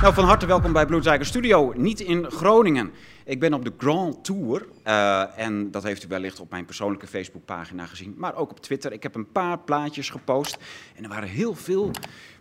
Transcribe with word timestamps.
Nou, 0.00 0.14
van 0.14 0.24
harte 0.24 0.46
welkom 0.46 0.72
bij 0.72 0.86
Bloedzeiker 0.86 1.26
Studio, 1.26 1.72
niet 1.76 2.00
in 2.00 2.30
Groningen. 2.30 2.92
Ik 3.24 3.40
ben 3.40 3.54
op 3.54 3.64
de 3.64 3.72
Grand 3.78 4.24
Tour 4.24 4.66
uh, 4.86 5.38
en 5.38 5.70
dat 5.70 5.82
heeft 5.82 6.04
u 6.04 6.08
wellicht 6.08 6.40
op 6.40 6.50
mijn 6.50 6.64
persoonlijke 6.64 7.06
Facebookpagina 7.06 7.86
gezien, 7.86 8.14
maar 8.16 8.34
ook 8.34 8.50
op 8.50 8.60
Twitter. 8.60 8.92
Ik 8.92 9.02
heb 9.02 9.14
een 9.14 9.32
paar 9.32 9.58
plaatjes 9.58 10.10
gepost 10.10 10.58
en 10.94 11.02
er 11.02 11.08
waren 11.08 11.28
heel 11.28 11.54
veel 11.54 11.90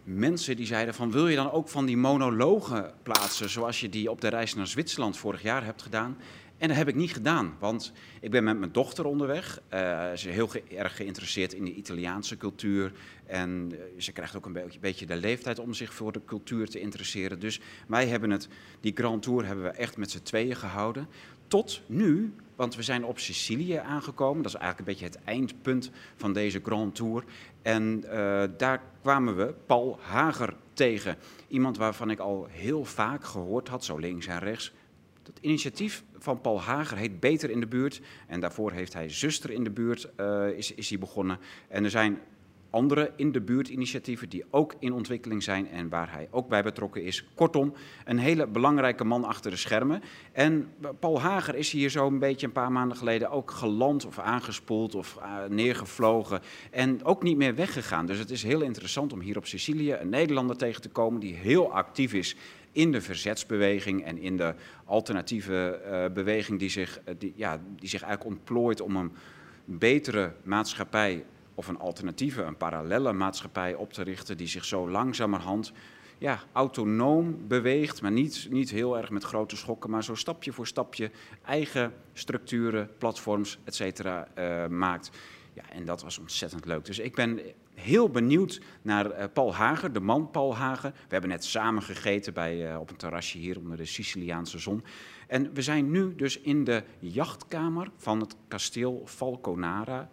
mensen 0.04 0.56
die 0.56 0.66
zeiden 0.66 0.94
van 0.94 1.12
wil 1.12 1.28
je 1.28 1.36
dan 1.36 1.52
ook 1.52 1.70
van 1.70 1.86
die 1.86 1.98
monologen 1.98 2.94
plaatsen 3.04 3.50
zoals 3.50 3.80
je 3.80 3.90
die 3.90 4.12
op 4.12 4.22
de 4.22 4.28
reis 4.28 4.56
naar 4.56 4.68
Zwitserland 4.68 5.18
vorig 5.18 5.42
jaar 5.42 5.66
hebt 5.66 5.82
gedaan. 5.82 6.18
En 6.60 6.68
dat 6.68 6.78
heb 6.78 6.88
ik 6.88 6.96
niet 6.96 7.14
gedaan, 7.14 7.56
want 7.60 7.92
ik 8.22 8.32
ben 8.32 8.44
met 8.44 8.60
mijn 8.60 8.72
dochter 8.72 9.06
onderweg. 9.06 9.62
Uh, 9.74 9.80
ze 10.08 10.30
is 10.30 10.36
heel 10.36 10.50
erg 10.76 10.96
geïnteresseerd 10.96 11.54
in 11.54 11.66
de 11.66 11.74
Italiaanse 11.74 12.38
cultuur. 12.38 12.92
En 13.26 13.72
uh, 13.72 13.80
ze 13.98 14.12
krijgt 14.12 14.36
ook 14.36 14.46
een 14.46 14.72
beetje, 14.80 15.06
de 15.06 15.16
leeftijd 15.16 15.60
om 15.60 15.74
zich 15.74 15.94
voor 15.94 16.12
de 16.12 16.22
cultuur 16.26 16.70
te 16.70 16.80
interesseren. 16.80 17.40
Dus 17.40 17.60
wij 17.88 18.08
hebben 18.08 18.30
het, 18.30 18.48
die 18.80 18.92
Grand 18.96 19.24
Tour 19.24 19.46
hebben 19.46 19.64
we 19.64 19.70
echt 19.70 19.98
met 19.98 20.12
z'n 20.12 20.22
tweeën 20.24 20.56
gehouden. 20.56 21.08
Tot 21.48 21.82
nu, 21.86 22.34
want 22.56 22.76
we 22.76 22.84
zijn 22.84 23.06
op 23.06 23.20
Sicilië 23.20 23.76
aangekomen. 23.76 24.44
Dat 24.44 24.54
is 24.54 24.60
eigenlijk 24.60 24.90
een 24.90 24.96
beetje 24.96 25.18
het 25.18 25.26
eindpunt 25.26 25.92
van 26.16 26.34
deze 26.34 26.60
Grand 26.64 26.96
Tour. 26.96 27.24
En 27.62 28.04
uh, 28.06 28.44
daar 28.58 28.82
kwamen 29.02 29.36
we 29.36 29.54
Paul 29.66 30.00
Hager 30.02 30.54
tegen. 30.74 31.18
Iemand 31.48 31.78
waarvan 31.78 32.10
ik 32.10 32.20
al 32.20 32.48
heel 32.50 32.86
vaak 32.86 33.24
gehoord 33.24 33.68
had, 33.68 33.84
zo 33.84 33.98
links 33.98 34.28
en 34.28 34.40
rechts. 34.40 34.74
Het 35.30 35.40
initiatief 35.42 36.04
van 36.18 36.42
Paul 36.42 36.62
Hager 36.62 36.98
heet 36.98 37.20
Beter 37.20 37.50
in 37.50 37.60
de 37.60 37.68
Buurt. 37.68 38.02
En 38.28 38.40
daarvoor 38.40 38.72
heeft 38.72 38.94
hij 38.94 39.10
Zuster 39.10 39.52
in 39.52 39.64
de 39.64 39.70
Buurt 39.70 40.10
uh, 40.18 40.48
is, 40.50 40.74
is 40.74 40.90
hij 40.90 41.00
begonnen. 41.00 41.40
En 41.68 41.84
er 41.84 41.90
zijn 41.90 42.20
andere 42.70 43.12
in 43.16 43.32
de 43.32 43.42
buurt 43.42 43.68
initiatieven 43.68 44.30
die 44.30 44.46
ook 44.50 44.76
in 44.80 44.94
ontwikkeling 44.94 45.44
zijn 45.44 45.70
en 45.70 45.90
waar 45.90 46.12
hij 46.12 46.28
ook 46.32 46.48
bij 46.48 46.64
betrokken 46.64 47.04
is. 47.04 47.26
Kortom, 47.36 47.74
een 48.06 48.18
hele 48.18 48.48
belangrijke 48.48 49.04
man 49.04 49.24
achter 49.24 49.52
de 49.52 49.58
schermen. 49.58 50.02
En 50.32 50.74
Paul 51.00 51.22
Hager 51.22 51.56
is 51.56 51.72
hier 51.72 51.90
zo 51.90 52.08
een 52.08 52.20
beetje 52.20 52.46
een 52.46 52.52
paar 52.52 52.72
maanden 52.72 52.98
geleden 52.98 53.30
ook 53.30 53.52
geland 53.52 54.06
of 54.06 54.20
aangespoeld 54.20 54.96
of 54.96 55.18
uh, 55.20 55.46
neergevlogen 55.50 56.42
en 56.72 57.04
ook 57.04 57.24
niet 57.24 57.38
meer 57.38 57.56
weggegaan. 57.56 58.06
Dus 58.06 58.18
het 58.18 58.30
is 58.30 58.44
heel 58.44 58.62
interessant 58.62 59.14
om 59.14 59.20
hier 59.20 59.38
op 59.38 59.46
Sicilië 59.46 59.94
een 59.94 60.10
Nederlander 60.10 60.58
tegen 60.58 60.82
te 60.82 60.90
komen 60.90 61.20
die 61.20 61.36
heel 61.36 61.72
actief 61.72 62.14
is 62.14 62.36
in 62.72 62.92
de 62.92 63.02
verzetsbeweging 63.02 64.04
en 64.04 64.18
in 64.18 64.38
de 64.38 64.54
alternatieve 64.86 65.82
uh, 65.86 66.14
beweging 66.14 66.60
die 66.60 66.70
zich, 66.70 67.00
uh, 67.00 67.16
die, 67.18 67.34
ja, 67.36 67.62
die 67.76 67.90
zich 67.90 68.02
eigenlijk 68.02 68.36
ontplooit 68.36 68.82
om 68.82 68.96
een 68.96 69.12
betere 69.66 70.34
maatschappij 70.44 71.26
of 71.56 71.68
een 71.68 71.80
alternatieve, 71.80 72.42
een 72.42 72.58
parallelle 72.58 73.14
maatschappij 73.14 73.74
op 73.74 73.94
te 73.94 74.04
richten 74.04 74.38
die 74.38 74.48
zich 74.48 74.66
zo 74.66 74.90
langzamerhand 74.90 75.72
ja, 76.18 76.40
autonoom 76.52 77.48
beweegt, 77.48 78.02
maar 78.02 78.12
niet, 78.12 78.48
niet 78.50 78.70
heel 78.70 78.98
erg 78.98 79.10
met 79.10 79.24
grote 79.24 79.56
schokken, 79.56 79.90
maar 79.90 80.04
zo 80.04 80.16
stapje 80.16 80.52
voor 80.52 80.68
stapje 80.68 81.12
eigen 81.46 81.94
structuren, 82.14 82.90
platforms, 82.98 83.60
et 83.64 83.76
cetera, 83.76 84.28
uh, 84.38 84.68
maakt. 84.68 85.10
Ja, 85.54 85.64
en 85.70 85.86
dat 85.86 86.02
was 86.02 86.18
ontzettend 86.18 86.66
leuk. 86.66 86.86
Dus 86.86 87.00
ik 87.00 87.16
ben 87.16 87.40
heel 87.80 88.10
benieuwd 88.10 88.62
naar 88.82 89.06
uh, 89.06 89.26
Paul 89.34 89.56
Hager, 89.56 89.94
de 89.94 90.00
man 90.00 90.32
Paul 90.32 90.56
Hager. 90.56 90.92
We 90.92 91.08
hebben 91.08 91.30
net 91.30 91.44
samen 91.44 91.84
gegeten 91.84 92.34
bij, 92.34 92.72
uh, 92.72 92.80
op 92.80 92.90
een 92.90 92.96
terrasje 92.96 93.38
hier 93.38 93.58
onder 93.58 93.78
de 93.78 93.86
Siciliaanse 93.86 94.60
zon. 94.60 94.84
En 95.28 95.54
we 95.54 95.62
zijn 95.62 95.92
nu 95.92 96.16
dus 96.16 96.40
in 96.40 96.64
de 96.64 96.84
jachtkamer 97.00 97.92
van 97.96 98.20
het 98.20 98.36
kasteel 98.48 99.02
Falconara. 99.06 100.10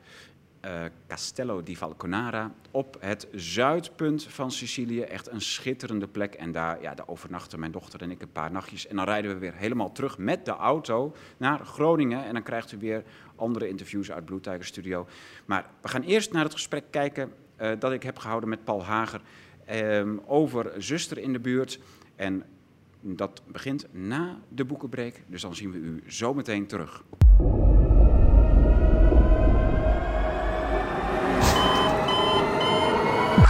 Uh, 0.65 0.85
Castello 1.07 1.63
di 1.63 1.77
Falconara 1.77 2.55
op 2.71 2.97
het 3.01 3.29
zuidpunt 3.33 4.25
van 4.25 4.51
Sicilië. 4.51 5.01
Echt 5.01 5.31
een 5.31 5.41
schitterende 5.41 6.09
plek. 6.09 6.35
En 6.35 6.53
daar, 6.53 6.83
ja, 6.83 6.95
daar 6.95 7.09
overnachten 7.09 7.59
mijn 7.59 7.73
dochter 7.73 8.03
en 8.03 8.11
ik 8.11 8.23
een 8.23 8.33
paar 8.33 8.51
nachtjes. 8.51 8.87
En 8.87 8.97
dan 8.97 9.05
rijden 9.05 9.33
we 9.33 9.39
weer 9.39 9.55
helemaal 9.55 9.93
terug 9.93 10.19
met 10.19 10.45
de 10.45 10.51
auto 10.51 11.15
naar 11.37 11.67
Groningen. 11.67 12.25
En 12.25 12.33
dan 12.33 12.43
krijgt 12.43 12.73
u 12.73 12.79
weer 12.79 13.03
andere 13.37 13.69
interviews 13.69 14.13
uit 14.13 14.25
Blue 14.25 14.41
Studio. 14.61 15.07
Maar 15.45 15.67
we 15.83 15.89
gaan 15.89 16.03
eerst 16.03 16.33
naar 16.33 16.45
het 16.45 16.53
gesprek 16.53 16.85
kijken 16.91 17.33
uh, 17.61 17.71
dat 17.79 17.93
ik 17.93 18.03
heb 18.03 18.19
gehouden 18.19 18.49
met 18.49 18.65
Paul 18.65 18.85
Hager 18.85 19.21
um, 19.73 20.21
over 20.27 20.73
zuster 20.79 21.19
in 21.19 21.33
de 21.33 21.41
buurt. 21.41 21.81
En 22.17 22.45
dat 23.01 23.43
begint 23.47 23.87
na 23.91 24.39
de 24.49 24.65
boekenbreek, 24.65 25.23
dus 25.27 25.43
dan 25.43 25.55
zien 25.55 25.71
we 25.71 25.79
u 25.79 26.03
zo 26.07 26.35
meteen 26.35 26.67
terug. 26.67 27.03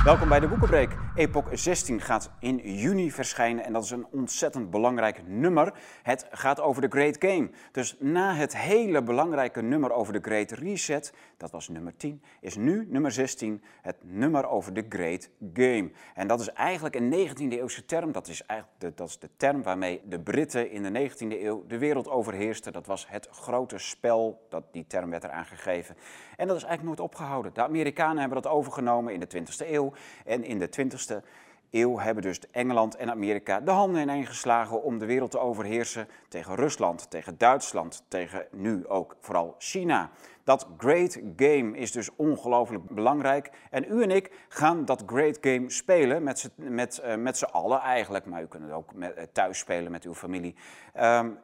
Welkom 0.07 0.29
bij 0.29 0.41
de 0.41 0.49
Boekenbreek. 0.49 0.97
Epoch 1.15 1.49
16 1.53 2.01
gaat 2.01 2.31
in 2.41 2.57
juni 2.57 3.11
verschijnen 3.11 3.65
en 3.65 3.73
dat 3.73 3.85
is 3.85 3.91
een 3.91 4.07
ontzettend 4.11 4.71
belangrijk 4.71 5.29
nummer. 5.29 5.73
Het 6.03 6.27
gaat 6.31 6.61
over 6.61 6.83
de 6.83 6.89
Great 6.89 7.17
Game. 7.19 7.51
Dus 7.73 7.97
na 7.99 8.35
het 8.35 8.57
hele 8.57 9.03
belangrijke 9.03 9.63
nummer 9.63 9.93
over 9.93 10.13
de 10.13 10.19
Great 10.23 10.51
Reset, 10.51 11.13
dat 11.37 11.51
was 11.51 11.69
nummer 11.69 11.97
10, 11.97 12.23
is 12.41 12.57
nu 12.57 12.87
nummer 12.91 13.13
16 13.13 13.63
het 13.83 13.97
nummer 14.03 14.49
over 14.49 14.75
de 14.75 14.85
Great 14.89 15.31
Game. 15.55 15.91
En 16.15 16.27
dat 16.27 16.41
is 16.41 16.49
eigenlijk 16.49 16.95
een 16.95 17.29
19e 17.29 17.53
eeuwse 17.53 17.85
term. 17.85 18.13
Dat 18.13 18.29
is 18.29 18.47
eigenlijk 18.47 18.81
de, 18.81 18.93
dat 18.95 19.09
is 19.09 19.19
de 19.19 19.31
term 19.37 19.63
waarmee 19.63 20.03
de 20.05 20.21
Britten 20.21 20.71
in 20.71 20.93
de 20.93 21.11
19e 21.11 21.43
eeuw 21.43 21.65
de 21.67 21.79
wereld 21.79 22.09
overheersten. 22.09 22.73
Dat 22.73 22.87
was 22.87 23.07
het 23.09 23.29
grote 23.31 23.79
spel, 23.79 24.47
dat, 24.49 24.65
die 24.73 24.87
term 24.87 25.11
werd 25.11 25.25
eraan 25.25 25.47
gegeven. 25.47 25.97
En 26.37 26.47
dat 26.47 26.57
is 26.57 26.65
eigenlijk 26.65 26.83
nooit 26.83 27.11
opgehouden. 27.11 27.55
De 27.55 27.63
Amerikanen 27.63 28.19
hebben 28.19 28.43
dat 28.43 28.53
overgenomen 28.53 29.13
in 29.13 29.21
de 29.21 29.29
20e 29.37 29.71
eeuw. 29.71 29.93
En 30.25 30.45
in 30.45 30.59
de 30.59 30.69
20e 30.69 31.25
eeuw 31.71 31.99
hebben 31.99 32.23
dus 32.23 32.41
Engeland 32.51 32.97
en 32.97 33.11
Amerika 33.11 33.61
de 33.61 33.71
handen 33.71 34.03
ineen 34.03 34.27
geslagen 34.27 34.83
om 34.83 34.99
de 34.99 35.07
wereld 35.07 35.31
te 35.31 35.39
overheersen 35.39 36.09
tegen 36.29 36.55
Rusland, 36.55 37.11
tegen 37.11 37.39
Duitsland, 37.39 38.05
tegen 38.09 38.47
nu 38.51 38.87
ook 38.87 39.17
vooral 39.21 39.55
China. 39.59 40.11
Dat 40.45 40.67
great 40.77 41.21
game 41.37 41.77
is 41.77 41.93
dus 41.93 42.11
ongelooflijk 42.17 42.89
belangrijk. 42.89 43.51
En 43.71 43.85
u 43.89 44.03
en 44.03 44.11
ik 44.11 44.31
gaan 44.49 44.85
dat 44.85 45.03
great 45.07 45.39
game 45.41 45.71
spelen 45.71 46.23
met 46.23 46.39
z'n 46.39 46.51
met, 46.57 47.03
uh, 47.05 47.15
met 47.15 47.53
allen 47.53 47.81
eigenlijk. 47.81 48.27
Maar 48.27 48.43
u 48.43 48.47
kunt 48.47 48.63
het 48.63 48.73
ook 48.73 48.95
met, 48.95 49.17
uh, 49.17 49.23
thuis 49.33 49.59
spelen 49.59 49.91
met 49.91 50.05
uw 50.05 50.15
familie. 50.15 50.55
Um, 51.01 51.39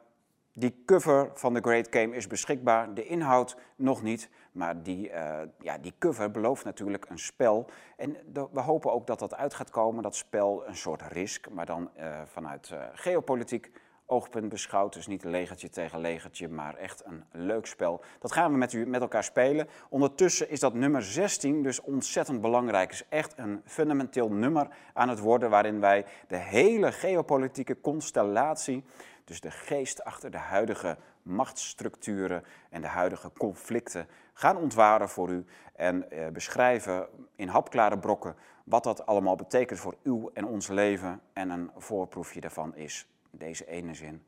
die 0.53 0.83
cover 0.85 1.29
van 1.33 1.53
de 1.53 1.59
Great 1.61 1.87
Game 1.89 2.15
is 2.15 2.27
beschikbaar, 2.27 2.93
de 2.93 3.05
inhoud 3.05 3.57
nog 3.75 4.01
niet. 4.01 4.29
Maar 4.51 4.83
die, 4.83 5.09
uh, 5.09 5.39
ja, 5.59 5.77
die 5.77 5.93
cover 5.99 6.31
belooft 6.31 6.65
natuurlijk 6.65 7.05
een 7.09 7.19
spel. 7.19 7.69
En 7.97 8.17
we 8.51 8.61
hopen 8.61 8.91
ook 8.91 9.07
dat 9.07 9.19
dat 9.19 9.35
uit 9.35 9.53
gaat 9.53 9.69
komen, 9.69 10.03
dat 10.03 10.15
spel, 10.15 10.67
een 10.67 10.75
soort 10.75 11.01
risk, 11.01 11.49
maar 11.49 11.65
dan 11.65 11.89
uh, 11.97 12.21
vanuit 12.25 12.69
uh, 12.73 12.83
geopolitiek 12.93 13.71
oogpunt 14.05 14.49
beschouwd. 14.49 14.93
Dus 14.93 15.07
niet 15.07 15.23
legertje 15.23 15.69
tegen 15.69 15.99
legertje, 15.99 16.47
maar 16.47 16.75
echt 16.75 17.05
een 17.05 17.23
leuk 17.31 17.65
spel. 17.65 18.03
Dat 18.19 18.31
gaan 18.31 18.51
we 18.51 18.57
met 18.57 18.73
u 18.73 18.85
met 18.85 19.01
elkaar 19.01 19.23
spelen. 19.23 19.67
Ondertussen 19.89 20.49
is 20.49 20.59
dat 20.59 20.73
nummer 20.73 21.03
16 21.03 21.63
dus 21.63 21.81
ontzettend 21.81 22.41
belangrijk. 22.41 22.91
Is 22.91 23.05
echt 23.09 23.33
een 23.37 23.61
fundamenteel 23.65 24.29
nummer 24.31 24.67
aan 24.93 25.09
het 25.09 25.19
worden 25.19 25.49
waarin 25.49 25.79
wij 25.79 26.05
de 26.27 26.37
hele 26.37 26.91
geopolitieke 26.91 27.81
constellatie 27.81 28.83
dus 29.23 29.41
de 29.41 29.51
geest 29.51 30.03
achter 30.03 30.31
de 30.31 30.37
huidige 30.37 30.97
machtsstructuren 31.21 32.43
en 32.69 32.81
de 32.81 32.87
huidige 32.87 33.31
conflicten 33.37 34.07
gaan 34.33 34.57
ontwaren 34.57 35.09
voor 35.09 35.29
u 35.29 35.45
en 35.75 36.11
eh, 36.11 36.27
beschrijven 36.27 37.07
in 37.35 37.47
hapklare 37.47 37.99
brokken 37.99 38.35
wat 38.63 38.83
dat 38.83 39.05
allemaal 39.05 39.35
betekent 39.35 39.79
voor 39.79 39.95
uw 40.03 40.31
en 40.33 40.45
ons 40.45 40.67
leven. 40.67 41.21
En 41.33 41.49
een 41.49 41.71
voorproefje 41.77 42.41
daarvan 42.41 42.75
is 42.75 43.07
deze 43.31 43.67
ene 43.67 43.93
zin. 43.93 44.23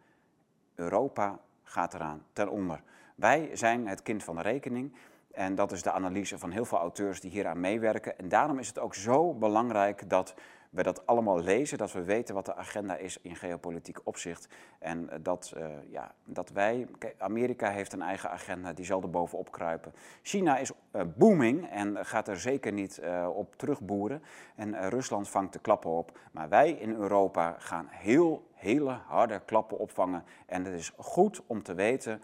Europa 0.75 1.39
gaat 1.63 1.93
eraan 1.93 2.25
ten 2.33 2.49
onder. 2.49 2.81
Wij 3.15 3.49
zijn 3.53 3.87
het 3.87 4.01
kind 4.01 4.23
van 4.23 4.35
de 4.35 4.41
rekening. 4.41 4.95
En 5.31 5.55
dat 5.55 5.71
is 5.71 5.81
de 5.81 5.91
analyse 5.91 6.39
van 6.39 6.51
heel 6.51 6.65
veel 6.65 6.77
auteurs 6.77 7.21
die 7.21 7.31
hieraan 7.31 7.59
meewerken. 7.59 8.17
En 8.17 8.29
daarom 8.29 8.59
is 8.59 8.67
het 8.67 8.79
ook 8.79 8.95
zo 8.95 9.33
belangrijk 9.33 10.09
dat 10.09 10.33
we 10.75 10.83
dat 10.83 11.07
allemaal 11.07 11.39
lezen, 11.39 11.77
dat 11.77 11.91
we 11.91 12.03
weten 12.03 12.35
wat 12.35 12.45
de 12.45 12.55
agenda 12.55 12.95
is 12.95 13.17
in 13.21 13.35
geopolitiek 13.35 13.99
opzicht. 14.03 14.47
En 14.79 15.09
dat, 15.21 15.53
uh, 15.57 15.65
ja, 15.89 16.11
dat 16.23 16.49
wij, 16.49 16.87
Amerika 17.17 17.69
heeft 17.69 17.93
een 17.93 18.01
eigen 18.01 18.29
agenda, 18.31 18.73
die 18.73 18.85
zal 18.85 19.01
er 19.01 19.09
bovenop 19.09 19.51
kruipen. 19.51 19.93
China 20.21 20.57
is 20.57 20.71
uh, 20.71 21.01
booming 21.15 21.69
en 21.69 22.05
gaat 22.05 22.27
er 22.27 22.39
zeker 22.39 22.71
niet 22.71 23.01
op 23.33 23.55
terugboeren. 23.55 24.21
En 24.55 24.89
Rusland 24.89 25.29
vangt 25.29 25.53
de 25.53 25.59
klappen 25.59 25.91
op. 25.91 26.17
Maar 26.31 26.49
wij 26.49 26.71
in 26.71 26.95
Europa 26.95 27.55
gaan 27.59 27.87
heel, 27.89 28.47
hele 28.53 28.97
harde 29.07 29.41
klappen 29.45 29.77
opvangen. 29.77 30.23
En 30.45 30.65
het 30.65 30.73
is 30.73 30.93
goed 30.97 31.41
om 31.47 31.63
te 31.63 31.73
weten 31.73 32.21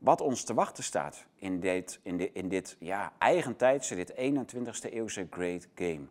wat 0.00 0.20
ons 0.20 0.44
te 0.44 0.54
wachten 0.54 0.84
staat 0.84 1.26
in 1.34 1.60
dit, 1.60 2.00
in 2.02 2.16
dit, 2.16 2.30
in 2.32 2.48
dit 2.48 2.76
ja, 2.78 3.12
eigentijdse, 3.18 3.94
dit 3.94 4.12
21ste 4.12 4.92
eeuwse 4.92 5.26
great 5.30 5.68
game. 5.74 6.06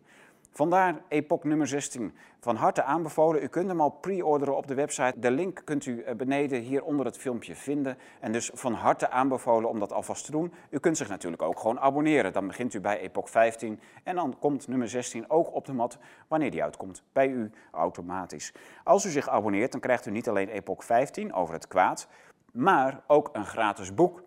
Vandaar 0.52 1.02
Epoch 1.08 1.44
nummer 1.44 1.66
16. 1.66 2.14
Van 2.40 2.56
harte 2.56 2.82
aanbevolen. 2.82 3.42
U 3.42 3.46
kunt 3.46 3.68
hem 3.68 3.80
al 3.80 3.90
pre-orderen 3.90 4.56
op 4.56 4.66
de 4.66 4.74
website. 4.74 5.18
De 5.18 5.30
link 5.30 5.62
kunt 5.64 5.86
u 5.86 6.02
eh, 6.02 6.14
beneden 6.14 6.60
hier 6.60 6.84
onder 6.84 7.06
het 7.06 7.18
filmpje 7.18 7.54
vinden. 7.54 7.98
En 8.20 8.32
dus 8.32 8.50
van 8.54 8.72
harte 8.72 9.10
aanbevolen 9.10 9.68
om 9.68 9.78
dat 9.78 9.92
alvast 9.92 10.24
te 10.24 10.30
doen. 10.30 10.52
U 10.70 10.78
kunt 10.78 10.96
zich 10.96 11.08
natuurlijk 11.08 11.42
ook 11.42 11.60
gewoon 11.60 11.80
abonneren. 11.80 12.32
Dan 12.32 12.46
begint 12.46 12.74
u 12.74 12.80
bij 12.80 13.00
Epoch 13.00 13.30
15 13.30 13.80
en 14.04 14.14
dan 14.14 14.38
komt 14.38 14.68
nummer 14.68 14.88
16 14.88 15.30
ook 15.30 15.54
op 15.54 15.66
de 15.66 15.72
mat 15.72 15.98
wanneer 16.28 16.50
die 16.50 16.62
uitkomt. 16.62 17.02
Bij 17.12 17.28
u 17.28 17.50
automatisch. 17.70 18.52
Als 18.84 19.04
u 19.04 19.10
zich 19.10 19.28
abonneert, 19.28 19.72
dan 19.72 19.80
krijgt 19.80 20.06
u 20.06 20.10
niet 20.10 20.28
alleen 20.28 20.48
Epoch 20.48 20.84
15 20.84 21.32
over 21.32 21.54
het 21.54 21.68
kwaad, 21.68 22.08
maar 22.52 23.02
ook 23.06 23.28
een 23.32 23.46
gratis 23.46 23.94
boek. 23.94 24.22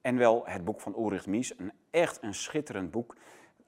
En 0.00 0.16
wel 0.16 0.42
het 0.46 0.64
boek 0.64 0.80
van 0.80 0.94
Ulrich 0.98 1.26
Mies, 1.26 1.58
een 1.58 1.72
echt 1.90 2.18
een 2.22 2.34
schitterend 2.34 2.90
boek. 2.90 3.16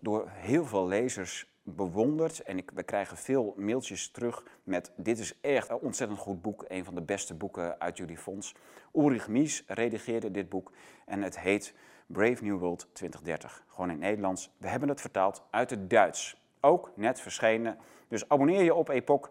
Door 0.01 0.29
heel 0.29 0.65
veel 0.65 0.87
lezers 0.87 1.50
bewonderd. 1.77 2.41
En 2.41 2.59
ik, 2.59 2.71
we 2.75 2.83
krijgen 2.83 3.17
veel 3.17 3.55
mailtjes 3.57 4.11
terug 4.11 4.45
met 4.63 4.93
dit 4.97 5.19
is 5.19 5.41
echt 5.41 5.71
een 5.71 5.79
ontzettend 5.79 6.21
goed 6.21 6.43
boek. 6.43 6.65
Een 6.69 6.85
van 6.85 6.95
de 6.95 7.03
beste 7.03 7.35
boeken 7.35 7.81
uit 7.81 7.97
jullie 7.97 8.19
fonds. 8.19 8.55
Ulrich 8.95 9.29
Mies 9.29 9.65
redigeerde 9.67 10.31
dit 10.31 10.49
boek 10.49 10.73
en 11.07 11.23
het 11.23 11.41
heet 11.41 11.75
Brave 12.07 12.45
New 12.45 12.59
World 12.59 12.89
2030. 12.93 13.65
Gewoon 13.69 13.91
in 13.91 13.99
Nederlands. 13.99 14.51
We 14.57 14.69
hebben 14.69 14.89
het 14.89 15.01
vertaald 15.01 15.43
uit 15.51 15.71
het 15.71 15.91
Duits. 15.91 16.43
Ook 16.61 16.93
net 16.95 17.21
verschenen. 17.21 17.79
Dus 18.09 18.29
abonneer 18.29 18.63
je 18.63 18.75
op 18.75 18.89
Epoch. 18.89 19.31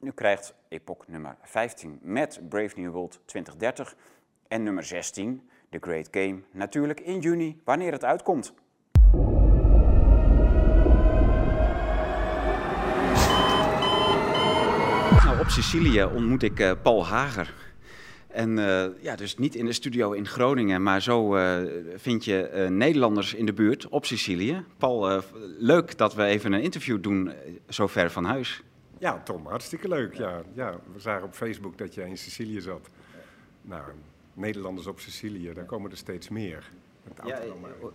U 0.00 0.10
krijgt 0.10 0.54
Epoch 0.68 1.08
nummer 1.08 1.36
15 1.42 1.98
met 2.02 2.40
Brave 2.48 2.80
New 2.80 2.92
World 2.92 3.20
2030. 3.24 3.96
En 4.48 4.62
nummer 4.62 4.84
16, 4.84 5.48
The 5.70 5.78
Great 5.80 6.08
Game, 6.10 6.40
natuurlijk 6.50 7.00
in 7.00 7.18
juni, 7.18 7.60
wanneer 7.64 7.92
het 7.92 8.04
uitkomt. 8.04 8.54
Sicilië 15.50 16.04
ontmoet 16.04 16.42
ik 16.42 16.60
uh, 16.60 16.72
Paul 16.82 17.06
Hager. 17.06 17.54
En 18.26 18.50
uh, 18.56 18.84
ja, 19.00 19.16
dus 19.16 19.36
niet 19.36 19.54
in 19.54 19.64
de 19.64 19.72
studio 19.72 20.12
in 20.12 20.26
Groningen, 20.26 20.82
maar 20.82 21.02
zo 21.02 21.36
uh, 21.36 21.58
vind 21.96 22.24
je 22.24 22.66
Nederlanders 22.70 23.34
in 23.34 23.46
de 23.46 23.52
buurt 23.52 23.88
op 23.88 24.04
Sicilië. 24.06 24.64
Paul, 24.78 25.22
leuk 25.58 25.98
dat 25.98 26.14
we 26.14 26.24
even 26.24 26.52
een 26.52 26.62
interview 26.62 27.02
doen 27.02 27.32
zo 27.68 27.86
ver 27.86 28.10
van 28.10 28.24
huis. 28.24 28.62
Ja, 28.98 29.22
Tom, 29.24 29.46
hartstikke 29.46 29.88
leuk. 29.88 30.14
Ja, 30.14 30.42
ja, 30.54 30.78
we 30.92 31.00
zagen 31.00 31.26
op 31.26 31.34
Facebook 31.34 31.78
dat 31.78 31.94
jij 31.94 32.08
in 32.08 32.18
Sicilië 32.18 32.60
zat. 32.60 32.88
Nou, 33.62 33.82
Nederlanders 34.34 34.86
op 34.86 35.00
Sicilië, 35.00 35.52
daar 35.54 35.64
komen 35.64 35.90
er 35.90 35.96
steeds 35.96 36.28
meer. 36.28 36.70
Ja, 37.24 37.40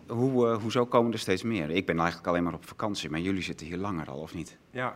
hoe, 0.08 0.48
hoezo 0.48 0.86
komen 0.86 1.12
er 1.12 1.19
steeds 1.19 1.44
meer? 1.44 1.69
Ik 1.69 1.86
ben 1.86 1.98
eigenlijk 1.98 2.28
alleen 2.28 2.44
maar 2.44 2.54
op 2.54 2.68
vakantie, 2.68 3.10
maar 3.10 3.19
jullie 3.19 3.42
zitten 3.42 3.68
hier 3.68 3.78
langer 3.78 4.10
al, 4.10 4.19
of 4.19 4.34
niet? 4.34 4.58
Ja, 4.72 4.96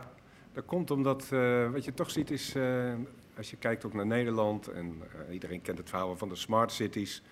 dat 0.60 0.68
komt 0.68 0.90
omdat, 0.90 1.30
uh, 1.32 1.70
wat 1.70 1.84
je 1.84 1.94
toch 1.94 2.10
ziet 2.10 2.30
is, 2.30 2.56
uh, 2.56 2.92
als 3.36 3.50
je 3.50 3.56
kijkt 3.56 3.84
ook 3.84 3.92
naar 3.92 4.06
Nederland, 4.06 4.68
en 4.68 5.02
iedereen 5.30 5.62
kent 5.62 5.78
het 5.78 5.88
verhaal 5.88 6.16
van 6.16 6.28
de 6.28 6.34
smart 6.34 6.72
cities, 6.72 7.22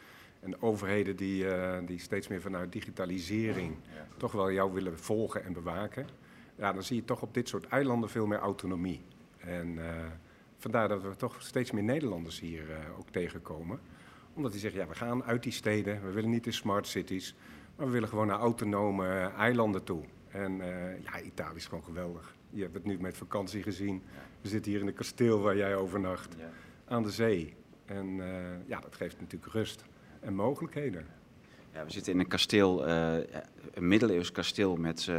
en 0.40 0.62
overheden 0.62 1.16
die, 1.16 1.46
die 1.86 1.98
steeds 1.98 2.28
meer 2.28 2.40
vanuit 2.40 2.72
digitalisering 2.72 3.76
ja. 3.94 4.06
toch 4.16 4.32
wel 4.32 4.52
jou 4.52 4.72
willen 4.72 4.98
volgen 4.98 5.44
en 5.44 5.52
bewaken. 5.52 6.06
Ja, 6.56 6.72
dan 6.72 6.82
zie 6.82 6.96
je 6.96 7.04
toch 7.04 7.22
op 7.22 7.34
dit 7.34 7.48
soort 7.48 7.66
eilanden 7.66 8.10
veel 8.10 8.26
meer 8.26 8.38
autonomie. 8.38 9.02
En 9.38 9.78
vandaar 10.58 10.88
dat 10.88 11.02
we 11.02 11.16
toch 11.16 11.42
steeds 11.42 11.70
meer 11.70 11.82
Nederlanders 11.82 12.40
hier 12.40 12.62
ook 12.98 13.10
tegenkomen 13.10 13.80
omdat 14.34 14.52
die 14.52 14.60
zeggen, 14.60 14.80
ja, 14.80 14.86
we 14.86 14.94
gaan 14.94 15.24
uit 15.24 15.42
die 15.42 15.52
steden, 15.52 16.04
we 16.04 16.12
willen 16.12 16.30
niet 16.30 16.46
in 16.46 16.52
smart 16.52 16.86
cities, 16.86 17.34
maar 17.76 17.86
we 17.86 17.92
willen 17.92 18.08
gewoon 18.08 18.26
naar 18.26 18.38
autonome 18.38 19.32
eilanden 19.36 19.84
toe. 19.84 20.04
En 20.28 20.56
ja, 21.02 21.20
Italië 21.20 21.56
is 21.56 21.66
gewoon 21.66 21.84
geweldig. 21.84 22.36
Je 22.50 22.62
hebt 22.62 22.74
het 22.74 22.84
nu 22.84 23.00
met 23.00 23.16
vakantie 23.16 23.62
gezien. 23.62 24.02
We 24.40 24.48
zitten 24.48 24.72
hier 24.72 24.80
in 24.80 24.86
een 24.86 24.94
kasteel 24.94 25.40
waar 25.40 25.56
jij 25.56 25.76
overnacht, 25.76 26.36
aan 26.84 27.02
de 27.02 27.10
zee. 27.10 27.54
En 27.84 28.06
uh, 28.06 28.26
ja, 28.66 28.80
dat 28.80 28.96
geeft 28.96 29.20
natuurlijk 29.20 29.52
rust 29.52 29.84
en 30.20 30.34
mogelijkheden. 30.34 31.06
Ja, 31.72 31.84
we 31.84 31.90
zitten 31.90 32.12
in 32.12 32.18
een 32.18 32.28
kasteel, 32.28 32.88
uh, 32.88 33.14
een 33.72 33.88
middeleeuws 33.88 34.32
kasteel 34.32 34.76
met 34.76 35.10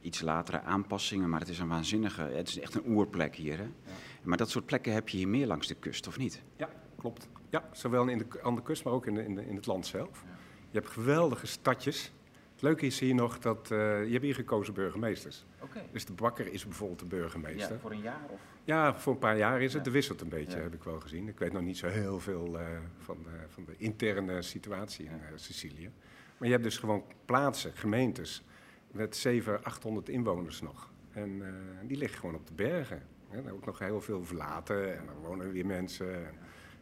iets 0.00 0.20
latere 0.20 0.60
aanpassingen, 0.60 1.28
maar 1.28 1.40
het 1.40 1.48
is 1.48 1.58
een 1.58 1.68
waanzinnige, 1.68 2.22
het 2.22 2.48
is 2.48 2.58
echt 2.58 2.74
een 2.74 2.86
oerplek 2.86 3.34
hier. 3.34 3.56
Hè? 3.56 3.62
Ja. 3.62 3.92
Maar 4.22 4.36
dat 4.36 4.50
soort 4.50 4.66
plekken 4.66 4.92
heb 4.92 5.08
je 5.08 5.16
hier 5.16 5.28
meer 5.28 5.46
langs 5.46 5.66
de 5.66 5.74
kust, 5.74 6.06
of 6.06 6.18
niet? 6.18 6.42
Ja, 6.56 6.68
klopt. 6.96 7.28
Ja, 7.50 7.68
zowel 7.72 8.06
in 8.06 8.18
de, 8.18 8.26
aan 8.42 8.54
de 8.54 8.62
kust, 8.62 8.84
maar 8.84 8.92
ook 8.92 9.06
in, 9.06 9.14
de, 9.14 9.24
in, 9.24 9.34
de, 9.34 9.46
in 9.46 9.56
het 9.56 9.66
land 9.66 9.86
zelf. 9.86 10.24
Je 10.70 10.78
hebt 10.78 10.92
geweldige 10.92 11.46
stadjes. 11.46 12.12
Het 12.56 12.64
leuke 12.64 12.86
is 12.86 13.00
hier 13.00 13.14
nog 13.14 13.38
dat 13.38 13.70
uh, 13.72 13.78
je 14.04 14.12
hebt 14.12 14.24
hier 14.24 14.34
gekozen 14.34 14.74
burgemeesters. 14.74 15.44
Okay. 15.60 15.82
Dus 15.92 16.04
de 16.04 16.12
bakker 16.12 16.52
is 16.52 16.64
bijvoorbeeld 16.64 16.98
de 16.98 17.06
burgemeester. 17.06 17.72
Ja, 17.72 17.78
voor 17.78 17.90
een 17.90 18.00
jaar? 18.00 18.26
Of? 18.28 18.40
Ja, 18.64 18.98
voor 18.98 19.12
een 19.12 19.18
paar 19.18 19.36
jaar 19.36 19.62
is 19.62 19.72
het. 19.72 19.84
Ja. 19.84 19.90
De 19.90 19.90
wisselt 19.90 20.20
een 20.20 20.28
beetje, 20.28 20.56
ja. 20.56 20.62
heb 20.62 20.74
ik 20.74 20.82
wel 20.82 21.00
gezien. 21.00 21.28
Ik 21.28 21.38
weet 21.38 21.52
nog 21.52 21.62
niet 21.62 21.76
zo 21.76 21.86
heel 21.86 22.20
veel 22.20 22.54
uh, 22.54 22.66
van, 22.98 23.16
de, 23.22 23.30
van 23.48 23.64
de 23.64 23.74
interne 23.76 24.42
situatie 24.42 25.04
in 25.04 25.12
uh, 25.12 25.26
Sicilië. 25.34 25.90
Maar 26.36 26.48
je 26.48 26.50
hebt 26.50 26.62
dus 26.62 26.78
gewoon 26.78 27.04
plaatsen, 27.24 27.72
gemeentes, 27.74 28.42
met 28.90 29.16
700, 29.16 29.64
800 29.64 30.08
inwoners 30.08 30.60
nog. 30.60 30.90
En 31.12 31.42
die 31.82 31.96
liggen 31.96 32.18
gewoon 32.18 32.34
op 32.34 32.46
de 32.46 32.54
bergen. 32.54 33.02
Ja, 33.30 33.50
ook 33.50 33.66
nog 33.66 33.78
heel 33.78 34.00
veel 34.00 34.24
verlaten 34.24 34.98
en 34.98 35.06
dan 35.06 35.14
wonen 35.16 35.52
weer 35.52 35.66
mensen 35.66 36.28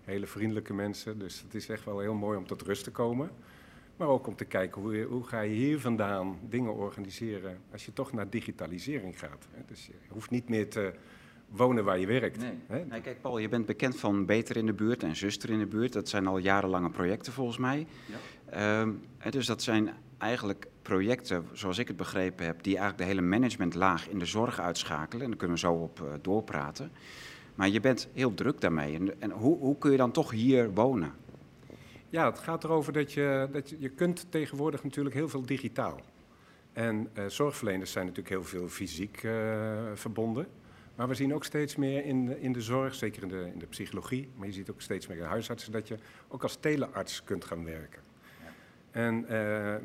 hele 0.05 0.27
vriendelijke 0.27 0.75
mensen. 0.75 1.19
Dus 1.19 1.41
het 1.41 1.55
is 1.55 1.69
echt 1.69 1.85
wel 1.85 2.01
heel 2.01 2.15
mooi 2.15 2.39
om 2.39 2.47
tot 2.47 2.63
rust 2.63 2.85
te 2.85 2.91
komen. 2.91 3.31
Maar 3.97 4.09
ook 4.09 4.27
om 4.27 4.37
te 4.37 4.45
kijken 4.45 4.83
hoe, 4.83 5.03
hoe 5.03 5.25
ga 5.25 5.41
je 5.41 5.55
hier 5.55 5.81
vandaan 5.81 6.39
dingen 6.49 6.75
organiseren 6.75 7.59
als 7.73 7.85
je 7.85 7.93
toch 7.93 8.13
naar 8.13 8.31
digitalisering 8.31 9.19
gaat. 9.19 9.47
Dus 9.67 9.87
je 9.87 9.93
hoeft 10.09 10.31
niet 10.31 10.49
meer 10.49 10.71
te 10.71 10.95
wonen 11.49 11.85
waar 11.85 11.99
je 11.99 12.07
werkt. 12.07 12.39
Nee. 12.39 12.59
Hè? 12.67 12.85
nee. 12.85 13.01
kijk 13.01 13.21
Paul, 13.21 13.39
je 13.39 13.49
bent 13.49 13.67
bekend 13.67 13.97
van 13.97 14.27
Beter 14.27 14.57
in 14.57 14.67
de 14.67 14.73
buurt 14.73 15.03
en 15.03 15.17
Zuster 15.17 15.51
in 15.51 15.59
de 15.59 15.67
buurt. 15.67 15.93
Dat 15.93 16.09
zijn 16.09 16.27
al 16.27 16.39
jarenlange 16.39 16.91
projecten 16.91 17.33
volgens 17.33 17.59
mij. 17.59 17.87
Ja. 18.51 18.81
Um, 18.81 19.01
dus 19.31 19.47
dat 19.47 19.63
zijn 19.63 19.91
eigenlijk 20.19 20.67
projecten, 20.83 21.47
zoals 21.53 21.79
ik 21.79 21.89
het 21.89 21.97
begrepen 21.97 22.47
heb, 22.47 22.63
die 22.63 22.77
eigenlijk 22.77 22.99
de 22.99 23.15
hele 23.17 23.29
managementlaag 23.29 24.09
in 24.09 24.19
de 24.19 24.27
zorg 24.27 24.61
uitschakelen. 24.61 25.23
En 25.23 25.29
daar 25.29 25.39
kunnen 25.39 25.57
we 25.57 25.63
zo 25.63 25.73
op 25.73 26.01
uh, 26.01 26.13
doorpraten. 26.23 26.91
Maar 27.55 27.69
je 27.69 27.81
bent 27.81 28.09
heel 28.13 28.35
druk 28.35 28.61
daarmee. 28.61 28.95
En, 28.95 29.21
en 29.21 29.31
hoe, 29.31 29.59
hoe, 29.59 29.79
kun 29.79 29.91
je 29.91 29.97
dan 29.97 30.11
toch 30.11 30.31
hier 30.31 30.73
wonen? 30.73 31.13
Ja, 32.15 32.27
het 32.27 32.39
gaat 32.39 32.65
erover 32.65 32.93
dat 32.93 33.13
je, 33.13 33.49
dat 33.53 33.71
je, 33.71 33.77
je 33.79 33.89
kunt 33.89 34.27
tegenwoordig 34.31 34.83
natuurlijk 34.85 35.15
heel 35.15 35.29
veel 35.29 35.47
digitaal. 35.47 36.01
En 36.73 37.11
uh, 37.19 37.25
zorgverleners 37.27 37.93
zijn 37.93 38.07
natuurlijk 38.07 38.35
heel 38.35 38.45
veel 38.45 38.69
fysiek 38.69 39.23
uh, 39.23 39.33
verbonden. 39.95 40.47
Maar 40.95 41.09
we 41.09 41.15
zien 41.15 41.35
ook 41.35 41.45
steeds 41.45 41.77
meer 41.77 42.05
in 42.05 42.27
de, 42.27 42.41
in 42.41 42.53
de 42.53 42.61
zorg, 42.61 42.95
zeker 42.95 43.23
in 43.23 43.29
de, 43.29 43.51
in 43.53 43.59
de 43.59 43.67
psychologie, 43.67 44.29
maar 44.37 44.47
je 44.47 44.53
ziet 44.53 44.71
ook 44.71 44.81
steeds 44.81 45.07
meer 45.07 45.17
in 45.17 45.25
huisartsen, 45.25 45.73
dat 45.73 45.89
je 45.89 45.99
ook 46.29 46.43
als 46.43 46.57
telearts 46.57 47.25
kunt 47.25 47.45
gaan 47.45 47.65
werken. 47.65 48.03
Ja. 48.43 48.53
En 48.91 49.27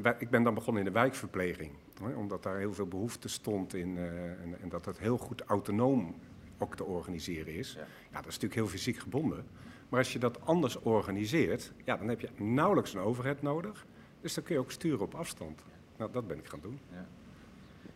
uh, 0.05 0.11
ik 0.19 0.29
ben 0.29 0.43
dan 0.43 0.53
begonnen 0.53 0.85
in 0.85 0.93
de 0.93 0.99
wijkverpleging, 0.99 1.71
hè, 2.03 2.13
omdat 2.13 2.43
daar 2.43 2.57
heel 2.57 2.73
veel 2.73 2.87
behoefte 2.87 3.27
stond 3.27 3.73
in 3.73 3.97
en, 3.97 4.57
en, 4.61 4.69
dat 4.69 4.85
het 4.85 4.99
heel 4.99 5.17
goed 5.17 5.41
autonoom 5.41 6.15
ook 6.57 6.75
te 6.75 6.83
organiseren 6.83 7.53
is. 7.53 7.73
Ja. 7.73 7.79
ja. 7.79 7.85
dat 8.11 8.27
is 8.27 8.39
natuurlijk 8.39 8.53
heel 8.53 8.67
fysiek 8.67 8.97
gebonden. 8.97 9.45
Maar 9.89 9.99
als 9.99 10.13
je 10.13 10.19
dat 10.19 10.45
anders 10.45 10.79
organiseert, 10.79 11.71
ja, 11.83 11.97
dan 11.97 12.07
heb 12.07 12.19
je 12.19 12.29
nauwelijks 12.37 12.93
een 12.93 12.99
overheid 12.99 13.41
nodig. 13.41 13.85
Dus 14.21 14.33
dan 14.33 14.43
kun 14.43 14.55
je 14.55 14.61
ook 14.61 14.71
sturen 14.71 14.99
op 14.99 15.15
afstand. 15.15 15.61
Nou, 15.97 16.11
dat 16.11 16.27
ben 16.27 16.37
ik 16.37 16.47
gaan 16.47 16.59
doen. 16.61 16.79
Ja. 16.91 17.07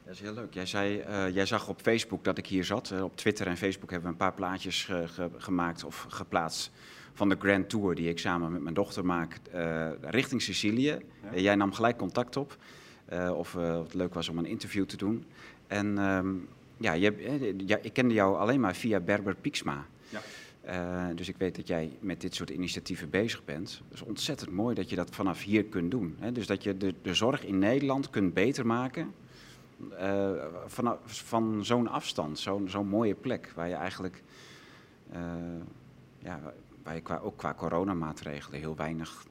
Dat 0.06 0.14
is 0.14 0.20
heel 0.20 0.34
leuk. 0.34 0.54
Jij, 0.54 0.66
zei, 0.66 1.04
uh, 1.10 1.30
jij 1.30 1.46
zag 1.46 1.70
op 1.70 1.82
Facebook 1.82 2.24
dat 2.24 2.38
ik 2.38 2.48
hier 2.48 2.64
zat. 2.64 2.90
Uh, 2.90 3.04
op 3.04 3.18
Twitter 3.18 3.48
en 3.48 3.58
Facebook 3.58 3.90
hebben 3.90 4.08
we 4.08 4.14
een 4.14 4.22
paar 4.22 4.34
plaatjes 4.34 4.86
ge 4.86 5.08
ge 5.08 5.30
gemaakt 5.38 5.84
of 5.84 6.06
geplaatst 6.10 6.72
van 7.14 7.30
de 7.30 7.36
Grand 7.40 7.70
Tour 7.70 7.96
die 7.96 8.10
ik 8.10 8.20
samen 8.20 8.52
met 8.52 8.62
mijn 8.62 8.76
dochter 8.76 9.06
maak 9.06 9.40
uh, 9.56 9.90
richting 10.02 10.42
Sicilië. 10.42 10.98
Ja. 11.32 11.40
jij 11.40 11.56
nam 11.56 11.74
gelijk 11.74 11.98
contact 11.98 12.38
op 12.38 12.58
of 13.36 13.54
het 13.54 13.94
leuk 13.94 14.14
was 14.14 14.30
om 14.30 14.38
een 14.38 14.46
interview 14.46 14.86
te 14.86 14.98
doen. 14.98 15.26
En 15.68 15.98
um, 15.98 16.48
ja, 16.78 16.94
je, 16.94 17.54
ja, 17.66 17.78
ik 17.82 17.94
kende 17.94 18.14
jou 18.14 18.38
alleen 18.38 18.60
maar 18.60 18.76
via 18.76 19.00
Berber 19.00 19.36
Pieksma. 19.36 19.86
Uh, 20.68 21.06
dus 21.16 21.30
ik 21.30 21.38
weet 21.38 21.56
dat 21.56 21.68
jij 21.68 21.98
met 22.00 22.22
dit 22.22 22.36
soort 22.36 22.50
initiatieven 22.50 23.10
bezig 23.10 23.46
bent. 23.46 23.82
Het 23.84 23.94
is 23.94 24.02
ontzettend 24.02 24.52
mooi 24.52 24.76
dat 24.76 24.90
je 24.90 24.96
dat 24.96 25.16
vanaf 25.16 25.44
hier 25.44 25.64
kunt 25.64 25.92
doen. 25.92 26.16
Hè? 26.20 26.32
Dus 26.32 26.48
dat 26.48 26.64
je 26.64 26.78
de, 26.78 26.94
de 27.02 27.14
zorg 27.14 27.46
in 27.46 27.60
Nederland 27.60 28.10
kunt 28.10 28.34
beter 28.34 28.66
maken 28.66 29.14
uh, 29.92 30.32
van, 30.66 30.98
van 31.04 31.66
zo'n 31.66 31.88
afstand, 31.88 32.40
zo'n 32.40 32.70
zo'n 32.70 32.88
mooie 32.88 33.16
plek 33.16 33.52
waar 33.56 33.68
je 33.68 33.74
eigenlijk, 33.74 34.24
uh, 35.14 35.20
ja, 36.18 36.40
waar 36.84 36.96
je 36.96 37.02
qua, 37.02 37.18
ook 37.18 37.38
qua 37.38 37.54
coronamaatregelen 37.54 38.60
heel 38.60 38.76
weinig 38.76 39.26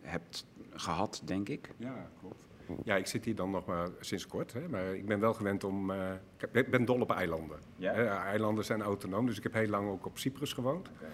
hebt 0.00 0.46
gehad, 0.72 1.22
denk 1.24 1.48
ik. 1.48 1.70
Ja, 1.76 2.10
klopt. 2.20 2.43
Ja, 2.84 2.96
ik 2.96 3.06
zit 3.06 3.24
hier 3.24 3.34
dan 3.34 3.50
nog 3.50 3.64
maar 3.66 3.88
sinds 4.00 4.26
kort, 4.26 4.52
hè, 4.52 4.68
maar 4.68 4.94
ik 4.94 5.06
ben 5.06 5.20
wel 5.20 5.34
gewend 5.34 5.64
om. 5.64 5.90
Uh, 5.90 6.10
ik 6.52 6.70
ben 6.70 6.84
dol 6.84 7.00
op 7.00 7.10
eilanden. 7.10 7.58
Ja? 7.76 7.92
Hè, 7.92 8.04
eilanden 8.04 8.64
zijn 8.64 8.82
autonoom, 8.82 9.26
dus 9.26 9.36
ik 9.36 9.42
heb 9.42 9.52
heel 9.52 9.68
lang 9.68 9.88
ook 9.90 10.06
op 10.06 10.18
Cyprus 10.18 10.52
gewoond. 10.52 10.88
Okay. 10.88 11.08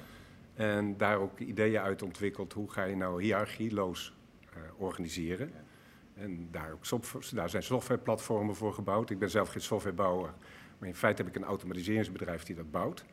En 0.54 0.96
daar 0.96 1.18
ook 1.18 1.38
ideeën 1.38 1.80
uit 1.80 2.02
ontwikkeld. 2.02 2.52
Hoe 2.52 2.70
ga 2.70 2.84
je 2.84 2.96
nou 2.96 3.22
hiërarchieloos 3.22 4.14
uh, 4.44 4.62
organiseren? 4.76 5.50
Ja. 5.54 6.22
En 6.22 6.48
daar, 6.50 6.72
ook 6.72 6.84
soft- 6.86 7.34
daar 7.34 7.50
zijn 7.50 7.62
softwareplatformen 7.62 8.54
voor 8.54 8.72
gebouwd. 8.74 9.10
Ik 9.10 9.18
ben 9.18 9.30
zelf 9.30 9.48
geen 9.48 9.62
softwarebouwer, 9.62 10.30
maar 10.78 10.88
in 10.88 10.94
feite 10.94 11.22
heb 11.22 11.30
ik 11.30 11.42
een 11.42 11.48
automatiseringsbedrijf 11.48 12.42
die 12.42 12.56
dat 12.56 12.70
bouwt. 12.70 13.04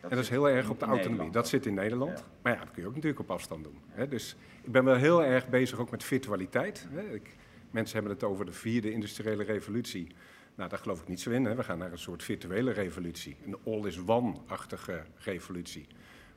en 0.00 0.08
dat 0.08 0.18
is 0.18 0.28
heel 0.28 0.48
erg 0.48 0.70
op 0.70 0.78
de 0.78 0.84
autonomie. 0.84 1.08
Nederland. 1.08 1.32
Dat 1.32 1.48
zit 1.48 1.66
in 1.66 1.74
Nederland. 1.74 2.18
Ja. 2.18 2.24
Maar 2.42 2.52
ja, 2.52 2.58
dat 2.58 2.70
kun 2.70 2.82
je 2.82 2.88
ook 2.88 2.94
natuurlijk 2.94 3.20
op 3.20 3.30
afstand 3.30 3.64
doen. 3.64 3.78
Hè. 3.88 4.08
Dus 4.08 4.36
ik 4.62 4.72
ben 4.72 4.84
wel 4.84 4.94
heel 4.94 5.24
erg 5.24 5.48
bezig 5.48 5.78
ook 5.78 5.90
met 5.90 6.04
virtualiteit. 6.04 6.86
Hè. 6.90 7.14
Ik, 7.14 7.36
mensen 7.76 7.94
hebben 7.96 8.12
het 8.12 8.24
over 8.24 8.46
de 8.46 8.52
vierde 8.52 8.92
industriële 8.92 9.44
revolutie. 9.44 10.06
Nou, 10.54 10.68
daar 10.68 10.78
geloof 10.78 11.00
ik 11.00 11.08
niet 11.08 11.20
zo 11.20 11.30
in. 11.30 11.44
Hè. 11.44 11.54
We 11.54 11.62
gaan 11.62 11.78
naar 11.78 11.92
een 11.92 11.98
soort 11.98 12.22
virtuele 12.22 12.70
revolutie. 12.70 13.36
Een 13.46 13.56
all-is-one-achtige 13.64 15.02
revolutie. 15.18 15.86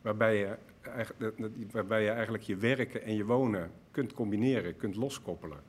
Waarbij 0.02 0.38
je, 0.38 0.58
waarbij 1.72 2.04
je 2.04 2.10
eigenlijk 2.10 2.44
je 2.44 2.56
werken 2.56 3.04
en 3.04 3.16
je 3.16 3.26
wonen 3.26 3.72
kunt 3.92 4.14
combineren, 4.14 4.78
kunt 4.78 4.96
loskoppelen. 4.96 5.60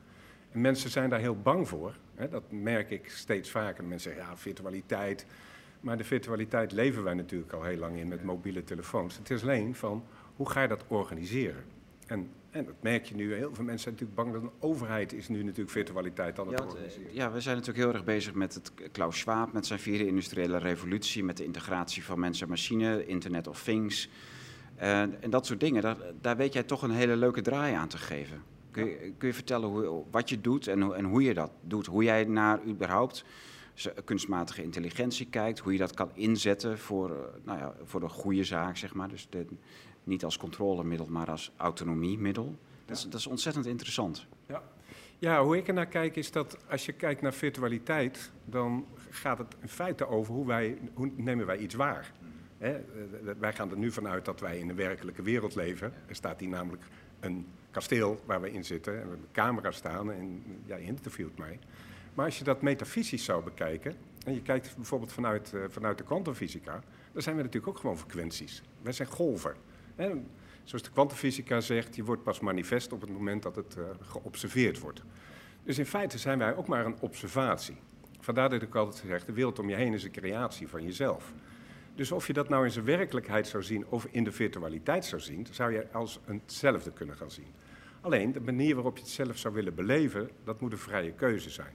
En 0.51 0.61
mensen 0.61 0.89
zijn 0.89 1.09
daar 1.09 1.19
heel 1.19 1.41
bang 1.41 1.67
voor. 1.67 1.95
Hè. 2.15 2.29
Dat 2.29 2.51
merk 2.51 2.89
ik 2.89 3.09
steeds 3.09 3.49
vaker. 3.49 3.83
Mensen 3.83 4.11
zeggen, 4.11 4.29
ja, 4.29 4.37
virtualiteit. 4.37 5.25
Maar 5.79 5.97
de 5.97 6.03
virtualiteit 6.03 6.71
leven 6.71 7.03
wij 7.03 7.13
natuurlijk 7.13 7.53
al 7.53 7.63
heel 7.63 7.77
lang 7.77 7.97
in 7.97 8.07
met 8.07 8.23
mobiele 8.23 8.63
telefoons. 8.63 9.17
Het 9.17 9.29
is 9.29 9.41
alleen 9.41 9.75
van, 9.75 10.03
hoe 10.35 10.49
ga 10.49 10.61
je 10.61 10.67
dat 10.67 10.85
organiseren? 10.87 11.63
En, 12.07 12.29
en 12.51 12.65
dat 12.65 12.75
merk 12.81 13.05
je 13.05 13.15
nu. 13.15 13.33
Heel 13.33 13.53
veel 13.55 13.63
mensen 13.65 13.79
zijn 13.83 13.93
natuurlijk 13.93 14.15
bang 14.15 14.33
dat 14.33 14.41
een 14.41 14.69
overheid 14.69 15.13
is 15.13 15.27
nu 15.29 15.43
natuurlijk 15.43 15.69
virtualiteit 15.69 16.39
aan 16.39 16.47
het 16.47 16.59
Ja, 16.59 16.65
eh, 16.65 16.71
organiseren. 16.71 17.13
ja, 17.13 17.31
we 17.31 17.41
zijn 17.41 17.55
natuurlijk 17.57 17.85
heel 17.85 17.93
erg 17.93 18.03
bezig 18.03 18.33
met 18.33 18.53
het 18.53 18.71
Klaus 18.91 19.19
Schwab, 19.19 19.53
met 19.53 19.65
zijn 19.65 19.79
vierde 19.79 20.07
industriële 20.07 20.57
revolutie, 20.57 21.23
met 21.23 21.37
de 21.37 21.43
integratie 21.43 22.03
van 22.03 22.19
mens 22.19 22.41
en 22.41 22.49
machine, 22.49 23.05
Internet 23.05 23.47
of 23.47 23.63
Things. 23.63 24.09
Eh, 24.75 25.01
en 25.01 25.29
dat 25.29 25.45
soort 25.45 25.59
dingen, 25.59 25.81
daar, 25.81 25.97
daar 26.21 26.37
weet 26.37 26.53
jij 26.53 26.63
toch 26.63 26.81
een 26.81 26.91
hele 26.91 27.15
leuke 27.15 27.41
draai 27.41 27.73
aan 27.73 27.87
te 27.87 27.97
geven. 27.97 28.41
Kun 28.71 28.85
je, 28.85 29.13
kun 29.17 29.27
je 29.27 29.33
vertellen 29.33 29.69
hoe, 29.69 30.03
wat 30.11 30.29
je 30.29 30.41
doet 30.41 30.67
en, 30.67 30.81
hoe- 30.81 30.95
en 30.95 31.05
hoe 31.05 31.23
je 31.23 31.33
dat 31.33 31.51
doet? 31.61 31.85
Hoe 31.85 32.03
jij 32.03 32.23
naar 32.23 32.59
überhaupt 32.67 33.25
kunstmatige 34.05 34.63
intelligentie 34.63 35.27
kijkt, 35.29 35.59
hoe 35.59 35.71
je 35.71 35.77
dat 35.77 35.93
kan 35.93 36.09
inzetten 36.13 36.79
voor, 36.79 37.09
eh, 37.11 37.17
nou 37.43 37.57
ja, 37.59 37.73
voor 37.83 37.99
de 37.99 38.07
goede 38.09 38.43
zaak, 38.43 38.77
zeg 38.77 38.93
maar. 38.93 39.09
Dus 39.09 39.27
de, 39.29 39.45
niet 40.03 40.23
als 40.23 40.37
controlemiddel, 40.37 41.07
maar 41.07 41.29
als 41.29 41.51
autonomiemiddel. 41.57 42.55
Dat 42.85 42.97
is, 42.97 43.03
dat 43.03 43.19
is 43.19 43.27
ontzettend 43.27 43.65
interessant. 43.65 44.27
Ja, 45.21 45.43
hoe 45.43 45.57
ik 45.57 45.67
er 45.67 45.73
naar 45.73 45.87
kijk 45.87 46.15
is 46.15 46.31
dat 46.31 46.57
als 46.69 46.85
je 46.85 46.91
kijkt 46.91 47.21
naar 47.21 47.33
virtualiteit, 47.33 48.31
dan 48.45 48.85
gaat 49.09 49.37
het 49.37 49.55
in 49.59 49.67
feite 49.67 50.07
over 50.07 50.33
hoe, 50.33 50.45
wij, 50.45 50.77
hoe 50.93 51.11
nemen 51.15 51.45
wij 51.45 51.57
iets 51.57 51.75
waar. 51.75 52.11
Hè, 52.57 52.75
eh, 52.75 52.83
wij 53.39 53.53
gaan 53.53 53.71
er 53.71 53.77
nu 53.77 53.91
vanuit 53.91 54.25
dat 54.25 54.39
wij 54.39 54.57
in 54.57 54.69
een 54.69 54.75
werkelijke 54.75 55.21
wereld 55.21 55.55
leven. 55.55 55.93
Er 56.07 56.15
staat 56.15 56.39
hier 56.39 56.49
namelijk 56.49 56.83
een 57.19 57.47
kasteel 57.71 58.21
waar 58.25 58.41
we 58.41 58.51
in 58.51 58.65
zitten 58.65 58.93
en 58.93 59.03
we 59.03 59.09
hebben 59.09 59.27
camera's 59.31 59.75
staan 59.75 60.11
en 60.11 60.43
jij 60.65 60.81
interviewt 60.81 61.37
mij. 61.37 61.59
Maar 62.13 62.25
als 62.25 62.37
je 62.37 62.43
dat 62.43 62.61
metafysisch 62.61 63.23
zou 63.23 63.43
bekijken, 63.43 63.95
en 64.25 64.33
je 64.33 64.41
kijkt 64.41 64.75
bijvoorbeeld 64.75 65.13
vanuit, 65.13 65.53
eh, 65.53 65.61
vanuit 65.69 65.97
de 65.97 66.03
kwantumfysica, 66.03 66.83
dan 67.11 67.21
zijn 67.21 67.35
we 67.35 67.41
natuurlijk 67.41 67.73
ook 67.73 67.79
gewoon 67.79 67.97
frequenties. 67.97 68.63
Wij 68.81 68.93
zijn 68.93 69.07
golven. 69.07 69.55
Zoals 70.63 70.83
de 70.83 70.91
kwantumfysica 70.91 71.59
zegt, 71.59 71.95
je 71.95 72.03
wordt 72.03 72.23
pas 72.23 72.39
manifest 72.39 72.91
op 72.91 73.01
het 73.01 73.09
moment 73.09 73.43
dat 73.43 73.55
het 73.55 73.77
eh, 73.77 73.83
geobserveerd 74.01 74.79
wordt. 74.79 75.03
Dus 75.63 75.77
in 75.77 75.85
feite 75.85 76.17
zijn 76.17 76.37
wij 76.37 76.55
ook 76.55 76.67
maar 76.67 76.85
een 76.85 76.99
observatie. 76.99 77.77
Vandaar 78.19 78.49
dat 78.49 78.61
ik 78.61 78.75
altijd 78.75 79.03
zeg, 79.07 79.25
de 79.25 79.33
wereld 79.33 79.59
om 79.59 79.69
je 79.69 79.75
heen 79.75 79.93
is 79.93 80.03
een 80.03 80.11
creatie 80.11 80.67
van 80.67 80.83
jezelf. 80.83 81.33
Dus 81.95 82.11
of 82.11 82.27
je 82.27 82.33
dat 82.33 82.49
nou 82.49 82.65
in 82.65 82.71
zijn 82.71 82.85
werkelijkheid 82.85 83.47
zou 83.47 83.63
zien 83.63 83.85
of 83.87 84.07
in 84.11 84.23
de 84.23 84.31
virtualiteit 84.31 85.05
zou 85.05 85.21
zien, 85.21 85.47
zou 85.51 85.73
je 85.73 85.87
als 85.91 86.19
hetzelfde 86.25 86.91
kunnen 86.91 87.15
gaan 87.15 87.31
zien. 87.31 87.53
Alleen 88.01 88.31
de 88.31 88.41
manier 88.41 88.75
waarop 88.75 88.97
je 88.97 89.03
het 89.03 89.11
zelf 89.11 89.37
zou 89.37 89.53
willen 89.53 89.75
beleven, 89.75 90.29
dat 90.43 90.61
moet 90.61 90.71
een 90.71 90.77
vrije 90.77 91.11
keuze 91.11 91.49
zijn. 91.49 91.73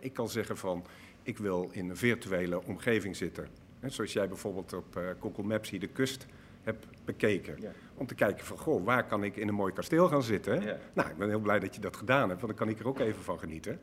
Ik 0.00 0.12
kan 0.12 0.28
zeggen 0.28 0.56
van, 0.56 0.84
ik 1.22 1.38
wil 1.38 1.68
in 1.72 1.90
een 1.90 1.96
virtuele 1.96 2.64
omgeving 2.64 3.16
zitten. 3.16 3.48
Zoals 3.84 4.12
jij 4.12 4.28
bijvoorbeeld 4.28 4.72
op 4.72 4.96
eh, 4.96 5.02
Google 5.20 5.44
Maps 5.44 5.70
hier 5.70 5.80
de 5.80 5.86
kust 5.86 6.26
hebt 6.66 6.86
bekeken. 7.04 7.60
Ja. 7.60 7.70
Om 7.94 8.06
te 8.06 8.14
kijken 8.14 8.44
van, 8.46 8.58
goh, 8.58 8.84
waar 8.84 9.06
kan 9.06 9.24
ik 9.24 9.36
in 9.36 9.48
een 9.48 9.54
mooi 9.54 9.72
kasteel 9.72 10.08
gaan 10.08 10.22
zitten? 10.22 10.60
Ja. 10.62 10.78
Nou, 10.92 11.10
ik 11.10 11.16
ben 11.16 11.28
heel 11.28 11.40
blij 11.40 11.58
dat 11.58 11.74
je 11.74 11.80
dat 11.80 11.96
gedaan 11.96 12.28
hebt, 12.28 12.40
want 12.40 12.56
dan 12.56 12.66
kan 12.66 12.74
ik 12.74 12.80
er 12.80 12.88
ook 12.88 12.98
even 12.98 13.22
van 13.22 13.38
genieten. 13.38 13.80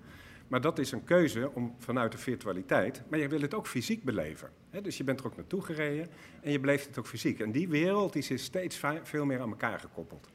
Maar 0.47 0.61
dat 0.61 0.79
is 0.79 0.91
een 0.91 1.03
keuze 1.03 1.51
om 1.53 1.75
vanuit 1.77 2.11
de 2.11 2.17
virtualiteit, 2.17 3.01
maar 3.09 3.19
je 3.19 3.27
wil 3.27 3.41
het 3.41 3.53
ook 3.53 3.67
fysiek 3.67 4.03
beleven. 4.03 4.49
Hè? 4.69 4.81
Dus 4.81 4.97
je 4.97 5.03
bent 5.03 5.19
er 5.19 5.25
ook 5.25 5.35
naartoe 5.35 5.61
gereden 5.61 6.07
en 6.41 6.51
je 6.51 6.59
beleeft 6.59 6.85
het 6.85 6.97
ook 6.99 7.07
fysiek. 7.07 7.39
En 7.39 7.51
die 7.51 7.69
wereld 7.69 8.13
die 8.13 8.23
is 8.27 8.43
steeds 8.43 8.77
va- 8.77 8.99
veel 9.03 9.25
meer 9.25 9.39
aan 9.41 9.49
elkaar 9.49 9.79
gekoppeld. 9.79 10.27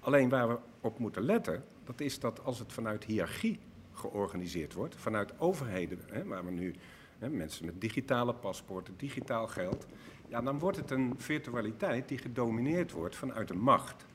Alleen 0.00 0.28
waar 0.28 0.48
we 0.48 0.58
op 0.80 0.98
moeten 0.98 1.22
letten, 1.22 1.64
dat 1.84 2.00
is 2.00 2.18
dat 2.18 2.44
als 2.44 2.58
het 2.58 2.72
vanuit 2.72 3.04
hiërarchie 3.04 3.58
georganiseerd 3.92 4.72
wordt, 4.72 4.96
vanuit 4.96 5.40
overheden, 5.40 5.98
hè, 6.12 6.24
waar 6.24 6.44
we 6.44 6.50
nu 6.50 6.74
hè, 7.18 7.28
mensen 7.28 7.64
met 7.66 7.80
digitale 7.80 8.34
paspoorten, 8.34 8.94
digitaal 8.96 9.46
geld, 9.46 9.86
ja, 10.30 10.40
dan 10.40 10.58
wordt 10.58 10.76
het 10.76 10.90
een 10.90 11.14
virtualiteit 11.16 12.08
die 12.08 12.18
gedomineerd 12.18 12.92
wordt 12.92 13.16
vanuit 13.16 13.50
een 13.50 13.60
macht. 13.60 14.06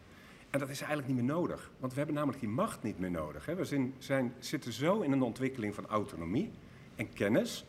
En 0.49 0.59
dat 0.59 0.69
is 0.69 0.79
eigenlijk 0.79 1.07
niet 1.07 1.17
meer 1.17 1.35
nodig, 1.35 1.71
want 1.79 1.91
we 1.91 1.97
hebben 1.97 2.15
namelijk 2.15 2.39
die 2.39 2.49
macht 2.49 2.83
niet 2.83 2.99
meer 2.99 3.11
nodig. 3.11 3.45
Hè. 3.45 3.55
We 3.55 3.65
zijn, 3.65 3.93
zijn, 3.97 4.33
zitten 4.39 4.71
zo 4.71 5.01
in 5.01 5.11
een 5.11 5.21
ontwikkeling 5.21 5.75
van 5.75 5.87
autonomie 5.87 6.51
en 6.95 7.13
kennis, 7.13 7.65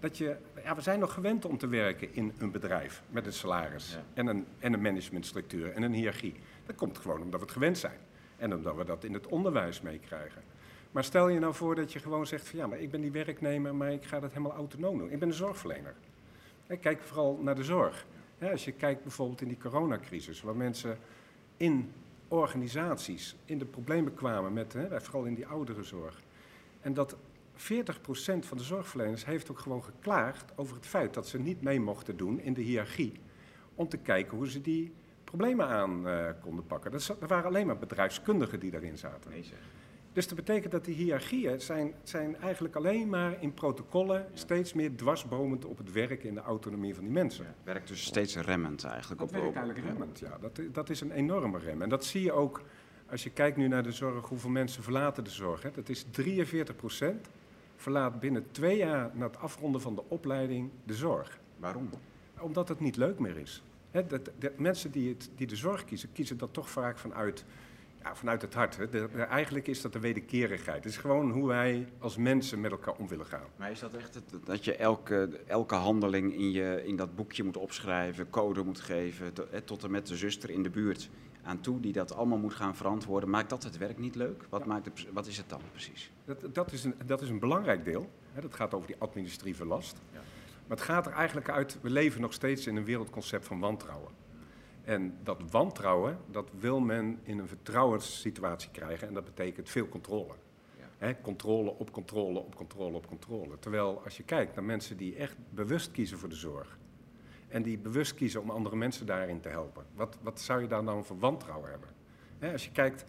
dat 0.00 0.18
je, 0.18 0.36
ja, 0.64 0.74
we 0.74 0.80
zijn 0.80 0.98
nog 1.00 1.12
gewend 1.12 1.44
om 1.44 1.58
te 1.58 1.68
werken 1.68 2.14
in 2.14 2.32
een 2.38 2.50
bedrijf 2.50 3.02
met 3.10 3.26
een 3.26 3.32
salaris 3.32 3.92
Ja. 3.92 4.02
en, 4.14 4.26
een, 4.26 4.46
en 4.58 4.72
een 4.72 4.80
managementstructuur 4.82 5.72
en 5.72 5.82
een 5.82 5.92
hiërarchie. 5.92 6.34
Dat 6.66 6.76
komt 6.76 6.98
gewoon 6.98 7.22
omdat 7.22 7.40
we 7.40 7.46
het 7.46 7.54
gewend 7.54 7.78
zijn 7.78 7.98
en 8.36 8.54
omdat 8.54 8.76
we 8.76 8.84
dat 8.84 9.04
in 9.04 9.12
het 9.12 9.26
onderwijs 9.26 9.80
meekrijgen. 9.80 10.42
Maar 10.90 11.04
stel 11.04 11.28
je 11.28 11.38
nou 11.38 11.54
voor 11.54 11.74
dat 11.74 11.92
je 11.92 11.98
gewoon 11.98 12.26
zegt 12.26 12.48
van 12.48 12.58
ja, 12.58 12.66
maar 12.66 12.80
ik 12.80 12.90
ben 12.90 13.00
die 13.00 13.10
werknemer, 13.10 13.74
maar 13.74 13.92
ik 13.92 14.04
ga 14.04 14.20
dat 14.20 14.30
helemaal 14.32 14.56
autonoom 14.56 14.98
doen. 14.98 15.10
Ik 15.10 15.18
ben 15.18 15.28
een 15.28 15.34
zorgverlener. 15.34 15.94
Kijk 16.80 17.02
vooral 17.02 17.38
naar 17.42 17.54
de 17.54 17.64
zorg. 17.64 18.06
Als 18.50 18.64
je 18.64 18.72
kijkt 18.72 19.02
bijvoorbeeld 19.02 19.40
in 19.40 19.48
die 19.48 19.58
coronacrisis, 19.58 20.42
waar 20.42 20.56
mensen 20.56 20.98
in 21.56 21.92
organisaties 22.28 23.36
in 23.44 23.58
de 23.58 23.64
problemen 23.64 24.14
kwamen 24.14 24.52
met, 24.52 24.76
vooral 24.90 25.24
in 25.24 25.34
die 25.34 25.46
ouderenzorg. 25.46 26.22
En 26.80 26.94
dat 26.94 27.16
40% 27.16 27.18
van 28.38 28.56
de 28.56 28.62
zorgverleners 28.62 29.24
heeft 29.24 29.50
ook 29.50 29.58
gewoon 29.58 29.84
geklaagd 29.84 30.52
over 30.56 30.76
het 30.76 30.86
feit 30.86 31.14
dat 31.14 31.28
ze 31.28 31.38
niet 31.38 31.62
mee 31.62 31.80
mochten 31.80 32.16
doen 32.16 32.40
in 32.40 32.54
de 32.54 32.60
hiërarchie. 32.60 33.12
Om 33.74 33.88
te 33.88 33.96
kijken 33.96 34.36
hoe 34.36 34.50
ze 34.50 34.60
die 34.60 34.92
problemen 35.24 35.66
aan 35.66 36.08
eh, 36.08 36.30
konden 36.40 36.66
pakken. 36.66 36.90
Dat, 36.90 37.16
er 37.20 37.28
waren 37.28 37.44
alleen 37.44 37.66
maar 37.66 37.78
bedrijfskundigen 37.78 38.60
die 38.60 38.70
daarin 38.70 38.98
zaten. 38.98 39.32
Dus 40.16 40.28
dat 40.28 40.36
betekent 40.36 40.72
dat 40.72 40.84
die 40.84 40.94
hiërarchieën 40.94 41.60
zijn, 41.60 41.94
zijn 42.02 42.36
eigenlijk 42.36 42.76
alleen 42.76 43.08
maar 43.08 43.42
in 43.42 43.54
protocollen 43.54 44.26
steeds 44.32 44.72
meer 44.72 44.96
dwarsbomend 44.96 45.64
op 45.64 45.78
het 45.78 45.92
werk 45.92 46.24
en 46.24 46.34
de 46.34 46.40
autonomie 46.40 46.94
van 46.94 47.04
die 47.04 47.12
mensen. 47.12 47.54
Werkt 47.62 47.88
dus 47.88 48.04
steeds 48.04 48.36
remmend 48.36 48.84
eigenlijk. 48.84 49.20
Dat 49.20 49.28
op, 49.28 49.34
werkt 49.34 49.56
eigenlijk 49.56 49.86
remmend, 49.86 50.18
ja. 50.18 50.38
Dat, 50.40 50.60
dat 50.72 50.90
is 50.90 51.00
een 51.00 51.10
enorme 51.10 51.58
rem. 51.58 51.82
En 51.82 51.88
dat 51.88 52.04
zie 52.04 52.22
je 52.22 52.32
ook 52.32 52.62
als 53.10 53.22
je 53.22 53.30
kijkt 53.30 53.56
nu 53.56 53.68
naar 53.68 53.82
de 53.82 53.92
zorg, 53.92 54.28
hoeveel 54.28 54.50
mensen 54.50 54.82
verlaten 54.82 55.24
de 55.24 55.30
zorg. 55.30 55.62
Hè. 55.62 55.70
Dat 55.70 55.88
is 55.88 56.06
43 56.10 56.76
procent 56.76 57.28
verlaat 57.76 58.20
binnen 58.20 58.44
twee 58.50 58.76
jaar 58.76 59.10
na 59.14 59.26
het 59.26 59.38
afronden 59.38 59.80
van 59.80 59.94
de 59.94 60.02
opleiding 60.08 60.70
de 60.84 60.94
zorg. 60.94 61.38
Waarom? 61.56 61.90
Omdat 62.40 62.68
het 62.68 62.80
niet 62.80 62.96
leuk 62.96 63.18
meer 63.18 63.36
is. 63.36 63.62
Hè, 63.90 64.06
dat, 64.06 64.30
de 64.38 64.52
mensen 64.56 64.90
die, 64.90 65.08
het, 65.08 65.30
die 65.36 65.46
de 65.46 65.56
zorg 65.56 65.84
kiezen, 65.84 66.12
kiezen 66.12 66.38
dat 66.38 66.52
toch 66.52 66.70
vaak 66.70 66.98
vanuit, 66.98 67.44
vanuit 68.14 68.42
het 68.42 68.54
hart. 68.54 68.76
Hè. 68.76 68.88
De- 68.88 69.08
de- 69.12 69.22
eigenlijk 69.22 69.66
is 69.66 69.80
dat 69.80 69.92
de 69.92 69.98
wederkerigheid. 70.00 70.84
Het 70.84 70.92
is 70.92 70.96
gewoon 70.98 71.30
hoe 71.30 71.46
wij 71.46 71.88
als 71.98 72.16
mensen 72.16 72.60
met 72.60 72.70
elkaar 72.70 72.94
om 72.94 73.08
willen 73.08 73.26
gaan. 73.26 73.46
Maar 73.56 73.70
is 73.70 73.80
dat 73.80 73.94
echt 73.94 74.14
het, 74.14 74.24
dat 74.44 74.64
je 74.64 74.76
elke, 74.76 75.28
elke 75.46 75.74
handeling 75.74 76.34
in, 76.34 76.50
je, 76.50 76.82
in 76.86 76.96
dat 76.96 77.16
boekje 77.16 77.42
moet 77.44 77.56
opschrijven, 77.56 78.30
code 78.30 78.62
moet 78.62 78.80
geven, 78.80 79.32
to- 79.32 79.46
tot 79.64 79.84
en 79.84 79.90
met 79.90 80.06
de 80.06 80.16
zuster 80.16 80.50
in 80.50 80.62
de 80.62 80.70
buurt 80.70 81.08
aan 81.42 81.60
toe 81.60 81.80
die 81.80 81.92
dat 81.92 82.14
allemaal 82.14 82.38
moet 82.38 82.54
gaan 82.54 82.76
verantwoorden? 82.76 83.30
Maakt 83.30 83.50
dat 83.50 83.62
het 83.62 83.76
werk 83.78 83.98
niet 83.98 84.14
leuk? 84.14 84.44
Wat, 84.48 84.66
maakt 84.66 84.84
het, 84.84 85.06
wat 85.12 85.26
is 85.26 85.36
het 85.36 85.48
dan 85.48 85.60
precies? 85.70 86.10
Dat, 86.24 86.54
dat, 86.54 86.72
is 86.72 86.84
een, 86.84 86.94
dat 87.06 87.22
is 87.22 87.28
een 87.28 87.38
belangrijk 87.38 87.84
deel. 87.84 88.10
Hè, 88.32 88.40
dat 88.40 88.54
gaat 88.54 88.74
over 88.74 88.86
die 88.86 88.96
administratieve 88.98 89.64
last. 89.64 89.96
Ja. 90.12 90.20
Maar 90.66 90.76
het 90.76 90.86
gaat 90.86 91.06
er 91.06 91.12
eigenlijk 91.12 91.48
uit, 91.48 91.78
we 91.80 91.90
leven 91.90 92.20
nog 92.20 92.32
steeds 92.32 92.66
in 92.66 92.76
een 92.76 92.84
wereldconcept 92.84 93.46
van 93.46 93.58
wantrouwen. 93.60 94.10
En 94.86 95.18
dat 95.22 95.42
wantrouwen, 95.50 96.18
dat 96.30 96.50
wil 96.58 96.80
men 96.80 97.18
in 97.22 97.38
een 97.38 97.48
vertrouwenssituatie 97.48 98.70
krijgen 98.70 99.08
en 99.08 99.14
dat 99.14 99.24
betekent 99.24 99.68
veel 99.68 99.88
controle. 99.88 100.34
Ja. 100.98 101.14
Controle 101.22 101.70
op 101.70 101.92
controle 101.92 102.38
op 102.38 102.54
controle 102.54 102.96
op 102.96 103.06
controle. 103.06 103.58
Terwijl 103.58 104.00
als 104.04 104.16
je 104.16 104.22
kijkt 104.22 104.54
naar 104.54 104.64
mensen 104.64 104.96
die 104.96 105.16
echt 105.16 105.36
bewust 105.50 105.90
kiezen 105.90 106.18
voor 106.18 106.28
de 106.28 106.34
zorg 106.34 106.78
en 107.48 107.62
die 107.62 107.78
bewust 107.78 108.14
kiezen 108.14 108.40
om 108.40 108.50
andere 108.50 108.76
mensen 108.76 109.06
daarin 109.06 109.40
te 109.40 109.48
helpen, 109.48 109.84
wat, 109.94 110.18
wat 110.22 110.40
zou 110.40 110.60
je 110.60 110.66
daar 110.66 110.84
dan 110.84 111.04
voor 111.04 111.18
wantrouwen 111.18 111.70
hebben? 111.70 111.88
Als 112.52 112.64
je 112.64 112.72
kijkt, 112.72 113.04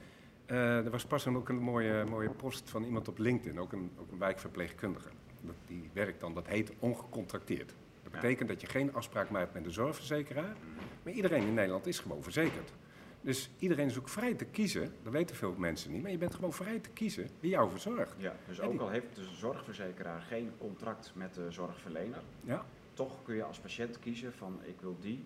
eh, 0.45 0.85
er 0.85 0.89
was 0.89 1.05
pas 1.05 1.27
ook 1.27 1.49
een 1.49 1.59
mooie, 1.59 2.05
mooie 2.05 2.29
post 2.29 2.69
van 2.69 2.83
iemand 2.83 3.07
op 3.07 3.17
LinkedIn, 3.17 3.59
ook 3.59 3.71
een, 3.71 3.91
ook 3.99 4.11
een 4.11 4.19
wijkverpleegkundige. 4.19 5.09
Dat, 5.41 5.55
die 5.65 5.89
werkt 5.93 6.19
dan, 6.19 6.33
dat 6.33 6.47
heet 6.47 6.71
ongecontracteerd. 6.79 7.75
Dat 8.11 8.21
betekent 8.21 8.49
dat 8.49 8.61
je 8.61 8.67
geen 8.67 8.93
afspraak 8.93 9.29
maakt 9.29 9.53
met 9.53 9.63
de 9.63 9.71
zorgverzekeraar, 9.71 10.55
maar 11.03 11.13
iedereen 11.13 11.47
in 11.47 11.53
Nederland 11.53 11.87
is 11.87 11.99
gewoon 11.99 12.23
verzekerd. 12.23 12.73
Dus 13.21 13.49
iedereen 13.59 13.85
is 13.85 13.97
ook 13.97 14.09
vrij 14.09 14.33
te 14.33 14.45
kiezen, 14.45 14.93
dat 15.03 15.13
weten 15.13 15.35
veel 15.35 15.53
mensen 15.57 15.91
niet, 15.91 16.01
maar 16.01 16.11
je 16.11 16.17
bent 16.17 16.35
gewoon 16.35 16.53
vrij 16.53 16.79
te 16.79 16.89
kiezen 16.89 17.29
wie 17.39 17.49
jou 17.49 17.69
verzorgt. 17.69 18.15
Ja, 18.17 18.35
dus 18.47 18.61
ook 18.61 18.79
al 18.79 18.89
heeft 18.89 19.15
de 19.15 19.23
zorgverzekeraar 19.23 20.21
geen 20.21 20.51
contract 20.57 21.11
met 21.15 21.33
de 21.33 21.51
zorgverlener, 21.51 22.21
Ja, 22.41 22.65
toch 22.93 23.23
kun 23.23 23.35
je 23.35 23.43
als 23.43 23.59
patiënt 23.59 23.99
kiezen 23.99 24.33
van 24.33 24.59
ik 24.63 24.81
wil 24.81 24.97
die 24.99 25.25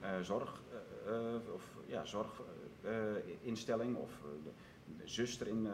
eh, 0.00 0.20
zorg, 0.20 0.62
eh, 0.70 1.14
eh, 1.14 1.52
of 1.54 1.76
ja, 1.86 2.04
zorginstelling 2.04 3.96
of 3.96 4.10
zuster 5.04 5.48
in, 5.48 5.68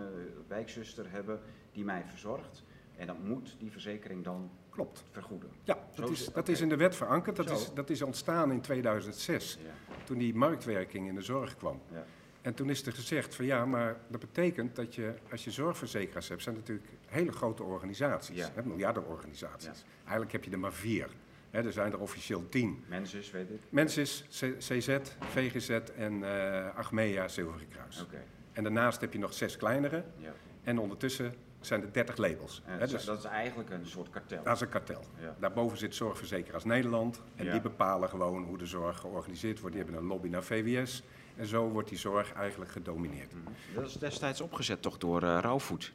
wijkzuster 0.46 1.10
hebben 1.10 1.40
die 1.72 1.84
mij 1.84 2.04
verzorgt. 2.04 2.64
En 2.96 3.06
dat 3.06 3.18
moet 3.18 3.56
die 3.58 3.70
verzekering 3.70 4.24
dan 4.24 4.50
klopt. 4.72 5.04
vergoeden. 5.10 5.50
Ja, 5.64 5.78
dat 5.94 6.10
is 6.10 6.20
is, 6.20 6.32
dat 6.32 6.48
in 6.48 6.68
de 6.68 6.76
wet 6.76 6.96
verankerd. 6.96 7.36
Dat 7.36 7.48
Zo. 7.48 7.54
is, 7.54 7.70
dat 7.74 7.90
is 7.90 8.02
ontstaan 8.02 8.52
in 8.52 8.60
2006, 8.60 9.58
Ja, 9.64 9.70
toen 10.04 10.18
die 10.18 10.34
marktwerking 10.34 11.08
in 11.08 11.14
de 11.14 11.22
zorg 11.22 11.56
kwam. 11.56 11.80
ja, 11.92 12.04
En 12.42 12.54
toen 12.54 12.70
is 12.70 12.86
er 12.86 12.92
gezegd 12.92 13.34
van 13.34 13.44
ja, 13.44 13.64
maar 13.66 13.96
dat 14.08 14.20
betekent 14.20 14.76
dat 14.76 14.94
je, 14.94 15.14
als 15.30 15.44
je 15.44 15.50
zorgverzekeraars 15.50 16.28
hebt, 16.28 16.42
zijn 16.42 16.54
natuurlijk 16.54 16.88
hele 17.06 17.32
grote 17.32 17.62
organisaties, 17.62 18.36
Ja. 18.36 18.50
hè, 18.54 18.62
miljardenorganisaties. 18.62 19.84
Eigenlijk 20.02 20.32
heb 20.32 20.44
je 20.44 20.50
er 20.50 20.58
maar 20.58 20.72
vier. 20.72 21.08
Hè, 21.50 21.64
er 21.64 21.72
zijn 21.72 21.92
er 21.92 21.98
officieel 22.00 22.48
tien. 22.48 22.84
Mensis, 22.88 23.30
weet 23.30 23.50
ik. 23.50 23.60
Mensis, 23.68 24.24
CZ, 24.58 24.98
VGZ 25.20 25.68
en 25.96 26.24
eh 26.24 26.76
Achmea 26.76 27.28
Zilveren 27.28 27.68
Kruis. 27.68 28.02
Oké, 28.02 28.22
En 28.52 28.62
daarnaast 28.62 29.00
heb 29.00 29.12
je 29.12 29.18
nog 29.18 29.32
zes 29.34 29.56
kleinere 29.56 30.04
ja. 30.16 30.32
en 30.64 30.78
ondertussen 30.78 31.34
zijn 31.66 31.82
er 31.82 31.92
30 31.92 32.16
labels. 32.16 32.62
Hè, 32.64 32.86
dus 32.86 33.04
dat 33.04 33.18
is 33.18 33.24
eigenlijk 33.24 33.70
een 33.70 33.86
soort 33.86 34.10
kartel. 34.10 34.42
dat 34.44 34.54
is 34.54 34.60
een 34.60 34.68
kartel. 34.68 35.00
Ja. 35.20 35.36
Daarboven 35.40 35.78
zit 35.78 35.94
Zorgverzekeraars 35.94 36.64
Nederland. 36.64 37.20
En 37.36 37.44
Ja. 37.44 37.52
die 37.52 37.60
bepalen 37.60 38.08
gewoon 38.08 38.44
hoe 38.44 38.58
de 38.58 38.66
zorg 38.66 38.98
georganiseerd 38.98 39.60
wordt. 39.60 39.74
Die 39.76 39.84
hebben 39.84 40.02
een 40.02 40.08
lobby 40.08 40.28
naar 40.28 40.42
VWS. 40.42 41.02
En 41.36 41.46
zo 41.46 41.68
wordt 41.68 41.88
die 41.88 41.98
zorg 41.98 42.32
eigenlijk 42.32 42.70
gedomineerd. 42.70 43.32
Mhm. 43.34 43.42
Dat 43.74 43.86
is 43.86 43.94
destijds 43.94 44.40
opgezet 44.40 44.82
toch 44.82 44.98
door 44.98 45.22
eh 45.22 45.38
Rauwvoet. 45.40 45.92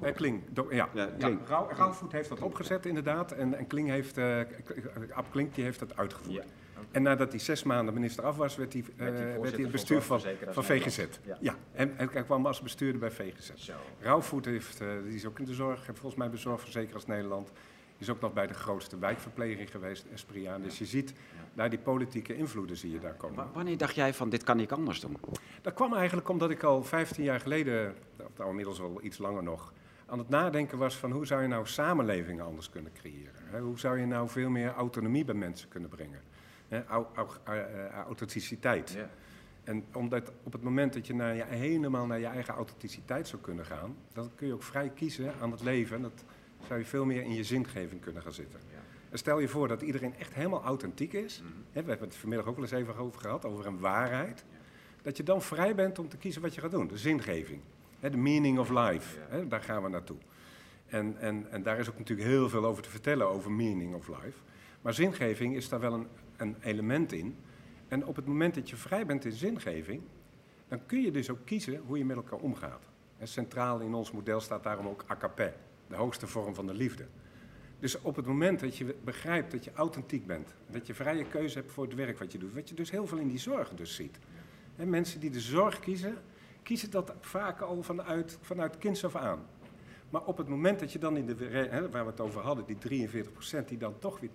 Eh, 0.00 0.14
Kling, 0.14 0.42
do- 0.50 0.66
ja. 0.70 0.88
Ja, 0.94 1.02
ja, 1.02 1.10
Kling. 1.18 1.40
Rauw- 1.46 1.68
Rauwvoet 1.76 2.12
heeft 2.12 2.28
dat 2.28 2.40
opgezet 2.40 2.86
inderdaad. 2.86 3.32
En, 3.32 3.54
en 3.58 3.66
Kling 3.66 3.88
heeft, 3.88 4.18
eh, 4.18 4.40
Ab 5.12 5.26
Klink 5.30 5.54
die 5.54 5.64
heeft 5.64 5.78
dat 5.78 5.96
uitgevoerd. 5.96 6.44
En 6.90 7.02
nadat 7.02 7.30
hij 7.30 7.38
zes 7.40 7.62
maanden 7.62 7.94
minister 7.94 8.24
af 8.24 8.36
was, 8.36 8.56
werd 8.56 8.72
hij, 8.72 8.82
eh, 8.82 8.88
Werd 8.96 9.18
hij 9.18 9.34
voorzitter 9.34 9.62
het 9.62 9.72
bestuur 9.72 10.02
van 10.02 10.20
van, 10.50 10.64
VGZ. 10.64 10.98
Ja. 11.24 11.36
Ja. 11.40 11.54
En, 11.72 11.98
en 11.98 12.08
hij 12.12 12.22
kwam 12.22 12.46
als 12.46 12.60
bestuurder 12.60 13.00
bij 13.00 13.10
VGZ. 13.10 13.52
Zo. 13.54 13.72
Rauwvoet 14.00 14.44
heeft, 14.44 14.80
eh, 14.80 14.88
die 15.04 15.14
is 15.14 15.26
ook 15.26 15.38
in 15.38 15.44
de 15.44 15.54
zorg, 15.54 15.86
heeft 15.86 15.98
volgens 15.98 16.14
mij 16.20 16.30
bij 16.30 16.38
Zorgverzekeraars 16.38 17.06
Nederland. 17.06 17.52
Is 17.98 18.10
ook 18.10 18.20
nog 18.20 18.32
bij 18.32 18.46
de 18.46 18.54
grootste 18.54 18.98
wijkverpleging 18.98 19.70
geweest, 19.70 20.06
Espria. 20.12 20.58
Dus 20.58 20.78
je 20.78 20.84
ziet, 20.86 21.14
daar 21.54 21.70
die 21.70 21.78
politieke 21.78 22.36
invloeden 22.36 22.76
zie 22.76 22.90
je 22.92 22.98
daar 23.00 23.14
komen. 23.14 23.36
Wa- 23.36 23.50
wanneer 23.52 23.76
dacht 23.78 23.94
jij 23.94 24.14
van 24.14 24.28
dit 24.30 24.42
kan 24.42 24.60
ik 24.60 24.72
anders 24.72 25.00
doen? 25.00 25.16
Dat 25.60 25.74
kwam 25.74 25.94
eigenlijk 25.94 26.28
omdat 26.28 26.50
ik 26.50 26.62
al 26.62 26.84
15 26.84 27.24
jaar 27.24 27.40
geleden, 27.40 27.94
of 28.16 28.36
nou 28.36 28.50
inmiddels 28.50 28.80
al 28.80 29.00
iets 29.02 29.18
langer 29.18 29.42
nog, 29.42 29.72
aan 30.06 30.18
het 30.18 30.28
nadenken 30.28 30.78
was 30.78 30.96
van 30.96 31.10
hoe 31.10 31.26
zou 31.26 31.42
je 31.42 31.48
nou 31.48 31.66
samenlevingen 31.66 32.44
anders 32.44 32.70
kunnen 32.70 32.92
creëren? 32.92 33.60
Hoe 33.60 33.78
zou 33.78 33.98
je 33.98 34.06
nou 34.06 34.28
veel 34.28 34.50
meer 34.50 34.72
autonomie 34.74 35.24
bij 35.24 35.34
mensen 35.34 35.68
kunnen 35.68 35.88
brengen? 35.88 36.20
Hè? 36.72 36.86
Au- 36.86 37.06
au- 37.14 37.28
eh, 37.44 37.86
eh, 37.86 37.94
authenticiteit. 38.06 38.90
Ja. 38.90 39.10
En 39.64 39.84
omdat 39.92 40.32
op 40.42 40.52
het 40.52 40.62
moment 40.62 40.92
dat 40.92 41.06
je 41.06 41.14
naar 41.14 41.34
je, 41.34 41.44
helemaal 41.44 42.06
naar 42.06 42.18
je 42.18 42.26
eigen 42.26 42.54
authenticiteit 42.54 43.28
zou 43.28 43.42
kunnen 43.42 43.66
gaan, 43.66 43.96
dan 44.12 44.30
kun 44.34 44.46
je 44.46 44.52
ook 44.52 44.62
vrij 44.62 44.88
kiezen 44.88 45.32
aan 45.40 45.50
het 45.50 45.62
leven. 45.62 45.96
En 45.96 46.02
dat 46.02 46.24
zou 46.66 46.78
je 46.78 46.84
veel 46.84 47.04
meer 47.04 47.22
in 47.22 47.34
je 47.34 47.44
zingeving 47.44 48.00
kunnen 48.00 48.22
gaan 48.22 48.32
zitten. 48.32 48.60
Ja. 48.72 48.78
En 49.10 49.18
stel 49.18 49.38
je 49.38 49.48
voor 49.48 49.68
dat 49.68 49.82
iedereen 49.82 50.14
echt 50.18 50.34
helemaal 50.34 50.62
authentiek 50.62 51.12
is. 51.12 51.40
Mhm. 51.40 51.52
Hè, 51.72 51.82
we 51.82 51.88
hebben 51.90 52.08
het 52.08 52.16
vanmiddag 52.16 52.46
ook 52.46 52.54
wel 52.54 52.64
eens 52.64 52.74
even 52.74 52.96
over 52.96 53.20
gehad, 53.20 53.44
over 53.44 53.66
een 53.66 53.78
waarheid. 53.78 54.44
Ja. 54.50 54.56
Dat 55.02 55.16
je 55.16 55.22
dan 55.22 55.42
vrij 55.42 55.74
bent 55.74 55.98
om 55.98 56.08
te 56.08 56.16
kiezen 56.16 56.42
wat 56.42 56.54
je 56.54 56.60
gaat 56.60 56.70
doen. 56.70 56.86
De 56.86 56.98
zingeving. 56.98 57.60
Hè, 58.00 58.10
de 58.10 58.16
meaning 58.16 58.58
of 58.58 58.70
life. 58.70 59.18
Ja. 59.18 59.36
Hè, 59.36 59.48
daar 59.48 59.62
gaan 59.62 59.82
we 59.82 59.88
naartoe. 59.88 60.16
En, 60.86 61.16
en, 61.18 61.46
en 61.50 61.62
daar 61.62 61.78
is 61.78 61.88
ook 61.90 61.98
natuurlijk 61.98 62.28
heel 62.28 62.48
veel 62.48 62.64
over 62.64 62.82
te 62.82 62.90
vertellen, 62.90 63.28
over 63.28 63.50
meaning 63.50 63.94
of 63.94 64.08
life. 64.08 64.38
Maar 64.82 64.94
zingeving 64.94 65.56
is 65.56 65.68
daar 65.68 65.80
wel 65.80 65.92
een, 65.92 66.06
een 66.42 66.56
element 66.60 67.12
in. 67.12 67.36
En 67.88 68.06
op 68.06 68.16
het 68.16 68.26
moment 68.26 68.54
dat 68.54 68.70
je 68.70 68.76
vrij 68.76 69.06
bent 69.06 69.24
in 69.24 69.32
zingeving, 69.32 70.02
dan 70.68 70.86
kun 70.86 71.02
je 71.02 71.10
dus 71.10 71.30
ook 71.30 71.44
kiezen 71.44 71.80
hoe 71.86 71.98
je 71.98 72.04
met 72.04 72.16
elkaar 72.16 72.38
omgaat. 72.38 72.84
En 73.18 73.28
centraal 73.28 73.80
in 73.80 73.94
ons 73.94 74.10
model 74.10 74.40
staat 74.40 74.62
daarom 74.62 74.86
ook 74.88 75.04
akapé, 75.06 75.54
de 75.88 75.96
hoogste 75.96 76.26
vorm 76.26 76.54
van 76.54 76.66
de 76.66 76.74
liefde. 76.74 77.06
Dus 77.78 78.00
op 78.00 78.16
het 78.16 78.26
moment 78.26 78.60
dat 78.60 78.76
je 78.76 78.94
begrijpt 79.04 79.50
dat 79.50 79.64
je 79.64 79.72
authentiek 79.74 80.26
bent, 80.26 80.54
dat 80.70 80.86
je 80.86 80.94
vrije 80.94 81.24
keuze 81.24 81.58
hebt 81.58 81.72
voor 81.72 81.84
het 81.84 81.94
werk 81.94 82.18
wat 82.18 82.32
je 82.32 82.38
doet, 82.38 82.54
wat 82.54 82.68
je 82.68 82.74
dus 82.74 82.90
heel 82.90 83.06
veel 83.06 83.18
in 83.18 83.28
die 83.28 83.38
zorg 83.38 83.74
dus 83.74 83.94
ziet. 83.94 84.18
En 84.76 84.90
mensen 84.90 85.20
die 85.20 85.30
de 85.30 85.40
zorg 85.40 85.80
kiezen, 85.80 86.16
kiezen 86.62 86.90
dat 86.90 87.12
vaak 87.20 87.60
al 87.60 87.82
vanuit, 87.82 88.38
vanuit 88.40 88.78
kinds 88.78 89.04
af 89.04 89.16
aan. 89.16 89.46
Maar 90.10 90.24
op 90.24 90.36
het 90.36 90.48
moment 90.48 90.80
dat 90.80 90.92
je 90.92 90.98
dan 90.98 91.16
in 91.16 91.26
de, 91.26 91.68
waar 91.90 92.04
we 92.04 92.10
het 92.10 92.20
over 92.20 92.40
hadden, 92.40 92.64
die 92.66 93.08
43% 93.08 93.64
die 93.66 93.78
dan 93.78 93.98
toch 93.98 94.20
weer 94.20 94.34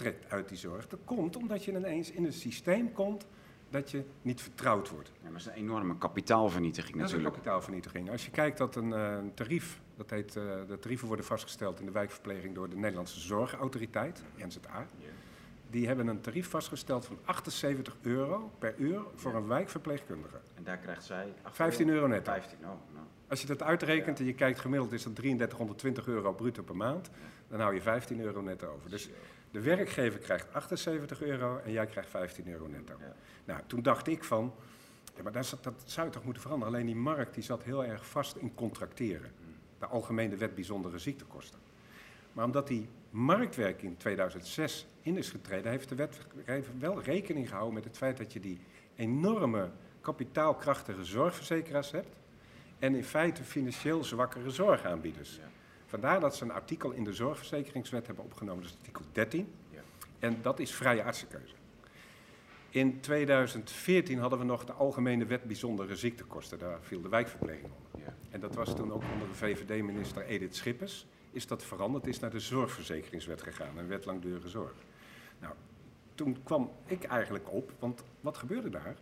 terugtrekt 0.00 0.32
uit 0.32 0.48
die 0.48 0.58
zorg, 0.58 0.86
dat 0.86 1.00
komt 1.04 1.36
omdat 1.36 1.64
je 1.64 1.72
ineens 1.72 2.10
in 2.10 2.24
een 2.24 2.32
systeem 2.32 2.92
komt 2.92 3.26
dat 3.70 3.90
je 3.90 4.04
niet 4.22 4.40
vertrouwd 4.40 4.90
wordt. 4.90 5.08
Ja, 5.08 5.22
maar 5.22 5.32
het 5.32 5.40
is 5.40 5.46
een 5.46 5.52
enorme 5.52 5.98
kapitaalvernietiging 5.98 6.96
Dat 6.96 7.06
is 7.06 7.12
een 7.12 7.18
natuurlijk. 7.18 7.34
kapitaalvernietiging. 7.34 8.10
Als 8.10 8.24
je 8.24 8.30
kijkt 8.30 8.58
dat 8.58 8.76
een 8.76 8.92
eh, 8.92 9.18
tarief, 9.34 9.80
dat 9.96 10.10
heet, 10.10 10.36
eh, 10.36 10.42
de 10.68 10.78
tarieven 10.80 11.06
worden 11.06 11.24
vastgesteld 11.24 11.80
in 11.80 11.86
de 11.86 11.92
wijkverpleging 11.92 12.54
door 12.54 12.68
de 12.68 12.76
Nederlandse 12.76 13.20
Zorgautoriteit, 13.20 14.22
NZA. 14.36 14.86
Die 15.70 15.86
hebben 15.86 16.06
een 16.06 16.20
tarief 16.20 16.48
vastgesteld 16.48 17.04
van 17.04 17.18
78 17.24 17.96
euro 18.02 18.50
per 18.58 18.74
uur 18.76 19.02
voor 19.14 19.34
een 19.34 19.46
wijkverpleegkundige. 19.46 20.40
En 20.54 20.64
daar 20.64 20.78
krijgt 20.78 21.04
zij... 21.04 21.32
15 21.44 21.88
euro 21.88 22.06
netto. 22.06 22.32
15, 22.32 22.58
oh, 22.58 22.64
nou. 22.64 23.06
Als 23.28 23.40
je 23.40 23.46
dat 23.46 23.62
uitrekent 23.62 24.18
en 24.18 24.24
je 24.24 24.34
kijkt 24.34 24.58
gemiddeld 24.58 24.92
is 24.92 25.02
dat 25.02 25.14
3320 25.14 26.06
euro 26.06 26.32
bruto 26.32 26.62
per 26.62 26.76
maand, 26.76 27.10
dan 27.48 27.60
hou 27.60 27.74
je 27.74 27.80
15 27.80 28.20
euro 28.20 28.40
netto 28.40 28.66
over. 28.66 28.90
Dus 28.90 29.10
de 29.50 29.60
werkgever 29.60 30.20
krijgt 30.20 30.52
78 30.52 31.22
euro 31.22 31.58
en 31.58 31.72
jij 31.72 31.86
krijgt 31.86 32.10
15 32.10 32.48
euro 32.48 32.66
netto. 32.66 32.94
Ja. 32.98 33.14
Nou, 33.44 33.60
toen 33.66 33.82
dacht 33.82 34.06
ik 34.06 34.24
van, 34.24 34.54
ja, 35.16 35.22
maar 35.22 35.32
dat, 35.32 35.58
dat 35.62 35.82
zou 35.84 36.06
je 36.06 36.12
toch 36.12 36.24
moeten 36.24 36.42
veranderen. 36.42 36.74
Alleen 36.74 36.86
die 36.86 36.96
markt 36.96 37.34
die 37.34 37.42
zat 37.42 37.62
heel 37.62 37.84
erg 37.84 38.06
vast 38.06 38.36
in 38.36 38.54
contracteren. 38.54 39.32
De 39.78 39.86
Algemene 39.86 40.36
Wet 40.36 40.54
Bijzondere 40.54 40.98
Ziektekosten. 40.98 41.58
Maar 42.32 42.44
omdat 42.44 42.66
die 42.66 42.88
marktwerking 43.10 43.92
in 43.92 43.96
2006 43.96 44.86
in 45.02 45.16
is 45.16 45.30
getreden, 45.30 45.70
heeft 45.70 45.88
de 45.88 45.94
wetgever 45.94 46.78
wel 46.78 47.02
rekening 47.02 47.48
gehouden 47.48 47.74
met 47.74 47.84
het 47.84 47.96
feit 47.96 48.16
dat 48.16 48.32
je 48.32 48.40
die 48.40 48.60
enorme 48.96 49.70
kapitaalkrachtige 50.00 51.04
zorgverzekeraars 51.04 51.90
hebt 51.90 52.16
en 52.78 52.94
in 52.94 53.04
feite 53.04 53.42
financieel 53.42 54.04
zwakkere 54.04 54.50
zorgaanbieders. 54.50 55.36
Ja. 55.36 55.48
Vandaar 55.90 56.20
dat 56.20 56.36
ze 56.36 56.44
een 56.44 56.52
artikel 56.52 56.90
in 56.90 57.04
de 57.04 57.12
zorgverzekeringswet 57.12 58.06
hebben 58.06 58.24
opgenomen, 58.24 58.62
dat 58.62 58.72
is 58.72 58.78
artikel 58.78 59.04
13. 59.12 59.52
Ja. 59.70 59.80
En 60.18 60.38
dat 60.42 60.58
is 60.58 60.74
vrije 60.74 61.02
artsenkeuze. 61.02 61.54
In 62.68 63.00
2014 63.00 64.18
hadden 64.18 64.38
we 64.38 64.44
nog 64.44 64.64
de 64.64 64.72
Algemene 64.72 65.24
Wet 65.24 65.44
Bijzondere 65.44 65.96
Ziektekosten. 65.96 66.58
Daar 66.58 66.78
viel 66.82 67.00
de 67.00 67.08
wijkverpleging 67.08 67.64
onder. 67.64 68.06
Ja. 68.06 68.14
En 68.30 68.40
dat 68.40 68.54
was 68.54 68.74
toen 68.74 68.92
ook 68.92 69.02
onder 69.12 69.28
de 69.28 69.34
VVD-minister 69.34 70.24
Edith 70.24 70.56
Schippers. 70.56 71.06
Is 71.30 71.46
dat 71.46 71.64
veranderd, 71.64 72.06
is 72.06 72.18
naar 72.18 72.30
de 72.30 72.40
Zorgverzekeringswet 72.40 73.42
gegaan, 73.42 73.78
een 73.78 73.88
wet 73.88 74.04
langdurige 74.04 74.48
zorg. 74.48 74.74
Nou, 75.38 75.54
toen 76.14 76.42
kwam 76.42 76.70
ik 76.86 77.04
eigenlijk 77.04 77.52
op, 77.52 77.72
want 77.78 78.04
wat 78.20 78.36
gebeurde 78.36 78.70
daar? 78.70 78.96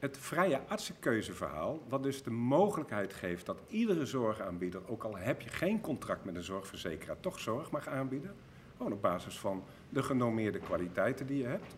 Het 0.00 0.18
vrije 0.18 0.60
artsenkeuzeverhaal, 0.68 1.82
wat 1.88 2.02
dus 2.02 2.22
de 2.22 2.30
mogelijkheid 2.30 3.14
geeft 3.14 3.46
dat 3.46 3.62
iedere 3.68 4.06
zorgaanbieder, 4.06 4.80
ook 4.86 5.04
al 5.04 5.16
heb 5.16 5.40
je 5.40 5.48
geen 5.50 5.80
contract 5.80 6.24
met 6.24 6.36
een 6.36 6.42
zorgverzekeraar, 6.42 7.20
toch 7.20 7.38
zorg 7.38 7.70
mag 7.70 7.88
aanbieden. 7.88 8.34
Gewoon 8.76 8.92
op 8.92 9.02
basis 9.02 9.38
van 9.38 9.64
de 9.88 10.02
genormeerde 10.02 10.58
kwaliteiten 10.58 11.26
die 11.26 11.38
je 11.38 11.46
hebt. 11.46 11.74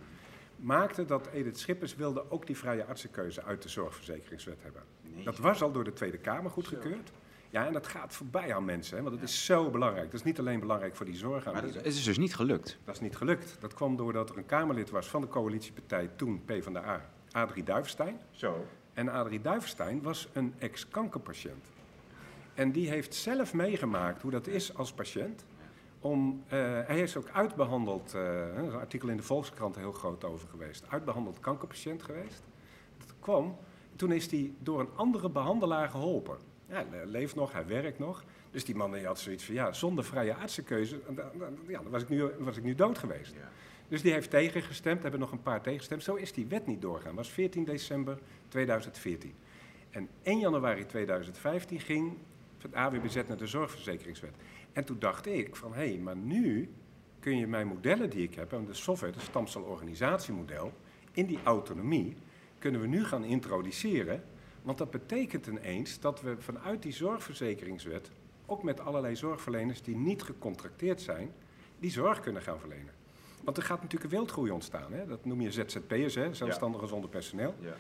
Maakte 0.56 1.04
dat 1.04 1.26
Edith 1.26 1.58
Schippers 1.58 1.96
wilde 1.96 2.30
ook 2.30 2.46
die 2.46 2.56
vrije 2.56 2.84
artsenkeuze 2.84 3.42
uit 3.42 3.62
de 3.62 3.68
zorgverzekeringswet 3.68 4.62
hebben. 4.62 4.82
Nee. 5.02 5.24
Dat 5.24 5.38
was 5.38 5.62
al 5.62 5.72
door 5.72 5.84
de 5.84 5.92
Tweede 5.92 6.18
Kamer 6.18 6.50
goedgekeurd. 6.50 7.12
Ja, 7.50 7.66
en 7.66 7.72
dat 7.72 7.86
gaat 7.86 8.14
voorbij 8.14 8.54
aan 8.54 8.64
mensen, 8.64 8.96
hè, 8.96 9.02
want 9.02 9.14
het 9.14 9.28
is 9.28 9.44
zo 9.44 9.70
belangrijk. 9.70 10.10
Dat 10.10 10.20
is 10.20 10.26
niet 10.26 10.38
alleen 10.38 10.60
belangrijk 10.60 10.96
voor 10.96 11.06
die 11.06 11.14
Maar 11.14 11.30
zorgaanbieder. 11.30 11.76
het 11.76 11.86
is 11.86 12.04
dus 12.04 12.18
niet 12.18 12.34
gelukt. 12.34 12.78
Dat 12.84 12.94
is 12.94 13.00
niet 13.00 13.16
gelukt. 13.16 13.56
Dat 13.60 13.74
kwam 13.74 13.96
doordat 13.96 14.30
er 14.30 14.38
een 14.38 14.46
Kamerlid 14.46 14.90
was 14.90 15.08
van 15.08 15.20
de 15.20 15.28
coalitiepartij, 15.28 16.10
toen 16.16 16.42
PvdA, 16.44 17.10
Adrie 17.32 17.64
Duivestein. 17.64 18.20
Zo. 18.30 18.66
En 18.94 19.08
Adrie 19.08 19.40
Duivestein 19.40 20.02
was 20.02 20.28
een 20.32 20.54
ex-kankerpatiënt. 20.58 21.66
En 22.54 22.72
die 22.72 22.88
heeft 22.88 23.14
zelf 23.14 23.54
meegemaakt 23.54 24.22
hoe 24.22 24.30
dat 24.30 24.46
is 24.46 24.76
als 24.76 24.92
patiënt. 24.92 25.44
Om, 26.00 26.42
eh, 26.48 26.58
hij 26.86 27.00
is 27.00 27.16
ook 27.16 27.28
uitbehandeld, 27.32 28.06
is 28.06 28.12
een 28.56 28.72
artikel 28.72 29.08
in 29.08 29.16
de 29.16 29.22
Volkskrant 29.22 29.76
heel 29.76 29.92
groot 29.92 30.24
over 30.24 30.48
geweest, 30.48 30.84
uitbehandeld 30.88 31.40
kankerpatiënt 31.40 32.02
geweest. 32.02 32.42
Dat 32.98 33.14
kwam, 33.20 33.56
toen 33.96 34.12
is 34.12 34.30
hij 34.30 34.52
door 34.58 34.80
een 34.80 34.90
andere 34.94 35.30
behandelaar 35.30 35.88
geholpen. 35.88 36.36
Ja, 36.68 36.84
hij 36.90 37.06
leeft 37.06 37.34
nog, 37.34 37.52
hij 37.52 37.66
werkt 37.66 37.98
nog. 37.98 38.24
Dus 38.50 38.64
die 38.64 38.74
man 38.74 38.92
die 38.92 39.06
had 39.06 39.18
zoiets 39.18 39.44
van, 39.44 39.54
ja, 39.54 39.72
zonder 39.72 40.04
vrije 40.04 40.34
artsenkeuze, 40.34 41.00
ja, 41.66 41.82
dan 41.82 41.90
was 41.90 42.02
ik 42.02 42.08
nu, 42.08 42.30
was 42.38 42.56
ik 42.56 42.62
nu 42.62 42.74
dood 42.74 42.98
geweest. 42.98 43.34
Ja. 43.34 43.48
Dus 43.92 44.02
die 44.02 44.12
heeft 44.12 44.30
tegengestemd, 44.30 45.02
hebben 45.02 45.20
nog 45.20 45.32
een 45.32 45.42
paar 45.42 45.62
tegengestemd. 45.62 46.02
Zo 46.02 46.14
is 46.14 46.32
die 46.32 46.46
wet 46.46 46.66
niet 46.66 46.82
doorgaan. 46.82 47.16
Dat 47.16 47.24
was 47.24 47.30
14 47.30 47.64
december 47.64 48.18
2014. 48.48 49.34
En 49.90 50.08
1 50.22 50.38
januari 50.38 50.86
2015 50.86 51.80
ging 51.80 52.12
het 52.58 52.74
AWBZ 52.74 53.14
naar 53.14 53.36
de 53.36 53.46
zorgverzekeringswet. 53.46 54.34
En 54.72 54.84
toen 54.84 54.98
dacht 54.98 55.26
ik 55.26 55.56
van, 55.56 55.74
hé, 55.74 55.88
hey, 55.88 55.98
maar 55.98 56.16
nu 56.16 56.70
kun 57.18 57.36
je 57.36 57.46
mijn 57.46 57.66
modellen 57.66 58.10
die 58.10 58.22
ik 58.22 58.34
heb, 58.34 58.50
de 58.50 58.74
software, 58.74 59.12
het 59.12 59.22
stamcelorganisatiemodel, 59.22 60.72
in 61.12 61.26
die 61.26 61.38
autonomie, 61.42 62.16
kunnen 62.58 62.80
we 62.80 62.86
nu 62.86 63.04
gaan 63.04 63.24
introduceren. 63.24 64.24
Want 64.62 64.78
dat 64.78 64.90
betekent 64.90 65.46
ineens 65.46 66.00
dat 66.00 66.20
we 66.20 66.36
vanuit 66.38 66.82
die 66.82 66.92
zorgverzekeringswet, 66.92 68.10
ook 68.46 68.62
met 68.62 68.80
allerlei 68.80 69.16
zorgverleners 69.16 69.82
die 69.82 69.96
niet 69.96 70.22
gecontracteerd 70.22 71.00
zijn, 71.00 71.32
die 71.78 71.90
zorg 71.90 72.20
kunnen 72.20 72.42
gaan 72.42 72.58
verlenen. 72.58 73.00
Want 73.44 73.56
er 73.56 73.62
gaat 73.62 73.82
natuurlijk 73.82 74.12
een 74.12 74.18
wildgroei 74.18 74.50
ontstaan. 74.50 74.92
Hè? 74.92 75.06
Dat 75.06 75.24
noem 75.24 75.40
je 75.40 75.50
ZZP'ers, 75.50 76.14
hè? 76.14 76.34
zelfstandigen 76.34 76.88
zonder 76.88 77.10
personeel. 77.10 77.54
Ja. 77.60 77.74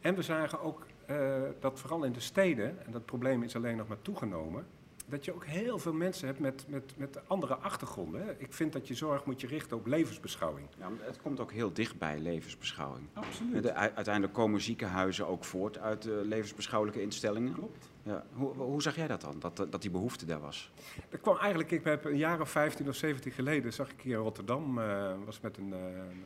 En 0.00 0.14
we 0.14 0.22
zagen 0.22 0.60
ook 0.60 0.86
uh, 1.10 1.42
dat 1.60 1.80
vooral 1.80 2.04
in 2.04 2.12
de 2.12 2.20
steden, 2.20 2.86
en 2.86 2.92
dat 2.92 3.04
probleem 3.04 3.42
is 3.42 3.56
alleen 3.56 3.76
nog 3.76 3.88
maar 3.88 4.02
toegenomen, 4.02 4.66
dat 5.08 5.24
je 5.24 5.34
ook 5.34 5.44
heel 5.44 5.78
veel 5.78 5.92
mensen 5.92 6.26
hebt 6.26 6.38
met, 6.38 6.64
met, 6.68 6.92
met 6.96 7.28
andere 7.28 7.54
achtergronden. 7.54 8.24
Hè? 8.24 8.32
Ik 8.38 8.52
vind 8.52 8.72
dat 8.72 8.88
je 8.88 8.94
zorg 8.94 9.24
moet 9.24 9.40
je 9.40 9.46
richten 9.46 9.76
op 9.76 9.86
levensbeschouwing. 9.86 10.66
Ja, 10.78 10.88
maar 10.88 11.06
het 11.06 11.22
komt 11.22 11.40
ook 11.40 11.52
heel 11.52 11.72
dicht 11.72 11.98
bij 11.98 12.18
levensbeschouwing. 12.18 13.06
Absoluut. 13.12 13.62
De, 13.62 13.72
uiteindelijk 13.72 14.34
komen 14.34 14.60
ziekenhuizen 14.60 15.26
ook 15.26 15.44
voort 15.44 15.78
uit 15.78 16.06
uh, 16.06 16.14
levensbeschouwelijke 16.22 17.02
instellingen. 17.02 17.52
Klopt. 17.52 17.90
Ja. 18.08 18.24
Hoe, 18.32 18.54
hoe 18.54 18.82
zag 18.82 18.96
jij 18.96 19.06
dat 19.06 19.20
dan, 19.20 19.38
dat, 19.38 19.56
dat 19.56 19.82
die 19.82 19.90
behoefte 19.90 20.26
daar 20.26 20.40
was? 20.40 20.72
Dat 21.08 21.20
kwam 21.20 21.36
eigenlijk, 21.36 21.70
ik 21.70 21.84
heb 21.84 22.04
een 22.04 22.16
jaar 22.16 22.40
of 22.40 22.50
15 22.50 22.88
of 22.88 22.94
17 22.94 23.32
geleden, 23.32 23.72
zag 23.72 23.90
ik 23.90 24.00
hier 24.00 24.16
in 24.16 24.22
Rotterdam, 24.22 24.78
uh, 24.78 25.12
was 25.24 25.40
met 25.40 25.56
een, 25.56 25.68
uh, 25.68 25.76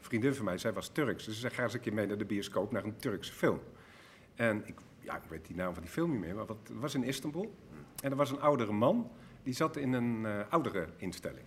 vriendin 0.01 0.35
van 0.35 0.45
mij, 0.45 0.59
zij 0.59 0.73
was 0.73 0.89
Turks. 0.89 1.25
Dus 1.25 1.35
ze 1.35 1.41
zei, 1.41 1.53
ga 1.53 1.63
eens 1.63 1.75
een 1.75 1.81
keer 1.81 1.93
mee 1.93 2.07
naar 2.07 2.19
de 2.19 2.25
bioscoop, 2.25 2.73
naar 2.73 2.85
een 2.85 2.97
Turkse 2.97 3.33
film. 3.33 3.61
En 4.35 4.63
ik, 4.67 4.75
ja, 5.01 5.17
ik 5.17 5.23
weet 5.29 5.47
die 5.47 5.57
naam 5.57 5.73
van 5.75 5.83
die 5.83 5.93
film 5.93 6.11
niet 6.11 6.21
meer, 6.21 6.35
maar 6.35 6.47
wat, 6.47 6.57
het 6.69 6.79
was 6.81 6.95
in 6.95 7.05
Istanbul. 7.05 7.55
En 8.03 8.11
er 8.11 8.17
was 8.17 8.31
een 8.31 8.41
oudere 8.41 8.73
man, 8.73 9.11
die 9.43 9.55
zat 9.55 9.77
in 9.77 9.93
een 9.93 10.21
uh, 10.25 10.41
oudere 10.49 10.87
instelling. 10.97 11.47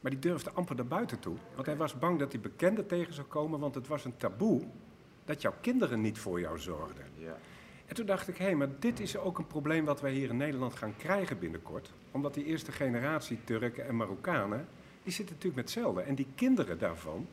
Maar 0.00 0.10
die 0.10 0.20
durfde 0.20 0.50
amper 0.50 0.76
naar 0.76 0.86
buiten 0.86 1.18
toe, 1.18 1.36
want 1.54 1.66
hij 1.66 1.76
was 1.76 1.98
bang 1.98 2.18
dat 2.18 2.32
hij 2.32 2.40
bekenden 2.40 2.86
tegen 2.86 3.14
zou 3.14 3.26
komen, 3.26 3.60
want 3.60 3.74
het 3.74 3.86
was 3.86 4.04
een 4.04 4.16
taboe 4.16 4.62
dat 5.24 5.42
jouw 5.42 5.54
kinderen 5.60 6.00
niet 6.00 6.18
voor 6.18 6.40
jou 6.40 6.58
zorgden. 6.58 7.04
Ja. 7.14 7.36
En 7.92 7.98
toen 7.98 8.06
dacht 8.06 8.28
ik, 8.28 8.36
hé, 8.36 8.44
hey, 8.44 8.54
maar 8.54 8.68
dit 8.78 9.00
is 9.00 9.16
ook 9.16 9.38
een 9.38 9.46
probleem 9.46 9.84
wat 9.84 10.00
wij 10.00 10.12
hier 10.12 10.28
in 10.28 10.36
Nederland 10.36 10.74
gaan 10.74 10.96
krijgen 10.96 11.38
binnenkort. 11.38 11.92
Omdat 12.10 12.34
die 12.34 12.44
eerste 12.44 12.72
generatie 12.72 13.38
Turken 13.44 13.86
en 13.86 13.96
Marokkanen, 13.96 14.68
die 15.02 15.12
zitten 15.12 15.34
natuurlijk 15.34 15.62
met 15.62 15.74
hetzelfde. 15.74 16.00
En 16.02 16.14
die 16.14 16.26
kinderen 16.34 16.78
daarvan, 16.78 17.26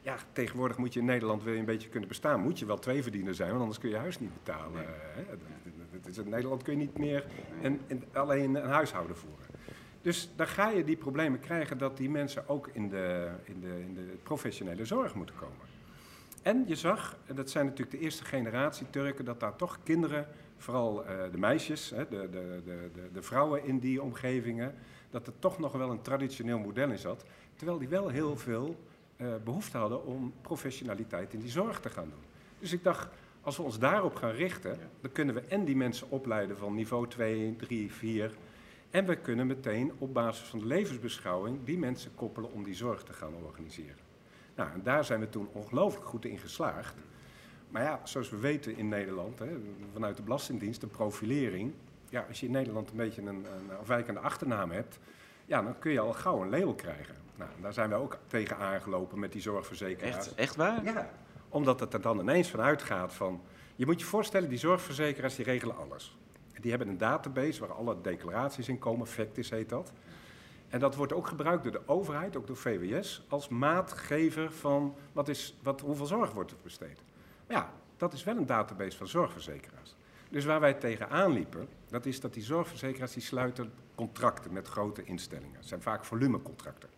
ja, 0.00 0.16
tegenwoordig 0.32 0.76
moet 0.76 0.92
je 0.92 1.00
in 1.00 1.06
Nederland, 1.06 1.42
wil 1.42 1.52
je 1.52 1.58
een 1.58 1.64
beetje 1.64 1.88
kunnen 1.88 2.08
bestaan, 2.08 2.40
moet 2.40 2.58
je 2.58 2.66
wel 2.66 2.78
twee 2.78 3.02
verdiener 3.02 3.34
zijn, 3.34 3.48
want 3.48 3.60
anders 3.60 3.78
kun 3.78 3.88
je 3.88 3.96
huis 3.96 4.20
niet 4.20 4.34
betalen. 4.34 4.72
Nee. 4.72 6.24
In 6.24 6.28
Nederland 6.28 6.62
kun 6.62 6.72
je 6.72 6.78
niet 6.78 6.98
meer 6.98 7.24
en, 7.62 7.80
en 7.86 8.04
alleen 8.12 8.54
een 8.54 8.70
huishouden 8.70 9.16
voeren. 9.16 9.46
Dus 10.02 10.30
dan 10.36 10.46
ga 10.46 10.70
je 10.70 10.84
die 10.84 10.96
problemen 10.96 11.40
krijgen 11.40 11.78
dat 11.78 11.96
die 11.96 12.10
mensen 12.10 12.48
ook 12.48 12.68
in 12.72 12.88
de, 12.88 13.30
in 13.44 13.60
de, 13.60 13.80
in 13.80 13.94
de 13.94 14.16
professionele 14.22 14.84
zorg 14.84 15.14
moeten 15.14 15.34
komen. 15.34 15.71
En 16.42 16.64
je 16.66 16.76
zag, 16.76 17.16
en 17.26 17.34
dat 17.34 17.50
zijn 17.50 17.64
natuurlijk 17.64 17.90
de 17.90 18.02
eerste 18.02 18.24
generatie 18.24 18.90
Turken, 18.90 19.24
dat 19.24 19.40
daar 19.40 19.56
toch 19.56 19.78
kinderen, 19.82 20.26
vooral 20.56 21.04
uh, 21.04 21.08
de 21.32 21.38
meisjes, 21.38 21.90
hè, 21.90 22.08
de, 22.08 22.28
de, 22.30 22.60
de, 22.64 23.08
de, 23.12 23.22
vrouwen 23.22 23.64
in 23.64 23.78
die 23.78 24.02
omgevingen, 24.02 24.74
dat 25.10 25.26
er 25.26 25.32
toch 25.38 25.58
nog 25.58 25.72
wel 25.72 25.90
een 25.90 26.02
traditioneel 26.02 26.58
model 26.58 26.90
in 26.90 26.98
zat. 26.98 27.24
Terwijl 27.56 27.78
die 27.78 27.88
wel 27.88 28.08
heel 28.08 28.36
veel 28.36 28.76
uh, 29.16 29.28
behoefte 29.44 29.76
hadden 29.76 30.06
om 30.06 30.32
professionaliteit 30.40 31.32
in 31.32 31.40
die 31.40 31.50
zorg 31.50 31.80
te 31.80 31.88
gaan 31.88 32.08
doen. 32.10 32.24
Dus 32.58 32.72
ik 32.72 32.82
dacht, 32.82 33.08
als 33.40 33.56
we 33.56 33.62
ons 33.62 33.78
daarop 33.78 34.14
gaan 34.14 34.30
richten, 34.30 34.78
dan 35.00 35.12
kunnen 35.12 35.34
we 35.34 35.40
en 35.40 35.64
die 35.64 35.76
mensen 35.76 36.10
opleiden 36.10 36.56
van 36.56 36.74
niveau 36.74 37.08
2, 37.08 37.56
3, 37.56 37.92
4. 37.92 38.32
En 38.90 39.06
we 39.06 39.16
kunnen 39.16 39.46
meteen 39.46 39.92
op 39.98 40.14
basis 40.14 40.48
van 40.48 40.58
de 40.58 40.66
levensbeschouwing 40.66 41.58
die 41.64 41.78
mensen 41.78 42.14
koppelen 42.14 42.52
om 42.52 42.64
die 42.64 42.74
zorg 42.74 43.02
te 43.02 43.12
gaan 43.12 43.34
organiseren. 43.34 44.01
Nou, 44.54 44.70
en 44.72 44.82
daar 44.82 45.04
zijn 45.04 45.20
we 45.20 45.28
toen 45.28 45.48
ongelooflijk 45.52 46.06
goed 46.06 46.24
in 46.24 46.38
geslaagd. 46.38 46.94
Maar 47.68 47.82
ja, 47.82 48.00
zoals 48.02 48.30
we 48.30 48.36
weten 48.36 48.76
in 48.76 48.88
Nederland, 48.88 49.38
hè, 49.38 49.48
vanuit 49.92 50.16
de 50.16 50.22
Belastingdienst, 50.22 50.80
de 50.80 50.86
profilering. 50.86 51.72
Ja, 52.08 52.24
als 52.28 52.40
je 52.40 52.46
in 52.46 52.52
Nederland 52.52 52.90
een 52.90 52.96
beetje 52.96 53.22
een, 53.22 53.28
een 53.28 53.76
afwijkende 53.80 54.20
achternaam 54.20 54.70
hebt, 54.70 54.98
ja, 55.44 55.62
dan 55.62 55.78
kun 55.78 55.92
je 55.92 56.00
al 56.00 56.12
gauw 56.12 56.42
een 56.42 56.50
label 56.50 56.74
krijgen. 56.74 57.14
Nou, 57.36 57.50
daar 57.60 57.72
zijn 57.72 57.88
we 57.88 57.94
ook 57.94 58.18
tegen 58.26 58.56
aangelopen 58.56 59.18
met 59.18 59.32
die 59.32 59.40
zorgverzekeraars. 59.40 60.16
Echt, 60.16 60.34
echt 60.34 60.56
waar? 60.56 60.84
Ja, 60.84 61.10
omdat 61.48 61.80
het 61.80 61.94
er 61.94 62.00
dan 62.00 62.20
ineens 62.20 62.50
vanuit 62.50 62.82
gaat 62.82 63.12
van... 63.12 63.40
Je 63.76 63.86
moet 63.86 64.00
je 64.00 64.06
voorstellen, 64.06 64.48
die 64.48 64.58
zorgverzekeraars 64.58 65.34
die 65.34 65.44
regelen 65.44 65.76
alles. 65.76 66.16
Die 66.60 66.70
hebben 66.70 66.88
een 66.88 66.98
database 66.98 67.60
waar 67.60 67.72
alle 67.72 68.00
declaraties 68.02 68.68
in 68.68 68.78
komen, 68.78 69.06
Factis 69.06 69.50
heet 69.50 69.68
dat. 69.68 69.92
En 70.72 70.80
dat 70.80 70.94
wordt 70.94 71.12
ook 71.12 71.26
gebruikt 71.26 71.62
door 71.62 71.72
de 71.72 71.88
overheid, 71.88 72.36
ook 72.36 72.46
door 72.46 72.56
VWS, 72.56 73.24
als 73.28 73.48
maatgever 73.48 74.52
van 74.52 74.94
wat 75.12 75.28
is, 75.28 75.56
wat, 75.62 75.80
hoeveel 75.80 76.06
zorg 76.06 76.32
wordt 76.32 76.50
er 76.50 76.56
besteed. 76.62 77.02
Maar 77.46 77.56
ja, 77.56 77.72
dat 77.96 78.12
is 78.12 78.24
wel 78.24 78.36
een 78.36 78.46
database 78.46 78.96
van 78.96 79.08
zorgverzekeraars. 79.08 79.94
Dus 80.30 80.44
waar 80.44 80.60
wij 80.60 80.74
tegenaan 80.74 81.32
liepen, 81.32 81.68
dat 81.88 82.06
is 82.06 82.20
dat 82.20 82.34
die 82.34 82.42
zorgverzekeraars 82.42 83.12
die 83.12 83.22
sluiten 83.22 83.72
contracten 83.94 84.52
met 84.52 84.68
grote 84.68 85.04
instellingen. 85.04 85.54
Dat 85.54 85.66
zijn 85.66 85.82
vaak 85.82 86.04
volumecontracten. 86.04 86.88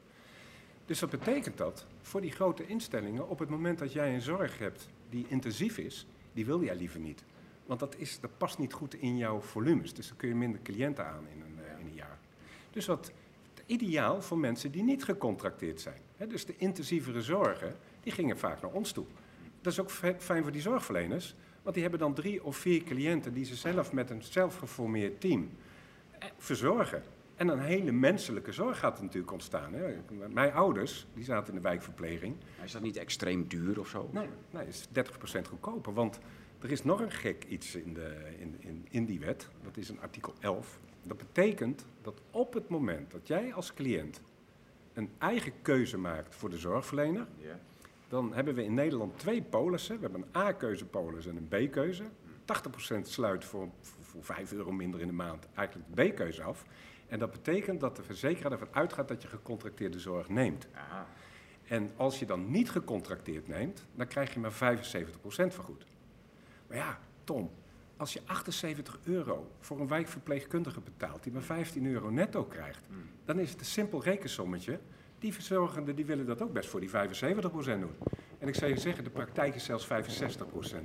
Dus 0.84 1.00
wat 1.00 1.10
betekent 1.10 1.58
dat? 1.58 1.86
Voor 2.02 2.20
die 2.20 2.32
grote 2.32 2.66
instellingen, 2.66 3.28
op 3.28 3.38
het 3.38 3.48
moment 3.48 3.78
dat 3.78 3.92
jij 3.92 4.14
een 4.14 4.22
zorg 4.22 4.58
hebt 4.58 4.88
die 5.08 5.26
intensief 5.28 5.78
is, 5.78 6.06
die 6.32 6.46
wil 6.46 6.62
jij 6.62 6.76
liever 6.76 7.00
niet. 7.00 7.24
Want 7.66 7.80
dat, 7.80 7.96
is, 7.96 8.20
dat 8.20 8.38
past 8.38 8.58
niet 8.58 8.72
goed 8.72 8.94
in 8.94 9.16
jouw 9.16 9.40
volumes. 9.40 9.94
Dus 9.94 10.08
dan 10.08 10.16
kun 10.16 10.28
je 10.28 10.34
minder 10.34 10.62
cliënten 10.62 11.06
aan 11.06 11.26
in 11.32 11.40
een, 11.40 11.58
uh, 11.58 11.80
in 11.80 11.86
een 11.86 11.94
jaar. 11.94 12.18
Dus 12.70 12.86
wat 12.86 13.12
ideaal 13.66 14.22
voor 14.22 14.38
mensen 14.38 14.70
die 14.70 14.82
niet 14.82 15.04
gecontracteerd 15.04 15.80
zijn. 15.80 16.00
dus 16.28 16.46
de 16.46 16.56
intensievere 16.56 17.22
zorgen, 17.22 17.76
die 18.00 18.12
gingen 18.12 18.38
vaak 18.38 18.62
naar 18.62 18.72
ons 18.72 18.92
toe. 18.92 19.06
Dat 19.60 19.72
is 19.72 19.80
ook 19.80 19.90
fijn 20.18 20.42
voor 20.42 20.52
die 20.52 20.60
zorgverleners, 20.60 21.34
want 21.62 21.74
die 21.74 21.82
hebben 21.82 22.00
dan 22.00 22.14
drie 22.14 22.44
of 22.44 22.56
vier 22.56 22.82
cliënten 22.82 23.34
die 23.34 23.44
ze 23.44 23.54
zelf 23.54 23.92
met 23.92 24.10
een 24.10 24.22
zelfgeformeerd 24.22 25.20
team 25.20 25.50
eh, 26.18 26.28
verzorgen. 26.38 27.02
En 27.36 27.48
een 27.48 27.60
hele 27.60 27.92
menselijke 27.92 28.52
zorg 28.52 28.78
gaat 28.78 29.02
natuurlijk 29.02 29.32
ontstaan. 29.32 29.72
Hè. 29.72 29.94
Mijn 30.28 30.52
ouders, 30.52 31.06
die 31.14 31.24
zaten 31.24 31.48
in 31.48 31.54
de 31.54 31.68
wijkverpleging. 31.68 32.36
Is 32.64 32.72
dat 32.72 32.82
niet 32.82 32.96
extreem 32.96 33.48
duur 33.48 33.80
of 33.80 33.88
zo? 33.88 34.08
Nee, 34.12 34.28
nee 34.50 34.64
het 34.64 34.88
is 34.94 35.38
30% 35.38 35.48
goedkoper. 35.48 35.92
Want 35.92 36.18
er 36.60 36.70
is 36.70 36.84
nog 36.84 37.00
een 37.00 37.10
gek 37.10 37.44
iets 37.44 37.74
in, 37.74 37.94
de, 37.94 38.16
in, 38.38 38.56
in, 38.58 38.86
in 38.90 39.04
die 39.04 39.20
wet. 39.20 39.48
Dat 39.62 39.76
is 39.76 39.88
een 39.88 40.00
artikel 40.00 40.34
11. 40.40 40.78
Dat 41.04 41.16
betekent 41.16 41.84
dat 42.02 42.20
op 42.30 42.54
het 42.54 42.68
moment 42.68 43.10
dat 43.10 43.26
jij 43.26 43.54
als 43.54 43.74
cliënt 43.74 44.20
een 44.92 45.10
eigen 45.18 45.52
keuze 45.62 45.98
maakt 45.98 46.34
voor 46.34 46.50
de 46.50 46.58
zorgverlener, 46.58 47.26
yeah. 47.36 47.54
dan 48.08 48.34
hebben 48.34 48.54
we 48.54 48.64
in 48.64 48.74
Nederland 48.74 49.18
twee 49.18 49.42
polissen. 49.42 49.96
We 49.96 50.02
hebben 50.02 50.24
een 50.32 50.40
A-keuzepolis 50.40 51.26
en 51.26 51.36
een 51.36 51.68
B-keuze. 51.68 52.04
80% 52.98 53.00
sluit 53.02 53.44
voor, 53.44 53.68
voor 53.80 54.24
5 54.24 54.52
euro 54.52 54.72
minder 54.72 55.00
in 55.00 55.06
de 55.06 55.12
maand 55.12 55.48
eigenlijk 55.54 55.94
de 55.94 56.08
B-keuze 56.08 56.42
af. 56.42 56.64
En 57.06 57.18
dat 57.18 57.30
betekent 57.30 57.80
dat 57.80 57.96
de 57.96 58.02
verzekeraar 58.02 58.52
ervan 58.52 58.68
uitgaat 58.70 59.08
dat 59.08 59.22
je 59.22 59.28
gecontracteerde 59.28 59.98
zorg 59.98 60.28
neemt. 60.28 60.66
Aha. 60.74 61.06
En 61.68 61.92
als 61.96 62.18
je 62.18 62.26
dan 62.26 62.50
niet 62.50 62.70
gecontracteerd 62.70 63.48
neemt, 63.48 63.84
dan 63.94 64.06
krijg 64.06 64.34
je 64.34 64.40
maar 64.40 64.52
75% 64.52 64.54
vergoed. 65.26 65.86
Maar 66.66 66.76
ja, 66.76 66.98
Tom, 67.24 67.50
als 68.04 68.12
je 68.12 68.20
78 68.24 68.98
euro 69.04 69.50
voor 69.60 69.80
een 69.80 69.88
wijkverpleegkundige 69.88 70.80
betaalt, 70.80 71.22
die 71.22 71.32
maar 71.32 71.42
15 71.42 71.86
euro 71.86 72.10
netto 72.10 72.44
krijgt, 72.44 72.84
hmm. 72.88 72.96
dan 73.24 73.38
is 73.38 73.50
het 73.50 73.60
een 73.60 73.66
simpel 73.66 74.02
rekensommetje. 74.02 74.78
Die 75.18 75.32
verzorgenden 75.32 75.96
die 75.96 76.06
willen 76.06 76.26
dat 76.26 76.42
ook 76.42 76.52
best 76.52 76.68
voor 76.68 76.80
die 76.80 76.88
75% 76.88 76.92
doen. 77.52 77.94
En 78.38 78.48
ik 78.48 78.54
zou 78.54 78.70
je 78.70 78.80
zeggen, 78.80 79.04
de 79.04 79.10
praktijk 79.10 79.54
is 79.54 79.64
zelfs 79.64 79.86
65% 79.86 79.88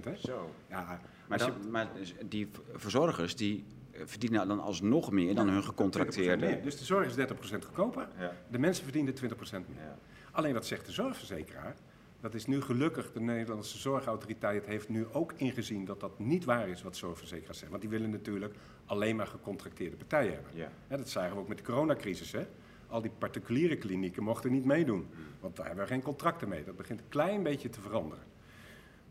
Hè? 0.03 0.15
Zo. 0.15 0.53
Ja, 0.69 1.01
maar, 1.27 1.37
dan, 1.37 1.69
maar 1.69 1.87
die 2.25 2.49
verzorgers 2.73 3.35
die 3.35 3.65
verdienen 3.91 4.47
dan 4.47 4.59
alsnog 4.59 5.11
meer 5.11 5.35
dan 5.35 5.49
hun 5.49 5.63
gecontracteerde. 5.63 6.59
Dus 6.63 6.77
de 6.77 6.85
zorg 6.85 7.17
is 7.17 7.25
30% 7.25 7.31
goedkoper, 7.49 8.07
ja. 8.17 8.35
de 8.49 8.59
mensen 8.59 8.83
verdienen 8.83 9.13
20% 9.15 9.19
meer. 9.51 9.61
Ja. 9.75 9.97
Alleen 10.31 10.53
wat 10.53 10.65
zegt 10.65 10.85
de 10.85 10.91
zorgverzekeraar? 10.91 11.75
Dat 12.21 12.33
is 12.33 12.45
nu 12.45 12.61
gelukkig, 12.61 13.11
de 13.11 13.19
Nederlandse 13.19 13.77
Zorgautoriteit 13.77 14.65
heeft 14.65 14.89
nu 14.89 15.05
ook 15.11 15.33
ingezien 15.35 15.85
dat 15.85 15.99
dat 15.99 16.19
niet 16.19 16.45
waar 16.45 16.69
is 16.69 16.81
wat 16.81 16.97
zorgverzekeraars 16.97 17.57
zeggen. 17.57 17.69
Want 17.69 17.81
die 17.81 17.99
willen 17.99 18.09
natuurlijk 18.09 18.55
alleen 18.85 19.15
maar 19.15 19.27
gecontracteerde 19.27 19.95
partijen 19.95 20.33
hebben. 20.33 20.51
Ja. 20.55 20.97
dat 20.97 21.09
zagen 21.09 21.35
we 21.35 21.41
ook 21.41 21.47
met 21.47 21.57
de 21.57 21.63
coronacrisis. 21.63 22.31
Hè? 22.31 22.47
Al 22.87 23.01
die 23.01 23.11
particuliere 23.17 23.75
klinieken 23.75 24.23
mochten 24.23 24.51
niet 24.51 24.65
meedoen, 24.65 25.07
want 25.39 25.55
daar 25.55 25.65
hebben 25.65 25.83
we 25.83 25.91
geen 25.91 26.01
contracten 26.01 26.49
mee. 26.49 26.63
Dat 26.63 26.75
begint 26.75 26.99
een 26.99 27.09
klein 27.09 27.43
beetje 27.43 27.69
te 27.69 27.81
veranderen. 27.81 28.23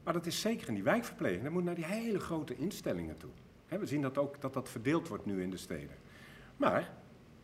Maar 0.04 0.12
dat 0.12 0.26
is 0.26 0.40
zeker 0.40 0.68
in 0.68 0.74
die 0.74 0.82
wijkverpleging. 0.82 1.42
Dat 1.42 1.52
moet 1.52 1.64
naar 1.64 1.74
die 1.74 1.84
hele 1.84 2.20
grote 2.20 2.56
instellingen 2.56 3.16
toe. 3.16 3.30
we 3.68 3.86
zien 3.86 4.02
dat 4.02 4.18
ook 4.18 4.40
dat 4.40 4.54
dat 4.54 4.68
verdeeld 4.68 5.08
wordt 5.08 5.26
nu 5.26 5.42
in 5.42 5.50
de 5.50 5.56
steden. 5.56 5.96
Maar 6.56 6.92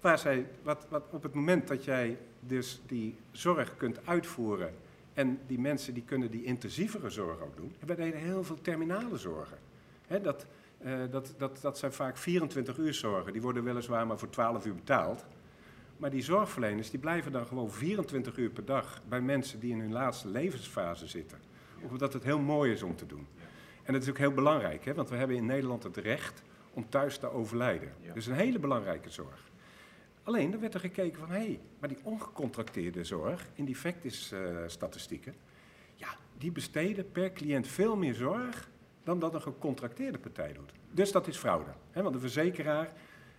waar 0.01 0.19
zij, 0.19 0.47
wat, 0.63 0.87
wat, 0.89 1.05
op 1.11 1.23
het 1.23 1.35
moment 1.35 1.69
dat 1.69 1.85
jij 1.85 2.19
dus 2.41 2.83
die 2.87 3.17
zorg 3.31 3.77
kunt 3.77 4.07
uitvoeren 4.07 4.75
En 5.15 5.41
die 5.47 5.59
mensen 5.59 5.95
die 5.95 6.03
kunnen 6.03 6.31
die 6.31 6.45
intensievere 6.45 7.11
zorg 7.11 7.41
ook 7.41 7.57
doen. 7.57 7.75
En 7.79 7.87
wij 7.87 7.97
deden 7.97 8.21
heel 8.21 8.45
veel 8.45 8.61
terminale 8.61 9.17
zorgen. 9.17 9.59
Dat, 10.23 10.47
eh, 10.79 10.93
dat, 11.11 11.35
dat, 11.39 11.59
dat 11.61 11.79
zijn 11.79 11.93
vaak 11.93 12.17
24 12.17 12.77
uur 12.79 12.95
zorgen. 12.95 13.33
Die 13.33 13.43
worden 13.43 13.65
weliswaar 13.65 14.07
maar 14.07 14.19
voor 14.19 14.31
12 14.31 14.67
uur 14.67 14.75
betaald. 14.75 15.25
Maar 15.97 16.11
die 16.11 16.23
zorgverleners 16.23 16.91
die 16.91 17.01
blijven 17.01 17.33
dan 17.33 17.47
gewoon 17.47 17.71
24 17.71 18.37
uur 18.37 18.51
per 18.51 18.65
dag 18.65 19.03
bij 19.09 19.21
mensen 19.21 19.61
die 19.61 19.73
in 19.73 19.81
hun 19.81 19.93
laatste 19.93 20.29
levensfase 20.29 21.07
zitten. 21.07 21.39
Omdat 21.91 22.13
het 22.13 22.25
heel 22.25 22.39
mooi 22.39 22.73
is 22.73 22.83
om 22.83 22.97
te 22.97 23.07
doen. 23.07 23.27
En 23.83 23.93
dat 23.93 24.03
is 24.03 24.09
ook 24.09 24.19
heel 24.19 24.33
belangrijk, 24.33 24.85
hè? 24.85 24.95
want 24.95 25.09
we 25.09 25.17
hebben 25.17 25.37
in 25.37 25.47
Nederland 25.47 25.83
het 25.83 25.97
recht 25.97 26.43
om 26.73 26.89
thuis 26.89 27.19
te 27.19 27.31
overlijden. 27.31 27.93
Ja. 28.01 28.13
Dus 28.13 28.27
een 28.27 28.35
hele 28.35 28.59
belangrijke 28.59 29.11
zorg. 29.11 29.53
Alleen, 30.25 30.53
er 30.53 30.61
werd 30.61 30.75
er 30.75 30.81
gekeken 30.81 31.19
van, 31.19 31.29
hé, 31.29 31.37
hey, 31.37 31.61
maar 31.79 31.89
die 31.89 31.99
ongecontracteerde 32.03 33.05
zorg, 33.05 33.49
in 33.55 33.65
die 33.65 33.77
factis-statistieken, 33.77 35.35
ja, 35.95 36.09
die 36.39 36.53
besteden 36.53 37.11
per 37.13 37.33
cliënt 37.33 37.67
veel 37.69 37.97
meer 37.97 38.15
zorg 38.15 38.71
dan 39.03 39.19
dat 39.19 39.35
een 39.35 39.43
gecontracteerde 39.43 40.19
partij 40.19 40.53
doet. 40.53 40.73
Dus 40.91 41.13
dat 41.13 41.27
is 41.27 41.37
fraude. 41.37 41.71
Hè? 41.91 42.03
Want 42.03 42.15
de 42.15 42.21
verzekeraar, 42.21 42.87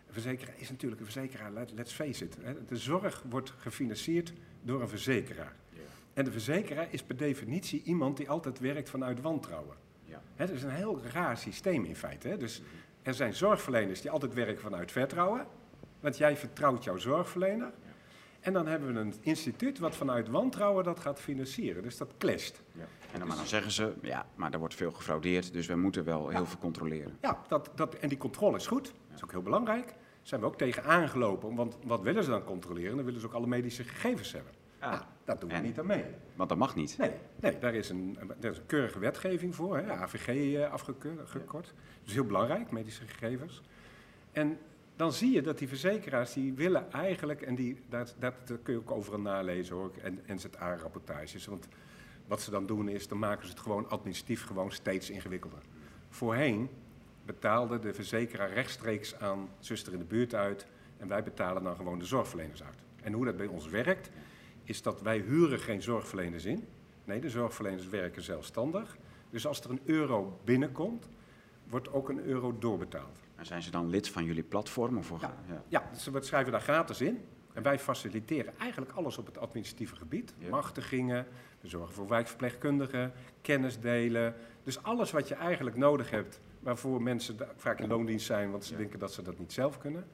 een 0.07 0.13
verzekeraar 0.13 0.55
is 0.57 0.69
natuurlijk 0.69 0.99
een 1.01 1.07
verzekeraar, 1.07 1.51
let- 1.51 1.71
let's 1.75 1.93
face 1.93 2.25
it. 2.25 2.37
Hè? 2.41 2.65
De 2.65 2.77
zorg 2.77 3.23
wordt 3.29 3.53
gefinancierd 3.57 4.33
door 4.61 4.81
een 4.81 4.87
verzekeraar. 4.89 5.55
Ja. 5.69 5.79
En 6.13 6.25
de 6.25 6.31
verzekeraar 6.31 6.87
is 6.89 7.03
per 7.03 7.17
definitie 7.17 7.81
iemand 7.83 8.17
die 8.17 8.29
altijd 8.29 8.59
werkt 8.59 8.89
vanuit 8.89 9.21
wantrouwen. 9.21 9.75
Ja. 10.03 10.21
Het 10.35 10.49
is 10.49 10.63
een 10.63 10.69
heel 10.69 11.01
raar 11.13 11.37
systeem 11.37 11.85
in 11.85 11.95
feite. 11.95 12.27
Hè? 12.27 12.37
Dus 12.37 12.61
er 13.01 13.13
zijn 13.13 13.33
zorgverleners 13.33 14.01
die 14.01 14.11
altijd 14.11 14.33
werken 14.33 14.61
vanuit 14.61 14.91
vertrouwen, 14.91 15.47
want 16.05 16.17
jij 16.17 16.37
vertrouwt 16.37 16.83
jouw 16.83 16.97
zorgverlener. 16.97 17.71
En 18.39 18.53
dan 18.53 18.67
hebben 18.67 18.93
we 18.93 18.99
een 18.99 19.13
instituut 19.21 19.79
wat 19.79 19.95
vanuit 19.95 20.27
wantrouwen 20.27 20.83
dat 20.83 20.99
gaat 20.99 21.19
financieren. 21.19 21.83
Dus 21.83 21.97
dat 21.97 22.13
clasht. 22.17 22.61
Ja. 22.71 22.85
En 23.11 23.19
dan, 23.19 23.27
maar 23.27 23.37
dan 23.37 23.45
zeggen 23.45 23.71
ze, 23.71 23.93
ja, 24.01 24.25
maar 24.35 24.53
er 24.53 24.59
wordt 24.59 24.75
veel 24.75 24.91
gefraudeerd, 24.91 25.53
dus 25.53 25.67
we 25.67 25.75
moeten 25.75 26.03
wel 26.03 26.29
heel 26.29 26.45
veel 26.45 26.59
controleren. 26.59 27.17
Ja, 27.21 27.41
dat, 27.47 27.71
dat, 27.75 27.95
en 27.95 28.09
die 28.09 28.17
controle 28.17 28.57
is 28.57 28.67
goed. 28.67 28.83
Dat 28.85 29.15
is 29.15 29.23
ook 29.23 29.31
heel 29.31 29.41
belangrijk. 29.41 29.85
Daar 29.85 29.95
zijn 30.21 30.41
we 30.41 30.47
ook 30.47 30.57
tegen 30.57 30.83
aangelopen. 30.83 31.55
Want 31.55 31.77
wat 31.83 32.01
willen 32.01 32.23
ze 32.23 32.29
dan 32.29 32.43
controleren? 32.43 32.95
Dan 32.95 33.05
willen 33.05 33.19
ze 33.19 33.25
ook 33.25 33.33
alle 33.33 33.47
medische 33.47 33.83
gegevens 33.83 34.31
hebben. 34.31 34.51
Ah, 34.79 34.91
Nou, 34.91 35.03
dat 35.23 35.39
doen 35.39 35.49
we 35.49 35.55
en? 35.55 35.63
niet 35.63 35.79
aan 35.79 35.85
mee. 35.85 36.03
Want 36.35 36.49
dat 36.49 36.57
mag 36.57 36.75
niet. 36.75 36.97
Nee, 36.97 37.11
nee 37.39 37.59
daar, 37.59 37.73
is 37.73 37.89
een, 37.89 38.17
daar 38.39 38.51
is 38.51 38.57
een 38.57 38.65
keurige 38.65 38.99
wetgeving 38.99 39.55
voor, 39.55 39.77
hè, 39.77 39.91
AVG 39.91 40.55
eh, 40.55 40.71
afgekort. 40.71 41.73
Dus 42.03 42.13
heel 42.13 42.25
belangrijk, 42.25 42.71
medische 42.71 43.07
gegevens. 43.07 43.61
En 44.31 44.57
dan 44.95 45.13
zie 45.13 45.31
je 45.31 45.41
dat 45.41 45.57
die 45.57 45.67
verzekeraars, 45.67 46.33
die 46.33 46.53
willen 46.53 46.91
eigenlijk, 46.91 47.41
en 47.41 47.55
die, 47.55 47.77
dat, 47.89 48.15
dat, 48.19 48.33
kun 48.63 48.73
je 48.73 48.79
ook 48.79 48.91
overal 48.91 49.19
nalezen 49.19 49.75
hoor, 49.75 49.91
en 50.01 50.19
NZA-rapportages. 50.27 51.45
Want 51.45 51.67
wat 52.27 52.41
ze 52.41 52.51
dan 52.51 52.65
doen 52.65 52.89
is, 52.89 53.07
dan 53.07 53.19
maken 53.19 53.45
ze 53.45 53.51
het 53.51 53.61
gewoon 53.61 53.89
administratief 53.89 54.45
gewoon 54.45 54.71
steeds 54.71 55.09
ingewikkelder. 55.09 55.59
Voorheen 56.09 56.69
betaalde 57.25 57.79
de 57.79 57.93
verzekeraar 57.93 58.53
rechtstreeks 58.53 59.19
aan 59.19 59.49
zuster 59.59 59.93
in 59.93 59.99
de 59.99 60.05
buurt 60.05 60.35
uit, 60.35 60.67
en 60.97 61.07
wij 61.07 61.23
betalen 61.23 61.63
dan 61.63 61.75
gewoon 61.75 61.99
de 61.99 62.05
zorgverleners 62.05 62.63
uit. 62.63 62.83
En 63.01 63.13
hoe 63.13 63.25
dat 63.25 63.37
bij 63.37 63.47
ons 63.47 63.67
werkt, 63.67 64.09
is 64.63 64.81
dat 64.81 65.01
wij 65.01 65.17
huren 65.17 65.59
geen 65.59 65.81
zorgverleners 65.81 66.45
in. 66.45 66.67
Nee, 67.03 67.19
de 67.19 67.29
zorgverleners 67.29 67.87
werken 67.87 68.21
zelfstandig. 68.21 68.97
Dus 69.29 69.47
als 69.47 69.61
er 69.61 69.69
een 69.69 69.81
euro 69.85 70.39
binnenkomt, 70.43 71.09
wordt 71.69 71.93
ook 71.93 72.09
een 72.09 72.25
euro 72.25 72.57
doorbetaald. 72.59 73.19
En 73.35 73.45
zijn 73.45 73.61
ze 73.61 73.71
dan 73.71 73.89
lid 73.89 74.09
van 74.09 74.23
jullie 74.23 74.43
platform? 74.43 74.97
Of, 74.97 75.09
Ja. 75.21 75.33
ja. 75.47 75.63
Ja, 75.67 75.89
dus 75.93 76.05
we 76.07 76.21
schrijven 76.21 76.51
daar 76.51 76.61
gratis 76.61 77.01
in. 77.01 77.25
En 77.53 77.63
wij 77.63 77.79
faciliteren 77.79 78.53
eigenlijk 78.59 78.91
alles 78.91 79.17
op 79.17 79.25
het 79.25 79.37
administratieve 79.37 79.95
gebied. 79.95 80.33
Ja. 80.37 80.49
Machtigingen, 80.49 81.27
we 81.61 81.67
zorgen 81.67 81.93
voor 81.93 82.07
wijkverpleegkundigen, 82.07 83.13
kennis 83.41 83.79
delen. 83.79 84.35
Dus 84.63 84.83
alles 84.83 85.11
wat 85.11 85.27
je 85.27 85.35
eigenlijk 85.35 85.75
nodig 85.75 86.09
hebt, 86.09 86.39
waarvoor 86.59 87.01
mensen 87.01 87.37
vaak 87.55 87.79
in 87.79 87.87
loondienst 87.87 88.25
zijn, 88.25 88.51
want 88.51 88.65
ze 88.65 88.71
Ja. 88.71 88.77
denken 88.77 88.99
dat 88.99 89.13
ze 89.13 89.21
dat 89.21 89.39
niet 89.39 89.53
zelf 89.53 89.77
kunnen. 89.77 90.05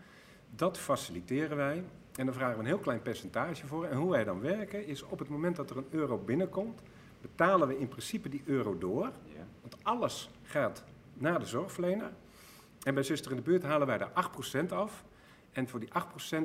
Dat 0.55 0.77
faciliteren 0.77 1.57
wij. 1.57 1.83
En 2.15 2.25
dan 2.25 2.33
vragen 2.35 2.53
we 2.55 2.59
een 2.59 2.65
heel 2.65 2.77
klein 2.79 3.01
percentage 3.01 3.67
voor. 3.67 3.85
En 3.85 3.97
hoe 3.97 4.11
wij 4.11 4.23
dan 4.23 4.39
werken 4.41 4.85
is 4.87 5.03
op 5.03 5.19
het 5.19 5.29
moment 5.29 5.55
dat 5.55 5.69
er 5.69 5.77
een 5.77 5.87
euro 5.89 6.17
binnenkomt, 6.17 6.81
betalen 7.21 7.67
we 7.67 7.79
in 7.79 7.87
principe 7.87 8.29
die 8.29 8.41
euro 8.45 8.77
door. 8.77 9.11
Ja. 9.23 9.47
Want 9.61 9.75
alles 9.83 10.29
gaat 10.43 10.83
naar 11.13 11.39
de 11.39 11.45
zorgverlener. 11.45 12.11
En 12.83 12.93
bij 12.93 13.03
Zuster 13.03 13.31
in 13.31 13.37
de 13.37 13.43
Buurt 13.43 13.63
halen 13.63 13.87
wij 13.87 13.97
daar 13.97 14.11
8% 14.11 14.71
af. 14.73 15.03
En 15.51 15.67
voor 15.67 15.79
die 15.79 15.89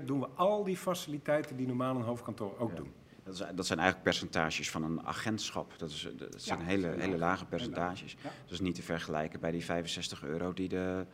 8% 0.01 0.05
doen 0.05 0.21
we 0.21 0.27
al 0.35 0.65
die 0.65 0.77
faciliteiten 0.77 1.57
die 1.57 1.67
normaal 1.67 1.97
een 1.97 2.03
hoofdkantoor 2.03 2.59
ook 2.59 2.71
Ja. 2.71 2.77
doen. 2.77 2.93
Dat, 3.25 3.35
is, 3.35 3.41
dat 3.55 3.67
zijn 3.67 3.79
eigenlijk 3.79 4.09
percentages 4.09 4.71
van 4.71 4.83
een 4.83 5.07
agentschap. 5.07 5.79
Dat, 5.79 5.91
is, 5.91 6.09
dat 6.17 6.35
zijn 6.43 6.59
Ja, 6.59 6.65
hele, 6.65 6.83
zijn 6.83 7.01
hele 7.01 7.19
lage 7.19 7.45
percentages. 7.45 8.17
Ja. 8.23 8.31
Dat 8.45 8.53
is 8.53 8.61
niet 8.61 8.75
te 8.75 8.83
vergelijken 8.83 9.41
bij 9.41 9.51
die 9.51 9.65
65 9.65 10.25
euro 10.25 10.53
die 10.53 10.69
de 10.69 11.07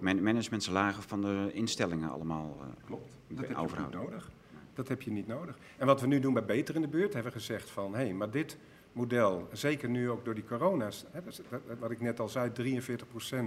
man 0.00 0.22
managementsalagen 0.22 1.02
van 1.02 1.20
de 1.20 1.50
instellingen 1.52 2.10
allemaal 2.10 2.56
eh, 2.60 2.84
Klopt. 2.86 3.10
ben 3.26 3.36
Dat 3.36 3.46
heb 3.46 3.56
je 3.56 3.62
overhouden. 3.62 4.00
nodig. 4.00 4.30
Dat 4.74 4.88
heb 4.88 5.02
je 5.02 5.10
niet 5.10 5.26
nodig. 5.26 5.56
En 5.76 5.86
wat 5.86 6.00
we 6.00 6.06
nu 6.06 6.20
doen 6.20 6.32
bij 6.34 6.44
Beter 6.44 6.74
in 6.74 6.80
de 6.80 6.88
Buurt, 6.88 7.12
hebben 7.14 7.32
we 7.32 7.38
gezegd 7.38 7.70
van... 7.70 7.94
hé, 7.94 8.12
maar 8.12 8.30
dit 8.30 8.56
model, 8.92 9.48
zeker 9.52 9.88
nu 9.88 10.10
ook 10.10 10.24
door 10.24 10.34
die 10.34 10.44
corona's... 10.44 11.04
Hè, 11.10 11.20
wat 11.78 11.90
ik 11.90 12.00
net 12.00 12.20
al 12.20 12.28
zei, 12.28 12.50
43% 12.50 12.52
eh, 13.30 13.40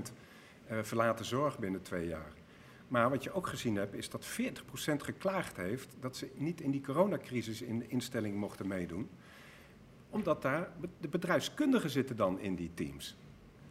verlaten 0.82 1.26
zorg 1.26 1.60
binnen 1.60 1.82
twee 1.82 2.08
jaar. 2.08 2.34
Maar 2.88 3.10
wat 3.10 3.24
je 3.24 3.34
ook 3.34 3.48
gezien 3.48 3.76
hebt, 3.76 3.94
is 3.94 4.10
dat 4.10 4.26
40% 4.26 4.96
geklaagd 4.98 5.58
heeft... 5.58 5.96
dat 6.00 6.18
ze 6.18 6.32
niet 6.36 6.62
in 6.62 6.72
die 6.72 6.82
coronacrisis 6.82 7.62
in 7.62 7.80
de 7.80 7.88
instelling 7.88 8.36
mochten 8.36 8.68
meedoen. 8.68 9.10
Omdat 10.10 10.42
daar 10.42 10.72
de 11.00 11.08
bedrijfskundigen 11.08 11.90
zitten 11.90 12.16
dan 12.16 12.40
in 12.40 12.56
die 12.56 12.72
teams. 12.74 13.18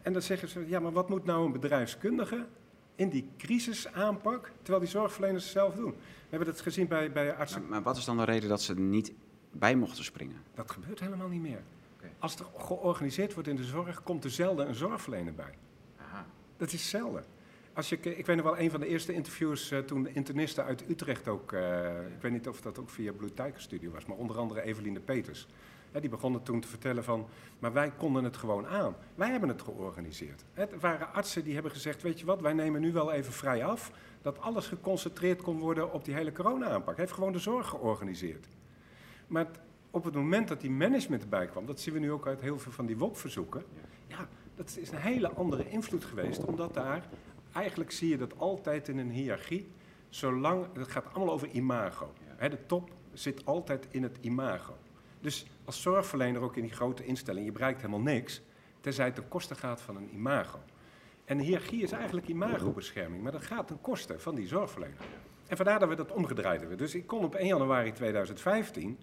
En 0.02 0.12
dan 0.12 0.22
zeggen 0.22 0.48
ze, 0.48 0.68
ja, 0.68 0.80
maar 0.80 0.92
wat 0.92 1.08
moet 1.08 1.24
nou 1.24 1.46
een 1.46 1.52
bedrijfskundige 1.52 2.46
in 2.94 3.08
die 3.08 3.28
crisisaanpak, 3.36 4.52
terwijl 4.56 4.80
die 4.80 4.88
zorgverleners 4.92 5.44
het 5.44 5.52
zelf 5.52 5.74
doen? 5.74 5.90
We 5.90 6.36
hebben 6.36 6.48
dat 6.48 6.60
gezien 6.60 6.88
bij, 6.88 7.12
bij 7.12 7.34
artsen. 7.34 7.60
Maar, 7.60 7.70
maar 7.70 7.82
wat 7.82 7.96
is 7.96 8.04
dan 8.04 8.16
de 8.16 8.24
reden 8.24 8.48
dat 8.48 8.62
ze 8.62 8.74
er 8.74 8.80
niet 8.80 9.12
bij 9.52 9.76
mochten 9.76 10.04
springen? 10.04 10.42
Dat 10.54 10.70
gebeurt 10.70 11.00
helemaal 11.00 11.28
niet 11.28 11.42
meer. 11.42 11.62
Als 12.18 12.36
er 12.36 12.46
georganiseerd 12.56 13.34
wordt 13.34 13.48
in 13.48 13.56
de 13.56 13.64
zorg, 13.64 14.02
komt 14.02 14.24
er 14.24 14.30
zelden 14.30 14.68
een 14.68 14.74
zorgverlener 14.74 15.34
bij. 15.34 15.54
Dat 16.60 16.72
is 16.72 16.88
zelden. 16.88 17.24
Als 17.72 17.88
je, 17.88 18.00
ik 18.00 18.26
weet 18.26 18.36
nog 18.36 18.44
wel, 18.44 18.58
een 18.58 18.70
van 18.70 18.80
de 18.80 18.86
eerste 18.86 19.12
interviews 19.12 19.70
eh, 19.70 19.78
toen 19.78 20.02
de 20.02 20.12
internisten 20.12 20.64
uit 20.64 20.84
Utrecht 20.88 21.28
ook, 21.28 21.52
eh, 21.52 21.88
ik 22.16 22.22
weet 22.22 22.32
niet 22.32 22.48
of 22.48 22.60
dat 22.60 22.78
ook 22.78 22.90
via 22.90 23.12
Blue 23.12 23.34
Tiger 23.34 23.60
Studio 23.60 23.90
was, 23.90 24.06
maar 24.06 24.16
onder 24.16 24.38
andere 24.38 24.62
Eveline 24.62 25.00
Peters. 25.00 25.46
Hè, 25.92 26.00
die 26.00 26.10
begonnen 26.10 26.42
toen 26.42 26.60
te 26.60 26.68
vertellen 26.68 27.04
van, 27.04 27.26
maar 27.58 27.72
wij 27.72 27.92
konden 27.96 28.24
het 28.24 28.36
gewoon 28.36 28.66
aan. 28.66 28.96
Wij 29.14 29.30
hebben 29.30 29.48
het 29.48 29.62
georganiseerd. 29.62 30.44
Het 30.52 30.80
waren 30.80 31.12
artsen 31.12 31.44
die 31.44 31.54
hebben 31.54 31.72
gezegd, 31.72 32.02
weet 32.02 32.20
je 32.20 32.26
wat, 32.26 32.40
wij 32.40 32.52
nemen 32.52 32.80
nu 32.80 32.92
wel 32.92 33.12
even 33.12 33.32
vrij 33.32 33.64
af, 33.64 33.92
dat 34.22 34.40
alles 34.40 34.66
geconcentreerd 34.66 35.42
kon 35.42 35.58
worden 35.58 35.92
op 35.92 36.04
die 36.04 36.14
hele 36.14 36.32
corona-aanpak. 36.32 36.96
Hij 36.96 37.04
heeft 37.04 37.16
gewoon 37.16 37.32
de 37.32 37.38
zorg 37.38 37.68
georganiseerd. 37.68 38.46
Maar 39.26 39.46
op 39.90 40.04
het 40.04 40.14
moment 40.14 40.48
dat 40.48 40.60
die 40.60 40.70
management 40.70 41.22
erbij 41.22 41.46
kwam, 41.46 41.66
dat 41.66 41.80
zien 41.80 41.94
we 41.94 42.00
nu 42.00 42.12
ook 42.12 42.26
uit 42.26 42.40
heel 42.40 42.58
veel 42.58 42.72
van 42.72 42.86
die 42.86 42.98
WOP-verzoeken, 42.98 43.64
ja, 44.06 44.28
dat 44.66 44.76
is 44.80 44.90
een 44.90 44.98
hele 44.98 45.30
andere 45.32 45.68
invloed 45.68 46.04
geweest, 46.04 46.44
omdat 46.44 46.74
daar, 46.74 47.08
eigenlijk 47.52 47.90
zie 47.90 48.08
je 48.08 48.16
dat 48.16 48.38
altijd 48.38 48.88
in 48.88 48.98
een 48.98 49.10
hiërarchie, 49.10 49.68
zolang, 50.08 50.66
het 50.76 50.88
gaat 50.88 51.06
allemaal 51.12 51.34
over 51.34 51.48
imago. 51.48 52.12
Hè, 52.24 52.48
de 52.48 52.66
top 52.66 52.90
zit 53.12 53.46
altijd 53.46 53.86
in 53.90 54.02
het 54.02 54.18
imago. 54.20 54.76
Dus 55.20 55.46
als 55.64 55.82
zorgverlener 55.82 56.42
ook 56.42 56.56
in 56.56 56.62
die 56.62 56.72
grote 56.72 57.04
instelling, 57.04 57.44
je 57.46 57.52
bereikt 57.52 57.80
helemaal 57.80 58.00
niks, 58.00 58.42
tenzij 58.80 59.04
het 59.04 59.14
ten 59.14 59.28
koste 59.28 59.54
gaat 59.54 59.80
van 59.80 59.96
een 59.96 60.14
imago. 60.14 60.58
En 61.24 61.36
de 61.38 61.44
hiërarchie 61.44 61.82
is 61.82 61.92
eigenlijk 61.92 62.28
imagobescherming, 62.28 63.22
maar 63.22 63.32
dat 63.32 63.44
gaat 63.44 63.66
ten 63.66 63.80
koste 63.80 64.18
van 64.18 64.34
die 64.34 64.46
zorgverlener. 64.46 65.04
En 65.46 65.56
vandaar 65.56 65.78
dat 65.78 65.88
we 65.88 65.94
dat 65.94 66.12
omgedraaid 66.12 66.60
hebben. 66.60 66.78
Dus 66.78 66.94
ik 66.94 67.06
kon 67.06 67.24
op 67.24 67.34
1 67.34 67.46
januari 67.46 67.92
2015, 67.92 68.98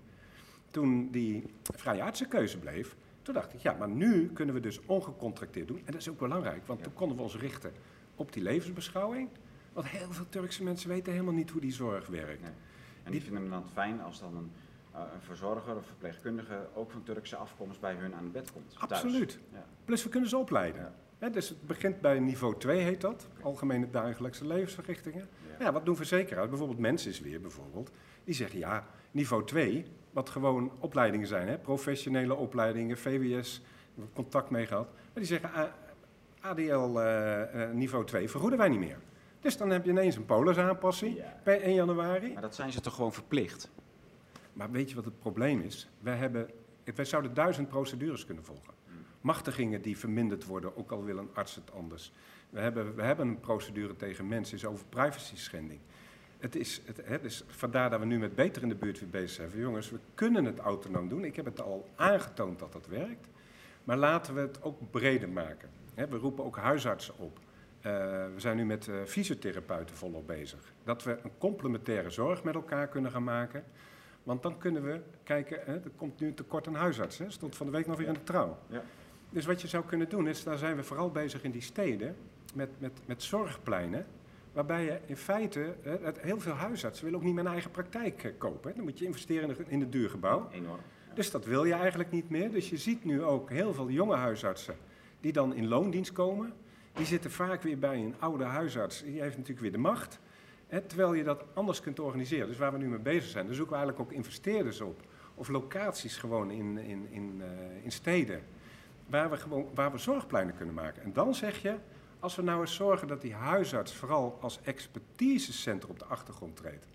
toen 0.72 1.12
die 1.12 1.44
vrije 1.76 2.04
artsenkeuze 2.04 2.60
bleef, 2.60 2.96
toen 3.28 3.36
dacht 3.36 3.54
ik, 3.54 3.60
ja, 3.60 3.74
maar 3.74 3.90
nu 3.90 4.30
kunnen 4.34 4.56
we 4.56 4.62
dus 4.62 4.80
ongecontracteerd 4.86 5.68
doen. 5.68 5.78
En 5.78 5.92
dat 5.92 6.02
is 6.02 6.10
ook 6.10 6.18
belangrijk, 6.18 6.66
want 6.68 6.80
Ja. 6.80 6.86
toen 6.86 6.94
konden 6.94 7.18
we 7.18 7.24
ons 7.24 7.36
richten 7.38 7.72
op 8.16 8.34
die 8.34 8.44
levensbeschouwing. 8.44 9.30
Want 9.74 9.88
heel 9.88 10.12
veel 10.12 10.26
Turkse 10.30 10.64
mensen 10.64 10.90
weten 10.90 11.12
helemaal 11.12 11.34
niet 11.34 11.50
hoe 11.50 11.62
die 11.62 11.72
zorg 11.74 12.08
werkt. 12.08 12.42
Nee. 12.42 12.52
En 13.04 13.12
die 13.12 13.22
vinden 13.22 13.42
het 13.42 13.52
dan 13.52 13.70
fijn 13.74 14.02
als 14.02 14.20
dan 14.20 14.36
een, 14.38 14.52
eh, 14.94 15.02
een 15.14 15.22
verzorger 15.22 15.76
of 15.76 15.86
verpleegkundige 15.86 16.68
ook 16.74 16.92
van 16.92 17.04
Turkse 17.04 17.36
afkomst 17.36 17.80
bij 17.80 17.94
hun 17.94 18.14
aan 18.16 18.24
het 18.24 18.32
bed 18.32 18.52
komt. 18.52 18.76
Absoluut. 18.78 19.40
Ja. 19.54 19.66
Plus 19.86 20.04
we 20.04 20.10
kunnen 20.10 20.30
ze 20.30 20.38
opleiden. 20.38 20.94
Ja. 21.20 21.30
Dus 21.30 21.50
het 21.50 21.68
begint 21.68 22.02
bij 22.02 22.20
niveau 22.20 22.58
2 22.60 22.80
heet 22.82 23.02
dat, 23.02 23.28
algemene 23.42 23.90
dagelijkse 23.90 24.48
levensverrichtingen. 24.48 25.28
Ja. 25.60 25.66
Ja, 25.66 25.72
wat 25.72 25.86
doen 25.86 25.96
verzekeraars? 25.96 26.50
Bijvoorbeeld 26.50 26.80
mensen 26.80 27.10
is 27.12 27.20
weer 27.20 27.42
bijvoorbeeld. 27.42 27.92
Die 28.24 28.36
zeggen 28.36 28.60
ja, 28.60 28.88
niveau 29.12 29.46
2, 29.46 29.86
wat 30.18 30.30
gewoon 30.30 30.72
opleidingen 30.80 31.28
zijn, 31.28 31.48
hè, 31.48 31.58
professionele 31.58 32.36
opleidingen, 32.36 32.98
VWS, 32.98 33.62
contact 34.14 34.50
mee 34.50 34.66
gehad. 34.66 34.88
Maar 34.94 35.14
die 35.14 35.26
zeggen 35.26 35.50
ADL 36.42 37.00
eh, 37.00 37.64
eh, 37.64 37.72
niveau 37.74 38.06
2 38.06 38.30
vergoeden 38.30 38.60
wij 38.60 38.70
niet 38.70 38.80
meer. 38.80 38.98
Dus 39.40 39.58
dan 39.58 39.70
heb 39.70 39.86
je 39.86 39.92
ineens 39.92 40.16
een 40.16 40.26
polisaanpassing 40.26 41.16
Ja. 41.18 41.40
per 41.44 41.62
1 41.62 41.74
januari. 41.74 42.34
Maar 42.34 42.42
dat 42.42 42.56
zijn 42.56 42.72
ze 42.72 42.82
toch 42.82 42.96
gewoon 42.96 43.14
verplicht? 43.14 43.70
Maar 44.54 44.72
weet 44.72 44.90
je 44.90 44.96
wat 44.96 45.06
het 45.06 45.20
probleem 45.20 45.62
is? 45.62 45.90
Wij 46.00 46.16
hebben 46.16 46.50
wij 46.96 47.06
zouden 47.06 47.34
duizend 47.34 47.68
procedures 47.70 48.26
kunnen 48.26 48.44
volgen. 48.46 48.74
Machtigingen 49.22 49.82
die 49.82 49.98
verminderd 49.98 50.46
worden, 50.46 50.78
ook 50.78 50.92
al 50.92 51.04
wil 51.04 51.18
een 51.18 51.30
arts 51.34 51.56
het 51.56 51.74
anders. 51.74 52.12
We 52.50 52.60
hebben, 52.60 52.96
we 52.96 53.02
hebben 53.02 53.28
een 53.28 53.40
procedure 53.40 53.96
tegen 53.96 54.28
mensen, 54.28 54.56
is 54.58 54.66
over 54.66 54.86
privacy 54.90 55.36
schending. 55.36 55.80
Het 56.38 56.56
is, 56.56 56.82
het, 57.04 57.24
is 57.24 57.44
vandaar 57.48 57.90
dat 57.90 58.00
we 58.00 58.06
nu 58.06 58.20
met 58.20 58.36
Beter 58.36 58.62
in 58.62 58.70
de 58.70 58.76
buurt 58.76 59.00
weer 59.00 59.10
bezig 59.10 59.30
zijn. 59.30 59.50
Van, 59.50 59.60
jongens, 59.60 59.90
we 59.90 60.00
kunnen 60.16 60.46
het 60.46 60.60
autonoom 60.60 61.10
doen. 61.10 61.24
Ik 61.24 61.36
heb 61.36 61.46
het 61.46 61.62
al 61.62 61.90
aangetoond 61.96 62.60
dat 62.60 62.74
dat 62.74 62.88
werkt. 62.88 63.28
Maar 63.84 63.98
laten 63.98 64.34
we 64.34 64.40
het 64.40 64.64
ook 64.64 64.92
breder 64.92 65.30
maken. 65.30 65.70
we 65.94 66.18
roepen 66.18 66.46
ook 66.46 66.58
huisartsen 66.58 67.18
op. 67.18 67.40
Uh, 67.40 67.84
we 68.34 68.34
zijn 68.36 68.58
nu 68.58 68.66
met 68.66 68.88
uh, 68.88 68.96
fysiotherapeuten 69.06 69.96
volop 69.96 70.28
bezig. 70.28 70.60
Dat 70.84 71.04
we 71.04 71.18
een 71.24 71.32
complementaire 71.38 72.10
zorg 72.10 72.44
met 72.44 72.56
elkaar 72.56 72.88
kunnen 72.88 73.12
gaan 73.12 73.24
maken. 73.24 73.64
Want 74.24 74.44
dan 74.44 74.58
kunnen 74.58 74.84
we 74.84 75.02
kijken, 75.24 75.60
hè, 75.66 75.74
er 75.74 75.92
komt 75.96 76.20
nu 76.20 76.28
een 76.28 76.34
tekort 76.34 76.68
aan 76.68 76.76
huisartsen. 76.76 77.32
Stond 77.32 77.56
van 77.56 77.66
de 77.66 77.72
week 77.72 77.88
nog 77.88 77.98
weer 77.98 78.08
in 78.08 78.14
de 78.14 78.24
trouw. 78.24 78.58
Ja. 78.68 78.84
Dus 79.30 79.46
wat 79.46 79.62
je 79.62 79.68
zou 79.68 79.86
kunnen 79.86 80.10
doen 80.10 80.28
is, 80.28 80.44
daar 80.44 80.58
zijn 80.58 80.76
we 80.76 80.84
vooral 80.84 81.12
bezig 81.12 81.44
in 81.44 81.52
die 81.52 81.62
steden, 81.62 82.16
met, 82.54 82.70
met, 82.80 82.92
met 83.06 83.24
zorgpleinen. 83.24 84.06
Waarbij 84.58 84.84
je 84.84 85.00
in 85.06 85.18
feite, 85.18 85.76
heel 86.20 86.40
veel 86.40 86.54
huisartsen 86.54 87.04
willen 87.06 87.20
ook 87.20 87.26
niet 87.26 87.36
mijn 87.36 87.48
eigen 87.48 87.72
praktijk 87.72 88.24
eh, 88.24 88.32
kopen. 88.38 88.74
Dan 88.76 88.84
moet 88.84 89.00
je 89.00 89.06
investeren 89.06 89.58
in 89.68 89.82
een 89.82 89.90
duur 89.90 90.10
gebouw. 90.10 90.50
Enorm. 90.52 90.80
Dus 91.14 91.32
dat 91.32 91.46
wil 91.46 91.64
je 91.64 91.74
eigenlijk 91.74 92.12
niet 92.12 92.30
meer. 92.30 92.52
Dus 92.52 92.70
je 92.70 92.78
ziet 92.78 93.04
nu 93.04 93.24
ook 93.24 93.50
heel 93.50 93.74
veel 93.74 93.90
jonge 93.90 94.16
huisartsen 94.16 94.76
die 95.20 95.32
dan 95.32 95.54
in 95.56 95.68
loondienst 95.68 96.12
komen. 96.12 96.54
Die 96.94 97.06
zitten 97.06 97.32
vaak 97.32 97.62
weer 97.62 97.80
bij 97.80 97.96
een 97.96 98.16
oude 98.20 98.44
huisarts. 98.44 99.04
Die 99.04 99.22
heeft 99.22 99.36
natuurlijk 99.36 99.62
weer 99.62 99.72
de 99.72 99.78
macht. 99.78 100.20
Hè, 100.68 100.82
terwijl 100.82 101.14
je 101.14 101.24
dat 101.24 101.44
anders 101.54 101.82
kunt 101.82 102.00
organiseren. 102.00 102.48
Dus 102.48 102.58
waar 102.58 102.72
we 102.72 102.78
nu 102.78 102.88
mee 102.88 103.00
bezig 103.00 103.30
zijn, 103.30 103.46
daar 103.46 103.56
zoeken 103.56 103.74
we 103.74 103.80
eigenlijk 103.80 104.10
ook 104.10 104.18
investeerders 104.18 104.82
op. 104.82 105.02
Of 105.36 105.48
locaties 105.48 106.18
gewoon 106.18 106.52
in, 106.52 106.78
in, 106.78 107.08
in, 107.10 107.42
uh, 107.42 107.84
in 107.84 107.92
steden. 107.92 108.42
Waar 109.08 109.30
we, 109.30 109.38
gewoon, 109.38 109.68
waar 109.74 109.92
we 109.92 109.98
zorgpleinen 109.98 110.56
kunnen 110.56 110.76
maken. 110.76 111.04
En 111.04 111.14
dan 111.14 111.36
zeg 111.36 111.62
je, 111.62 111.76
als 112.20 112.36
we 112.36 112.42
nou 112.42 112.62
eens 112.62 112.76
zorgen 112.76 113.08
dat 113.08 113.22
die 113.22 113.34
huisarts 113.34 113.94
vooral 113.94 114.38
als 114.42 114.60
expertisecentrum 114.64 115.92
op 115.92 116.00
de 116.00 116.06
achtergrond 116.06 116.56
treedt. 116.56 116.88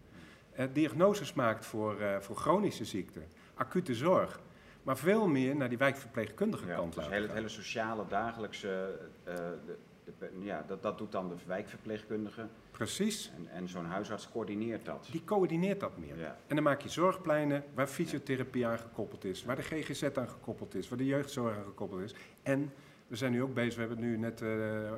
Eh, 0.53 0.67
diagnoses 0.73 1.33
maakt 1.33 1.67
voor, 1.67 2.01
uh, 2.01 2.19
voor 2.21 2.37
chronische 2.37 2.85
ziekten, 2.85 3.25
acute 3.55 3.95
zorg. 3.95 4.41
Maar 4.83 4.97
veel 4.97 5.27
meer 5.27 5.57
naar 5.57 5.69
die 5.69 5.79
wijkverpleegkundige 5.79 6.67
ja, 6.67 6.75
kant 6.75 6.95
dus 6.95 7.05
laten. 7.05 7.23
Het 7.23 7.33
hele, 7.33 7.49
sociale, 7.49 8.05
dagelijkse, 8.09 8.99
uh, 9.29 9.35
de, 9.67 9.77
de, 10.19 10.31
ja, 10.41 10.65
dat, 10.67 10.83
dat 10.83 10.99
doet 10.99 11.13
dan 11.13 11.29
de 11.29 11.35
wijkverpleegkundige. 11.47 12.47
Precies. 12.71 13.33
En, 13.37 13.49
en 13.49 13.69
zo'n 13.69 13.85
huisarts 13.85 14.29
coördineert 14.31 14.85
dat. 14.85 15.09
Die 15.11 15.25
coördineert 15.25 15.81
dat 15.81 15.99
meer. 15.99 16.19
Ja. 16.19 16.37
En 16.47 16.55
dan 16.55 16.65
maak 16.65 16.81
je 16.81 16.89
zorgpleinen 16.89 17.65
waar 17.75 17.87
fysiotherapie 17.87 18.67
aan 18.67 18.79
gekoppeld 18.79 19.25
is, 19.25 19.45
waar 19.45 19.57
de 19.57 19.63
GGZ 19.63 20.03
aan 20.03 20.29
gekoppeld 20.29 20.75
is, 20.75 20.89
waar 20.89 20.99
de 20.99 21.07
jeugdzorg 21.07 21.57
aan 21.57 21.65
gekoppeld 21.65 22.01
is. 22.01 22.15
En 22.43 22.73
we 23.13 23.19
zijn 23.19 23.33
nu 23.33 23.43
ook 23.43 23.55
bezig, 23.55 23.75
we 23.75 23.81
hebben 23.81 24.01
nu 24.01 24.17
net, 24.17 24.41
uh, 24.41 24.49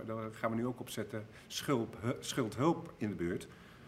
daar 0.07 0.33
gaan 0.33 0.51
we 0.51 0.57
nu 0.57 0.67
ook 0.67 0.81
opzetten, 0.81 1.27
schuld, 1.47 1.97
schuldhulp 2.21 2.93
in 2.97 3.09
de 3.09 3.15
buurt. 3.15 3.47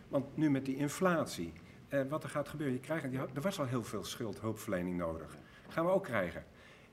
Want 0.08 0.36
nu 0.36 0.50
met 0.50 0.64
die 0.64 0.76
inflatie, 0.76 1.52
uh, 1.88 2.00
wat 2.08 2.22
er 2.22 2.28
gaat 2.28 2.48
gebeuren, 2.48 2.74
je 2.74 2.80
krijgt, 2.80 3.04
er 3.34 3.40
was 3.40 3.58
al 3.58 3.66
heel 3.66 3.84
veel 3.84 4.04
schuldhulpverlening 4.04 4.96
nodig. 4.96 5.36
gaan 5.68 5.84
we 5.84 5.90
ook 5.90 6.04
krijgen. 6.04 6.44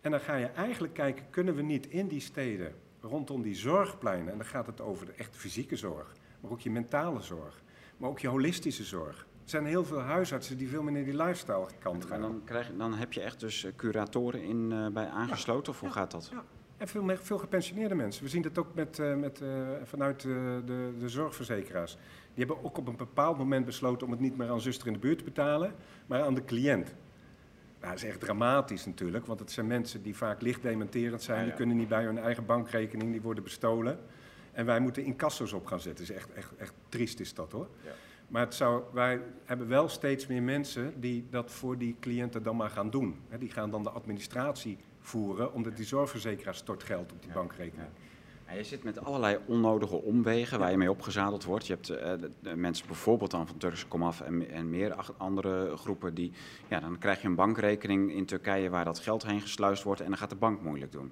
En 0.01 0.11
dan 0.11 0.19
ga 0.19 0.35
je 0.35 0.45
eigenlijk 0.45 0.93
kijken, 0.93 1.29
kunnen 1.29 1.55
we 1.55 1.61
niet 1.61 1.87
in 1.87 2.07
die 2.07 2.19
steden, 2.19 2.75
rondom 3.01 3.41
die 3.41 3.55
zorgpleinen, 3.55 4.31
en 4.31 4.37
dan 4.37 4.47
gaat 4.47 4.67
het 4.67 4.81
over 4.81 5.05
de 5.05 5.13
echte 5.13 5.37
fysieke 5.37 5.75
zorg, 5.75 6.13
maar 6.39 6.51
ook 6.51 6.61
je 6.61 6.71
mentale 6.71 7.21
zorg, 7.21 7.61
maar 7.97 8.09
ook 8.09 8.19
je 8.19 8.27
holistische 8.27 8.83
zorg. 8.83 9.27
Er 9.43 9.49
zijn 9.49 9.65
heel 9.65 9.85
veel 9.85 10.01
huisartsen 10.01 10.57
die 10.57 10.69
veel 10.69 10.83
meer 10.83 10.93
naar 10.93 11.03
die 11.03 11.17
lifestyle 11.17 11.67
kant 11.79 12.05
gaan. 12.05 12.15
En 12.15 12.21
dan, 12.21 12.41
krijg, 12.45 12.71
dan 12.77 12.93
heb 12.93 13.13
je 13.13 13.21
echt 13.21 13.39
dus 13.39 13.67
curatoren 13.75 14.43
in, 14.43 14.71
uh, 14.71 14.87
bij 14.87 15.07
aangesloten, 15.07 15.73
of 15.73 15.79
hoe 15.79 15.91
gaat 15.91 16.11
dat? 16.11 16.29
Ja. 16.31 16.43
En 16.83 16.89
veel, 16.89 17.17
veel 17.21 17.37
gepensioneerde 17.37 17.95
mensen. 17.95 18.23
We 18.23 18.29
zien 18.29 18.41
dat 18.41 18.57
ook 18.57 18.73
met, 18.73 18.97
uh, 18.97 19.15
met, 19.15 19.41
uh, 19.41 19.49
vanuit 19.83 20.21
de, 20.21 20.61
de, 20.65 20.93
de, 20.99 21.09
zorgverzekeraars. 21.09 21.97
Die 22.33 22.45
hebben 22.45 22.63
ook 22.63 22.77
op 22.77 22.87
een 22.87 22.95
bepaald 22.95 23.37
moment 23.37 23.65
besloten 23.65 24.05
om 24.05 24.11
het 24.11 24.21
niet 24.21 24.37
meer 24.37 24.49
aan 24.49 24.61
zuster 24.61 24.87
in 24.87 24.93
de 24.93 24.99
buurt 24.99 25.17
te 25.17 25.23
betalen, 25.23 25.73
maar 26.05 26.21
aan 26.21 26.33
de 26.33 26.45
cliënt. 26.45 26.85
Nou, 27.79 27.93
dat 27.93 28.03
is 28.03 28.03
echt 28.03 28.19
dramatisch 28.19 28.85
natuurlijk, 28.85 29.25
want 29.25 29.39
het 29.39 29.51
zijn 29.51 29.67
mensen 29.67 30.03
die 30.03 30.15
vaak 30.15 30.41
licht 30.41 30.61
dementerend 30.61 31.21
zijn. 31.21 31.45
Die 31.45 31.53
kunnen 31.53 31.77
niet 31.77 31.87
bij 31.87 32.03
hun 32.03 32.17
eigen 32.17 32.45
bankrekening, 32.45 33.11
die 33.11 33.21
worden 33.21 33.43
bestolen. 33.43 33.99
En 34.51 34.65
wij 34.65 34.79
moeten 34.79 35.03
incassos 35.03 35.53
op 35.53 35.65
gaan 35.65 35.79
zetten. 35.79 36.03
is 36.03 36.11
echt, 36.11 36.33
echt, 36.33 36.55
echt 36.55 36.73
triest 36.89 37.19
is 37.19 37.33
dat 37.33 37.51
hoor. 37.51 37.67
Ja. 37.83 37.91
Maar 38.27 38.41
het 38.41 38.53
zou, 38.53 38.83
wij 38.93 39.21
hebben 39.45 39.67
wel 39.67 39.89
steeds 39.89 40.27
meer 40.27 40.43
mensen 40.43 40.93
die 40.99 41.27
dat 41.29 41.51
voor 41.51 41.77
die 41.77 41.95
cliënten 41.99 42.43
dan 42.43 42.55
maar 42.55 42.69
gaan 42.69 42.89
doen. 42.89 43.19
die 43.39 43.51
gaan 43.51 43.69
dan 43.69 43.83
de 43.83 43.89
administratie 43.89 44.77
voeren, 45.03 45.53
omdat 45.53 45.75
die 45.75 45.85
zorgverzekeraar 45.85 46.55
stort 46.55 46.83
geld 46.83 47.11
op 47.11 47.21
die 47.21 47.31
bankrekening. 47.31 47.87
Ja, 48.47 48.53
je 48.53 48.63
zit 48.63 48.83
met 48.83 49.05
allerlei 49.05 49.37
onnodige 49.45 49.95
omwegen 49.95 50.59
waar 50.59 50.71
je 50.71 50.77
mee 50.77 50.91
opgezadeld 50.91 51.43
wordt. 51.43 51.67
Je 51.67 51.73
hebt 51.73 51.89
uh, 51.89 51.97
de, 52.41 52.55
mensen 52.55 52.87
bijvoorbeeld 52.87 53.31
dan 53.31 53.47
van 53.47 53.57
Turkse 53.57 53.87
Komaf 53.87 54.21
en, 54.21 54.49
en 54.49 54.69
meer 54.69 54.95
andere 55.17 55.77
groepen 55.77 56.13
die, 56.13 56.31
ja, 56.67 56.79
dan 56.79 56.97
krijg 56.97 57.21
je 57.21 57.27
een 57.27 57.35
bankrekening 57.35 58.13
in 58.13 58.25
Turkije 58.25 58.69
waar 58.69 58.85
dat 58.85 58.99
geld 58.99 59.25
heen 59.25 59.41
gesluist 59.41 59.83
wordt 59.83 60.01
en 60.01 60.07
dan 60.07 60.17
gaat 60.17 60.29
de 60.29 60.35
bank 60.35 60.61
moeilijk 60.61 60.91
doen. 60.91 61.11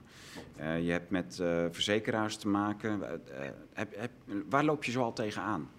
Uh, 0.60 0.86
je 0.86 0.91
hebt 0.91 1.10
met 1.10 1.38
uh, 1.41 1.65
verzekeraars 1.71 2.36
te 2.36 2.47
maken. 2.47 3.01
Heb, 3.73 3.95
heb, 3.95 4.12
waar 4.49 4.63
loop 4.63 4.84
je 4.84 4.91
zoal 4.91 5.13
tegenaan? 5.13 5.69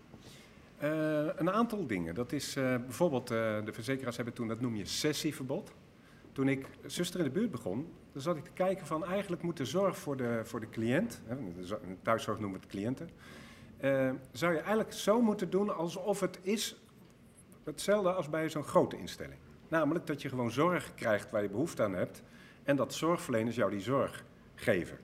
een 1.36 1.50
aantal 1.50 1.86
dingen. 1.86 2.14
Dat 2.14 2.32
is 2.32 2.52
bijvoorbeeld, 2.54 3.28
de 3.28 3.72
verzekeraars 3.72 4.16
hebben 4.16 4.34
toen, 4.34 4.48
dat 4.48 4.60
noem 4.60 4.76
je 4.76 4.84
sessieverbod. 4.84 5.72
Toen 6.32 6.48
ik 6.48 6.66
zuster 6.86 7.20
in 7.20 7.26
de 7.26 7.32
buurt 7.32 7.50
begon, 7.50 7.92
dan 8.12 8.22
zat 8.22 8.36
ik 8.36 8.44
te 8.44 8.50
kijken 8.50 8.86
van 8.86 9.04
eigenlijk 9.04 9.42
moet 9.42 9.56
de 9.56 9.64
zorg 9.64 9.98
voor 9.98 10.16
de, 10.16 10.40
voor 10.44 10.60
de 10.60 10.68
cliënt, 10.68 11.22
hè, 11.26 11.36
thuiszorg 12.02 12.38
noemen 12.38 12.60
we 12.60 12.64
het 12.66 12.74
cliënten, 12.74 13.10
uh, 13.84 14.10
zou 14.32 14.52
je 14.52 14.58
eigenlijk 14.58 14.92
zo 14.92 15.20
moeten 15.20 15.50
doen 15.50 15.76
alsof 15.76 16.20
het 16.20 16.38
is 16.42 16.82
hetzelfde 17.64 18.12
als 18.12 18.30
bij 18.30 18.48
zo'n 18.48 18.64
grote 18.64 18.98
instelling. 18.98 19.38
Namelijk 19.68 20.06
dat 20.06 20.22
je 20.22 20.28
gewoon 20.28 20.50
zorg 20.50 20.94
krijgt 20.94 21.30
waar 21.30 21.42
je 21.42 21.48
behoefte 21.48 21.82
aan 21.82 21.94
hebt 21.94 22.22
en 22.62 22.76
dat 22.76 22.94
zorgverleners 22.94 23.56
jou 23.56 23.70
die 23.70 23.80
zorg 23.80 24.24
geven. 24.54 24.98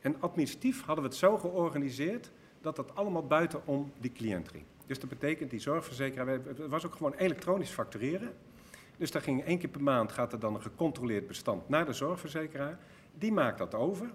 En 0.00 0.20
administratief 0.20 0.84
hadden 0.84 1.04
we 1.04 1.10
het 1.10 1.18
zo 1.18 1.38
georganiseerd 1.38 2.30
dat 2.60 2.76
dat 2.76 2.94
allemaal 2.94 3.26
buitenom 3.26 3.92
die 4.00 4.12
cliënt 4.12 4.48
ging. 4.48 4.64
Dus 4.86 4.98
dat 5.00 5.08
betekent 5.08 5.50
die 5.50 5.60
zorgverzekeraar, 5.60 6.28
het 6.28 6.58
was 6.58 6.86
ook 6.86 6.94
gewoon 6.94 7.14
elektronisch 7.14 7.70
factureren. 7.70 8.32
Dus 9.02 9.10
daar 9.10 9.22
ging 9.22 9.44
één 9.44 9.58
keer 9.58 9.68
per 9.68 9.82
maand 9.82 10.12
gaat 10.12 10.32
er 10.32 10.38
dan 10.38 10.54
een 10.54 10.62
gecontroleerd 10.62 11.26
bestand 11.26 11.68
naar 11.68 11.86
de 11.86 11.92
zorgverzekeraar. 11.92 12.78
Die 13.18 13.32
maakt 13.32 13.58
dat 13.58 13.74
over. 13.74 14.10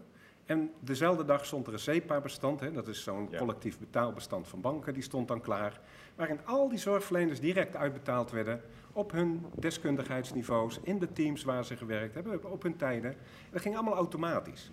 En 0.46 0.72
dezelfde 0.80 1.26
dag 1.26 1.46
stond 1.46 1.68
er 1.68 1.74
een 1.74 1.80
SEPA-bestand, 1.80 2.74
dat 2.74 2.88
is 2.88 3.04
zo'n 3.04 3.30
collectief 3.38 3.80
betaalbestand 3.80 4.48
van 4.48 4.62
banken, 4.62 4.94
die 4.94 5.04
stond 5.04 5.28
dan 5.28 5.42
klaar. 5.42 5.80
Waarin 6.16 6.40
al 6.46 6.70
die 6.70 6.78
zorgverleners 6.78 7.40
direct 7.40 7.76
uitbetaald 7.76 8.32
werden 8.32 8.62
op 8.92 9.12
hun 9.12 9.46
deskundigheidsniveaus, 9.56 10.80
in 10.84 11.00
de 11.00 11.14
teams 11.14 11.44
waar 11.44 11.66
ze 11.66 11.78
gewerkt 11.78 12.14
hebben, 12.14 12.52
op 12.52 12.64
hun 12.64 12.76
tijden. 12.76 13.16
Dat 13.52 13.62
ging 13.62 13.76
allemaal 13.76 13.96
automatisch. 13.96 14.72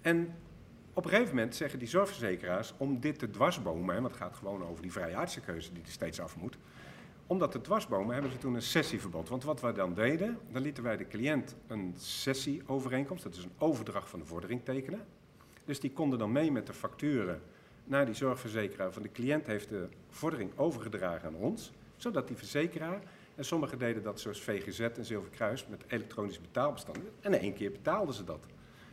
En 0.00 0.34
op 0.92 1.04
een 1.04 1.10
gegeven 1.10 1.34
moment 1.34 1.56
zeggen 1.56 1.78
die 1.78 1.88
zorgverzekeraars, 1.88 2.74
om 2.76 3.00
dit 3.00 3.18
te 3.18 3.30
dwarsbomen, 3.30 3.94
want 3.94 4.06
het 4.06 4.16
gaat 4.16 4.36
gewoon 4.36 4.64
over 4.64 4.82
die 4.82 4.92
vrije 4.92 5.16
artsenkeuze 5.16 5.72
die 5.72 5.82
er 5.82 5.88
steeds 5.88 6.20
af 6.20 6.36
moet, 6.36 6.58
omdat 7.26 7.50
te 7.50 7.60
dwarsbomen 7.60 8.12
hebben 8.12 8.32
ze 8.32 8.38
toen 8.38 8.54
een 8.54 8.62
sessieverbod. 8.62 9.28
Want 9.28 9.44
wat 9.44 9.60
wij 9.60 9.72
dan 9.72 9.94
deden, 9.94 10.38
dan 10.50 10.62
lieten 10.62 10.82
wij 10.82 10.96
de 10.96 11.06
cliënt 11.06 11.54
een 11.66 11.94
sessieovereenkomst, 11.96 13.24
dat 13.24 13.34
is 13.34 13.44
een 13.44 13.52
overdracht 13.58 14.08
van 14.08 14.18
de 14.18 14.24
vordering 14.26 14.64
tekenen. 14.64 15.06
Dus 15.64 15.80
die 15.80 15.92
konden 15.92 16.18
dan 16.18 16.32
mee 16.32 16.52
met 16.52 16.66
de 16.66 16.72
facturen 16.72 17.42
naar 17.84 18.06
die 18.06 18.14
zorgverzekeraar 18.14 18.92
van 18.92 19.02
de 19.02 19.12
cliënt 19.12 19.46
heeft 19.46 19.68
de 19.68 19.88
vordering 20.08 20.58
overgedragen 20.58 21.28
aan 21.28 21.34
ons, 21.34 21.72
zodat 21.96 22.28
die 22.28 22.36
verzekeraar, 22.36 23.02
en 23.34 23.44
sommigen 23.44 23.78
deden 23.78 24.02
dat 24.02 24.20
zoals 24.20 24.42
VGZ 24.42 24.80
en 24.80 25.04
Zilverkruis 25.04 25.66
met 25.66 25.84
elektronisch 25.86 26.40
betaalbestanden, 26.40 27.10
en 27.20 27.40
één 27.40 27.54
keer 27.54 27.70
betaalden 27.70 28.14
ze 28.14 28.24
dat. 28.24 28.46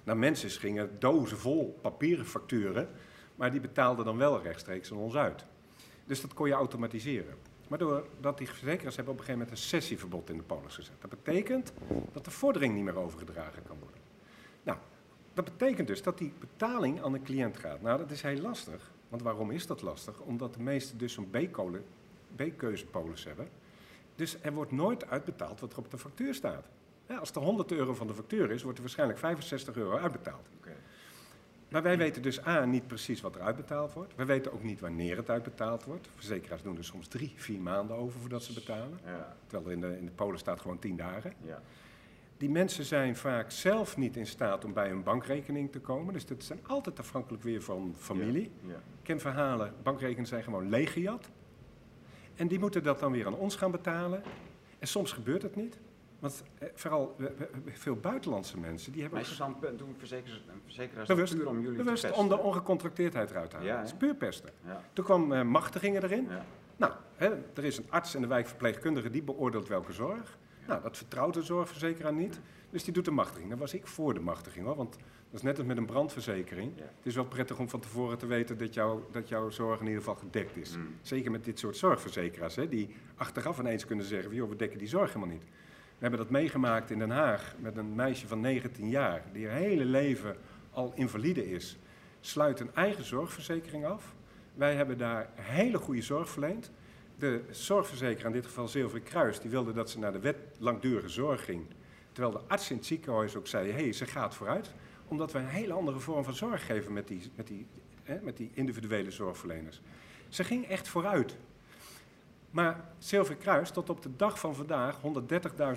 Nou, 0.04 0.18
mensen 0.18 0.50
gingen 0.50 0.90
dozen 1.00 1.38
vol 1.38 1.80
papieren 1.82 2.26
facturen, 2.26 2.90
maar 3.36 3.52
die 3.52 3.62
betaalden 3.62 4.06
dan 4.06 4.18
wel 4.18 4.42
rechtstreeks 4.42 4.92
aan 4.92 4.98
ons 4.98 5.16
uit. 5.16 5.46
Dus 6.06 6.22
dat 6.22 6.34
kon 6.34 6.48
je 6.48 6.54
automatiseren. 6.54 7.36
Maar 7.72 7.80
doordat 7.80 8.38
die 8.38 8.48
verzekeraars 8.48 8.96
hebben 8.96 9.14
op 9.14 9.20
een 9.20 9.26
gegeven 9.26 9.48
moment 9.48 9.52
een 9.52 9.70
sessieverbod 9.70 10.30
in 10.30 10.38
de 10.38 10.44
polis 10.44 10.76
gezet. 10.76 10.94
Dat 11.00 11.10
betekent 11.10 11.74
dat 12.12 12.26
de 12.26 12.32
vordering 12.32 12.74
niet 12.76 12.84
meer 12.84 12.98
overgedragen 12.98 13.64
kan 13.64 13.78
worden. 13.80 14.00
Nou, 14.64 14.78
dat 15.34 15.46
betekent 15.46 15.88
dus 15.88 16.02
dat 16.02 16.18
die 16.18 16.34
betaling 16.40 17.04
aan 17.04 17.12
de 17.12 17.22
cliënt 17.22 17.58
gaat. 17.58 17.82
Nou, 17.82 17.98
dat 17.98 18.12
is 18.12 18.22
heel 18.22 18.42
lastig. 18.42 18.92
Want 19.10 19.22
waarom 19.22 19.52
is 19.52 19.68
dat 19.68 19.82
lastig? 19.82 20.20
Omdat 20.20 20.54
de 20.54 20.60
meesten 20.60 20.98
dus 20.98 21.14
zo'n 21.14 21.32
B-keuzepolis 22.36 23.24
hebben. 23.24 23.50
Dus 24.16 24.38
er 24.42 24.54
wordt 24.54 24.72
nooit 24.72 25.10
uitbetaald 25.10 25.60
wat 25.60 25.74
er 25.74 25.80
op 25.80 25.92
de 25.92 25.98
factuur 25.98 26.34
staat. 26.34 26.66
Als 27.20 27.32
er 27.32 27.42
100 27.42 27.72
euro 27.72 27.94
van 27.94 28.08
de 28.08 28.14
factuur 28.14 28.52
is, 28.52 28.64
wordt 28.64 28.78
er 28.78 28.84
waarschijnlijk 28.84 29.20
65 29.20 29.76
euro 29.76 29.98
uitbetaald. 29.98 30.48
Maar 31.72 31.84
wij 31.84 31.98
weten 31.98 32.22
dus 32.22 32.46
A, 32.46 32.66
niet 32.66 32.88
precies 32.88 33.22
wat 33.22 33.36
er 33.36 33.42
uitbetaald 33.42 33.94
wordt. 33.94 34.16
We 34.16 34.26
weten 34.26 34.54
ook 34.54 34.64
niet 34.64 34.80
wanneer 34.80 35.18
het 35.18 35.30
uitbetaald 35.30 35.84
wordt. 35.84 36.08
Verzekeraars 36.16 36.62
doen 36.62 36.78
er 36.78 36.84
soms 36.84 37.08
drie, 37.08 37.34
vier 37.36 37.60
maanden 37.60 37.96
over 37.96 38.20
voordat 38.20 38.44
ze 38.44 38.54
betalen. 38.54 39.00
Ja. 39.06 39.36
Terwijl 39.48 39.70
er 39.70 39.74
in 39.74 39.82
de, 39.82 39.98
in 39.98 40.06
de 40.06 40.12
polen 40.12 40.40
staat 40.40 40.60
gewoon 40.60 40.80
tien 40.80 40.96
dagen. 40.96 41.34
Ja. 41.42 41.62
Die 42.38 42.50
mensen 42.50 42.86
zijn 42.86 43.16
vaak 43.16 43.52
zelf 43.52 43.98
niet 43.98 44.16
in 44.16 44.28
staat 44.28 44.66
om 44.66 44.74
bij 44.74 44.92
een 44.92 45.04
bankrekening 45.04 45.72
te 45.72 45.80
komen. 45.80 46.14
Dus 46.14 46.26
dat 46.26 46.44
zijn 46.44 46.60
altijd 46.68 47.00
afhankelijk 47.00 47.44
weer 47.44 47.62
van 47.62 47.96
familie. 47.98 48.52
Ja. 48.62 48.74
Ik 48.74 49.04
ken 49.04 49.20
verhalen, 49.20 49.74
bankrekeningen 49.84 50.28
zijn 50.28 50.44
gewoon 50.44 50.70
leeggejat. 50.70 51.30
En 52.36 52.48
die 52.48 52.60
moeten 52.60 52.84
dat 52.84 53.00
dan 53.00 53.12
weer 53.12 53.26
aan 53.26 53.36
ons 53.36 53.56
gaan 53.56 53.72
betalen. 53.72 54.24
En 54.80 54.88
soms 54.88 55.12
gebeurt 55.12 55.42
het 55.42 55.56
niet. 55.56 55.80
Want 56.22 56.44
eh, 56.60 56.68
vooral 56.74 57.16
veel 57.66 57.96
buitenlandse 57.96 58.60
mensen, 58.60 58.92
die 58.92 59.02
hebben 59.02 59.20
Maar 59.20 59.30
is 59.30 59.38
dan 59.38 59.58
doen 59.78 59.96
verzekeraars, 59.98 60.42
verzekeraars 60.64 61.08
Bewust- 61.08 61.36
puur 61.36 61.48
om 61.48 61.62
jullie 61.62 61.78
bewust 61.84 62.08
te 62.08 62.14
om 62.14 62.30
de 62.30 62.38
ongecontracteerdheid 62.38 63.30
eruit 63.32 63.50
te 63.50 63.56
halen. 63.56 63.72
Ja, 63.72 63.78
Het 63.78 63.88
is 63.88 63.94
puur 63.94 64.16
pesten. 64.16 64.50
Ja, 64.66 64.82
Toen 64.94 65.06
kwam 65.06 65.32
eh, 65.34 65.42
machtigingen 65.44 66.04
erin. 66.04 66.28
ja. 66.30 66.46
Nou, 66.78 66.94
hè, 67.16 67.30
er 67.54 67.64
is 67.64 67.78
een 67.78 67.86
arts 67.90 68.16
en 68.16 68.22
de 68.22 68.28
wijkverpleegkundige 68.28 69.10
die 69.10 69.24
beoordeelt 69.24 69.68
welke 69.68 69.92
zorg. 69.92 70.38
Nou, 70.68 70.82
dat 70.82 70.98
vertrouwt 70.98 71.34
de 71.34 71.42
zorgverzekeraar 71.42 72.14
niet. 72.14 72.40
Dus 72.70 72.84
die 72.84 72.94
doet 72.94 73.06
de 73.06 73.12
machtiging. 73.12 73.50
Dan 73.50 73.60
was 73.60 73.74
ik 73.74 73.88
voor 73.88 74.14
de 74.14 74.20
machtiging 74.20 74.66
hoor. 74.66 74.76
Want 74.76 74.92
dat 75.30 75.40
is 75.40 75.42
net 75.42 75.58
als 75.58 75.68
met 75.68 75.78
een 75.78 75.86
brandverzekering. 75.86 76.72
Ja. 76.76 76.82
Het 76.84 77.06
is 77.06 77.16
wel 77.16 77.26
prettig 77.26 77.60
om 77.60 77.70
van 77.70 77.80
tevoren 77.80 78.18
te 78.18 78.26
weten 78.26 78.58
dat, 78.58 78.74
jou, 78.74 79.02
dat 79.12 79.28
jouw 79.30 79.50
zorg 79.50 79.80
in 79.80 79.86
ieder 79.86 80.00
geval 80.00 80.16
gedekt 80.16 80.58
is. 80.58 80.78
Mm. 80.78 80.96
Zeker 81.02 81.32
met 81.32 81.44
dit 81.46 81.60
soort 81.60 81.78
zorgverzekeraars. 81.78 82.56
Hè, 82.56 82.68
die 82.68 82.96
achteraf 83.16 83.60
ineens 83.60 83.86
kunnen 83.86 84.06
zeggen: 84.06 84.34
joh, 84.34 84.50
we 84.50 84.56
dekken 84.56 84.78
die 84.80 84.88
zorg 84.88 85.14
helemaal 85.14 85.36
niet. 85.36 85.44
We 86.02 86.08
hebben 86.08 86.26
dat 86.26 86.36
meegemaakt 86.36 86.92
in 86.92 87.00
Den 87.00 87.10
Haag 87.10 87.56
met 87.60 87.78
een 87.78 87.96
meisje 87.96 88.28
van 88.28 88.40
19 88.40 88.90
jaar. 88.90 89.24
Die 89.34 89.48
haar 89.48 89.58
hele 89.58 89.86
leven 89.86 90.36
al 90.72 90.92
invalide 90.96 91.52
is. 91.52 91.78
Sluit 92.20 92.60
een 92.60 92.76
eigen 92.76 93.04
zorgverzekering 93.04 93.86
af. 93.86 94.16
Wij 94.54 94.76
hebben 94.76 94.98
daar 94.98 95.30
hele 95.36 95.78
goede 95.78 96.02
zorg 96.02 96.30
verleend. 96.30 96.72
De 97.18 97.44
zorgverzekeraar, 97.50 98.26
in 98.26 98.32
dit 98.32 98.46
geval 98.46 98.68
Zilveren 98.68 99.04
Kruis, 99.04 99.40
die 99.40 99.50
wilde 99.50 99.74
dat 99.74 99.90
ze 99.90 100.00
naar 100.00 100.12
de 100.12 100.20
wet 100.20 100.38
langdurige 100.58 101.10
zorg 101.10 101.46
ging. 101.46 101.66
Terwijl 102.12 102.34
de 102.34 102.44
arts 102.48 102.70
in 102.70 102.78
het 102.78 102.86
ziekenhuis 102.86 103.36
ook 103.36 103.48
zei, 103.48 103.72
hé, 103.72 103.82
hey, 103.82 103.94
ze 103.94 104.06
gaat 104.06 104.36
vooruit. 104.36 104.74
Omdat 105.08 105.32
we 105.32 105.40
een 105.40 105.46
hele 105.46 105.74
andere 105.74 106.00
vorm 106.00 106.24
van 106.24 106.34
zorg 106.34 106.66
geven 106.66 106.94
met 106.94 107.08
die, 107.08 107.32
met 107.36 107.48
die, 107.48 107.68
hè, 108.04 108.20
met 108.22 108.38
die 108.38 108.52
individuele 108.54 109.12
zorgverleners. 109.12 109.82
Ze 110.30 110.44
ging 110.44 110.68
echt 110.68 110.88
vooruit. 110.88 111.38
Maar 112.52 112.86
Zilveren 112.98 113.40
Kruis 113.40 113.72
tot 113.72 113.90
op 113.90 114.02
de 114.02 114.16
dag 114.16 114.40
van 114.40 114.56
vandaag 114.56 115.00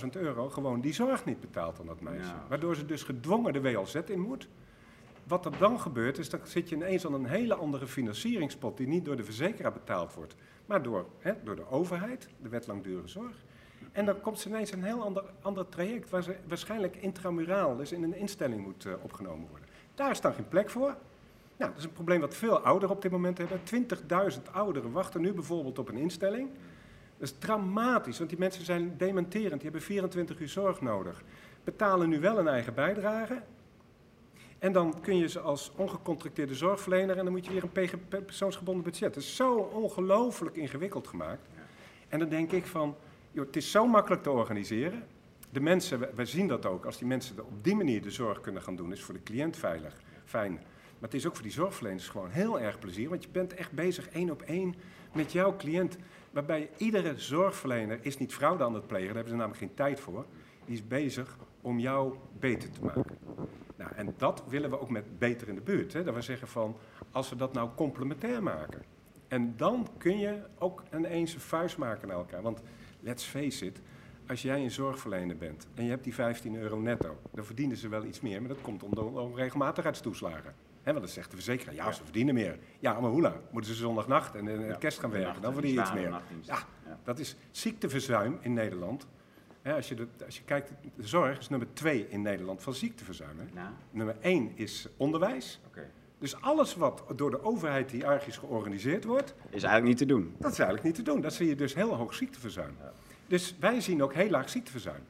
130.000 0.02 0.08
euro 0.10 0.48
gewoon 0.48 0.80
die 0.80 0.92
zorg 0.92 1.24
niet 1.24 1.40
betaalt 1.40 1.80
aan 1.80 1.86
dat 1.86 2.00
meisje. 2.00 2.28
Ja. 2.28 2.44
Waardoor 2.48 2.76
ze 2.76 2.86
dus 2.86 3.02
gedwongen 3.02 3.52
de 3.52 3.60
WLZ 3.60 3.94
in 3.94 4.20
moet. 4.20 4.48
Wat 5.26 5.44
er 5.44 5.58
dan 5.58 5.80
gebeurt 5.80 6.18
is, 6.18 6.30
dan 6.30 6.40
zit 6.42 6.68
je 6.68 6.74
ineens 6.74 7.06
aan 7.06 7.14
een 7.14 7.26
hele 7.26 7.54
andere 7.54 7.86
financieringspot 7.86 8.76
die 8.76 8.86
niet 8.86 9.04
door 9.04 9.16
de 9.16 9.24
verzekeraar 9.24 9.72
betaald 9.72 10.14
wordt, 10.14 10.34
maar 10.66 10.82
door, 10.82 11.06
hè, 11.18 11.32
door 11.44 11.56
de 11.56 11.70
overheid, 11.70 12.28
de 12.42 12.48
wet 12.48 12.66
langdurige 12.66 13.08
zorg. 13.08 13.44
En 13.92 14.04
dan 14.04 14.20
komt 14.20 14.38
ze 14.38 14.48
ineens 14.48 14.72
een 14.72 14.84
heel 14.84 15.02
ander, 15.02 15.24
ander 15.42 15.68
traject 15.68 16.10
waar 16.10 16.22
ze 16.22 16.36
waarschijnlijk 16.48 16.96
intramuraal, 16.96 17.76
dus 17.76 17.92
in 17.92 18.02
een 18.02 18.16
instelling 18.16 18.64
moet 18.64 18.84
eh, 18.84 18.92
opgenomen 19.02 19.48
worden. 19.48 19.68
Daar 19.94 20.10
is 20.10 20.20
dan 20.20 20.34
geen 20.34 20.48
plek 20.48 20.70
voor. 20.70 20.96
Nou, 21.56 21.70
dat 21.70 21.78
is 21.78 21.84
een 21.84 21.92
probleem 21.92 22.20
wat 22.20 22.34
veel 22.34 22.58
ouderen 22.58 22.94
op 22.94 23.02
dit 23.02 23.10
moment 23.10 23.38
hebben. 23.38 23.60
20.000 24.36 24.42
ouderen 24.52 24.92
wachten 24.92 25.20
nu 25.20 25.32
bijvoorbeeld 25.32 25.78
op 25.78 25.88
een 25.88 25.96
instelling. 25.96 26.48
Dat 27.18 27.28
is 27.28 27.34
dramatisch, 27.38 28.18
want 28.18 28.30
die 28.30 28.38
mensen 28.38 28.64
zijn 28.64 28.94
dementerend. 28.96 29.52
Die 29.52 29.62
hebben 29.62 29.82
24 29.82 30.40
uur 30.40 30.48
zorg 30.48 30.80
nodig. 30.80 31.22
Betalen 31.64 32.08
nu 32.08 32.20
wel 32.20 32.38
een 32.38 32.48
eigen 32.48 32.74
bijdrage. 32.74 33.42
En 34.58 34.72
dan 34.72 35.00
kun 35.00 35.16
je 35.16 35.28
ze 35.28 35.40
als 35.40 35.72
ongecontracteerde 35.76 36.54
zorgverlener... 36.54 37.18
en 37.18 37.24
dan 37.24 37.32
moet 37.32 37.46
je 37.46 37.52
weer 37.52 37.62
een 37.62 38.24
persoonsgebonden 38.24 38.84
budget. 38.84 39.14
Dat 39.14 39.22
is 39.22 39.36
zo 39.36 39.54
ongelooflijk 39.56 40.56
ingewikkeld 40.56 41.06
gemaakt. 41.06 41.48
En 42.08 42.18
dan 42.18 42.28
denk 42.28 42.52
ik 42.52 42.66
van, 42.66 42.96
joh, 43.30 43.46
het 43.46 43.56
is 43.56 43.70
zo 43.70 43.86
makkelijk 43.86 44.22
te 44.22 44.30
organiseren. 44.30 45.04
De 45.50 45.60
mensen, 45.60 46.08
wij 46.14 46.26
zien 46.26 46.48
dat 46.48 46.66
ook. 46.66 46.84
Als 46.84 46.98
die 46.98 47.06
mensen 47.06 47.38
op 47.38 47.64
die 47.64 47.76
manier 47.76 48.02
de 48.02 48.10
zorg 48.10 48.40
kunnen 48.40 48.62
gaan 48.62 48.76
doen... 48.76 48.92
is 48.92 49.02
voor 49.02 49.14
de 49.14 49.22
cliënt 49.22 49.56
veilig, 49.56 50.00
fijn. 50.24 50.60
Maar 50.98 51.08
het 51.10 51.14
is 51.14 51.26
ook 51.26 51.34
voor 51.34 51.42
die 51.42 51.52
zorgverleners 51.52 52.08
gewoon 52.08 52.30
heel 52.30 52.60
erg 52.60 52.78
plezier. 52.78 53.08
Want 53.08 53.22
je 53.22 53.28
bent 53.28 53.54
echt 53.54 53.72
bezig 53.72 54.08
één 54.08 54.30
op 54.30 54.42
één 54.42 54.74
met 55.12 55.32
jouw 55.32 55.56
cliënt. 55.56 55.96
Waarbij 56.30 56.70
iedere 56.76 57.18
zorgverlener 57.18 57.98
is 58.02 58.18
niet 58.18 58.34
fraude 58.34 58.64
aan 58.64 58.74
het 58.74 58.86
plegen. 58.86 59.06
Daar 59.06 59.14
hebben 59.14 59.32
ze 59.32 59.38
namelijk 59.38 59.62
geen 59.62 59.74
tijd 59.74 60.00
voor. 60.00 60.26
Die 60.64 60.74
is 60.74 60.86
bezig 60.86 61.36
om 61.60 61.78
jou 61.78 62.14
beter 62.38 62.70
te 62.70 62.84
maken. 62.84 63.18
Nou, 63.76 63.90
en 63.94 64.14
dat 64.16 64.44
willen 64.48 64.70
we 64.70 64.80
ook 64.80 64.90
met 64.90 65.18
beter 65.18 65.48
in 65.48 65.54
de 65.54 65.60
buurt. 65.60 65.92
Hè? 65.92 66.04
Dat 66.04 66.14
we 66.14 66.20
zeggen 66.20 66.48
van, 66.48 66.76
als 67.10 67.28
we 67.28 67.36
dat 67.36 67.52
nou 67.52 67.70
complementair 67.74 68.42
maken. 68.42 68.82
En 69.28 69.54
dan 69.56 69.88
kun 69.98 70.18
je 70.18 70.42
ook 70.58 70.82
ineens 70.94 71.34
een 71.34 71.40
vuist 71.40 71.78
maken 71.78 72.08
naar 72.08 72.16
elkaar. 72.16 72.42
Want 72.42 72.62
let's 73.00 73.24
face 73.24 73.66
it, 73.66 73.80
als 74.26 74.42
jij 74.42 74.62
een 74.62 74.70
zorgverlener 74.70 75.36
bent 75.36 75.66
en 75.74 75.84
je 75.84 75.90
hebt 75.90 76.04
die 76.04 76.14
15 76.14 76.56
euro 76.56 76.80
netto, 76.80 77.16
dan 77.32 77.44
verdienen 77.44 77.76
ze 77.76 77.88
wel 77.88 78.04
iets 78.04 78.20
meer, 78.20 78.40
maar 78.40 78.48
dat 78.48 78.60
komt 78.60 78.82
om 78.82 78.94
de 78.94 79.02
onregelmatigheidstoeslagen. 79.02 80.54
Hè, 80.84 80.92
want 80.92 81.04
dan 81.04 81.14
zegt 81.14 81.30
de 81.30 81.36
verzekeraar, 81.36 81.74
ja, 81.74 81.92
ze 81.92 82.02
verdienen 82.04 82.34
meer. 82.34 82.58
Ja, 82.78 83.00
maar 83.00 83.10
hoe 83.10 83.20
lang? 83.20 83.34
Moeten 83.50 83.70
ze 83.74 83.76
zondagnacht 83.80 84.34
en 84.34 84.48
in 84.48 84.60
het 84.60 84.70
Ja, 84.70 84.74
kerst 84.76 84.98
gaan 84.98 85.10
werken? 85.10 85.42
Dan 85.42 85.50
die 85.52 85.60
verdien 85.60 85.74
je 85.74 85.80
iets 85.80 85.92
meer. 85.92 86.20
Ja, 86.40 86.58
dat 87.04 87.18
is 87.18 87.36
ziekteverzuim 87.50 88.38
in 88.40 88.52
Nederland. 88.52 89.06
Als, 89.64 89.88
je 89.88 89.94
de, 89.94 90.06
als 90.24 90.36
je 90.36 90.42
kijkt, 90.44 90.70
de 90.96 91.06
zorg 91.06 91.38
is 91.38 91.48
nummer 91.48 91.68
twee 91.72 92.06
in 92.08 92.22
Nederland 92.22 92.62
van 92.62 92.74
ziekteverzuim. 92.74 93.36
Nou, 93.52 93.68
Nummer 93.90 94.16
één 94.20 94.52
is 94.54 94.88
onderwijs. 94.96 95.60
oké. 95.66 95.90
Dus 96.18 96.40
alles 96.40 96.74
wat 96.76 97.04
door 97.16 97.30
de 97.30 97.42
overheid 97.44 97.90
hiërarchisch 97.90 98.36
georganiseerd 98.36 99.04
wordt, 99.04 99.34
Is 99.50 99.62
eigenlijk 99.62 99.84
niet 99.84 99.96
te 99.96 100.06
doen. 100.06 100.34
dat 100.38 100.52
is 100.52 100.58
eigenlijk 100.58 100.82
niet 100.86 100.94
te 101.04 101.12
doen. 101.12 101.20
Dat 101.20 101.34
zie 101.34 101.48
je 101.48 101.56
dus 101.56 101.74
heel 101.74 101.94
hoog 101.94 102.14
ziekteverzuim. 102.14 102.76
Dus 103.26 103.54
wij 103.60 103.80
zien 103.80 104.02
ook 104.02 104.14
heel 104.14 104.30
laag 104.30 104.48
ziekteverzuim. 104.48 105.02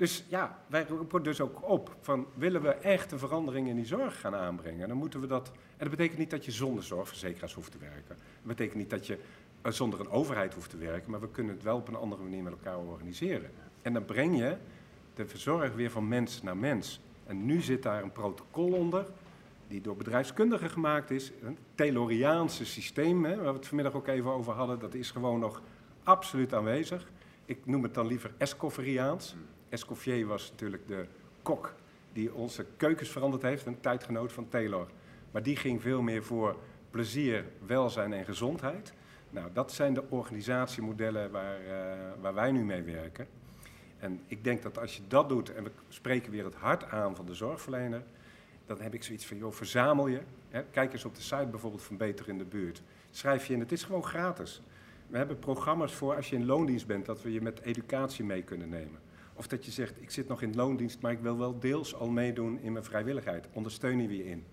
Dus 0.00 0.24
ja, 0.28 0.58
wij 0.66 0.86
roepen 0.88 1.22
dus 1.22 1.40
ook 1.40 1.68
op 1.68 1.96
van 2.00 2.26
willen 2.34 2.62
we 2.62 2.68
echt 2.68 3.12
een 3.12 3.18
verandering 3.18 3.68
in 3.68 3.76
die 3.76 3.86
zorg 3.86 4.20
gaan 4.20 4.34
aanbrengen, 4.34 4.88
dan 4.88 4.96
moeten 4.96 5.20
we 5.20 5.26
dat. 5.26 5.48
En 5.48 5.78
dat 5.78 5.90
betekent 5.90 6.18
niet 6.18 6.30
dat 6.30 6.44
je 6.44 6.50
zonder 6.50 6.84
zorgverzekeraars 6.84 7.54
hoeft 7.54 7.72
te 7.72 7.78
werken. 7.78 8.08
Dat 8.08 8.16
betekent 8.42 8.76
niet 8.76 8.90
dat 8.90 9.06
je 9.06 9.18
eh, 9.62 9.72
zonder 9.72 10.00
een 10.00 10.08
overheid 10.08 10.54
hoeft 10.54 10.70
te 10.70 10.76
werken, 10.76 11.10
maar 11.10 11.20
we 11.20 11.30
kunnen 11.30 11.54
het 11.54 11.62
wel 11.62 11.76
op 11.76 11.88
een 11.88 11.96
andere 11.96 12.22
manier 12.22 12.42
met 12.42 12.52
elkaar 12.52 12.78
organiseren. 12.78 13.50
En 13.82 13.92
dan 13.92 14.04
breng 14.04 14.38
je 14.38 14.56
de 15.14 15.26
verzorg 15.26 15.74
weer 15.74 15.90
van 15.90 16.08
mens 16.08 16.42
naar 16.42 16.56
mens. 16.56 17.00
En 17.26 17.44
nu 17.44 17.60
zit 17.60 17.82
daar 17.82 18.02
een 18.02 18.12
protocol 18.12 18.72
onder, 18.72 19.06
die 19.68 19.80
door 19.80 19.96
bedrijfskundigen 19.96 20.70
gemaakt 20.70 21.10
is. 21.10 21.32
Een 21.42 21.58
Tayloriaanse 21.74 22.66
systeem, 22.66 23.24
hè, 23.24 23.36
waar 23.36 23.52
we 23.52 23.58
het 23.58 23.66
vanmiddag 23.66 23.94
ook 23.94 24.06
even 24.06 24.30
over 24.30 24.52
hadden, 24.52 24.78
dat 24.78 24.94
is 24.94 25.10
gewoon 25.10 25.40
nog 25.40 25.62
absoluut 26.02 26.54
aanwezig. 26.54 27.10
Ik 27.44 27.66
noem 27.66 27.82
het 27.82 27.94
dan 27.94 28.06
liever 28.06 28.32
Escofferiaans. 28.36 29.36
Escoffier 29.70 30.26
was 30.26 30.50
natuurlijk 30.50 30.86
de 30.86 31.06
kok 31.42 31.74
die 32.12 32.34
onze 32.34 32.66
keukens 32.76 33.08
veranderd 33.08 33.42
heeft, 33.42 33.66
een 33.66 33.80
tijdgenoot 33.80 34.32
van 34.32 34.48
Taylor. 34.48 34.86
Maar 35.30 35.42
die 35.42 35.56
ging 35.56 35.82
veel 35.82 36.02
meer 36.02 36.24
voor 36.24 36.56
plezier, 36.90 37.44
welzijn 37.66 38.12
en 38.12 38.24
gezondheid. 38.24 38.92
Nou, 39.30 39.48
dat 39.52 39.72
zijn 39.72 39.94
de 39.94 40.02
organisatiemodellen 40.08 41.30
waar, 41.30 41.60
eh, 41.60 41.98
waar 42.20 42.34
wij 42.34 42.52
nu 42.52 42.64
mee 42.64 42.82
werken. 42.82 43.26
En 43.98 44.20
ik 44.26 44.44
denk 44.44 44.62
dat 44.62 44.78
als 44.78 44.96
je 44.96 45.02
dat 45.08 45.28
doet, 45.28 45.54
en 45.54 45.64
we 45.64 45.70
spreken 45.88 46.32
weer 46.32 46.44
het 46.44 46.54
hart 46.54 46.84
aan 46.84 47.16
van 47.16 47.26
de 47.26 47.34
zorgverlener, 47.34 48.02
dan 48.66 48.80
heb 48.80 48.94
ik 48.94 49.02
zoiets 49.02 49.26
van, 49.26 49.36
joh, 49.36 49.52
verzamel 49.52 50.06
je. 50.06 50.20
Hè, 50.48 50.62
kijk 50.62 50.92
eens 50.92 51.04
op 51.04 51.14
de 51.14 51.22
site 51.22 51.46
bijvoorbeeld 51.50 51.82
van 51.82 51.96
Beter 51.96 52.28
in 52.28 52.38
de 52.38 52.44
Buurt. 52.44 52.82
Schrijf 53.10 53.46
je 53.46 53.54
in, 53.54 53.60
het 53.60 53.72
is 53.72 53.82
gewoon 53.82 54.04
gratis. 54.04 54.62
We 55.06 55.16
hebben 55.16 55.38
programma's 55.38 55.94
voor 55.94 56.16
als 56.16 56.30
je 56.30 56.36
in 56.36 56.46
loondienst 56.46 56.86
bent, 56.86 57.06
dat 57.06 57.22
we 57.22 57.32
je 57.32 57.40
met 57.40 57.60
educatie 57.60 58.24
mee 58.24 58.42
kunnen 58.42 58.68
nemen. 58.68 59.00
Of 59.40 59.46
dat 59.46 59.64
je 59.64 59.70
zegt, 59.70 60.02
ik 60.02 60.10
zit 60.10 60.28
nog 60.28 60.42
in 60.42 60.54
loondienst, 60.54 61.00
maar 61.00 61.12
ik 61.12 61.20
wil 61.20 61.38
wel 61.38 61.58
deels 61.58 61.94
al 61.94 62.08
meedoen 62.08 62.58
in 62.58 62.72
mijn 62.72 62.84
vrijwilligheid. 62.84 63.48
Ondersteunen 63.52 64.06
we 64.06 64.16
je 64.16 64.24
in. 64.24 64.44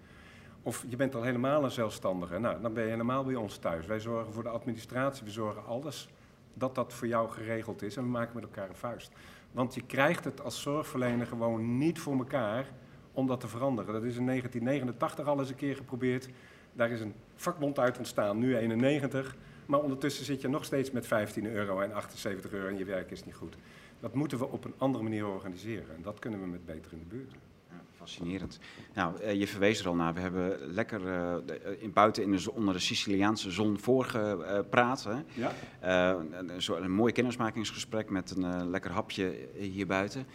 Of 0.61 0.85
je 0.89 0.95
bent 0.95 1.15
al 1.15 1.23
helemaal 1.23 1.63
een 1.63 1.71
zelfstandige. 1.71 2.39
Nou, 2.39 2.61
dan 2.61 2.73
ben 2.73 2.83
je 2.83 2.89
helemaal 2.89 3.23
bij 3.23 3.35
ons 3.35 3.57
thuis. 3.57 3.85
Wij 3.85 3.99
zorgen 3.99 4.33
voor 4.33 4.43
de 4.43 4.49
administratie, 4.49 5.23
we 5.23 5.31
zorgen 5.31 5.65
alles 5.65 6.09
dat 6.53 6.75
dat 6.75 6.93
voor 6.93 7.07
jou 7.07 7.29
geregeld 7.29 7.81
is. 7.81 7.97
En 7.97 8.03
we 8.03 8.09
maken 8.09 8.35
met 8.35 8.43
elkaar 8.43 8.69
een 8.69 8.75
vuist. 8.75 9.11
Want 9.51 9.75
je 9.75 9.81
krijgt 9.81 10.23
het 10.23 10.41
als 10.41 10.61
zorgverlener 10.61 11.27
gewoon 11.27 11.77
niet 11.77 11.99
voor 11.99 12.17
elkaar 12.17 12.71
om 13.11 13.27
dat 13.27 13.39
te 13.39 13.47
veranderen. 13.47 13.93
Dat 13.93 14.03
is 14.03 14.17
in 14.17 14.25
1989 14.25 15.27
al 15.27 15.39
eens 15.39 15.49
een 15.49 15.55
keer 15.55 15.75
geprobeerd. 15.75 16.29
Daar 16.73 16.89
is 16.89 17.01
een 17.01 17.13
vakbond 17.35 17.79
uit 17.79 17.97
ontstaan, 17.97 18.37
nu 18.37 18.57
91. 18.57 19.35
Maar 19.67 19.79
ondertussen 19.79 20.25
zit 20.25 20.41
je 20.41 20.47
nog 20.47 20.65
steeds 20.65 20.91
met 20.91 21.07
15 21.07 21.45
euro 21.45 21.79
en 21.79 21.93
78 21.93 22.51
euro 22.51 22.67
en 22.67 22.77
je 22.77 22.85
werk 22.85 23.11
is 23.11 23.25
niet 23.25 23.35
goed. 23.35 23.55
Dat 23.99 24.13
moeten 24.13 24.37
we 24.37 24.47
op 24.47 24.65
een 24.65 24.73
andere 24.77 25.03
manier 25.03 25.27
organiseren. 25.27 25.95
En 25.95 26.01
dat 26.01 26.19
kunnen 26.19 26.41
we 26.41 26.47
met 26.47 26.65
Beter 26.65 26.91
in 26.91 26.99
de 26.99 27.15
Buurt. 27.15 27.33
Fascinerend. 27.97 28.59
Nou, 28.93 29.21
eh, 29.21 29.39
je 29.39 29.47
verwees 29.47 29.79
er 29.79 29.87
al 29.87 29.95
naar. 29.95 30.13
We 30.13 30.19
hebben 30.19 30.73
lekker 30.73 31.07
eh, 31.07 31.33
eh, 31.33 31.81
in, 31.81 31.93
buiten 31.93 32.23
in 32.23 32.31
de, 32.31 32.51
onder 32.53 32.73
de 32.73 32.79
Siciliaanse 32.79 33.51
zon 33.51 33.79
voorgepraat. 33.79 35.03
hè. 35.03 35.21
Ja? 35.33 35.51
Een, 36.39 36.83
een, 36.83 36.91
mooi 36.91 37.13
kennismakingsgesprek 37.13 38.09
met 38.09 38.31
een 38.35 38.69
lekker 38.69 38.91
hapje 38.91 39.47
hier 39.57 39.87
buiten. 39.87 40.25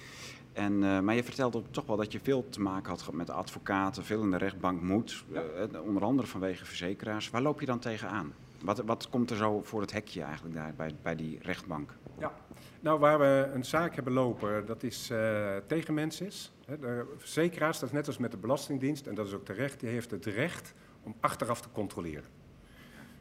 En, 0.53 1.05
maar 1.05 1.15
je 1.15 1.25
vertelde 1.25 1.63
toch 1.71 1.87
wel 1.87 1.97
dat 1.97 2.13
je 2.13 2.21
veel 2.23 2.49
te 2.49 2.61
maken 2.61 2.91
had 2.91 3.13
met 3.13 3.31
advocaten, 3.31 4.05
veel 4.05 4.23
in 4.23 4.31
de 4.31 4.37
rechtbank 4.37 4.83
moet. 4.83 5.25
Ja. 5.33 5.81
onder 5.81 6.03
andere 6.03 6.29
vanwege 6.29 6.65
verzekeraars. 6.65 7.31
Waar 7.31 7.43
loop 7.43 7.61
je 7.61 7.67
dan 7.67 7.79
tegenaan? 7.79 8.33
Wat, 8.63 8.79
wat 8.79 9.09
komt 9.09 9.31
er 9.31 9.37
zo 9.37 9.63
voor 9.63 9.81
het 9.81 9.93
hekje 9.93 10.23
eigenlijk 10.23 10.55
daar 10.55 10.75
bij, 10.75 10.95
bij 11.03 11.17
die 11.17 11.39
rechtbank? 11.43 11.95
Ja, 12.19 12.33
nou 12.81 12.99
waar 12.99 13.19
we 13.19 13.51
een 13.55 13.65
zaak 13.65 13.95
hebben 13.95 14.13
lopen, 14.13 14.67
dat 14.67 14.83
is 14.83 15.11
uh, 15.11 15.57
tegen 15.67 15.95
mensen. 15.95 16.31
De 16.67 17.15
verzekeraars, 17.17 17.79
dat 17.79 17.89
is 17.89 17.95
net 17.95 18.07
als 18.07 18.19
met 18.19 18.31
de 18.31 18.37
Belastingdienst, 18.37 19.07
en 19.07 19.15
dat 19.15 19.27
is 19.27 19.33
ook 19.33 19.45
terecht, 19.45 19.81
die 19.81 19.89
heeft 19.89 20.11
het 20.11 20.27
recht 20.27 20.75
om 21.03 21.15
achteraf 21.21 21.61
te 21.61 21.69
controleren. 21.73 22.41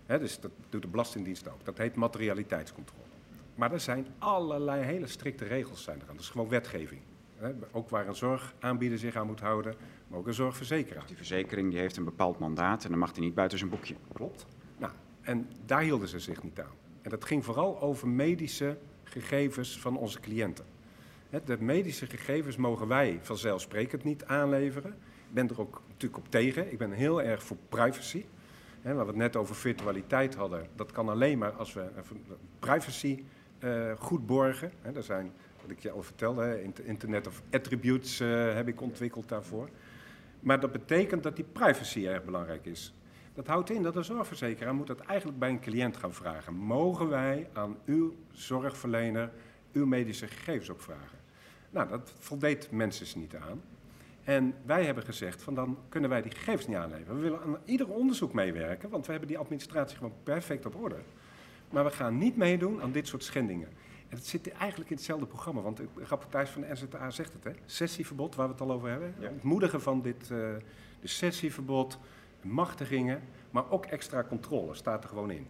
Dus 0.06 0.39
dat 0.39 0.52
doet 0.70 0.82
de 0.82 0.88
Belastingdienst 0.88 1.50
ook. 1.50 1.66
Dat 1.66 1.78
heet 1.78 1.96
materialiteitscontrole. 1.96 3.04
Maar 3.56 3.72
er 3.72 3.80
zijn 3.80 4.08
allerlei 4.18 4.84
hele 4.84 5.08
strikte 5.08 5.46
regels 5.46 5.84
zijn 5.84 5.98
eraan. 6.02 6.16
Dat 6.16 6.24
is 6.24 6.30
gewoon 6.30 6.50
wetgeving. 6.50 7.02
Ook 7.72 7.89
waar 7.89 8.08
een 8.08 8.16
zorgaanbieder 8.16 8.98
zich 8.98 9.16
aan 9.16 9.28
moet 9.28 9.39
houden, 9.39 9.76
maar 10.08 10.20
ook 10.20 10.28
een 10.28 10.34
zorgverzekeraar. 10.34 11.06
Die 11.06 11.16
verzekering 11.16 11.70
die 11.70 11.80
heeft 11.80 11.98
een 11.98 12.04
bepaald 12.04 12.39
mandaat 12.39 12.84
en 12.84 12.89
dan 12.89 13.00
mag 13.00 13.12
hij 13.12 13.22
niet 13.22 13.34
buiten 13.34 13.58
zijn 13.58 13.70
boekje. 13.70 13.96
Klopt. 14.14 14.46
En 15.22 15.50
daar 15.66 15.82
hielden 15.82 16.08
ze 16.08 16.20
zich 16.20 16.44
niet 16.44 16.60
aan. 16.60 16.76
En 17.02 17.10
dat 17.10 17.26
ging 17.26 17.46
vooral 17.46 17.82
over 17.82 18.08
medische 18.08 18.78
gegevens 19.04 19.80
van 19.80 19.98
onze 19.98 20.20
cliënten. 20.20 20.66
De 21.46 21.58
medische 21.60 22.06
gegevens 22.06 22.56
mogen 22.56 22.88
wij 22.88 23.20
vanzelfsprekend 23.22 24.04
niet 24.04 24.26
aanleveren. 24.26 24.92
Ik 24.92 25.34
ben 25.34 25.50
er 25.50 25.60
ook 25.60 25.82
natuurlijk 25.88 26.24
op 26.26 26.32
tegen. 26.32 26.72
Ik 26.72 26.78
ben 26.78 26.92
heel 26.92 27.22
erg 27.22 27.44
voor 27.44 27.58
privacy. 27.70 28.26
Waar 28.82 28.98
we 28.98 29.06
het 29.06 29.16
net 29.16 29.36
over 29.36 29.56
virtualiteit 29.56 30.36
hadden, 30.36 30.68
dat 30.76 30.92
kan 30.92 31.10
alleen 31.10 31.38
maar 31.38 31.52
als 31.52 31.74
we 31.74 31.90
privacy 32.60 33.24
uh, 33.60 33.92
goed 33.98 34.26
borgen. 34.26 34.72
Er 34.94 35.04
zijn, 35.04 35.32
wat 35.62 35.72
ik 35.72 35.80
je 35.80 35.92
al 35.92 36.04
vertelde, 36.04 36.64
Internet 36.84 37.28
of 37.28 37.42
Attributes 37.52 38.22
uh, 38.22 38.54
heb 38.54 38.68
ik 38.68 38.82
ontwikkeld 38.82 39.30
daarvoor. 39.30 39.70
Maar 40.40 40.60
dat 40.60 40.72
betekent 40.72 41.24
dat 41.24 41.36
die 41.36 41.46
privacy 41.52 42.08
erg 42.08 42.24
belangrijk 42.24 42.66
is. 42.66 42.94
Dat 43.34 43.48
houdt 43.48 43.70
in 43.70 43.84
dat 43.84 43.94
de 43.94 44.04
zorgverzekeraar 44.04 44.76
moet 44.76 44.88
dat 44.88 45.00
eigenlijk 45.00 45.40
bij 45.40 45.50
een 45.50 45.60
cliënt 45.60 45.98
gaan 45.98 46.14
vragen. 46.14 46.54
Mogen 46.54 47.10
wij 47.10 47.50
aan 47.54 47.78
uw 47.86 48.16
zorgverlener 48.32 49.32
uw 49.74 49.86
medische 49.86 50.28
gegevens 50.28 50.70
ook 50.70 50.82
vragen? 50.82 51.18
Nou, 51.70 51.90
dat 51.90 52.14
voldeed 52.20 52.72
mensen 52.72 53.20
niet 53.20 53.36
aan. 53.36 53.62
En 54.24 54.54
wij 54.66 54.86
hebben 54.86 55.04
gezegd 55.04 55.42
van 55.42 55.56
dan 55.56 55.78
kunnen 55.90 56.10
wij 56.10 56.22
die 56.22 56.32
gegevens 56.32 56.68
niet 56.68 56.78
aanleveren. 56.78 57.16
We 57.16 57.22
willen 57.22 57.42
aan 57.42 57.58
ieder 57.66 57.88
onderzoek 57.88 58.34
meewerken, 58.34 58.90
want 58.90 59.06
we 59.06 59.12
hebben 59.12 59.30
die 59.30 59.38
administratie 59.38 59.98
gewoon 59.98 60.14
perfect 60.24 60.66
op 60.66 60.76
orde. 60.76 61.00
Maar 61.70 61.84
we 61.84 61.92
gaan 61.92 62.18
niet 62.18 62.38
meedoen 62.38 62.82
aan 62.82 62.92
dit 62.92 63.08
soort 63.08 63.24
schendingen. 63.24 63.68
En 64.10 64.18
het 64.18 64.26
zit 64.26 64.52
eigenlijk 64.52 64.90
in 64.90 64.96
hetzelfde 64.96 65.26
programma, 65.26 65.62
want 65.62 65.78
de 65.78 65.88
rapportage 65.96 66.52
van 66.52 66.62
de 66.62 66.68
NZA 66.72 67.10
zegt 67.10 67.34
het, 67.34 67.44
hè? 67.44 67.52
Sessieverbod, 67.66 68.36
waar 68.36 68.46
we 68.48 68.52
het 68.52 68.62
al 68.62 68.72
over 68.72 68.90
hebben. 68.90 69.14
Ja. 69.20 69.28
Het 69.28 69.44
moedigen 69.44 69.82
van 69.82 70.02
dit 70.02 70.22
uh, 70.22 70.38
de 71.02 71.08
sessieverbod, 71.08 72.00
machtigingen, 72.44 73.22
maar 73.52 73.70
ook 73.70 73.86
extra 73.86 74.24
controle 74.24 74.74
staat 74.74 75.04
er 75.04 75.10
gewoon 75.10 75.32
in. 75.32 75.48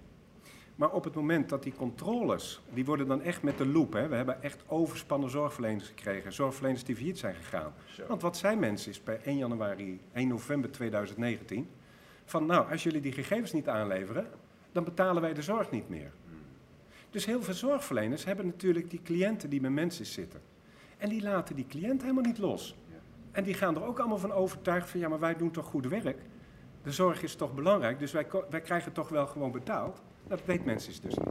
Maar 0.75 0.91
op 0.91 1.03
het 1.03 1.15
moment 1.15 1.49
dat 1.49 1.63
die 1.63 1.73
controles, 1.73 2.61
die 2.73 2.85
worden 2.85 3.07
dan 3.07 3.21
echt 3.21 3.43
met 3.43 3.57
de 3.57 3.67
loep. 3.67 3.93
Hè? 3.93 4.07
We 4.07 4.15
hebben 4.15 4.43
echt 4.43 4.63
overspannen 4.67 5.29
zorgverleners 5.29 5.87
gekregen. 5.87 6.33
Zorgverleners 6.33 6.83
die 6.83 6.95
failliet 6.95 7.19
zijn 7.19 7.35
gegaan. 7.35 7.73
Want 8.07 8.21
wat 8.21 8.37
zijn 8.37 8.59
mensen 8.59 8.91
is 8.91 9.03
bij 9.03 9.19
1 9.23 9.37
januari, 9.37 10.01
1 10.13 10.27
november 10.27 10.71
2019... 10.71 11.69
van 12.25 12.45
nou, 12.45 12.71
als 12.71 12.83
jullie 12.83 13.01
die 13.01 13.11
gegevens 13.11 13.51
niet 13.51 13.67
aanleveren, 13.67 14.27
dan 14.71 14.83
betalen 14.83 15.21
wij 15.21 15.33
de 15.33 15.41
zorg 15.41 15.71
niet 15.71 15.89
meer. 15.89 16.11
Dus 17.09 17.25
heel 17.25 17.43
veel 17.43 17.53
zorgverleners 17.53 18.25
hebben 18.25 18.45
natuurlijk 18.45 18.89
die 18.89 19.01
cliënten 19.03 19.49
die 19.49 19.61
met 19.61 19.71
mensen 19.71 20.05
zitten. 20.05 20.41
En 20.97 21.09
die 21.09 21.21
laten 21.21 21.55
die 21.55 21.67
cliënt 21.67 22.01
helemaal 22.01 22.23
niet 22.23 22.37
los. 22.37 22.75
En 23.31 23.43
die 23.43 23.53
gaan 23.53 23.75
er 23.75 23.83
ook 23.83 23.99
allemaal 23.99 24.17
van 24.17 24.31
overtuigd 24.31 24.89
van 24.89 24.99
ja, 24.99 25.09
maar 25.09 25.19
wij 25.19 25.35
doen 25.35 25.51
toch 25.51 25.65
goed 25.65 25.87
werk. 25.87 26.17
De 26.83 26.91
zorg 26.91 27.23
is 27.23 27.35
toch 27.35 27.53
belangrijk, 27.53 27.99
dus 27.99 28.11
wij, 28.11 28.27
wij 28.49 28.61
krijgen 28.61 28.91
toch 28.91 29.09
wel 29.09 29.27
gewoon 29.27 29.51
betaald. 29.51 30.01
Dat 30.27 30.45
weet 30.45 30.65
mensen 30.65 31.01
dus 31.01 31.17
niet. 31.17 31.27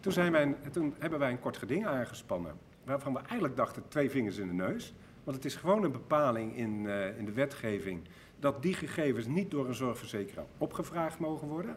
Toen, 0.00 0.12
zijn 0.12 0.32
wij, 0.32 0.56
toen 0.72 0.94
hebben 0.98 1.18
wij 1.18 1.30
een 1.30 1.40
kort 1.40 1.56
geding 1.56 1.86
aangespannen, 1.86 2.52
waarvan 2.84 3.12
we 3.12 3.18
eigenlijk 3.18 3.56
dachten 3.56 3.82
twee 3.88 4.10
vingers 4.10 4.36
in 4.36 4.46
de 4.46 4.54
neus. 4.54 4.94
Want 5.24 5.36
het 5.36 5.44
is 5.44 5.56
gewoon 5.56 5.84
een 5.84 5.92
bepaling 5.92 6.56
in, 6.56 6.84
uh, 6.84 7.18
in 7.18 7.24
de 7.24 7.32
wetgeving 7.32 8.02
dat 8.38 8.62
die 8.62 8.74
gegevens 8.74 9.26
niet 9.26 9.50
door 9.50 9.68
een 9.68 9.74
zorgverzekeraar 9.74 10.44
opgevraagd 10.58 11.18
mogen 11.18 11.48
worden. 11.48 11.76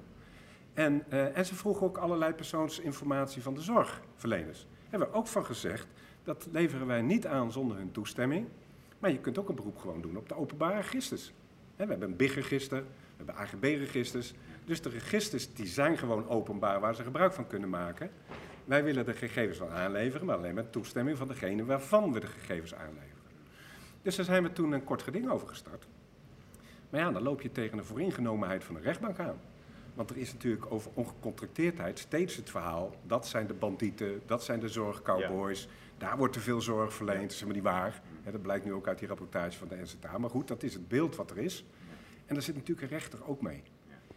En, 0.74 1.03
uh, 1.09 1.38
en 1.38 1.45
ze 1.45 1.55
vroegen 1.55 1.86
ook 1.86 1.97
allerlei 1.97 2.34
persoonsinformatie 2.34 3.41
van 3.41 3.53
de 3.53 3.61
zorgverleners. 3.61 4.68
Hebben 4.89 5.09
we 5.09 5.16
ook 5.18 5.28
van 5.28 5.45
gezegd, 5.45 5.88
dat 6.24 6.47
leveren 6.51 6.88
wij 6.88 7.01
niet 7.01 7.28
aan 7.28 7.51
zonder 7.51 7.78
hun 7.78 7.91
toestemming. 7.91 8.47
Maar 8.99 9.11
je 9.11 9.20
kunt 9.20 9.38
ook 9.38 9.49
een 9.49 9.55
beroep 9.55 9.78
gewoon 9.78 10.01
doen 10.01 10.18
op 10.18 10.30
de 10.30 10.36
openbare 10.36 10.76
registers. 10.76 11.34
We 11.76 11.86
hebben 11.86 12.01
een 12.01 12.16
BIG-register, 12.16 12.84
we 13.18 13.24
hebben 13.24 13.36
AGB-registers. 13.36 14.34
Dus 14.66 14.82
de 14.82 14.89
registers 14.89 15.53
die 15.53 15.68
zijn 15.68 15.97
gewoon 15.97 16.30
openbaar 16.30 16.80
waar 16.80 16.95
ze 16.95 17.03
gebruik 17.03 17.34
van 17.34 17.47
kunnen 17.47 17.70
maken. 17.70 18.11
Wij 18.66 18.84
willen 18.84 19.05
de 19.05 19.14
gegevens 19.14 19.59
wel 19.59 19.70
aanleveren, 19.70 20.26
maar 20.26 20.38
alleen 20.38 20.55
met 20.55 20.72
toestemming 20.72 21.18
van 21.18 21.28
degene 21.28 21.66
waarvan 21.66 22.14
we 22.14 22.20
de 22.20 22.28
gegevens 22.28 22.74
aanleveren. 22.76 23.24
Dus 24.01 24.16
daar 24.16 24.26
zijn 24.26 24.43
we 24.43 24.53
toen 24.53 24.72
een 24.72 24.84
kort 24.84 25.01
geding 25.01 25.30
over 25.30 25.47
gestart. 25.47 25.88
Maar 26.89 26.99
ja, 27.01 27.11
dan 27.11 27.24
loop 27.24 27.41
je 27.41 27.51
tegen 27.51 27.78
de 27.78 27.84
vooringenomenheid 27.84 28.64
van 28.64 28.76
de 28.76 28.82
rechtbank 28.82 29.20
aan. 29.20 29.39
Want 29.93 30.09
er 30.09 30.18
is 30.18 30.34
natuurlijk 30.34 30.72
over 30.72 30.91
ongecontracteerdheid 30.93 31.99
steeds 31.99 32.36
het 32.36 32.49
verhaal. 32.49 32.95
Dat 33.07 33.28
zijn 33.28 33.47
de 33.47 33.53
bandieten, 33.53 34.22
dat 34.26 34.43
zijn 34.43 34.59
de 34.59 34.68
zorgcowboys. 34.68 35.68
Daar 35.97 36.18
wordt 36.18 36.34
te 36.34 36.39
veel 36.39 36.61
zorg 36.61 36.93
verleend. 36.93 37.22
Dat 37.22 37.32
is 37.32 37.39
helemaal 37.39 37.61
niet 37.61 37.72
waar. 37.72 38.01
dat 38.32 38.41
blijkt 38.41 38.66
nu 38.66 38.74
ook 38.74 38.88
uit 38.88 38.99
die 38.99 39.07
rapportage 39.07 39.57
van 39.57 39.68
de 39.68 39.76
NZA. 39.76 40.18
Maar 40.18 40.30
goed, 40.30 40.47
dat 40.47 40.64
is 40.64 40.74
het 40.74 40.88
beeld 40.88 41.16
wat 41.16 41.32
er 41.32 41.38
is. 41.38 41.66
En 42.26 42.34
daar 42.34 42.43
zit 42.43 42.55
natuurlijk 42.55 42.82
een 42.82 42.97
rechter 42.97 43.28
ook 43.28 43.41
mee. 43.41 43.63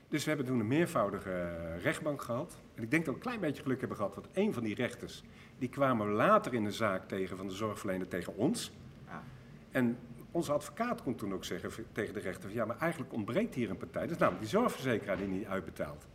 Dus 0.08 0.22
we 0.22 0.28
hebben 0.28 0.46
toen 0.46 0.60
een 0.60 0.66
meervoudige 0.66 1.30
eh, 1.30 1.82
rechtbank 1.82 2.22
gehad. 2.22 2.56
En 2.74 2.82
ik 2.82 2.90
denk 2.90 3.04
dat 3.04 3.14
we 3.14 3.20
een 3.20 3.26
klein 3.26 3.40
beetje 3.40 3.62
geluk 3.62 3.78
hebben 3.78 3.96
gehad. 3.96 4.14
Want 4.14 4.26
een 4.32 4.52
van 4.52 4.62
die 4.62 4.74
rechters, 4.74 5.22
die 5.58 5.68
kwamen 5.68 6.12
later 6.12 6.54
in 6.54 6.64
de 6.64 6.72
zaak 6.72 7.08
tegen 7.08 7.36
van 7.36 7.48
de 7.48 7.54
zorgverlener 7.54 8.08
tegen 8.08 8.36
ons. 8.36 8.72
Ja. 9.06 9.22
En 9.70 9.98
onze 10.30 10.52
advocaat 10.52 11.02
kon 11.02 11.14
toen 11.14 11.34
ook 11.34 11.44
zeggen 11.44 11.70
tegen 11.92 12.14
de 12.14 12.20
rechter: 12.20 12.50
ja, 12.52 12.64
maar 12.64 12.78
eigenlijk 12.78 13.12
ontbreekt 13.12 13.54
hier 13.54 13.70
een 13.70 13.76
partij. 13.76 14.02
Dat 14.02 14.10
is 14.10 14.18
namelijk 14.18 14.42
die 14.42 14.50
zorgverzekeraar 14.50 15.16
die 15.16 15.26
niet 15.26 15.46
uitbetaalt. 15.46 16.06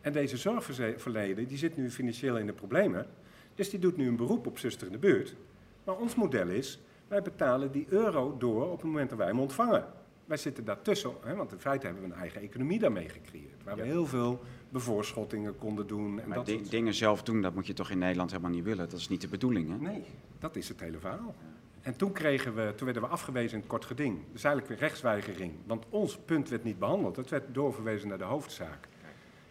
En 0.00 0.12
deze 0.12 0.36
zorgverlener 0.36 1.48
die 1.48 1.58
zit 1.58 1.76
nu 1.76 1.90
financieel 1.90 2.38
in 2.38 2.46
de 2.46 2.52
problemen. 2.52 3.06
Dus 3.54 3.70
die 3.70 3.78
doet 3.78 3.96
nu 3.96 4.08
een 4.08 4.16
beroep 4.16 4.46
op 4.46 4.58
zuster 4.58 4.86
in 4.86 4.92
de 4.92 4.98
buurt. 4.98 5.36
Maar 5.84 5.96
ons 5.96 6.14
model 6.14 6.48
is: 6.48 6.80
wij 7.08 7.22
betalen 7.22 7.72
die 7.72 7.86
euro 7.88 8.36
door 8.38 8.64
op 8.64 8.76
het 8.76 8.86
moment 8.86 9.08
dat 9.08 9.18
wij 9.18 9.26
hem 9.26 9.40
ontvangen. 9.40 9.84
Wij 10.28 10.36
zitten 10.36 10.64
daartussen, 10.64 11.10
hè, 11.24 11.34
want 11.34 11.52
in 11.52 11.58
feite 11.58 11.86
hebben 11.86 12.04
we 12.04 12.10
een 12.12 12.20
eigen 12.20 12.40
economie 12.40 12.78
daarmee 12.78 13.08
gecreëerd. 13.08 13.64
Waar 13.64 13.76
we 13.76 13.82
heel 13.82 14.06
veel 14.06 14.40
bevoorschotingen 14.68 15.56
konden 15.56 15.86
doen. 15.86 16.20
En 16.20 16.28
maar 16.28 16.44
dat 16.44 16.70
dingen 16.70 16.94
zelf 16.94 17.22
doen, 17.22 17.42
dat 17.42 17.54
moet 17.54 17.66
je 17.66 17.72
toch 17.72 17.90
in 17.90 17.98
Nederland 17.98 18.30
helemaal 18.30 18.50
niet 18.50 18.64
willen? 18.64 18.88
Dat 18.88 18.98
is 18.98 19.08
niet 19.08 19.20
de 19.20 19.28
bedoeling, 19.28 19.70
hè? 19.70 19.76
Nee, 19.76 20.04
dat 20.38 20.56
is 20.56 20.68
het 20.68 20.80
hele 20.80 20.98
verhaal. 20.98 21.34
En 21.80 21.96
toen, 21.96 22.12
kregen 22.12 22.54
we, 22.54 22.72
toen 22.76 22.84
werden 22.84 23.02
we 23.02 23.08
afgewezen 23.08 23.52
in 23.52 23.58
het 23.58 23.68
kort 23.68 23.84
geding. 23.84 24.18
Dus 24.32 24.44
eigenlijk 24.44 24.74
weer 24.74 24.88
rechtsweigering. 24.88 25.52
Want 25.66 25.84
ons 25.88 26.18
punt 26.18 26.48
werd 26.48 26.64
niet 26.64 26.78
behandeld. 26.78 27.16
Het 27.16 27.30
werd 27.30 27.54
doorverwezen 27.54 28.08
naar 28.08 28.18
de 28.18 28.24
hoofdzaak. 28.24 28.88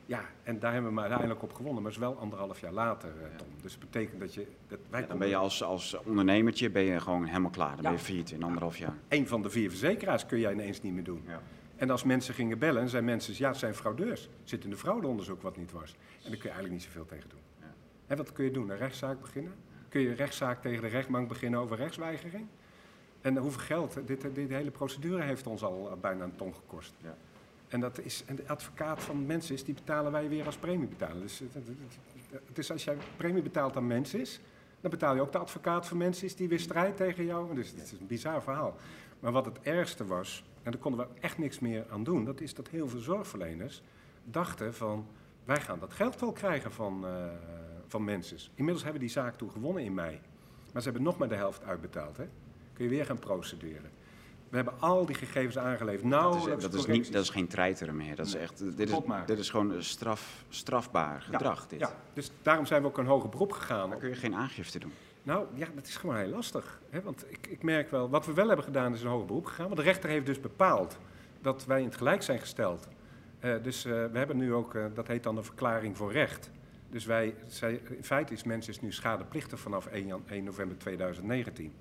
Ja, 0.07 0.21
en 0.43 0.59
daar 0.59 0.71
hebben 0.71 0.89
we 0.89 0.95
maar 0.95 1.03
uiteindelijk 1.03 1.43
op 1.43 1.53
gewonnen. 1.53 1.83
Maar 1.83 1.91
is 1.91 1.97
wel 1.97 2.17
anderhalf 2.17 2.59
jaar 2.59 2.71
later, 2.71 3.09
eh, 3.09 3.35
Tom. 3.35 3.47
Dus 3.61 3.71
dat 3.71 3.79
betekent 3.79 4.19
dat 4.19 4.33
je... 4.33 4.47
Dat 4.67 4.79
wij 4.89 5.07
dan 5.07 5.17
ben 5.17 5.27
je 5.27 5.35
als, 5.35 5.63
als 5.63 5.97
ondernemertje 6.03 6.69
ben 6.69 6.83
je 6.83 6.99
gewoon 6.99 7.25
helemaal 7.25 7.49
klaar. 7.49 7.73
Dan 7.73 7.81
ben 7.81 7.91
je 7.91 7.99
failliet 7.99 8.31
in 8.31 8.43
anderhalf 8.43 8.77
jaar. 8.77 8.93
Een 9.07 9.27
van 9.27 9.41
de 9.41 9.49
vier 9.49 9.69
verzekeraars 9.69 10.25
kun 10.25 10.39
jij 10.39 10.51
ineens 10.51 10.81
niet 10.81 10.93
meer 10.93 11.03
doen. 11.03 11.23
Ja. 11.27 11.41
En 11.75 11.89
als 11.89 12.03
mensen 12.03 12.33
gingen 12.33 12.59
bellen, 12.59 12.89
zijn 12.89 13.05
mensen... 13.05 13.33
Ja, 13.37 13.47
het 13.47 13.57
zijn 13.57 13.75
fraudeurs. 13.75 14.29
Zit 14.43 14.63
in 14.63 14.69
de 14.69 14.77
fraudeonderzoek 14.77 15.41
wat 15.41 15.57
niet 15.57 15.71
was. 15.71 15.91
En 15.91 16.29
daar 16.29 16.39
kun 16.39 16.49
je 16.49 16.55
eigenlijk 16.55 16.73
niet 16.73 16.83
zoveel 16.83 17.05
tegen 17.05 17.29
doen. 17.29 17.39
Ja. 17.59 17.73
En 18.07 18.17
wat 18.17 18.31
kun 18.31 18.45
je 18.45 18.51
doen? 18.51 18.69
Een 18.69 18.77
rechtszaak 18.77 19.21
beginnen? 19.21 19.53
kun 19.89 20.01
je 20.01 20.09
een 20.09 20.15
rechtszaak 20.15 20.61
tegen 20.61 20.81
de 20.81 20.87
rechtbank 20.87 21.27
beginnen 21.27 21.59
over 21.59 21.77
rechtsweigering. 21.77 22.47
En 23.21 23.37
hoeveel 23.37 23.61
geld? 23.61 24.07
Dit, 24.07 24.35
dit 24.35 24.49
hele 24.49 24.71
procedure 24.71 25.21
heeft 25.21 25.47
ons 25.47 25.63
al 25.63 25.97
bijna 26.01 26.23
een 26.23 26.35
ton 26.35 26.53
gekost. 26.53 26.93
Ja. 27.03 27.17
En, 27.67 27.79
dat 27.79 27.99
is, 27.99 28.23
en 28.25 28.35
de 28.35 28.47
advocaat 28.47 29.03
van 29.03 29.25
mensen 29.25 29.55
is, 29.55 29.63
die 29.63 29.73
betalen 29.73 30.11
wij 30.11 30.29
weer 30.29 30.45
als 30.45 30.57
premie 30.57 30.87
betalen. 30.87 31.21
Dus 31.21 31.39
het, 31.39 31.67
het, 32.47 32.57
is 32.57 32.71
als 32.71 32.83
jij 32.83 32.97
premie 33.17 33.41
betaalt 33.41 33.75
aan 33.75 33.87
mensen 33.87 34.19
is, 34.19 34.39
dan 34.81 34.91
betaal 34.91 35.15
je 35.15 35.21
ook 35.21 35.31
de 35.31 35.37
advocaat 35.37 35.87
van 35.87 35.97
mensen 35.97 36.25
is 36.25 36.35
die 36.35 36.47
weer 36.47 36.59
strijdt 36.59 36.97
tegen 36.97 37.25
jou. 37.25 37.55
Dus 37.55 37.69
het 37.69 37.81
is 37.81 37.91
een 37.91 38.07
bizar 38.07 38.41
verhaal. 38.41 38.75
Maar 39.19 39.31
wat 39.31 39.45
het 39.45 39.61
ergste 39.61 40.05
was, 40.05 40.43
en 40.63 40.71
daar 40.71 40.81
konden 40.81 41.07
we 41.07 41.19
echt 41.19 41.37
niks 41.37 41.59
meer 41.59 41.85
aan 41.89 42.03
doen, 42.03 42.25
dat 42.25 42.41
is 42.41 42.53
dat 42.53 42.67
heel 42.67 42.87
veel 42.87 42.99
zorgverleners 42.99 43.81
dachten 44.23 44.73
van, 44.73 45.07
wij 45.45 45.61
gaan 45.61 45.79
dat 45.79 45.93
geld 45.93 46.19
wel 46.19 46.31
krijgen 46.31 46.71
van, 46.71 47.05
uh, 47.05 47.25
van 47.87 48.03
mensen. 48.03 48.37
Inmiddels 48.55 48.83
hebben 48.83 49.01
die 49.01 49.09
zaak 49.09 49.35
toen 49.35 49.51
gewonnen 49.51 49.83
in 49.83 49.93
mei. 49.93 50.19
Maar 50.73 50.81
ze 50.81 50.89
hebben 50.89 51.07
nog 51.07 51.17
maar 51.17 51.29
de 51.29 51.35
helft 51.35 51.63
uitbetaald. 51.63 52.17
Hè? 52.17 52.27
Kun 52.73 52.83
je 52.83 52.89
weer 52.89 53.05
gaan 53.05 53.19
procederen. 53.19 53.91
We 54.49 54.55
hebben 54.55 54.73
al 54.79 55.05
die 55.05 55.15
gegevens 55.15 55.57
aangeleverd. 55.57 56.03
Nou, 56.03 56.49
dat 56.49 56.57
is, 56.57 56.63
dat 56.63 56.73
is, 56.73 56.85
niet, 56.85 57.11
dat 57.11 57.23
is 57.23 57.29
geen 57.29 57.47
treiteren 57.47 57.95
meer. 57.95 58.15
Dat 58.15 58.25
is 58.25 58.35
echt, 58.35 58.77
dit, 58.77 58.89
is, 58.89 58.95
dit 59.25 59.39
is 59.39 59.49
gewoon 59.49 59.83
straf, 59.83 60.43
strafbaar 60.49 61.21
gedrag. 61.21 61.61
Ja, 61.61 61.67
dit. 61.69 61.79
ja, 61.79 61.95
dus 62.13 62.31
daarom 62.41 62.65
zijn 62.65 62.81
we 62.81 62.87
ook 62.87 62.97
een 62.97 63.05
hoger 63.05 63.29
beroep 63.29 63.51
gegaan. 63.51 63.89
Dan 63.89 63.99
kun 63.99 64.09
je 64.09 64.15
geen 64.15 64.35
aangifte 64.35 64.79
doen. 64.79 64.93
Nou 65.23 65.45
ja, 65.53 65.67
dat 65.75 65.87
is 65.87 65.95
gewoon 65.95 66.15
heel 66.15 66.29
lastig. 66.29 66.81
Hè? 66.89 67.01
Want 67.01 67.25
ik, 67.29 67.47
ik 67.47 67.63
merk 67.63 67.91
wel, 67.91 68.09
wat 68.09 68.25
we 68.25 68.33
wel 68.33 68.47
hebben 68.47 68.65
gedaan 68.65 68.93
is 68.93 69.01
een 69.01 69.09
hoger 69.09 69.25
beroep 69.25 69.45
gegaan. 69.45 69.65
Want 69.65 69.77
de 69.77 69.83
rechter 69.83 70.09
heeft 70.09 70.25
dus 70.25 70.39
bepaald 70.39 70.97
dat 71.41 71.65
wij 71.65 71.79
in 71.79 71.85
het 71.85 71.95
gelijk 71.95 72.23
zijn 72.23 72.39
gesteld 72.39 72.87
Uh, 73.41 73.53
dus 73.63 73.85
uh, 73.85 73.93
we 74.11 74.17
hebben 74.17 74.37
nu 74.37 74.53
ook, 74.53 74.73
uh, 74.73 74.85
dat 74.93 75.07
heet 75.07 75.23
dan 75.23 75.37
een 75.37 75.43
verklaring 75.43 75.97
voor 75.97 76.11
recht. 76.11 76.51
Dus 76.89 77.05
wij, 77.05 77.35
zij, 77.47 77.81
in 77.89 78.03
feite 78.03 78.33
is 78.33 78.43
mensen 78.43 78.73
is 78.73 78.81
nu 78.81 78.91
schadeplichtig 78.91 79.59
vanaf 79.59 79.85
1, 79.85 80.23
1 80.29 80.43
november 80.43 80.77
2019. 80.77 81.73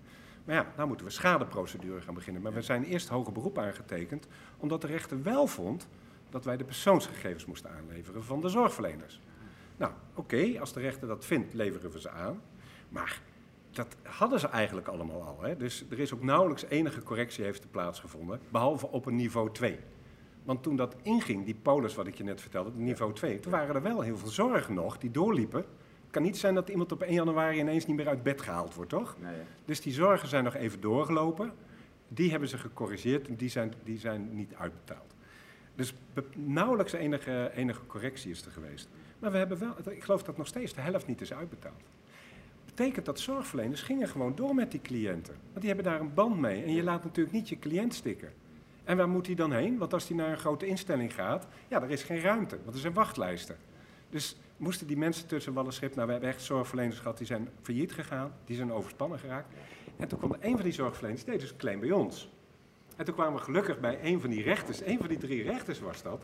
Maar 0.46 0.54
ja, 0.54 0.72
nou 0.76 0.88
moeten 0.88 1.06
we 1.06 1.12
schadeprocedure 1.12 2.00
gaan 2.00 2.14
beginnen. 2.14 2.42
Maar 2.42 2.52
we 2.52 2.62
zijn 2.62 2.84
eerst 2.84 3.08
hoger 3.08 3.32
beroep 3.32 3.58
aangetekend, 3.58 4.26
omdat 4.56 4.80
de 4.80 4.86
rechter 4.86 5.22
wel 5.22 5.46
vond 5.46 5.88
dat 6.30 6.44
wij 6.44 6.56
de 6.56 6.64
persoonsgegevens 6.64 7.46
moesten 7.46 7.70
aanleveren 7.70 8.24
van 8.24 8.40
de 8.40 8.48
zorgverleners. 8.48 9.20
Nou, 9.76 9.92
oké, 10.14 10.20
okay, 10.20 10.58
als 10.58 10.72
de 10.72 10.80
rechter 10.80 11.08
dat 11.08 11.24
vindt, 11.24 11.54
leveren 11.54 11.90
we 11.90 12.00
ze 12.00 12.10
aan. 12.10 12.40
Maar 12.88 13.20
dat 13.70 13.96
hadden 14.02 14.40
ze 14.40 14.48
eigenlijk 14.48 14.88
allemaal 14.88 15.22
al. 15.22 15.42
Hè? 15.42 15.56
Dus 15.56 15.84
er 15.90 15.98
is 15.98 16.14
ook 16.14 16.22
nauwelijks 16.22 16.64
enige 16.64 17.02
correctie 17.02 17.44
heeft 17.44 17.70
plaatsgevonden, 17.70 18.40
behalve 18.50 18.86
op 18.86 19.06
een 19.06 19.16
niveau 19.16 19.52
2. 19.52 19.78
Want 20.44 20.62
toen 20.62 20.76
dat 20.76 20.96
inging, 21.02 21.44
die 21.44 21.54
polis 21.54 21.94
wat 21.94 22.06
ik 22.06 22.14
je 22.14 22.24
net 22.24 22.40
vertelde, 22.40 22.70
niveau 22.74 23.12
2, 23.12 23.40
toen 23.40 23.52
waren 23.52 23.74
er 23.74 23.82
wel 23.82 24.00
heel 24.00 24.16
veel 24.16 24.28
zorgen 24.28 24.74
nog 24.74 24.98
die 24.98 25.10
doorliepen. 25.10 25.64
Het 26.16 26.24
kan 26.24 26.34
niet 26.34 26.40
zijn 26.40 26.54
dat 26.54 26.68
iemand 26.68 26.92
op 26.92 27.02
1 27.02 27.12
januari 27.12 27.58
ineens 27.58 27.86
niet 27.86 27.96
meer 27.96 28.08
uit 28.08 28.22
bed 28.22 28.40
gehaald 28.40 28.74
wordt, 28.74 28.90
toch? 28.90 29.16
Nee, 29.20 29.34
Dus 29.64 29.80
die 29.80 29.92
zorgen 29.92 30.28
zijn 30.28 30.44
nog 30.44 30.54
even 30.54 30.80
doorgelopen. 30.80 31.52
Die 32.08 32.30
hebben 32.30 32.48
ze 32.48 32.58
gecorrigeerd 32.58 33.28
en 33.28 33.34
die 33.34 33.48
zijn, 33.48 33.72
die 33.84 33.98
zijn 33.98 34.34
niet 34.34 34.54
uitbetaald. 34.54 35.14
Dus 35.74 35.94
nauwelijks 36.34 36.92
enige, 36.92 37.50
enige 37.54 37.86
correctie 37.86 38.30
is 38.30 38.44
er 38.44 38.50
geweest. 38.50 38.88
Maar 39.18 39.30
we 39.30 39.38
hebben 39.38 39.58
wel, 39.58 39.74
ik 39.90 40.04
geloof 40.04 40.22
dat 40.22 40.36
nog 40.36 40.46
steeds 40.46 40.72
de 40.74 40.80
helft 40.80 41.06
niet 41.06 41.20
is 41.20 41.32
uitbetaald. 41.32 41.82
Betekent 42.64 43.06
dat 43.06 43.20
zorgverleners 43.20 43.82
gingen 43.82 44.08
gewoon 44.08 44.34
door 44.34 44.54
met 44.54 44.70
die 44.70 44.80
cliënten. 44.80 45.34
Want 45.46 45.60
die 45.64 45.68
hebben 45.74 45.84
daar 45.84 46.00
een 46.00 46.14
band 46.14 46.38
mee. 46.38 46.62
En 46.62 46.72
je 46.72 46.82
laat 46.82 47.04
natuurlijk 47.04 47.36
niet 47.36 47.48
je 47.48 47.58
cliënt 47.58 47.94
stikken. 47.94 48.32
En 48.84 48.96
waar 48.96 49.08
moet 49.08 49.26
hij 49.26 49.34
dan 49.34 49.52
heen? 49.52 49.78
Want 49.78 49.92
als 49.92 50.08
hij 50.08 50.16
naar 50.16 50.30
een 50.30 50.38
grote 50.38 50.66
instelling 50.66 51.14
gaat, 51.14 51.46
ja, 51.68 51.82
er 51.82 51.90
is 51.90 52.02
geen 52.02 52.20
ruimte, 52.20 52.58
want 52.62 52.74
er 52.74 52.80
zijn 52.80 52.92
wachtlijsten. 52.92 53.56
Dus 54.10 54.36
moesten 54.56 54.86
die 54.86 54.96
mensen 54.96 55.26
tussen 55.26 55.52
wal 55.52 55.64
en 55.64 55.72
schip, 55.72 55.94
nou, 55.94 56.06
we 56.06 56.12
hebben 56.12 56.30
echt 56.30 56.42
zorgverleners 56.42 56.98
gehad, 56.98 57.18
die 57.18 57.26
zijn 57.26 57.48
failliet 57.62 57.92
gegaan, 57.92 58.32
die 58.44 58.56
zijn 58.56 58.72
overspannen 58.72 59.18
geraakt. 59.18 59.54
En 59.96 60.08
toen 60.08 60.18
kwam 60.18 60.36
een 60.40 60.54
van 60.54 60.62
die 60.62 60.72
zorgverleners, 60.72 61.24
deed 61.24 61.40
dus 61.40 61.50
een 61.50 61.56
claim 61.56 61.80
bij 61.80 61.90
ons. 61.90 62.30
En 62.96 63.04
toen 63.04 63.14
kwamen 63.14 63.34
we 63.34 63.44
gelukkig 63.44 63.80
bij 63.80 63.98
een 64.02 64.20
van 64.20 64.30
die 64.30 64.42
rechters, 64.42 64.80
een 64.84 64.98
van 64.98 65.08
die 65.08 65.18
drie 65.18 65.42
rechters 65.42 65.80
was 65.80 66.02
dat. 66.02 66.22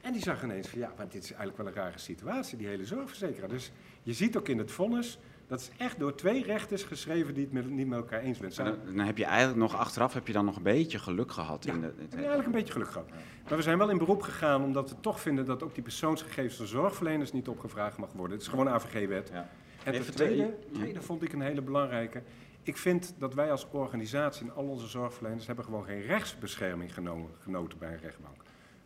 En 0.00 0.12
die 0.12 0.22
zag 0.22 0.42
ineens 0.42 0.68
van, 0.68 0.78
ja, 0.78 0.92
maar 0.96 1.08
dit 1.08 1.22
is 1.22 1.32
eigenlijk 1.32 1.56
wel 1.56 1.66
een 1.66 1.72
rare 1.72 1.98
situatie, 1.98 2.58
die 2.58 2.66
hele 2.66 2.84
zorgverzekeraar. 2.84 3.48
Dus 3.48 3.72
je 4.02 4.12
ziet 4.12 4.36
ook 4.36 4.48
in 4.48 4.58
het 4.58 4.70
vonnis, 4.70 5.18
dat 5.46 5.60
is 5.60 5.70
echt 5.76 5.98
door 5.98 6.14
twee 6.14 6.44
rechters 6.44 6.82
geschreven 6.82 7.34
die 7.34 7.44
het 7.44 7.52
met, 7.52 7.70
niet 7.70 7.86
met 7.86 7.98
elkaar 7.98 8.20
eens 8.20 8.38
zijn. 8.38 8.66
Dan, 8.66 8.94
dan, 8.96 9.06
heb 9.06 9.18
je 9.18 9.24
eigenlijk 9.24 9.58
nog 9.58 9.76
achteraf 9.76 10.14
heb 10.14 10.26
je 10.26 10.32
dan 10.32 10.44
nog 10.44 10.56
een 10.56 10.62
beetje 10.62 10.98
geluk 10.98 11.32
gehad. 11.32 11.64
Ja, 11.64 11.72
in 11.72 11.80
de, 11.80 11.86
het, 11.86 11.96
heb 11.98 12.14
eigenlijk 12.14 12.46
een 12.46 12.52
beetje 12.52 12.72
geluk 12.72 12.90
gehad. 12.90 13.10
Maar 13.48 13.56
we 13.56 13.62
zijn 13.62 13.78
wel 13.78 13.90
in 13.90 13.98
beroep 13.98 14.22
gegaan 14.22 14.62
omdat 14.62 14.90
we 14.90 14.96
toch 15.00 15.20
vinden 15.20 15.44
dat 15.44 15.62
ook 15.62 15.74
die 15.74 15.82
persoonsgegevens 15.82 16.56
van 16.56 16.66
zorgverleners 16.66 17.32
niet 17.32 17.48
opgevraagd 17.48 17.98
mag 17.98 18.12
worden. 18.12 18.32
Het 18.32 18.46
is 18.46 18.48
gewoon 18.48 18.68
AVG-wet. 18.68 19.30
Ja. 19.32 19.48
En 19.84 19.92
ten 19.92 20.14
tweede, 20.14 20.54
tweede 20.72 21.02
vond 21.02 21.22
ik 21.22 21.32
een 21.32 21.40
hele 21.40 21.62
belangrijke. 21.62 22.22
Ik 22.62 22.76
vind 22.76 23.14
dat 23.18 23.34
wij 23.34 23.50
als 23.50 23.66
organisatie 23.70 24.46
en 24.46 24.54
al 24.54 24.64
onze 24.64 24.86
zorgverleners 24.86 25.46
hebben 25.46 25.64
gewoon 25.64 25.84
geen 25.84 26.02
rechtsbescherming 26.02 26.94
genomen, 26.94 27.30
genoten 27.38 27.78
bij 27.78 27.92
een 27.92 28.00
rechtbank. 28.00 28.36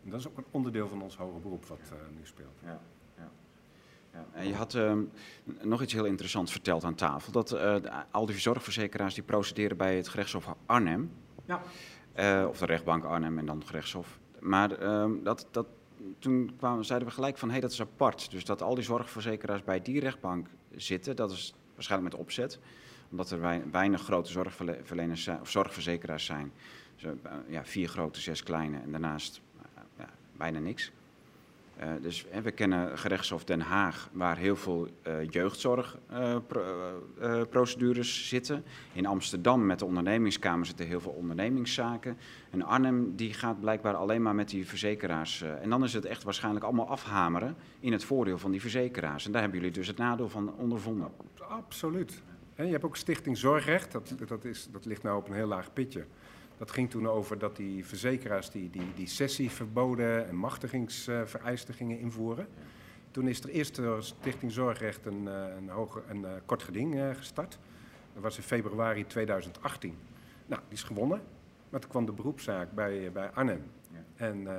En 0.03 0.09
dat 0.09 0.19
is 0.19 0.27
ook 0.27 0.37
een 0.37 0.45
onderdeel 0.51 0.87
van 0.87 1.01
ons 1.01 1.17
hoger 1.17 1.41
beroep 1.41 1.65
wat 1.65 1.79
uh, 1.93 2.17
nu 2.17 2.25
speelt. 2.25 2.59
Ja. 2.63 2.81
En 4.33 4.47
je 4.47 4.55
had 4.55 4.73
uh, 4.73 4.93
nog 5.61 5.81
iets 5.81 5.93
heel 5.93 6.05
interessants 6.05 6.51
verteld 6.51 6.83
aan 6.83 6.95
tafel. 6.95 7.31
Dat 7.31 7.53
uh, 7.53 7.75
al 8.11 8.25
die 8.25 8.39
zorgverzekeraars 8.39 9.13
die 9.13 9.23
procederen 9.23 9.77
bij 9.77 9.95
het 9.95 10.07
gerechtshof 10.07 10.55
Arnhem. 10.65 11.11
Ja. 11.45 11.61
Uh, 12.19 12.47
of 12.49 12.57
de 12.57 12.65
rechtbank 12.65 13.03
Arnhem 13.03 13.37
en 13.37 13.45
dan 13.45 13.57
het 13.57 13.67
gerechtshof. 13.67 14.19
Maar 14.39 14.71
ehm, 14.71 15.11
dat, 15.23 15.47
dat, 15.51 15.67
toen 16.19 16.51
kwamen, 16.57 16.85
zeiden 16.85 17.07
we 17.07 17.13
gelijk 17.13 17.37
van, 17.37 17.47
hé, 17.47 17.53
hey, 17.53 17.61
dat 17.63 17.71
is 17.71 17.81
apart. 17.81 18.31
Dus 18.31 18.45
dat 18.45 18.61
al 18.61 18.75
die 18.75 18.83
zorgverzekeraars 18.83 19.63
bij 19.63 19.81
die 19.81 19.99
rechtbank 19.99 20.47
zitten, 20.75 21.15
dat 21.15 21.31
is 21.31 21.53
waarschijnlijk 21.73 22.13
met 22.13 22.21
opzet. 22.21 22.59
Omdat 23.11 23.31
er 23.31 23.71
weinig 23.71 24.01
grote 24.01 24.31
zorgverleners 24.31 25.23
zijn, 25.23 25.41
of 25.41 25.49
zorgverzekeraars 25.49 26.25
zijn. 26.25 26.51
Dus, 26.95 27.11
ja, 27.47 27.65
vier 27.65 27.87
grote, 27.87 28.21
zes 28.21 28.43
kleine 28.43 28.79
en 28.79 28.91
daarnaast 28.91 29.41
ja, 29.97 30.09
bijna 30.37 30.59
niks. 30.59 30.91
Uh, 31.79 31.87
dus 32.01 32.25
we 32.43 32.51
kennen 32.51 32.97
gerechtshof 32.97 33.43
Den 33.43 33.61
Haag, 33.61 34.09
waar 34.11 34.37
heel 34.37 34.55
veel 34.55 34.87
uh, 35.07 35.13
jeugdzorgprocedures 35.29 38.19
uh, 38.19 38.25
zitten. 38.25 38.63
In 38.93 39.05
Amsterdam 39.05 39.65
met 39.65 39.79
de 39.79 39.85
ondernemingskamer 39.85 40.65
zitten 40.65 40.87
heel 40.87 40.99
veel 40.99 41.11
ondernemingszaken. 41.11 42.17
En 42.49 42.61
Arnhem 42.61 43.15
die 43.15 43.33
gaat 43.33 43.59
blijkbaar 43.59 43.95
alleen 43.95 44.21
maar 44.21 44.35
met 44.35 44.49
die 44.49 44.67
verzekeraars. 44.67 45.41
en 45.41 45.69
dan 45.69 45.83
is 45.83 45.93
het 45.93 46.05
echt 46.05 46.23
waarschijnlijk 46.23 46.65
allemaal 46.65 46.87
afhameren 46.87 47.55
in 47.79 47.91
het 47.91 48.03
voordeel 48.03 48.37
van 48.37 48.51
die 48.51 48.61
verzekeraars. 48.61 49.25
En 49.25 49.31
daar 49.31 49.41
hebben 49.41 49.59
jullie 49.59 49.73
dus 49.73 49.87
het 49.87 49.97
nadeel 49.97 50.29
van 50.29 50.55
ondervonden. 50.55 51.11
Absoluut. 51.49 52.21
je 52.55 52.63
hebt 52.63 52.83
ook 52.83 52.95
Stichting 52.95 53.37
Zorgrecht, 53.37 53.91
dat, 53.91 54.15
dat, 54.27 54.45
is, 54.45 54.67
dat 54.71 54.85
ligt 54.85 55.03
nou 55.03 55.17
op 55.17 55.27
een 55.27 55.35
heel 55.35 55.47
laag 55.47 55.73
pitje. 55.73 56.05
Dat 56.57 56.71
ging 56.71 56.89
toen 56.89 57.07
over 57.07 57.39
dat 57.39 57.55
die 57.55 57.85
verzekeraars 57.85 58.49
die, 58.49 58.69
die, 58.69 58.93
die 58.95 59.07
sessieverboden 59.07 60.27
en 60.27 60.35
machtigingsvereisten 60.35 61.73
gingen 61.73 61.99
invoeren. 61.99 62.47
Toen 63.11 63.27
is 63.27 63.39
er 63.43 63.49
eerst 63.49 63.75
door 63.75 64.03
Stichting 64.03 64.51
Zorgrecht 64.51 65.05
een, 65.05 65.27
eh, 65.27 65.43
een, 65.57 65.69
een 66.09 66.21
uh, 66.21 66.29
kort 66.45 66.63
geding 66.63 67.15
gestart. 67.17 67.59
Dat 68.13 68.23
was 68.23 68.37
in 68.37 68.43
februari 68.43 69.05
2018. 69.05 69.95
Nou, 70.45 70.61
die 70.67 70.77
is 70.77 70.83
gewonnen. 70.83 71.21
Maar 71.69 71.79
toen 71.79 71.89
kwam 71.89 72.05
de 72.05 72.11
beroepszaak 72.11 72.71
bij, 72.71 73.11
bij 73.11 73.29
Arnhem. 73.29 73.63
Ja. 73.91 74.25
En 74.25 74.41
uh, 74.41 74.51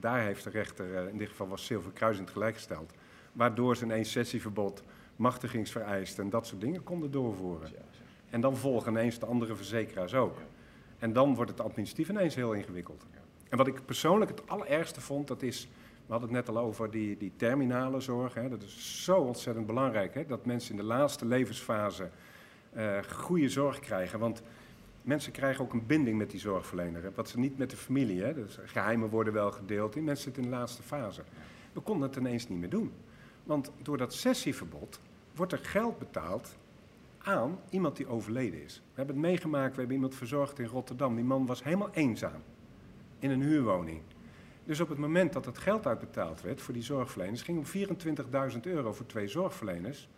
daar 0.00 0.20
heeft 0.20 0.44
de 0.44 0.50
rechter, 0.50 1.08
in 1.08 1.18
dit 1.18 1.28
geval 1.28 1.48
was 1.48 1.66
Zilver 1.66 1.92
Kruis 1.92 2.16
in 2.16 2.22
het 2.22 2.32
gelijk 2.32 2.54
gesteld. 2.54 2.92
Waardoor 3.32 3.76
ze 3.76 3.84
een 3.84 3.90
één 3.90 4.04
sessieverbod, 4.04 4.82
machtigingsvereisten 5.16 6.24
en 6.24 6.30
dat 6.30 6.46
soort 6.46 6.60
dingen 6.60 6.82
konden 6.82 7.10
doorvoeren. 7.10 7.70
En 8.30 8.40
dan 8.40 8.56
volgen 8.56 8.90
ineens 8.92 9.18
de 9.18 9.26
andere 9.26 9.54
verzekeraars 9.54 10.14
ook. 10.14 10.38
En 11.02 11.12
dan 11.12 11.34
wordt 11.34 11.50
het 11.50 11.60
administratief 11.60 12.08
ineens 12.08 12.34
heel 12.34 12.52
ingewikkeld. 12.52 13.06
En 13.48 13.56
wat 13.56 13.66
ik 13.66 13.84
persoonlijk 13.84 14.30
het 14.30 14.48
allerergste 14.48 15.00
vond, 15.00 15.28
dat 15.28 15.42
is, 15.42 15.68
we 16.06 16.12
hadden 16.12 16.34
het 16.34 16.46
net 16.46 16.56
al 16.56 16.62
over 16.62 16.90
die, 16.90 17.16
die 17.16 17.32
terminale 17.36 18.00
zorg. 18.00 18.34
Hè, 18.34 18.48
dat 18.48 18.62
is 18.62 19.04
zo 19.04 19.16
ontzettend 19.16 19.66
belangrijk, 19.66 20.14
hè, 20.14 20.26
dat 20.26 20.46
mensen 20.46 20.70
in 20.70 20.76
de 20.76 20.82
laatste 20.82 21.26
levensfase 21.26 22.10
uh, 22.76 22.98
goede 23.02 23.48
zorg 23.48 23.80
krijgen. 23.80 24.18
Want 24.18 24.42
mensen 25.02 25.32
krijgen 25.32 25.64
ook 25.64 25.72
een 25.72 25.86
binding 25.86 26.18
met 26.18 26.30
die 26.30 26.40
zorgverlener. 26.40 27.02
Hè, 27.02 27.10
wat 27.14 27.28
ze 27.28 27.38
niet 27.38 27.58
met 27.58 27.70
de 27.70 27.76
familie, 27.76 28.22
hè, 28.22 28.34
dus 28.34 28.58
geheimen 28.64 29.08
worden 29.08 29.32
wel 29.32 29.52
gedeeld. 29.52 29.92
Die 29.92 30.02
mensen 30.02 30.24
zitten 30.24 30.42
in 30.42 30.50
de 30.50 30.56
laatste 30.56 30.82
fase. 30.82 31.22
We 31.72 31.80
konden 31.80 32.08
het 32.08 32.18
ineens 32.18 32.48
niet 32.48 32.58
meer 32.58 32.70
doen. 32.70 32.92
Want 33.44 33.70
door 33.82 33.96
dat 33.96 34.14
sessieverbod 34.14 35.00
wordt 35.34 35.52
er 35.52 35.58
geld 35.58 35.98
betaald 35.98 36.56
aan 37.22 37.58
iemand 37.70 37.96
die 37.96 38.06
overleden 38.06 38.62
is. 38.62 38.74
We 38.74 38.82
hebben 38.94 39.14
het 39.14 39.24
meegemaakt, 39.24 39.72
we 39.72 39.78
hebben 39.78 39.96
iemand 39.96 40.14
verzorgd 40.14 40.58
in 40.58 40.66
Rotterdam. 40.66 41.14
Die 41.14 41.24
man 41.24 41.46
was 41.46 41.64
helemaal 41.64 41.90
eenzaam 41.92 42.42
in 43.18 43.30
een 43.30 43.42
huurwoning. 43.42 44.00
Dus 44.64 44.80
op 44.80 44.88
het 44.88 44.98
moment 44.98 45.32
dat 45.32 45.44
het 45.44 45.58
geld 45.58 45.86
uitbetaald 45.86 46.40
werd 46.40 46.60
voor 46.60 46.74
die 46.74 46.82
zorgverleners, 46.82 47.42
ging 47.42 47.58
om 47.58 47.88
24.000 48.54 48.60
euro 48.60 48.92
voor 48.92 49.06
twee 49.06 49.28
zorgverleners. 49.28 50.08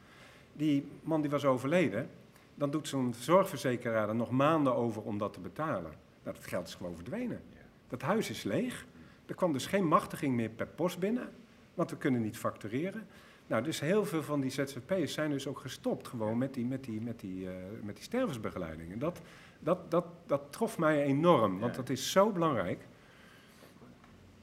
Die 0.52 0.86
man 1.02 1.20
die 1.20 1.30
was 1.30 1.44
overleden, 1.44 2.08
dan 2.54 2.70
doet 2.70 2.88
zo'n 2.88 3.14
zorgverzekeraar 3.18 4.08
er 4.08 4.14
nog 4.14 4.30
maanden 4.30 4.74
over 4.74 5.02
om 5.02 5.18
dat 5.18 5.32
te 5.32 5.40
betalen. 5.40 5.92
Nou, 6.22 6.36
dat 6.36 6.46
geld 6.46 6.68
is 6.68 6.74
gewoon 6.74 6.94
verdwenen. 6.94 7.42
Dat 7.88 8.02
huis 8.02 8.30
is 8.30 8.42
leeg. 8.42 8.86
Er 9.26 9.34
kwam 9.34 9.52
dus 9.52 9.66
geen 9.66 9.86
machtiging 9.86 10.34
meer 10.34 10.50
per 10.50 10.66
post 10.66 10.98
binnen, 10.98 11.28
want 11.74 11.90
we 11.90 11.96
kunnen 11.96 12.20
niet 12.20 12.38
factureren. 12.38 13.06
Nou, 13.54 13.66
dus 13.66 13.80
heel 13.80 14.04
veel 14.04 14.22
van 14.22 14.40
die 14.40 14.50
ZZP'ers 14.50 15.12
zijn 15.12 15.30
dus 15.30 15.46
ook 15.46 15.58
gestopt 15.58 16.08
gewoon 16.08 16.38
met 16.38 16.54
die, 16.54 16.66
met 16.66 16.84
die, 16.84 17.00
met 17.00 17.20
die, 17.20 17.44
uh, 17.44 17.50
met 17.82 17.94
die 17.94 18.04
stervensbegeleiding. 18.04 18.92
En 18.92 18.98
dat, 18.98 19.20
dat, 19.58 19.90
dat, 19.90 20.04
dat 20.26 20.42
trof 20.50 20.78
mij 20.78 21.02
enorm, 21.02 21.58
want 21.58 21.74
dat 21.74 21.90
is 21.90 22.10
zo 22.10 22.30
belangrijk. 22.30 22.86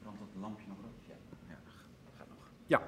Brandt 0.02 0.18
dat 0.18 0.28
lampje 0.40 0.66
nog 0.68 0.76
op? 0.76 0.84
Ja, 1.08 1.14
ja 1.48 1.58
gaat 2.16 2.26
nog. 2.28 2.50
Ja, 2.66 2.82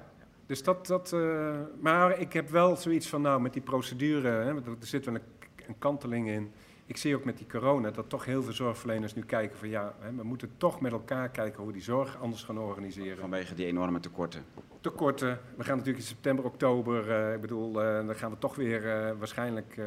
dus 0.46 0.62
dat, 0.62 0.86
dat 0.86 1.12
uh, 1.12 1.60
maar 1.80 2.18
ik 2.18 2.32
heb 2.32 2.48
wel 2.48 2.76
zoiets 2.76 3.08
van, 3.08 3.22
nou, 3.22 3.40
met 3.40 3.52
die 3.52 3.62
procedure, 3.62 4.28
hè, 4.28 4.54
er 4.54 4.76
zit 4.80 5.04
wel 5.04 5.14
een, 5.14 5.22
een 5.66 5.78
kanteling 5.78 6.28
in 6.28 6.52
ik 6.86 6.96
zie 6.96 7.16
ook 7.16 7.24
met 7.24 7.38
die 7.38 7.46
corona 7.46 7.90
dat 7.90 8.08
toch 8.08 8.24
heel 8.24 8.42
veel 8.42 8.52
zorgverleners 8.52 9.14
nu 9.14 9.22
kijken 9.22 9.58
van 9.58 9.68
ja, 9.68 9.94
we 10.16 10.22
moeten 10.22 10.50
toch 10.56 10.80
met 10.80 10.92
elkaar 10.92 11.28
kijken 11.28 11.56
hoe 11.56 11.66
we 11.66 11.72
die 11.72 11.82
zorg 11.82 12.20
anders 12.20 12.42
gaan 12.42 12.58
organiseren. 12.58 13.18
Vanwege 13.18 13.54
die 13.54 13.66
enorme 13.66 14.00
tekorten. 14.00 14.44
Tekorten. 14.80 15.40
We 15.56 15.64
gaan 15.64 15.76
natuurlijk 15.76 16.04
in 16.04 16.10
september, 16.10 16.44
oktober, 16.44 17.08
uh, 17.08 17.34
ik 17.34 17.40
bedoel, 17.40 17.82
uh, 17.82 18.06
dan 18.06 18.14
gaan 18.14 18.30
we 18.30 18.38
toch 18.38 18.54
weer 18.54 18.84
uh, 18.84 19.18
waarschijnlijk 19.18 19.80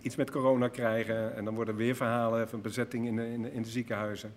iets 0.00 0.16
met 0.16 0.30
corona 0.30 0.68
krijgen. 0.68 1.36
En 1.36 1.44
dan 1.44 1.54
worden 1.54 1.76
weer 1.76 1.94
verhalen 1.94 2.48
van 2.48 2.60
bezetting 2.60 3.06
in 3.06 3.16
de, 3.16 3.32
in 3.32 3.42
de, 3.42 3.52
in 3.52 3.62
de 3.62 3.68
ziekenhuizen. 3.68 4.34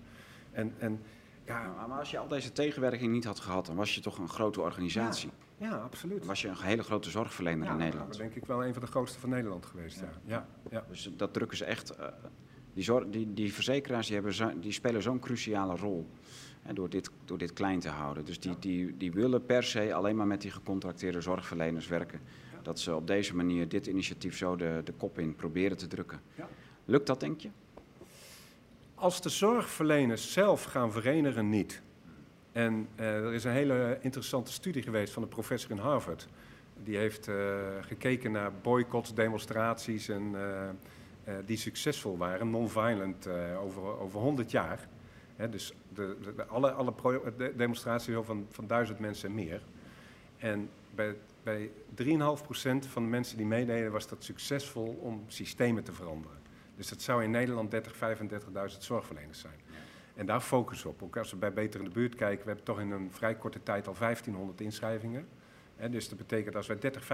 En, 0.51 0.73
en 0.77 1.01
ja. 1.45 1.85
Maar 1.87 1.99
als 1.99 2.11
je 2.11 2.17
al 2.17 2.27
deze 2.27 2.51
tegenwerking 2.51 3.11
niet 3.11 3.25
had 3.25 3.39
gehad, 3.39 3.65
dan 3.65 3.75
was 3.75 3.95
je 3.95 4.01
toch 4.01 4.17
een 4.17 4.29
grote 4.29 4.61
organisatie. 4.61 5.29
Ja, 5.29 5.42
ja 5.57 5.75
absoluut. 5.75 6.17
Dan 6.17 6.27
was 6.27 6.41
je 6.41 6.47
een 6.47 6.57
hele 6.61 6.83
grote 6.83 7.09
zorgverlener 7.09 7.69
in 7.69 7.77
Nederland. 7.77 8.15
Ja, 8.15 8.21
denk 8.21 8.35
ik 8.35 8.45
wel 8.45 8.65
een 8.65 8.73
van 8.73 8.81
de 8.81 8.87
grootste 8.87 9.19
van 9.19 9.29
Nederland 9.29 9.65
geweest. 9.65 9.99
Ja. 9.99 10.09
Ja. 10.25 10.47
Ja, 10.71 10.85
Dus 10.89 11.09
dat 11.17 11.33
drukken 11.33 11.57
ze 11.57 11.65
echt 11.65 11.99
uh, 11.99 12.05
Die, 12.73 12.83
zor- 12.83 13.09
die, 13.11 13.33
die 13.33 13.53
verzekeraars 13.53 14.05
die 14.05 14.15
hebben 14.15 14.33
zo- 14.33 14.59
die 14.59 14.71
spelen 14.71 15.01
zo'n 15.01 15.19
cruciale 15.19 15.75
rol 15.75 16.07
hè, 16.61 16.73
door, 16.73 16.89
dit, 16.89 17.09
door 17.25 17.37
dit 17.37 17.53
klein 17.53 17.79
te 17.79 17.89
houden. 17.89 18.25
Dus 18.25 18.39
die, 18.39 18.59
die, 18.59 18.97
die 18.97 19.11
willen 19.11 19.45
per 19.45 19.63
se 19.63 19.93
alleen 19.93 20.15
maar 20.15 20.27
met 20.27 20.41
die 20.41 20.51
gecontracteerde 20.51 21.21
zorgverleners 21.21 21.87
werken. 21.87 22.19
Dat 22.61 22.79
ze 22.79 22.95
op 22.95 23.07
deze 23.07 23.35
manier 23.35 23.67
dit 23.69 23.87
initiatief 23.87 24.37
zo 24.37 24.55
de, 24.55 24.81
de 24.83 24.91
kop 24.91 25.19
in 25.19 25.35
proberen 25.35 25.77
te 25.77 25.87
drukken. 25.87 26.21
Ja. 26.35 26.47
Lukt 26.85 27.07
dat, 27.07 27.19
denk 27.19 27.39
je? 27.41 27.49
Als 28.95 29.21
de 29.21 29.29
zorgverleners 29.29 30.31
zelf 30.33 30.63
gaan 30.63 30.91
verenigen, 30.91 31.49
niet. 31.49 31.81
En 32.53 32.87
eh, 32.95 33.15
er 33.15 33.33
is 33.33 33.43
een 33.43 33.51
hele 33.51 33.97
interessante 34.01 34.51
studie 34.51 34.81
geweest 34.81 35.13
van 35.13 35.23
een 35.23 35.29
professor 35.29 35.71
in 35.71 35.77
Harvard. 35.77 36.27
Die 36.83 36.97
heeft 36.97 37.27
eh, 37.27 37.35
gekeken 37.81 38.31
naar 38.31 38.51
boycotts, 38.61 39.13
demonstraties 39.13 40.09
en, 40.09 40.35
eh, 41.23 41.33
die 41.45 41.57
succesvol 41.57 42.17
waren, 42.17 42.49
non-violent, 42.49 43.27
over, 43.61 43.99
over 43.99 44.19
100 44.19 44.51
jaar. 44.51 44.87
Dus 45.49 45.73
de, 45.93 46.15
alle, 46.47 46.71
alle 46.71 46.93
demonstraties 47.55 48.15
van, 48.21 48.47
van 48.49 48.67
duizend 48.67 48.99
mensen 48.99 49.29
en 49.29 49.35
meer. 49.35 49.61
En 50.37 50.69
bij, 50.95 51.15
bij 51.43 51.71
3,5% 51.95 52.13
van 52.87 53.03
de 53.03 53.09
mensen 53.09 53.37
die 53.37 53.45
meededen 53.45 53.91
was 53.91 54.07
dat 54.07 54.23
succesvol 54.23 54.97
om 55.01 55.23
systemen 55.27 55.83
te 55.83 55.93
veranderen. 55.93 56.37
Dus 56.75 56.89
dat 56.89 57.01
zou 57.01 57.23
in 57.23 57.31
Nederland 57.31 57.71
30, 57.71 57.95
35.000 57.95 58.77
zorgverleners 58.79 59.39
zijn. 59.39 59.62
En 60.13 60.25
daar 60.25 60.41
focussen 60.41 60.87
we 60.87 60.93
op. 60.93 61.03
Ook 61.03 61.17
als 61.17 61.31
we 61.31 61.37
bij 61.37 61.53
Beter 61.53 61.79
in 61.79 61.85
de 61.85 61.91
Buurt 61.91 62.15
kijken, 62.15 62.39
we 62.39 62.47
hebben 62.47 62.65
toch 62.65 62.79
in 62.79 62.91
een 62.91 63.11
vrij 63.11 63.35
korte 63.35 63.63
tijd 63.63 63.87
al 63.87 63.95
1500 63.99 64.61
inschrijvingen. 64.61 65.27
Dus 65.89 66.09
dat 66.09 66.17
betekent 66.17 66.55
als 66.55 66.67
wij 66.67 66.79
30, 66.79 67.07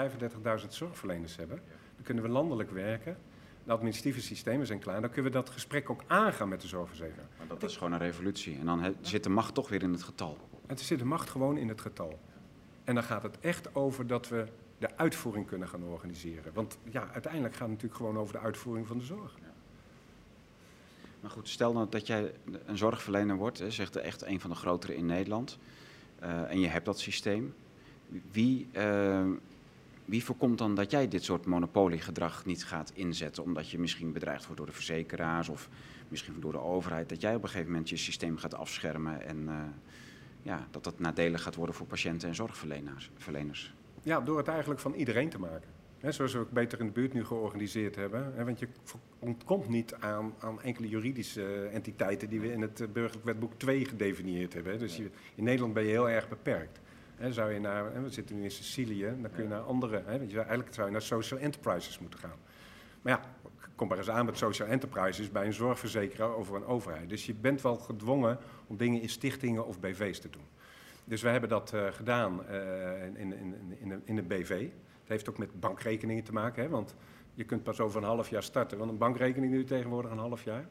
35.000 0.61 0.67
zorgverleners 0.67 1.35
hebben, 1.35 1.61
dan 1.95 2.03
kunnen 2.03 2.23
we 2.23 2.29
landelijk 2.29 2.71
werken. 2.71 3.17
De 3.63 3.71
administratieve 3.71 4.21
systemen 4.21 4.67
zijn 4.67 4.79
klaar. 4.79 5.01
Dan 5.01 5.09
kunnen 5.09 5.31
we 5.31 5.37
dat 5.37 5.49
gesprek 5.49 5.89
ook 5.89 6.03
aangaan 6.07 6.49
met 6.49 6.61
de 6.61 6.67
zorgverzekeraar. 6.67 7.27
Maar 7.37 7.47
dat 7.47 7.63
is 7.63 7.77
gewoon 7.77 7.91
een 7.93 7.99
revolutie. 7.99 8.59
En 8.59 8.65
dan 8.65 8.95
zit 9.01 9.23
de 9.23 9.29
macht 9.29 9.53
toch 9.53 9.69
weer 9.69 9.83
in 9.83 9.91
het 9.91 10.03
getal. 10.03 10.37
Er 10.67 10.79
zit 10.79 10.99
de 10.99 11.05
macht 11.05 11.29
gewoon 11.29 11.57
in 11.57 11.67
het 11.67 11.81
getal. 11.81 12.19
En 12.83 12.95
dan 12.95 13.03
gaat 13.03 13.23
het 13.23 13.39
echt 13.39 13.75
over 13.75 14.07
dat 14.07 14.29
we 14.29 14.45
de 14.77 14.97
uitvoering 14.97 15.47
kunnen 15.47 15.67
gaan 15.67 15.83
organiseren. 15.83 16.53
Want 16.53 16.77
ja, 16.83 17.09
uiteindelijk 17.13 17.53
gaat 17.53 17.61
het 17.61 17.69
natuurlijk 17.69 17.95
gewoon 17.95 18.17
over 18.17 18.33
de 18.33 18.39
uitvoering 18.39 18.87
van 18.87 18.97
de 18.97 19.03
zorg. 19.03 19.37
Maar 21.21 21.31
goed, 21.31 21.49
stel 21.49 21.73
nou 21.73 21.87
dat 21.89 22.07
jij 22.07 22.31
een 22.65 22.77
zorgverlener 22.77 23.35
wordt, 23.35 23.59
hè, 23.59 23.71
zegt 23.71 23.95
echt 23.95 24.25
een 24.25 24.39
van 24.39 24.49
de 24.49 24.55
grotere 24.55 24.95
in 24.95 25.05
Nederland, 25.05 25.57
eh, 26.19 26.51
en 26.51 26.59
je 26.59 26.67
hebt 26.67 26.85
dat 26.85 26.99
systeem. 26.99 27.53
Wie, 28.31 28.67
eh, 28.71 29.27
wie 30.05 30.23
voorkomt 30.23 30.57
dan 30.57 30.75
dat 30.75 30.91
jij 30.91 31.07
dit 31.07 31.23
soort 31.23 31.45
monopoliegedrag 31.45 32.45
niet 32.45 32.65
gaat 32.65 32.91
inzetten, 32.93 33.43
omdat 33.43 33.69
je 33.69 33.79
misschien 33.79 34.11
bedreigd 34.11 34.43
wordt 34.43 34.57
door 34.57 34.69
de 34.69 34.75
verzekeraars 34.75 35.49
of 35.49 35.69
misschien 36.07 36.39
door 36.39 36.51
de 36.51 36.61
overheid, 36.61 37.09
dat 37.09 37.21
jij 37.21 37.35
op 37.35 37.43
een 37.43 37.49
gegeven 37.49 37.71
moment 37.71 37.89
je 37.89 37.97
systeem 37.97 38.37
gaat 38.37 38.55
afschermen 38.55 39.25
en 39.25 39.47
eh, 39.47 39.55
ja, 40.41 40.67
dat 40.71 40.83
dat 40.83 40.99
nadelig 40.99 41.41
gaat 41.41 41.55
worden 41.55 41.75
voor 41.75 41.87
patiënten 41.87 42.27
en 42.29 42.35
zorgverleners. 42.35 43.11
verleners. 43.17 43.73
Ja, 44.03 44.21
door 44.21 44.37
het 44.37 44.47
eigenlijk 44.47 44.79
van 44.79 44.93
iedereen 44.93 45.29
te 45.29 45.39
maken. 45.39 45.78
Hè, 45.99 46.11
zoals 46.11 46.33
we 46.33 46.39
ook 46.39 46.51
beter 46.51 46.79
in 46.79 46.85
de 46.85 46.91
buurt 46.91 47.13
nu 47.13 47.25
georganiseerd 47.25 47.95
hebben. 47.95 48.33
Hè, 48.35 48.45
want 48.45 48.59
je 48.59 48.67
ontkomt 49.19 49.67
niet 49.69 49.93
aan, 49.99 50.33
aan 50.39 50.61
enkele 50.61 50.87
juridische 50.89 51.65
entiteiten 51.71 52.29
die 52.29 52.39
we 52.39 52.51
in 52.51 52.61
het 52.61 52.81
eh, 52.81 52.87
burgerlijk 52.87 53.25
wetboek 53.25 53.53
2 53.57 53.85
gedefinieerd 53.85 54.53
hebben. 54.53 54.71
Hè. 54.73 54.77
Dus 54.79 54.97
je- 54.97 55.09
in 55.35 55.43
Nederland 55.43 55.73
ben 55.73 55.83
je 55.83 55.89
heel 55.89 56.09
erg 56.09 56.29
beperkt. 56.29 56.79
Hè, 57.15 57.33
zou 57.33 57.53
je 57.53 57.59
naar, 57.59 57.93
hè, 57.93 58.01
we 58.01 58.09
zitten 58.09 58.35
nu 58.35 58.43
in 58.43 58.51
Sicilië, 58.51 59.13
dan 59.21 59.31
kun 59.31 59.43
je 59.43 59.49
naar 59.49 59.59
andere, 59.61 59.95
hè, 60.05 60.17
want 60.17 60.21
je 60.29 60.35
zou, 60.35 60.45
eigenlijk 60.45 60.73
zou 60.73 60.85
je 60.87 60.91
naar 60.93 61.01
social 61.01 61.39
enterprises 61.39 61.99
moeten 61.99 62.19
gaan. 62.19 62.37
Maar 63.01 63.13
ja, 63.13 63.21
kom 63.75 63.87
maar 63.87 63.97
eens 63.97 64.09
aan 64.09 64.25
met 64.25 64.37
social 64.37 64.67
enterprises 64.67 65.31
bij 65.31 65.45
een 65.45 65.53
zorgverzekeraar 65.53 66.35
over 66.35 66.55
een 66.55 66.65
overheid. 66.65 67.09
Dus 67.09 67.25
je 67.25 67.33
bent 67.33 67.61
wel 67.61 67.75
gedwongen 67.77 68.37
om 68.67 68.77
dingen 68.77 69.01
in 69.01 69.09
stichtingen 69.09 69.65
of 69.65 69.79
BV's 69.79 70.19
te 70.19 70.29
doen. 70.29 70.43
Dus 71.05 71.21
we 71.21 71.29
hebben 71.29 71.49
dat 71.49 71.73
eh, 71.73 71.87
gedaan 71.91 72.45
eh, 72.45 73.05
in, 73.05 73.17
in, 73.17 73.33
in, 73.33 73.55
in, 73.79 73.91
een- 73.91 74.01
in 74.05 74.17
een 74.17 74.27
BV. 74.27 74.67
Heeft 75.09 75.29
ook 75.29 75.37
met 75.37 75.59
bankrekeningen 75.59 76.23
te 76.23 76.33
maken, 76.33 76.63
hè, 76.63 76.69
want 76.69 76.95
je 77.33 77.43
kunt 77.43 77.63
pas 77.63 77.79
over 77.79 78.01
een 78.01 78.07
half 78.07 78.29
jaar 78.29 78.43
starten. 78.43 78.77
Want 78.77 78.91
een 78.91 78.97
bankrekening 78.97 79.51
duurt 79.51 79.67
tegenwoordig 79.67 80.11
een 80.11 80.17
half 80.17 80.43
jaar. 80.43 80.67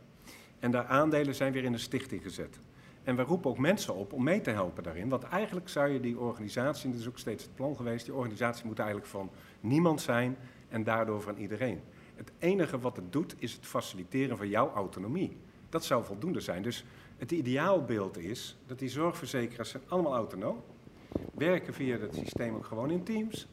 En 0.59 0.70
de 0.70 0.84
aandelen 0.84 1.34
zijn 1.34 1.53
weer 1.53 1.64
in 1.64 1.72
een 1.72 1.78
stichting 1.78 2.22
gezet. 2.22 2.59
En 3.03 3.16
we 3.16 3.22
roepen 3.22 3.51
ook 3.51 3.59
mensen 3.59 3.95
op 3.95 4.12
om 4.12 4.22
mee 4.22 4.41
te 4.41 4.51
helpen 4.51 4.82
daarin. 4.82 5.09
Want 5.09 5.22
eigenlijk 5.22 5.68
zou 5.68 5.89
je 5.89 6.01
die 6.01 6.18
organisatie, 6.18 6.84
en 6.84 6.91
dat 6.91 7.01
is 7.01 7.09
ook 7.09 7.18
steeds 7.18 7.45
het 7.45 7.55
plan 7.55 7.76
geweest, 7.76 8.05
die 8.05 8.14
organisatie 8.14 8.66
moet 8.66 8.78
eigenlijk 8.78 9.09
van 9.09 9.30
niemand 9.61 10.01
zijn 10.01 10.36
en 10.68 10.84
daardoor 10.84 11.22
van 11.22 11.36
iedereen. 11.36 11.80
Het 12.14 12.32
enige 12.39 12.78
wat 12.78 12.97
het 12.97 13.12
doet, 13.12 13.34
is 13.39 13.53
het 13.53 13.66
faciliteren 13.66 14.36
van 14.36 14.49
jouw 14.49 14.72
autonomie. 14.72 15.36
Dat 15.68 15.84
zou 15.84 16.05
voldoende 16.05 16.41
zijn. 16.41 16.62
Dus 16.62 16.84
het 17.16 17.32
ideaalbeeld 17.32 18.18
is 18.18 18.59
dat 18.66 18.78
die 18.78 18.89
zorgverzekeraars 18.89 19.70
zijn 19.70 19.82
allemaal 19.89 20.14
autonoom. 20.14 20.62
Werken 21.34 21.74
via 21.74 21.99
het 21.99 22.14
systeem 22.14 22.55
ook 22.55 22.64
gewoon 22.64 22.91
in 22.91 23.03
teams. 23.03 23.49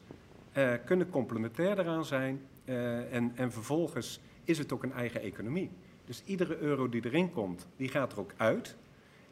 Eh, 0.56 0.72
kunnen 0.84 1.10
complementair 1.10 1.78
eraan 1.78 2.04
zijn. 2.04 2.40
eh, 2.64 3.14
en, 3.14 3.32
en 3.34 3.52
vervolgens 3.52 4.20
is 4.44 4.58
het 4.58 4.72
ook 4.72 4.82
een 4.82 4.92
eigen 4.92 5.20
economie. 5.20 5.70
Dus 6.04 6.22
iedere 6.24 6.58
euro 6.58 6.88
die 6.88 7.04
erin 7.04 7.32
komt, 7.32 7.68
die 7.76 7.88
gaat 7.88 8.12
er 8.12 8.20
ook 8.20 8.32
uit. 8.36 8.76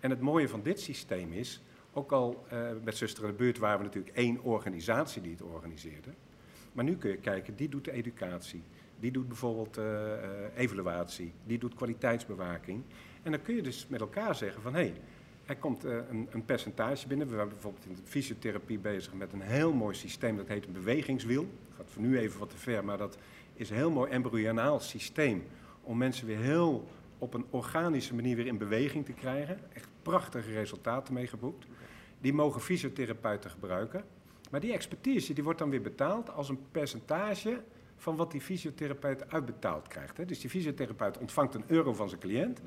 En 0.01 0.11
het 0.11 0.20
mooie 0.20 0.49
van 0.49 0.62
dit 0.62 0.81
systeem 0.81 1.33
is, 1.33 1.62
ook 1.93 2.12
al 2.12 2.45
eh, 2.49 2.59
met 2.83 2.97
Zuster 2.97 3.25
in 3.25 3.31
de 3.31 3.37
Buurt 3.37 3.59
waren 3.59 3.79
we 3.79 3.85
natuurlijk 3.85 4.16
één 4.16 4.43
organisatie 4.43 5.22
die 5.22 5.31
het 5.31 5.43
organiseerde. 5.43 6.11
Maar 6.72 6.85
nu 6.85 6.97
kun 6.97 7.11
je 7.11 7.16
kijken, 7.16 7.57
die 7.57 7.68
doet 7.68 7.85
de 7.85 7.93
educatie. 7.93 8.62
Die 9.01 9.11
doet 9.11 9.29
bijvoorbeeld 9.29 9.79
evaluatie. 10.55 11.33
Die 11.47 11.59
doet 11.59 11.75
kwaliteitsbewaking. 11.75 12.83
En 13.22 13.31
dan 13.31 13.43
kun 13.43 13.55
je 13.55 13.62
dus 13.62 13.87
met 13.87 14.01
elkaar 14.01 14.35
zeggen 14.35 14.62
van... 14.62 14.75
hé, 14.75 14.81
hey, 14.81 14.95
er 15.47 15.57
komt 15.57 15.84
eh, 15.84 15.97
een, 16.11 16.28
een 16.30 16.45
percentage 16.45 17.07
binnen. 17.07 17.28
We 17.28 17.34
zijn 17.34 17.49
bijvoorbeeld 17.49 17.84
in 17.86 17.95
de 17.95 18.01
fysiotherapie 18.05 18.78
bezig 18.78 19.14
met 19.14 19.32
een 19.32 19.40
heel 19.40 19.72
mooi 19.72 19.95
systeem. 19.95 20.36
Dat 20.36 20.49
heet 20.49 20.66
een 20.66 20.72
bewegingswiel. 20.72 21.42
Dat 21.42 21.76
gaat 21.76 21.90
voor 21.90 22.03
nu 22.03 22.18
even 22.18 22.38
wat 22.38 22.51
te 22.51 22.57
ver, 22.57 22.84
maar 22.84 22.99
dat 22.99 23.18
is 23.55 23.70
een 23.70 23.76
heel 23.76 23.90
mooi 23.90 24.11
embryonaal 24.11 24.80
systeem... 24.80 25.45
om 25.82 25.99
mensen 25.99 26.26
weer 26.26 26.38
heel 26.38 26.88
op 27.18 27.34
een 27.34 27.45
organische 27.51 28.14
manier 28.14 28.36
weer 28.36 28.47
in 28.47 28.59
beweging 28.59 29.05
te 29.05 29.12
krijgen. 29.12 29.59
Echt 29.72 29.88
prachtige 30.03 30.53
resultaten 30.53 31.14
mee 31.14 31.26
geboekt. 31.26 31.66
Die 32.20 32.32
mogen 32.32 32.61
fysiotherapeuten 32.61 33.51
gebruiken. 33.51 34.05
Maar 34.51 34.61
die 34.61 34.72
expertise 34.72 35.32
die 35.32 35.45
wordt 35.45 35.59
dan 35.59 35.70
weer 35.70 35.82
betaald 35.82 36.30
als 36.30 36.49
een 36.49 36.61
percentage 36.70 37.62
van 37.97 38.16
wat 38.16 38.30
die 38.30 38.40
fysiotherapeut 38.40 39.32
uitbetaald 39.32 39.88
krijgt. 39.88 40.16
Hè. 40.16 40.24
Dus 40.24 40.40
die 40.40 40.51
fysiotherapeut 40.51 41.18
ontvangt 41.18 41.55
een 41.55 41.64
euro 41.66 41.92
van 41.92 42.09
zijn 42.09 42.20
cliënt, 42.20 42.61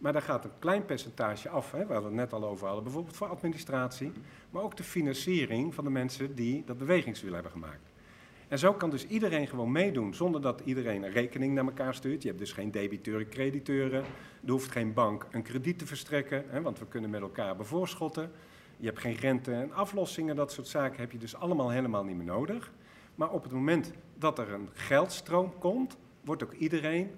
maar 0.00 0.12
daar 0.12 0.22
gaat 0.22 0.44
een 0.44 0.58
klein 0.58 0.84
percentage 0.84 1.48
af, 1.48 1.72
hè, 1.72 1.86
waar 1.86 2.00
we 2.00 2.06
het 2.06 2.14
net 2.14 2.32
al 2.32 2.44
over 2.44 2.66
hadden, 2.66 2.84
bijvoorbeeld 2.84 3.16
voor 3.16 3.28
administratie, 3.28 4.12
maar 4.50 4.62
ook 4.62 4.76
de 4.76 4.82
financiering 4.82 5.74
van 5.74 5.84
de 5.84 5.90
mensen 5.90 6.34
die 6.34 6.62
dat 6.66 6.78
bewegingswiel 6.78 7.32
hebben 7.32 7.52
gemaakt. 7.52 7.92
En 8.48 8.58
zo 8.58 8.72
kan 8.72 8.90
dus 8.90 9.06
iedereen 9.06 9.46
gewoon 9.46 9.72
meedoen 9.72 10.14
zonder 10.14 10.40
dat 10.40 10.62
iedereen 10.64 11.02
een 11.02 11.12
rekening 11.12 11.54
naar 11.54 11.64
elkaar 11.64 11.94
stuurt. 11.94 12.22
Je 12.22 12.28
hebt 12.28 12.40
dus 12.40 12.52
geen 12.52 12.70
debiteuren, 12.70 13.28
crediteuren. 13.28 14.04
Er 14.44 14.50
hoeft 14.50 14.70
geen 14.70 14.92
bank 14.92 15.26
een 15.30 15.42
krediet 15.42 15.78
te 15.78 15.86
verstrekken, 15.86 16.44
hè, 16.48 16.62
want 16.62 16.78
we 16.78 16.86
kunnen 16.86 17.10
met 17.10 17.20
elkaar 17.20 17.56
bevoorschotten. 17.56 18.30
Je 18.76 18.86
hebt 18.86 18.98
geen 18.98 19.14
rente 19.14 19.52
en 19.52 19.72
aflossingen, 19.72 20.36
dat 20.36 20.52
soort 20.52 20.66
zaken 20.66 21.00
heb 21.00 21.12
je 21.12 21.18
dus 21.18 21.36
allemaal 21.36 21.70
helemaal 21.70 22.04
niet 22.04 22.16
meer 22.16 22.26
nodig. 22.26 22.72
Maar 23.14 23.30
op 23.30 23.42
het 23.42 23.52
moment 23.52 23.92
dat 24.18 24.38
er 24.38 24.52
een 24.52 24.68
geldstroom 24.72 25.58
komt, 25.58 25.96
wordt 26.24 26.42
ook 26.42 26.52
iedereen 26.52 27.10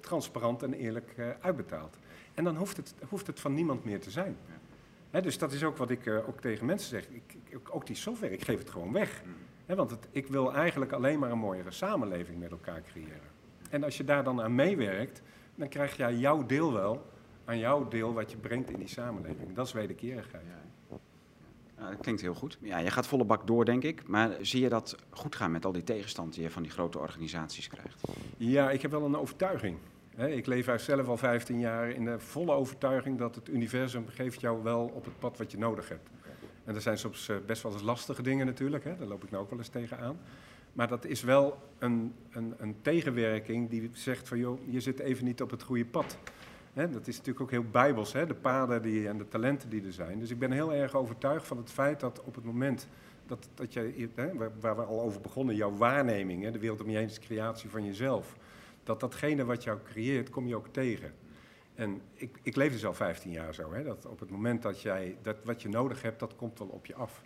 transparant 0.00 0.62
en 0.62 0.72
eerlijk 0.74 1.12
eh, 1.16 1.28
uitbetaald. 1.40 1.96
En 2.34 2.44
dan 2.44 2.56
hoeft 2.56 2.76
het, 2.76 2.94
hoeft 3.08 3.26
het 3.26 3.40
van 3.40 3.54
niemand 3.54 3.84
meer 3.84 4.00
te 4.00 4.10
zijn. 4.10 4.36
Dus 5.10 5.38
dat 5.38 5.52
is 5.52 5.64
ook 5.64 5.76
wat 5.76 5.90
ik 5.90 6.06
eh, 6.06 6.28
ook 6.28 6.40
tegen 6.40 6.66
mensen 6.66 6.88
zeg. 6.88 7.08
Ik, 7.08 7.36
ik- 7.48 7.74
ook 7.74 7.86
die 7.86 7.96
software, 7.96 8.32
ik 8.32 8.42
geef 8.44 8.58
het 8.58 8.70
gewoon 8.70 8.92
weg. 8.92 9.22
Hè, 9.66 9.74
want 9.74 9.90
het, 9.90 10.08
ik 10.10 10.26
wil 10.26 10.54
eigenlijk 10.54 10.92
alleen 10.92 11.18
maar 11.18 11.30
een 11.30 11.38
mooiere 11.38 11.70
samenleving 11.70 12.38
met 12.38 12.50
elkaar 12.50 12.82
creëren. 12.82 13.32
En 13.70 13.84
als 13.84 13.96
je 13.96 14.04
daar 14.04 14.24
dan 14.24 14.42
aan 14.42 14.54
meewerkt, 14.54 15.22
dan 15.54 15.68
krijg 15.68 15.96
jij 15.96 16.14
jouw 16.14 16.46
deel 16.46 16.72
wel 16.72 17.06
aan 17.44 17.58
jouw 17.58 17.88
deel 17.88 18.12
wat 18.14 18.30
je 18.30 18.36
brengt 18.36 18.70
in 18.70 18.78
die 18.78 18.88
samenleving. 18.88 19.54
Dat 19.54 19.66
is 19.66 19.72
wederkerigheid. 19.72 20.44
Ja, 20.46 20.62
dat 21.90 22.00
klinkt 22.00 22.20
heel 22.20 22.34
goed. 22.34 22.58
Ja, 22.60 22.78
je 22.78 22.90
gaat 22.90 23.06
volle 23.06 23.24
bak 23.24 23.46
door, 23.46 23.64
denk 23.64 23.82
ik. 23.82 24.08
Maar 24.08 24.30
zie 24.40 24.62
je 24.62 24.68
dat 24.68 24.96
goed 25.10 25.36
gaan 25.36 25.50
met 25.50 25.64
al 25.64 25.72
die 25.72 25.84
tegenstand 25.84 26.34
die 26.34 26.42
je 26.42 26.50
van 26.50 26.62
die 26.62 26.70
grote 26.70 26.98
organisaties 26.98 27.68
krijgt? 27.68 28.00
Ja, 28.36 28.70
ik 28.70 28.82
heb 28.82 28.90
wel 28.90 29.04
een 29.04 29.16
overtuiging. 29.16 29.76
Ik 30.16 30.46
leef 30.46 30.80
zelf 30.80 31.08
al 31.08 31.16
15 31.16 31.58
jaar 31.58 31.90
in 31.90 32.04
de 32.04 32.18
volle 32.18 32.52
overtuiging 32.52 33.18
dat 33.18 33.34
het 33.34 33.48
universum 33.48 34.08
geeft 34.08 34.40
jou 34.40 34.62
wel 34.62 34.90
op 34.94 35.04
het 35.04 35.18
pad 35.18 35.38
wat 35.38 35.50
je 35.50 35.58
nodig 35.58 35.88
hebt. 35.88 36.08
En 36.64 36.74
er 36.74 36.80
zijn 36.80 36.98
soms 36.98 37.28
eh, 37.28 37.36
best 37.46 37.62
wel 37.62 37.72
eens 37.72 37.82
lastige 37.82 38.22
dingen 38.22 38.46
natuurlijk, 38.46 38.84
hè, 38.84 38.96
daar 38.96 39.06
loop 39.06 39.24
ik 39.24 39.30
nou 39.30 39.42
ook 39.42 39.50
wel 39.50 39.58
eens 39.58 39.68
tegenaan. 39.68 40.18
Maar 40.72 40.88
dat 40.88 41.04
is 41.04 41.22
wel 41.22 41.58
een, 41.78 42.14
een, 42.30 42.54
een 42.58 42.76
tegenwerking 42.82 43.70
die 43.70 43.90
zegt 43.92 44.28
van 44.28 44.38
joh, 44.38 44.58
je 44.70 44.80
zit 44.80 44.98
even 44.98 45.24
niet 45.24 45.42
op 45.42 45.50
het 45.50 45.62
goede 45.62 45.84
pad. 45.84 46.18
Hè, 46.74 46.90
dat 46.90 47.06
is 47.06 47.16
natuurlijk 47.16 47.44
ook 47.44 47.50
heel 47.50 47.70
bijbels, 47.70 48.12
hè, 48.12 48.26
de 48.26 48.34
paden 48.34 48.82
die, 48.82 49.08
en 49.08 49.18
de 49.18 49.28
talenten 49.28 49.68
die 49.68 49.84
er 49.84 49.92
zijn. 49.92 50.18
Dus 50.18 50.30
ik 50.30 50.38
ben 50.38 50.52
heel 50.52 50.72
erg 50.72 50.94
overtuigd 50.94 51.46
van 51.46 51.56
het 51.56 51.70
feit 51.70 52.00
dat 52.00 52.22
op 52.22 52.34
het 52.34 52.44
moment 52.44 52.88
dat, 53.26 53.48
dat 53.54 53.72
je, 53.72 54.08
hè, 54.14 54.34
waar, 54.34 54.50
waar 54.60 54.76
we 54.76 54.82
al 54.82 55.00
over 55.00 55.20
begonnen, 55.20 55.54
jouw 55.54 55.76
waarneming, 55.76 56.42
hè, 56.42 56.50
de 56.50 56.58
wereld 56.58 56.80
om 56.80 56.90
je 56.90 56.96
heen 56.96 57.06
is 57.06 57.18
creatie 57.18 57.70
van 57.70 57.84
jezelf. 57.84 58.36
dat 58.84 59.00
datgene 59.00 59.44
wat 59.44 59.64
jou 59.64 59.78
creëert, 59.84 60.30
kom 60.30 60.46
je 60.46 60.56
ook 60.56 60.68
tegen. 60.68 61.12
En 61.74 62.00
ik, 62.14 62.38
ik 62.42 62.56
leef 62.56 62.72
dus 62.72 62.86
al 62.86 62.94
15 62.94 63.30
jaar 63.30 63.54
zo, 63.54 63.72
hè, 63.72 63.82
dat 63.82 64.06
op 64.06 64.20
het 64.20 64.30
moment 64.30 64.62
dat 64.62 64.80
jij 64.80 65.16
dat 65.22 65.36
wat 65.44 65.62
je 65.62 65.68
nodig 65.68 66.02
hebt, 66.02 66.20
dat 66.20 66.36
komt 66.36 66.58
wel 66.58 66.68
op 66.68 66.86
je 66.86 66.94
af. 66.94 67.22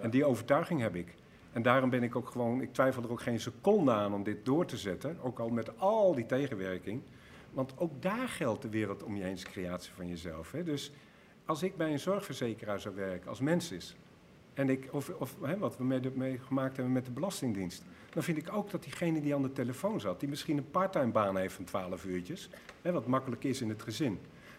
En 0.00 0.10
die 0.10 0.24
overtuiging 0.24 0.80
heb 0.80 0.94
ik. 0.94 1.14
En 1.52 1.62
daarom 1.62 1.90
ben 1.90 2.02
ik 2.02 2.16
ook 2.16 2.28
gewoon, 2.28 2.60
ik 2.60 2.72
twijfel 2.72 3.02
er 3.02 3.10
ook 3.10 3.22
geen 3.22 3.40
seconde 3.40 3.92
aan 3.92 4.14
om 4.14 4.22
dit 4.22 4.44
door 4.44 4.66
te 4.66 4.76
zetten, 4.76 5.16
ook 5.22 5.38
al 5.38 5.48
met 5.48 5.78
al 5.78 6.14
die 6.14 6.26
tegenwerking. 6.26 7.02
Want 7.52 7.78
ook 7.78 8.02
daar 8.02 8.28
geldt 8.28 8.62
de 8.62 8.68
wereld 8.68 9.02
om 9.02 9.16
je 9.16 9.22
heen, 9.22 9.32
is 9.32 9.44
creatie 9.44 9.92
van 9.92 10.08
jezelf. 10.08 10.52
Hè. 10.52 10.62
Dus 10.62 10.92
als 11.44 11.62
ik 11.62 11.76
bij 11.76 11.92
een 11.92 11.98
zorgverzekeraar 11.98 12.80
zou 12.80 12.94
werken, 12.94 13.28
als 13.28 13.40
mens 13.40 13.72
is, 13.72 13.96
en 14.54 14.68
ik, 14.68 14.88
of, 14.90 15.08
of 15.08 15.36
hè, 15.40 15.58
wat 15.58 15.76
we 15.76 15.84
mee 16.14 16.38
gemaakt 16.38 16.76
hebben 16.76 16.94
met 16.94 17.04
de 17.04 17.10
Belastingdienst, 17.10 17.84
dan 18.10 18.22
vind 18.22 18.38
ik 18.38 18.52
ook 18.52 18.70
dat 18.70 18.82
diegene 18.82 19.20
die 19.20 19.34
aan 19.34 19.42
de 19.42 19.52
telefoon 19.52 20.00
zat, 20.00 20.20
die 20.20 20.28
misschien 20.28 20.56
een 20.56 20.70
parttime 20.70 21.12
baan 21.12 21.36
heeft 21.36 21.54
van 21.54 21.64
12 21.64 22.04
uurtjes, 22.04 22.48
hè, 22.82 22.92
wat 22.92 23.06
makkelijk 23.06 23.44
is 23.44 23.60
in 23.60 23.68
het 23.68 23.82
gezin. 23.82 24.18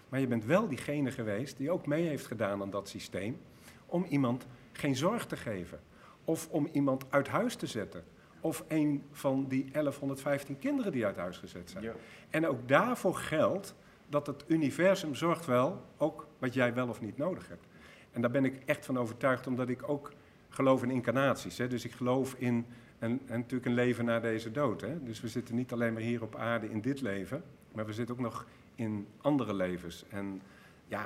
Maar 0.10 0.20
je 0.20 0.28
bent 0.28 0.46
wel 0.46 0.68
diegene 0.68 1.12
geweest 1.12 1.58
die 1.58 1.72
ook 1.72 1.86
mee 1.86 2.08
heeft 2.08 2.26
gedaan 2.26 2.62
aan 2.62 2.70
dat 2.70 2.90
systeem 2.90 3.38
om 3.86 4.06
iemand 4.10 4.46
geen 4.72 4.96
zorg 4.96 5.26
te 5.26 5.38
geven. 5.38 5.80
Of 6.26 6.48
om 6.50 6.70
iemand 6.72 7.06
uit 7.10 7.28
huis 7.28 7.56
te 7.56 7.68
zetten. 7.68 8.04
Of 8.44 8.64
een 8.68 9.04
van 9.12 9.46
die 9.48 9.72
1115 9.72 10.60
kinderen 10.60 10.92
die 10.92 11.06
uit 11.06 11.16
huis 11.16 11.38
gezet 11.38 11.70
zijn. 11.70 11.84
Ja. 11.84 11.94
En 12.30 12.48
ook 12.48 12.68
daarvoor 12.68 13.16
geldt 13.16 13.76
dat 14.10 14.28
het 14.28 14.44
universum 14.48 15.16
zorgt 15.16 15.46
wel, 15.46 15.82
ook 15.98 16.28
wat 16.40 16.54
jij 16.54 16.74
wel 16.74 16.88
of 16.88 17.02
niet 17.02 17.18
nodig 17.18 17.48
hebt. 17.48 17.66
En 18.12 18.22
daar 18.22 18.32
ben 18.32 18.46
ik 18.46 18.62
echt 18.66 18.86
van 18.86 19.00
overtuigd, 19.00 19.48
omdat 19.48 19.70
ik 19.70 19.90
ook 19.90 20.12
geloof 20.50 20.84
in 20.84 20.92
incarnaties. 20.92 21.58
Hè? 21.58 21.68
Dus 21.68 21.86
ik 21.86 21.92
geloof 21.92 22.36
in 22.38 22.66
een, 23.00 23.22
en 23.26 23.38
natuurlijk 23.40 23.66
een 23.66 23.74
leven 23.74 24.06
na 24.06 24.20
deze 24.20 24.52
dood. 24.52 24.82
Hè? 24.82 25.04
Dus 25.04 25.22
we 25.22 25.28
zitten 25.28 25.56
niet 25.56 25.72
alleen 25.72 25.94
maar 25.94 26.02
hier 26.02 26.22
op 26.22 26.36
aarde 26.36 26.70
in 26.70 26.82
dit 26.82 27.02
leven, 27.02 27.44
maar 27.72 27.86
we 27.86 27.94
zitten 27.94 28.16
ook 28.16 28.22
nog 28.22 28.46
in 28.76 29.08
andere 29.22 29.54
levens. 29.54 30.06
En 30.10 30.42
ja, 30.88 31.06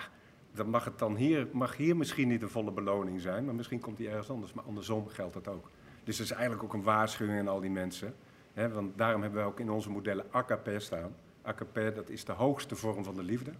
dan 0.51 0.69
mag 0.69 0.85
het 0.85 0.99
dan 0.99 1.15
hier, 1.15 1.47
mag 1.51 1.77
hier 1.77 1.97
misschien 1.97 2.27
niet 2.27 2.41
een 2.41 2.49
volle 2.49 2.71
beloning 2.71 3.21
zijn, 3.21 3.45
maar 3.45 3.55
misschien 3.55 3.79
komt 3.79 3.97
die 3.97 4.09
ergens 4.09 4.29
anders. 4.29 4.53
Maar 4.53 4.63
andersom 4.63 5.07
geldt 5.07 5.33
dat 5.33 5.47
ook. 5.47 5.69
Dus 6.07 6.17
dat 6.17 6.25
is 6.25 6.31
eigenlijk 6.31 6.63
ook 6.63 6.73
een 6.73 6.83
waarschuwing 6.83 7.39
aan 7.39 7.47
al 7.47 7.59
die 7.59 7.69
mensen. 7.69 8.15
Hè? 8.53 8.69
Want 8.69 8.97
daarom 8.97 9.21
hebben 9.21 9.41
we 9.41 9.47
ook 9.47 9.59
in 9.59 9.69
onze 9.69 9.89
modellen 9.89 10.25
AKP 10.31 10.69
staan. 10.77 11.15
AKP, 11.41 11.75
dat 11.95 12.09
is 12.09 12.25
de 12.25 12.31
hoogste 12.31 12.75
vorm 12.75 13.03
van 13.03 13.15
de 13.15 13.23
liefde. 13.23 13.51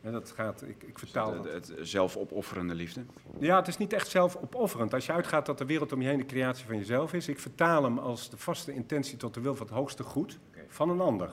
Dat 0.00 0.30
gaat, 0.30 0.62
ik, 0.62 0.82
ik 0.82 0.98
vertaal 0.98 1.34
het, 1.34 1.52
het, 1.52 1.72
zelfopofferende 1.80 2.74
liefde? 2.74 3.04
Ja, 3.38 3.56
het 3.56 3.68
is 3.68 3.76
niet 3.76 3.92
echt 3.92 4.08
zelfopofferend. 4.08 4.94
Als 4.94 5.06
je 5.06 5.12
uitgaat 5.12 5.46
dat 5.46 5.58
de 5.58 5.64
wereld 5.64 5.92
om 5.92 6.02
je 6.02 6.08
heen 6.08 6.18
de 6.18 6.26
creatie 6.26 6.66
van 6.66 6.76
jezelf 6.76 7.12
is, 7.12 7.28
ik 7.28 7.38
vertaal 7.38 7.82
hem 7.84 7.98
als 7.98 8.30
de 8.30 8.36
vaste 8.36 8.72
intentie 8.72 9.16
tot 9.16 9.34
de 9.34 9.40
wil 9.40 9.54
van 9.54 9.66
het 9.66 9.74
hoogste 9.74 10.02
goed 10.02 10.38
van 10.68 10.90
een 10.90 11.00
ander. 11.00 11.30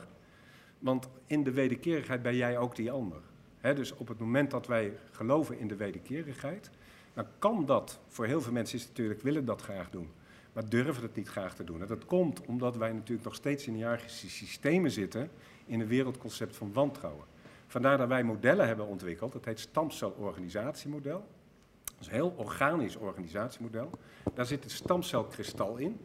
Want 0.80 1.09
in 1.26 1.43
de 1.43 1.51
wederkerigheid 1.51 2.22
ben 2.22 2.36
jij 2.36 2.57
ook 2.57 2.76
die 2.76 2.91
ander. 2.91 3.22
dus 3.61 3.95
op 3.95 4.07
het 4.07 4.20
moment 4.20 4.51
dat 4.51 4.68
wij 4.68 4.93
geloven 5.11 5.59
in 5.59 5.68
de 5.68 5.76
wederkerigheid, 5.76 6.70
dan 7.14 7.26
kan 7.39 7.66
dat, 7.66 7.99
voor 8.07 8.26
heel 8.26 8.41
veel 8.41 8.53
mensen 8.53 8.78
is 8.78 8.88
natuurlijk, 8.88 9.22
willen 9.22 9.45
dat 9.45 9.61
graag 9.61 9.89
doen, 9.89 10.09
maar 10.54 10.70
durven 10.70 11.04
het 11.04 11.16
niet 11.16 11.28
graag 11.28 11.56
te 11.56 11.64
doen. 11.64 11.82
En 11.82 11.88
dat 11.88 12.06
komt 12.06 12.45
omdat 12.45 12.78
wij 12.78 12.91
natuurlijk 12.91 13.24
nog 13.24 13.36
steeds 13.36 13.68
in 13.68 13.74
hiërarchische 13.74 14.30
systemen 14.30 14.91
zitten, 14.91 15.30
in 15.66 15.80
een 15.80 15.88
wereldconcept 15.88 16.56
van 16.56 16.74
wantrouwen. 16.74 17.26
Vandaar 17.68 17.97
dat 17.97 18.08
wij 18.08 18.24
modellen 18.24 18.68
hebben 18.68 18.88
ontwikkeld. 18.88 19.32
Dat 19.32 19.45
heet 19.45 19.60
stamcelorganisatiemodel. 19.60 21.26
Dat 21.84 21.95
is 21.99 22.08
een 22.08 22.14
heel 22.14 22.34
organisch 22.38 22.95
organisatiemodel. 22.95 23.89
Daar 24.34 24.45
zit 24.45 24.64
het 24.64 24.72
stamcelkristal 24.72 25.78
in. 25.78 25.99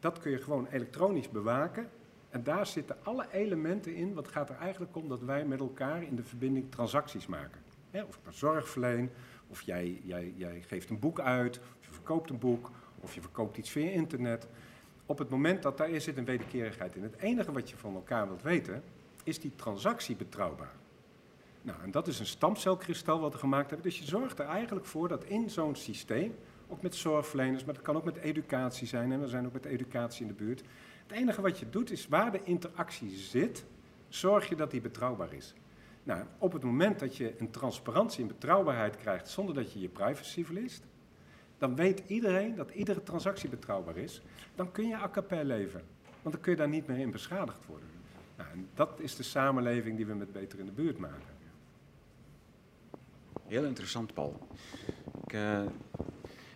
Dat 0.00 0.18
kun 0.18 0.30
je 0.30 0.38
gewoon 0.38 0.66
elektronisch 0.66 1.28
bewaken. 1.28 1.88
En 2.28 2.42
daar 2.42 2.66
zitten 2.66 2.96
alle 3.02 3.26
elementen 3.32 3.94
in. 3.94 4.14
Wat 4.14 4.28
gaat 4.28 4.48
er 4.48 4.56
eigenlijk 4.56 4.96
om 4.96 5.08
dat 5.08 5.22
wij 5.22 5.44
met 5.44 5.60
elkaar 5.60 6.02
in 6.02 6.16
de 6.16 6.24
verbinding 6.24 6.70
transacties 6.70 7.26
maken. 7.26 7.60
of 7.90 8.16
ik 8.16 8.26
een 8.26 8.32
zorg 8.32 8.68
verleen, 8.68 9.10
of 9.48 9.60
jij, 9.62 10.00
jij, 10.04 10.32
jij 10.36 10.62
geeft 10.66 10.90
een 10.90 10.98
boek 10.98 11.20
uit, 11.20 11.58
of 11.58 11.86
je 11.86 11.92
verkoopt 11.92 12.30
een 12.30 12.38
boek, 12.38 12.70
of 13.02 13.14
je 13.14 13.20
verkoopt 13.20 13.56
iets 13.56 13.70
via 13.70 13.90
internet. 13.90 14.48
Op 15.06 15.18
het 15.18 15.28
moment 15.28 15.62
dat 15.62 15.76
daar 15.76 16.00
zit 16.00 16.16
een 16.16 16.24
wederkerigheid 16.24 16.96
in. 16.96 17.02
Het 17.02 17.16
enige 17.16 17.52
wat 17.52 17.70
je 17.70 17.76
van 17.76 17.94
elkaar 17.94 18.26
wilt 18.26 18.42
weten, 18.42 18.82
is 19.24 19.40
die 19.40 19.52
transactie 19.56 20.16
betrouwbaar? 20.16 20.72
Nou, 21.62 21.82
en 21.82 21.90
dat 21.90 22.08
is 22.08 22.18
een 22.18 22.26
stamcelkristal 22.26 23.20
wat 23.20 23.32
we 23.32 23.38
gemaakt 23.38 23.70
hebben. 23.70 23.90
Dus 23.90 23.98
je 23.98 24.04
zorgt 24.04 24.38
er 24.38 24.46
eigenlijk 24.46 24.86
voor 24.86 25.08
dat 25.08 25.24
in 25.24 25.50
zo'n 25.50 25.74
systeem, 25.74 26.34
ook 26.68 26.82
met 26.82 26.94
zorgverleners, 26.94 27.64
maar 27.64 27.74
dat 27.74 27.82
kan 27.82 27.96
ook 27.96 28.04
met 28.04 28.16
educatie 28.16 28.86
zijn, 28.86 29.12
en 29.12 29.20
we 29.20 29.28
zijn 29.28 29.46
ook 29.46 29.52
met 29.52 29.64
educatie 29.64 30.22
in 30.22 30.28
de 30.28 30.44
buurt. 30.44 30.62
Het 31.06 31.16
enige 31.16 31.42
wat 31.42 31.58
je 31.58 31.70
doet 31.70 31.90
is 31.90 32.08
waar 32.08 32.32
de 32.32 32.40
interactie 32.44 33.10
zit, 33.10 33.64
zorg 34.08 34.48
je 34.48 34.56
dat 34.56 34.70
die 34.70 34.80
betrouwbaar 34.80 35.32
is. 35.32 35.54
Nou, 36.02 36.24
op 36.38 36.52
het 36.52 36.62
moment 36.62 36.98
dat 36.98 37.16
je 37.16 37.34
een 37.38 37.50
transparantie 37.50 38.22
en 38.22 38.28
betrouwbaarheid 38.28 38.96
krijgt 38.96 39.28
zonder 39.28 39.54
dat 39.54 39.72
je 39.72 39.80
je 39.80 39.88
privacy 39.88 40.44
verliest, 40.44 40.84
dan 41.62 41.74
weet 41.76 42.02
iedereen 42.06 42.54
dat 42.54 42.70
iedere 42.70 43.02
transactie 43.02 43.48
betrouwbaar 43.48 43.96
is. 43.96 44.22
Dan 44.54 44.72
kun 44.72 44.88
je 44.88 44.96
a 44.96 45.42
leven, 45.42 45.82
want 46.22 46.34
dan 46.34 46.40
kun 46.40 46.52
je 46.52 46.58
daar 46.58 46.68
niet 46.68 46.86
meer 46.86 46.98
in 46.98 47.10
beschadigd 47.10 47.66
worden. 47.66 47.88
Nou, 48.36 48.50
en 48.50 48.68
dat 48.74 49.00
is 49.00 49.16
de 49.16 49.22
samenleving 49.22 49.96
die 49.96 50.06
we 50.06 50.14
met 50.14 50.32
Beter 50.32 50.58
in 50.58 50.66
de 50.66 50.72
Buurt 50.72 50.98
maken. 50.98 51.22
Heel 53.46 53.64
interessant, 53.64 54.14
Paul. 54.14 54.46
Ik, 55.24 55.32
uh, 55.32 55.60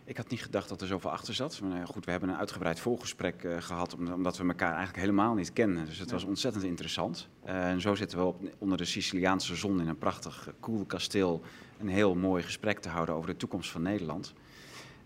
ik 0.04 0.16
had 0.16 0.28
niet 0.28 0.42
gedacht 0.42 0.68
dat 0.68 0.80
er 0.80 0.86
zoveel 0.86 1.11
achter 1.11 1.34
zat. 1.34 1.61
Maar 1.61 1.70
nou 1.70 1.86
goed, 1.86 2.04
we 2.04 2.11
hebben 2.11 2.28
een 2.28 2.36
uitgebreid 2.36 2.80
voorgesprek 2.80 3.42
uh, 3.42 3.61
gehad, 3.61 3.94
omdat 3.94 4.36
we 4.36 4.46
elkaar 4.46 4.74
eigenlijk 4.74 4.98
helemaal 4.98 5.34
niet 5.34 5.52
kennen. 5.52 5.84
Dus 5.84 5.98
het 5.98 6.11
was 6.11 6.24
ontzettend 6.24 6.64
interessant. 6.64 7.28
Uh, 7.44 7.68
en 7.70 7.80
zo 7.80 7.94
zitten 7.94 8.18
we 8.18 8.24
op, 8.24 8.40
onder 8.59 8.78
de 8.78 8.84
Siciliaanse 8.84 9.54
zon 9.54 9.80
in 9.80 9.88
een 9.88 9.98
prachtig, 9.98 10.54
cool 10.61 10.84
kasteel 10.84 11.42
een 11.78 11.88
heel 11.88 12.14
mooi 12.14 12.42
gesprek 12.42 12.78
te 12.78 12.88
houden 12.88 13.14
over 13.14 13.30
de 13.30 13.36
toekomst 13.36 13.70
van 13.70 13.82
Nederland. 13.82 14.34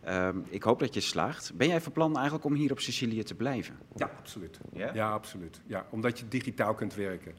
Uh, 0.07 0.29
ik 0.49 0.63
hoop 0.63 0.79
dat 0.79 0.95
je 0.95 1.01
slaagt. 1.01 1.53
Ben 1.55 1.69
jij 1.69 1.81
van 1.81 1.93
plan 1.93 2.15
eigenlijk 2.15 2.45
om 2.45 2.55
hier 2.55 2.71
op 2.71 2.81
Sicilië 2.81 3.23
te 3.23 3.35
blijven? 3.35 3.79
Ja, 3.97 4.11
absoluut. 4.19 4.61
Ja, 4.73 4.91
ja 4.95 5.11
absoluut. 5.11 5.61
Ja, 5.67 5.87
omdat 5.91 6.19
je 6.19 6.29
digitaal 6.29 6.75
kunt 6.75 6.95
werken. 6.95 7.35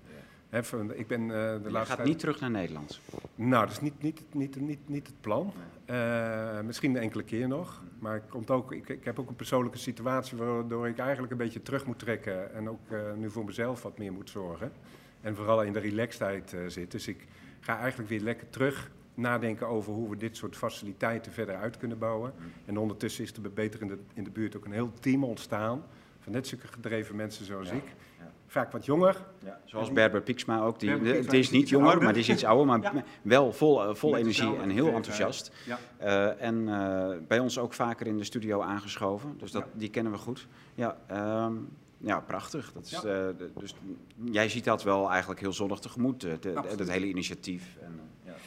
ik 0.93 1.07
ben, 1.07 1.21
uh, 1.21 1.27
de 1.27 1.59
je 1.63 1.71
laatste 1.71 1.95
gaat 1.95 2.05
niet 2.05 2.19
terug 2.19 2.39
naar 2.39 2.49
Nederland? 2.51 2.99
Nou, 3.35 3.65
dat 3.65 3.71
is 3.71 3.81
niet, 3.81 4.01
niet, 4.01 4.21
niet, 4.31 4.59
niet, 4.59 4.89
niet 4.89 5.07
het 5.07 5.21
plan. 5.21 5.53
Uh, 5.89 6.61
misschien 6.61 6.95
een 6.95 7.01
enkele 7.01 7.23
keer 7.23 7.47
nog. 7.47 7.83
Maar 7.99 8.15
ik, 8.15 8.23
komt 8.29 8.49
ook, 8.49 8.71
ik, 8.71 8.89
ik, 8.89 9.05
heb 9.05 9.19
ook 9.19 9.29
een 9.29 9.35
persoonlijke 9.35 9.77
situatie 9.77 10.37
waardoor 10.37 10.87
ik 10.87 10.97
eigenlijk 10.97 11.31
een 11.31 11.37
beetje 11.37 11.61
terug 11.61 11.85
moet 11.85 11.99
trekken. 11.99 12.53
En 12.53 12.69
ook 12.69 12.91
uh, 12.91 12.99
nu 13.15 13.29
voor 13.29 13.45
mezelf 13.45 13.81
wat 13.81 13.97
meer 13.97 14.13
moet 14.13 14.29
zorgen. 14.29 14.71
En 15.21 15.35
vooral 15.35 15.63
in 15.63 15.73
de 15.73 15.79
relaxedheid 15.79 16.55
zit. 16.67 16.91
Dus 16.91 17.07
ik 17.07 17.27
ga 17.59 17.79
eigenlijk 17.79 18.09
weer 18.09 18.21
lekker 18.21 18.49
terug 18.49 18.91
nadenken 19.13 19.67
over 19.67 19.93
hoe 19.93 20.09
we 20.09 20.17
dit 20.17 20.37
soort 20.37 20.57
faciliteiten 20.57 21.31
verder 21.31 21.55
uit 21.55 21.77
kunnen 21.77 21.97
bouwen. 21.97 22.33
En 22.65 22.77
ondertussen 22.77 23.23
is 23.23 23.33
er 23.33 23.53
beter 23.53 23.81
in 23.81 23.87
de, 23.87 23.97
in 24.13 24.23
de 24.23 24.31
buurt 24.31 24.57
ook 24.57 24.65
een 24.65 24.71
heel 24.71 24.91
team 24.99 25.23
ontstaan. 25.23 25.83
Van 26.19 26.31
net 26.31 26.47
zulke 26.47 26.67
gedreven 26.67 27.15
mensen 27.15 27.45
zoals 27.45 27.69
ik 27.71 27.83
vaak 28.51 28.71
wat 28.71 28.85
jonger. 28.85 29.25
Ja, 29.43 29.59
zoals 29.65 29.91
Berber 29.91 30.21
Pieksma 30.21 30.61
ook. 30.61 30.79
Die, 30.79 30.99
die 31.01 31.39
is 31.39 31.49
niet 31.49 31.69
jonger, 31.69 32.01
maar 32.01 32.13
die 32.13 32.21
is 32.21 32.29
iets 32.29 32.43
ouder, 32.43 32.65
maar 32.65 33.03
wel 33.21 33.51
vol, 33.53 33.89
uh, 33.89 33.95
vol 33.95 34.17
energie 34.17 34.55
en 34.55 34.69
heel 34.69 34.93
enthousiast. 34.93 35.51
Ja. 35.65 35.79
Uh, 36.01 36.41
en 36.41 36.55
uh, 36.67 37.27
bij 37.27 37.39
ons 37.39 37.57
ook 37.57 37.73
vaker 37.73 38.07
in 38.07 38.17
de 38.17 38.23
studio 38.23 38.61
aangeschoven, 38.61 39.35
dus 39.37 39.51
dat, 39.51 39.65
die 39.73 39.89
kennen 39.89 40.11
we 40.11 40.17
goed. 40.17 40.47
Ja, 40.75 40.97
um, 41.45 41.69
ja 41.97 42.19
prachtig. 42.19 42.71
Dat 42.73 42.85
is, 42.85 43.01
dus 43.59 43.75
jij 44.23 44.49
ziet 44.49 44.63
dat 44.63 44.83
wel 44.83 45.09
eigenlijk 45.09 45.39
heel 45.39 45.53
zonnig 45.53 45.79
tegemoet, 45.79 46.27
dat 46.77 46.89
hele 46.89 47.07
initiatief. 47.07 47.77
En, 47.81 47.99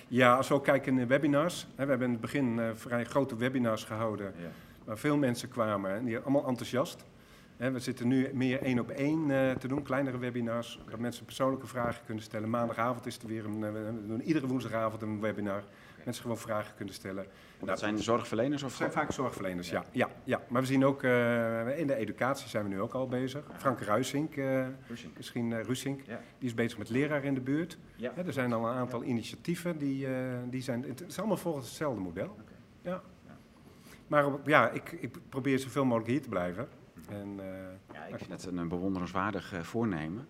ja. 0.09 0.27
ja, 0.27 0.37
als 0.37 0.49
we 0.49 0.55
ook 0.55 0.65
kijken 0.65 0.99
in 0.99 1.07
webinars. 1.07 1.67
Hè, 1.75 1.85
we 1.85 1.91
hebben 1.91 2.07
in 2.07 2.13
het 2.13 2.23
begin 2.23 2.61
vrij 2.75 3.05
grote 3.05 3.37
webinars 3.37 3.85
gehouden, 3.85 4.35
waar 4.85 4.99
veel 4.99 5.17
mensen 5.17 5.49
kwamen 5.49 5.95
en 5.95 6.05
die 6.05 6.19
allemaal 6.19 6.47
enthousiast 6.47 7.05
we 7.57 7.79
zitten 7.79 8.09
nu 8.09 8.31
meer 8.33 8.63
één 8.63 8.79
op 8.79 8.91
één 8.91 9.29
uh, 9.29 9.51
te 9.51 9.69
doen, 9.69 9.83
kleinere 9.83 10.19
webinars, 10.19 10.81
dat 10.91 10.99
mensen 10.99 11.25
persoonlijke 11.25 11.67
vragen 11.67 12.05
kunnen 12.05 12.25
stellen. 12.25 12.51
Maandagavond 12.51 13.07
is 13.07 13.19
er 13.19 13.29
weer 13.29 13.45
een, 13.45 13.59
uh, 13.59 13.73
we 13.73 14.07
doen 14.07 14.23
iedere 14.23 14.47
woensdagavond 14.47 15.03
een 15.03 15.21
webinar. 15.21 15.63
Mensen 16.05 16.23
gewoon 16.23 16.39
vragen 16.39 16.75
kunnen 16.77 16.95
stellen. 16.95 17.27
Dat 17.59 17.67
nou, 17.67 17.79
zijn 17.79 17.99
zorgverleners 17.99 18.63
of? 18.63 18.75
zijn 18.75 18.93
vaak 18.93 19.13
zorgverleners, 19.13 19.71
ja. 19.71 19.85
ja. 19.93 20.09
ja, 20.25 20.41
Maar 20.49 20.61
we 20.61 20.67
zien 20.67 20.85
ook, 20.85 21.03
uh, 21.03 21.79
in 21.79 21.87
de 21.87 21.95
educatie 21.95 22.49
zijn 22.49 22.65
we 22.65 22.69
nu 22.69 22.81
ook 22.81 22.93
al 22.93 23.09
bezig. 23.09 23.45
Frank 23.57 23.81
Ruisink, 23.81 24.35
misschien 25.17 25.63
Rusink, 25.63 26.01
die 26.39 26.49
is 26.49 26.55
bezig 26.55 26.79
met 26.79 26.89
leraar 26.89 27.25
in 27.25 27.35
de 27.35 27.41
buurt. 27.41 27.79
Ja. 27.97 28.13
er 28.17 28.33
zijn 28.33 28.53
al 28.53 28.67
een 28.67 28.77
aantal 28.77 29.03
initiatieven, 29.05 29.79
die, 29.79 30.07
die 30.51 30.63
zijn, 30.63 30.83
het 30.83 31.05
is 31.07 31.19
allemaal 31.19 31.37
volgens 31.37 31.67
hetzelfde 31.67 32.01
model. 32.01 32.29
Okay. 32.29 32.55
Ja. 32.83 33.03
Maar 34.07 34.25
ja, 34.45 34.71
ik, 34.71 34.93
ik 34.93 35.17
probeer 35.29 35.59
zoveel 35.59 35.85
mogelijk 35.85 36.11
hier 36.11 36.23
te 36.23 36.29
blijven. 36.29 36.69
En, 37.09 37.37
uh, 37.39 37.45
ja, 37.93 38.05
ik 38.05 38.17
vind 38.17 38.31
het 38.31 38.47
een 38.47 38.69
bewonderenswaardig 38.69 39.53
uh, 39.53 39.61
voornemen. 39.61 40.29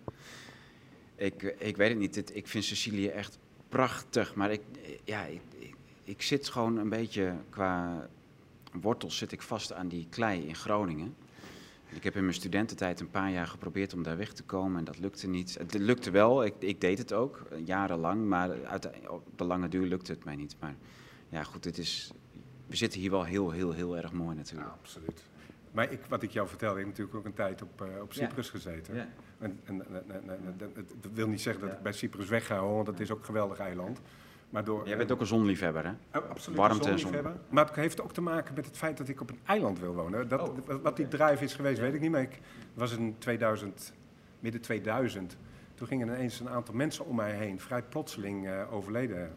Ik, 1.15 1.43
eh, 1.43 1.67
ik 1.67 1.77
weet 1.77 1.89
het 1.89 1.97
niet, 1.97 2.35
ik 2.35 2.47
vind 2.47 2.63
Sicilië 2.63 3.07
echt 3.07 3.39
prachtig, 3.69 4.35
maar 4.35 4.51
ik, 4.51 4.61
ja, 5.03 5.23
ik, 5.23 5.41
ik, 6.05 6.21
zit 6.21 6.49
gewoon 6.49 6.77
een 6.77 6.89
beetje 6.89 7.35
qua 7.49 8.07
wortels 8.81 9.17
zit 9.17 9.31
ik 9.31 9.41
vast 9.41 9.73
aan 9.73 9.87
die 9.87 10.07
klei 10.09 10.47
in 10.47 10.55
Groningen. 10.55 11.15
Ik 11.89 12.03
heb 12.03 12.15
in 12.15 12.21
mijn 12.21 12.33
studententijd 12.33 12.99
een 12.99 13.09
paar 13.09 13.31
jaar 13.31 13.47
geprobeerd 13.47 13.93
om 13.93 14.03
daar 14.03 14.17
weg 14.17 14.33
te 14.33 14.43
komen 14.43 14.79
en 14.79 14.83
dat 14.83 14.99
lukte 14.99 15.27
niet. 15.27 15.57
Het 15.57 15.73
lukte 15.73 16.11
wel, 16.11 16.45
ik, 16.45 16.53
ik 16.59 16.81
deed 16.81 16.97
het 16.97 17.13
ook, 17.13 17.41
jarenlang, 17.63 18.25
maar 18.25 18.65
uit, 18.65 18.89
op 19.07 19.23
de 19.35 19.43
lange 19.43 19.67
duur 19.67 19.85
lukte 19.85 20.11
het 20.11 20.23
mij 20.23 20.35
niet. 20.35 20.55
Maar 20.59 20.75
ja, 21.29 21.43
goed, 21.43 21.65
het 21.65 21.77
is, 21.77 22.11
we 22.67 22.75
zitten 22.75 22.99
hier 22.99 23.11
wel 23.11 23.23
heel, 23.23 23.51
heel, 23.51 23.71
heel 23.71 23.97
erg 23.97 24.11
mooi 24.11 24.35
natuurlijk. 24.35 24.69
Ja, 24.69 24.75
absoluut. 24.81 25.23
Maar 25.71 25.91
ik, 25.91 25.99
wat 26.09 26.23
ik 26.23 26.31
jou 26.31 26.47
vertelde, 26.47 26.79
ik 26.79 26.85
heb 26.85 26.97
natuurlijk 26.97 27.17
ook 27.17 27.25
een 27.25 27.33
tijd 27.33 27.61
op, 27.61 27.81
uh, 27.81 28.01
op 28.01 28.13
Cyprus 28.13 28.49
gezeten. 28.49 28.95
Ja. 28.95 29.07
En, 29.37 29.59
en, 29.63 29.85
en, 30.09 30.29
en, 30.29 30.55
dat 31.01 31.11
wil 31.13 31.27
niet 31.27 31.41
zeggen 31.41 31.67
dat 31.67 31.71
ik 31.77 31.81
bij 31.81 31.91
Cyprus 31.91 32.29
wegga, 32.29 32.59
hoor, 32.59 32.75
want 32.75 32.87
het 32.87 32.99
is 32.99 33.11
ook 33.11 33.19
een 33.19 33.25
geweldig 33.25 33.59
eiland. 33.59 34.01
Maar 34.55 34.63
door, 34.63 34.87
Jij 34.87 34.97
bent 34.97 35.11
ook 35.11 35.19
een 35.19 35.25
zonliefhebber, 35.25 35.83
hè? 35.85 36.19
Oh, 36.19 36.29
absoluut, 36.29 36.57
Warmte 36.59 36.85
een 36.85 36.91
en 36.93 36.99
zon. 36.99 37.11
zonliefhebber. 37.11 37.41
Maar 37.49 37.65
het 37.65 37.75
heeft 37.75 38.01
ook 38.01 38.13
te 38.13 38.21
maken 38.21 38.53
met 38.55 38.65
het 38.65 38.77
feit 38.77 38.97
dat 38.97 39.07
ik 39.07 39.21
op 39.21 39.29
een 39.29 39.39
eiland 39.45 39.79
wil 39.79 39.93
wonen. 39.93 40.27
Dat, 40.27 40.49
Oh, 40.49 40.81
wat- 40.81 40.95
die 40.95 41.07
drive 41.07 41.43
is 41.43 41.53
geweest, 41.53 41.79
weet 41.79 41.93
ik 41.93 42.01
niet. 42.01 42.11
Maar 42.11 42.21
ik 42.21 42.39
was 42.73 42.91
in 42.97 43.15
2000, 43.17 43.93
midden 44.39 44.61
2000. 44.61 45.37
Toen 45.73 45.87
gingen 45.87 46.07
ineens 46.07 46.39
een 46.39 46.49
aantal 46.49 46.73
mensen 46.75 47.05
om 47.05 47.15
mij 47.15 47.31
heen 47.31 47.59
vrij 47.59 47.81
plotseling 47.81 48.47
eh, 48.47 48.73
overleden. 48.73 49.31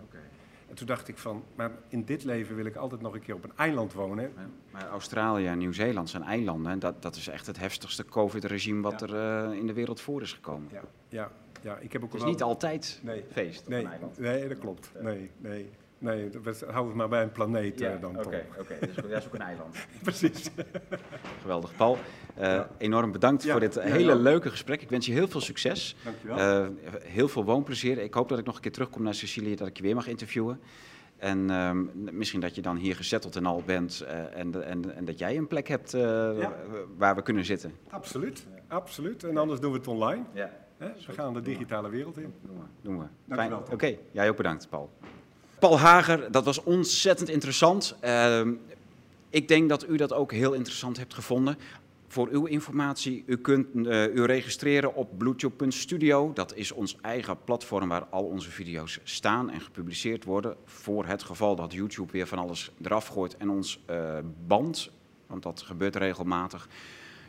En 0.69 0.75
toen 0.75 0.87
dacht 0.87 1.09
ik 1.09 1.19
van, 1.19 1.45
maar 1.55 1.71
in 1.89 2.05
dit 2.05 2.25
leven 2.25 2.57
wil 2.57 2.64
ik 2.64 2.77
altijd 2.77 3.01
nog 3.01 3.14
een 3.14 3.21
keer 3.21 3.35
op 3.35 3.45
een 3.45 3.53
eiland 3.57 3.93
wonen. 3.93 4.33
Ja, 4.37 4.47
Maar 4.71 4.89
Australië 4.89 5.47
en 5.47 5.59
Nieuw-Zeeland 5.59 6.11
zijn 6.11 6.23
eilanden. 6.23 6.73
En 6.73 6.79
dat, 6.79 7.03
dat 7.03 7.16
is 7.16 7.29
echt 7.29 7.47
het 7.47 7.59
heftigste 7.59 8.05
COVID-regime 8.05 8.83
wat 8.83 9.01
Ja. 9.01 9.07
er 9.07 9.49
eh, 9.51 9.59
in 9.59 9.66
de 9.66 9.73
wereld 9.73 10.01
voor 10.01 10.23
is 10.23 10.33
gekomen. 10.33 10.69
Ja, 10.73 10.81
ja, 11.09 11.31
ja 11.61 11.77
ik 11.81 11.93
heb 11.93 12.03
ook 12.03 12.09
Het 12.09 12.17
is 12.17 12.23
wel- 12.23 12.31
niet 12.33 12.43
altijd 12.43 13.01
Nee. 13.03 13.25
feest 13.33 13.61
op 13.61 13.69
Nee, 13.69 13.85
een 13.85 13.91
eiland. 13.91 14.19
nee, 14.19 14.49
dat 14.49 14.59
klopt. 14.59 14.91
Nee, 15.01 15.31
nee, 15.39 15.71
nee. 15.99 16.31
we 16.43 16.51
het 16.51 16.95
maar 16.95 17.09
bij 17.09 17.23
een 17.23 17.33
planeet 17.33 17.81
eh, 17.81 18.01
dan 18.01 18.15
toch. 18.15 18.27
oké. 18.59 18.77
Dus 18.81 18.95
dat 18.95 19.11
is 19.11 19.27
ook 19.27 19.35
een 19.35 19.41
eiland. 19.41 19.77
Precies. 20.03 20.51
Geweldig. 21.41 21.77
Paul, 21.77 21.99
eh, 22.35 22.61
enorm 22.79 23.13
bedankt 23.13 23.43
Ja, 23.43 23.51
voor 23.51 23.61
dit 23.61 23.81
hele 23.81 24.15
leuke 24.17 24.51
gesprek. 24.51 24.83
Ik 24.83 24.91
wens 24.91 25.07
je 25.07 25.13
heel 25.13 25.29
veel 25.29 25.41
succes. 25.41 25.97
Dankjewel. 26.05 26.37
Eh, 26.39 26.67
heel 27.03 27.29
veel 27.29 27.45
woonplezier. 27.45 27.99
Ik 27.99 28.15
hoop 28.15 28.29
dat 28.29 28.39
ik 28.39 28.45
nog 28.45 28.55
een 28.55 28.61
keer 28.61 28.73
terugkom 28.73 29.03
naar 29.03 29.15
Sicilië, 29.15 29.55
dat 29.57 29.69
ik 29.69 29.77
je 29.77 29.83
weer 29.83 29.95
mag 29.95 30.07
interviewen. 30.07 30.61
En 31.17 31.51
ehm, 31.51 31.85
misschien 32.17 32.41
dat 32.41 32.55
je 32.55 32.63
dan 32.63 32.77
hier 32.77 32.97
gezetteld 32.97 33.37
en 33.37 33.47
al 33.47 33.63
bent 33.67 34.01
en, 34.35 34.65
en, 34.65 34.95
en 34.97 35.05
dat 35.05 35.19
jij 35.19 35.37
een 35.37 35.47
plek 35.47 35.69
hebt 35.69 35.93
waar 36.97 37.15
we 37.15 37.23
kunnen 37.23 37.45
zitten. 37.45 37.75
Absoluut, 37.91 38.47
absoluut. 38.69 39.25
En 39.25 39.37
anders 39.37 39.61
doen 39.61 39.73
we 39.73 39.79
het 39.79 39.87
online. 39.89 40.23
Ja, 40.33 40.51
Hè? 40.79 40.89
We 41.07 41.12
gaan 41.12 41.35
de 41.35 41.43
digitale 41.43 41.89
wereld 41.89 42.18
in. 42.18 42.35
doen 42.43 42.57
we. 42.57 42.64
Doen 42.83 42.99
we. 42.99 43.05
Dankjewel, 43.24 43.59
Fijn. 43.59 43.72
Oké, 43.72 43.99
jij 44.11 44.29
ook 44.29 44.37
bedankt, 44.37 44.68
Paul. 44.68 44.91
Paul 45.59 45.79
Hager, 45.79 46.33
dat 46.33 46.45
was 46.45 46.62
ontzettend 46.62 47.29
interessant. 47.29 47.97
Ehm, 48.01 48.53
ik 49.31 49.49
denk 49.49 49.68
dat 49.68 49.89
u 49.89 49.97
dat 49.97 50.12
ook 50.12 50.33
heel 50.33 50.53
interessant 50.53 50.97
hebt 50.97 51.14
gevonden. 51.14 51.59
Voor 52.09 52.29
uw 52.31 52.45
informatie, 52.45 53.22
u 53.26 53.37
kunt 53.37 53.87
eh, 53.87 54.14
u 54.14 54.24
registreren 54.24 54.95
op 54.95 55.18
bluetooth.studio. 55.18 56.33
Dat 56.33 56.55
is 56.55 56.72
ons 56.72 56.97
eigen 57.01 57.45
platform 57.45 57.89
waar 57.89 58.05
al 58.05 58.24
onze 58.24 58.51
video's 58.51 59.01
staan 59.03 59.51
en 59.51 59.61
gepubliceerd 59.61 60.24
worden. 60.24 60.57
Voor 60.64 61.07
het 61.07 61.22
geval 61.22 61.57
dat 61.57 61.72
YouTube 61.72 62.12
weer 62.12 62.26
van 62.26 62.39
alles 62.39 62.70
eraf 62.83 63.07
gooit 63.07 63.37
en 63.37 63.51
ons 63.51 63.83
eh 63.87 64.18
band. 64.47 64.91
Want 65.26 65.43
dat 65.43 65.62
gebeurt 65.62 65.97
regelmatig. 65.97 66.68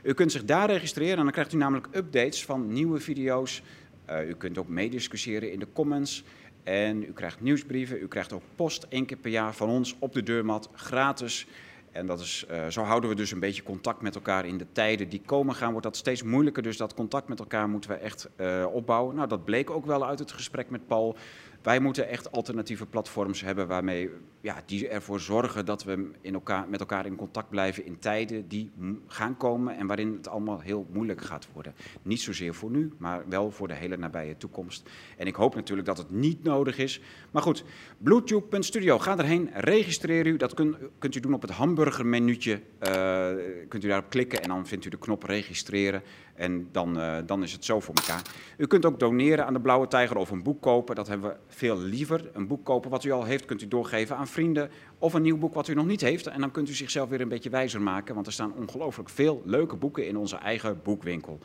U 0.04 0.14
kunt 0.14 0.32
zich 0.32 0.46
daar 0.46 0.70
registreren 0.70 1.18
en 1.18 1.24
dan 1.24 1.32
krijgt 1.32 1.54
u 1.54 1.58
namelijk 1.58 1.88
updates 1.92 2.46
van 2.46 2.74
nieuwe 2.74 3.00
video's. 3.00 3.62
Eh, 4.06 4.30
u 4.30 4.34
kunt 4.34 4.58
ook 4.58 4.68
meediscussiëren 4.68 5.52
in 5.52 5.60
de 5.60 5.68
comments. 5.74 6.24
En 6.64 7.04
u 7.04 7.12
krijgt 7.14 7.42
nieuwsbrieven, 7.42 8.02
u 8.02 8.08
krijgt 8.08 8.34
ook 8.34 8.44
post 8.56 8.86
één 8.90 9.06
keer 9.06 9.18
per 9.18 9.32
jaar 9.32 9.54
van 9.54 9.70
ons 9.70 9.96
op 10.00 10.14
de 10.14 10.24
deurmat, 10.24 10.70
gratis. 10.74 11.48
En 11.92 12.06
dat 12.06 12.20
is, 12.20 12.46
eh, 12.50 12.68
zo 12.68 12.82
houden 12.82 13.10
we 13.10 13.16
dus 13.16 13.32
een 13.32 13.40
beetje 13.40 13.64
contact 13.64 14.02
met 14.02 14.16
elkaar 14.16 14.46
in 14.46 14.58
de 14.58 14.66
tijden 14.72 15.10
die 15.10 15.22
komen 15.26 15.56
gaan. 15.56 15.72
Wordt 15.72 15.86
dat 15.86 15.98
steeds 15.98 16.24
moeilijker, 16.24 16.64
dus 16.64 16.78
dat 16.78 16.94
contact 16.94 17.28
met 17.28 17.40
elkaar 17.40 17.70
moeten 17.70 17.90
we 17.90 17.96
echt 17.96 18.30
eh, 18.36 18.66
opbouwen. 18.72 19.16
Nou, 19.16 19.28
dat 19.28 19.46
bleek 19.46 19.70
ook 19.70 19.86
wel 19.86 20.06
uit 20.06 20.20
het 20.20 20.32
gesprek 20.32 20.70
met 20.70 20.88
Paul. 20.88 21.16
Wij 21.62 21.80
moeten 21.80 22.08
echt 22.08 22.32
alternatieve 22.32 22.86
platforms 22.86 23.42
hebben 23.42 23.68
waarmee, 23.68 24.10
ja, 24.42 24.62
die 24.66 24.88
ervoor 24.88 25.20
zorgen 25.20 25.66
dat 25.66 25.84
we 25.84 26.12
in 26.22 26.34
elkaar, 26.34 26.70
met 26.70 26.80
elkaar 26.80 27.06
in 27.06 27.16
contact 27.16 27.50
blijven 27.50 27.86
in 27.86 28.00
tijden 28.00 28.48
die 28.48 28.72
gaan 29.08 29.38
komen 29.38 29.78
en 29.78 29.88
waarin 29.88 30.14
het 30.14 30.28
allemaal 30.28 30.60
heel 30.60 30.88
moeilijk 30.92 31.22
gaat 31.22 31.48
worden. 31.54 31.74
Niet 32.02 32.22
zozeer 32.22 32.54
voor 32.54 32.72
nu, 32.72 32.92
maar 32.98 33.24
wel 33.30 33.52
voor 33.52 33.68
de 33.68 33.74
hele 33.74 33.98
nabije 33.98 34.38
toekomst. 34.38 34.90
En 35.18 35.28
ik 35.28 35.36
hoop 35.36 35.56
natuurlijk 35.56 35.88
dat 35.88 35.98
het 35.98 36.12
niet 36.12 36.44
nodig 36.44 36.78
is. 36.78 37.02
Maar 37.32 37.42
goed, 37.42 37.64
bluetooth.studio, 37.98 39.00
ga 39.00 39.18
erheen, 39.18 39.50
registreer 39.54 40.28
u. 40.28 40.38
Dat 40.38 40.54
kun- 40.54 40.78
kunt 41.00 41.16
u 41.16 41.20
doen 41.20 41.34
op 41.34 41.42
het 41.42 41.52
hamburgermenuutje. 41.52 42.62
Eh, 42.80 43.30
kunt 43.68 43.84
u 43.84 43.88
daarop 43.88 44.10
klikken 44.10 44.42
en 44.42 44.50
dan 44.50 44.68
vindt 44.68 44.86
u 44.86 44.90
de 44.90 44.98
knop 44.98 45.24
registreren. 45.24 46.02
En 46.40 46.68
dan, 46.72 47.00
eh, 47.00 47.18
dan 47.26 47.44
is 47.44 47.52
het 47.52 47.66
zo 47.66 47.80
voor 47.80 47.96
elkaar. 47.96 48.22
U 48.58 48.68
kunt 48.68 48.86
ook 48.86 49.00
doneren 49.00 49.46
aan 49.46 49.54
de 49.54 49.60
Blauwe 49.60 49.88
Tijger 49.88 50.18
of 50.18 50.32
een 50.32 50.44
boek 50.44 50.62
kopen. 50.62 50.96
Dat 50.96 51.08
hebben 51.08 51.30
we 51.30 51.36
veel 51.48 51.78
liever. 51.78 52.30
Een 52.34 52.48
boek 52.48 52.66
kopen 52.66 52.90
wat 52.90 53.04
u 53.04 53.12
al 53.12 53.24
heeft, 53.24 53.46
kunt 53.46 53.62
u 53.62 53.68
doorgeven 53.68 54.16
aan 54.16 54.28
vrienden. 54.28 54.70
Of 54.98 55.14
een 55.14 55.22
nieuw 55.22 55.38
boek 55.38 55.54
wat 55.54 55.68
u 55.68 55.74
nog 55.74 55.86
niet 55.86 56.02
heeft. 56.02 56.28
En 56.28 56.40
dan 56.42 56.52
kunt 56.52 56.70
u 56.70 56.74
zichzelf 56.74 57.10
weer 57.10 57.22
een 57.22 57.28
beetje 57.28 57.50
wijzer 57.50 57.82
maken. 57.82 58.14
Want 58.16 58.28
er 58.28 58.34
staan 58.34 58.54
ongelooflijk 58.54 59.10
veel 59.10 59.42
leuke 59.46 59.76
boeken 59.76 60.08
in 60.08 60.18
onze 60.18 60.36
eigen 60.36 60.80
boekwinkel. 60.84 61.40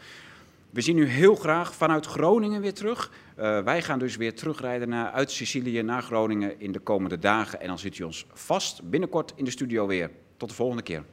We 0.71 0.81
zien 0.81 0.99
u 0.99 1.07
heel 1.07 1.35
graag 1.35 1.75
vanuit 1.75 2.07
Groningen 2.07 2.61
weer 2.61 2.75
terug. 2.75 3.11
Eh, 3.37 3.61
wij 3.61 3.83
gaan 3.83 3.99
dus 3.99 4.17
weer 4.17 4.35
terugrijden 4.35 4.89
naar, 4.89 5.11
uit 5.11 5.31
Sicilië 5.31 5.83
naar 5.83 6.03
Groningen 6.03 6.61
in 6.61 6.73
de 6.73 6.79
komende 6.79 7.19
dagen. 7.19 7.61
En 7.61 7.67
dan 7.67 7.79
ziet 7.79 7.99
u 7.99 8.05
ons 8.05 8.27
vast 8.33 8.91
binnenkort 8.91 9.33
in 9.37 9.45
de 9.45 9.51
studio 9.51 9.87
weer. 9.87 10.11
Tot 10.37 10.49
de 10.49 10.55
volgende 10.55 10.83
keer. 10.83 11.05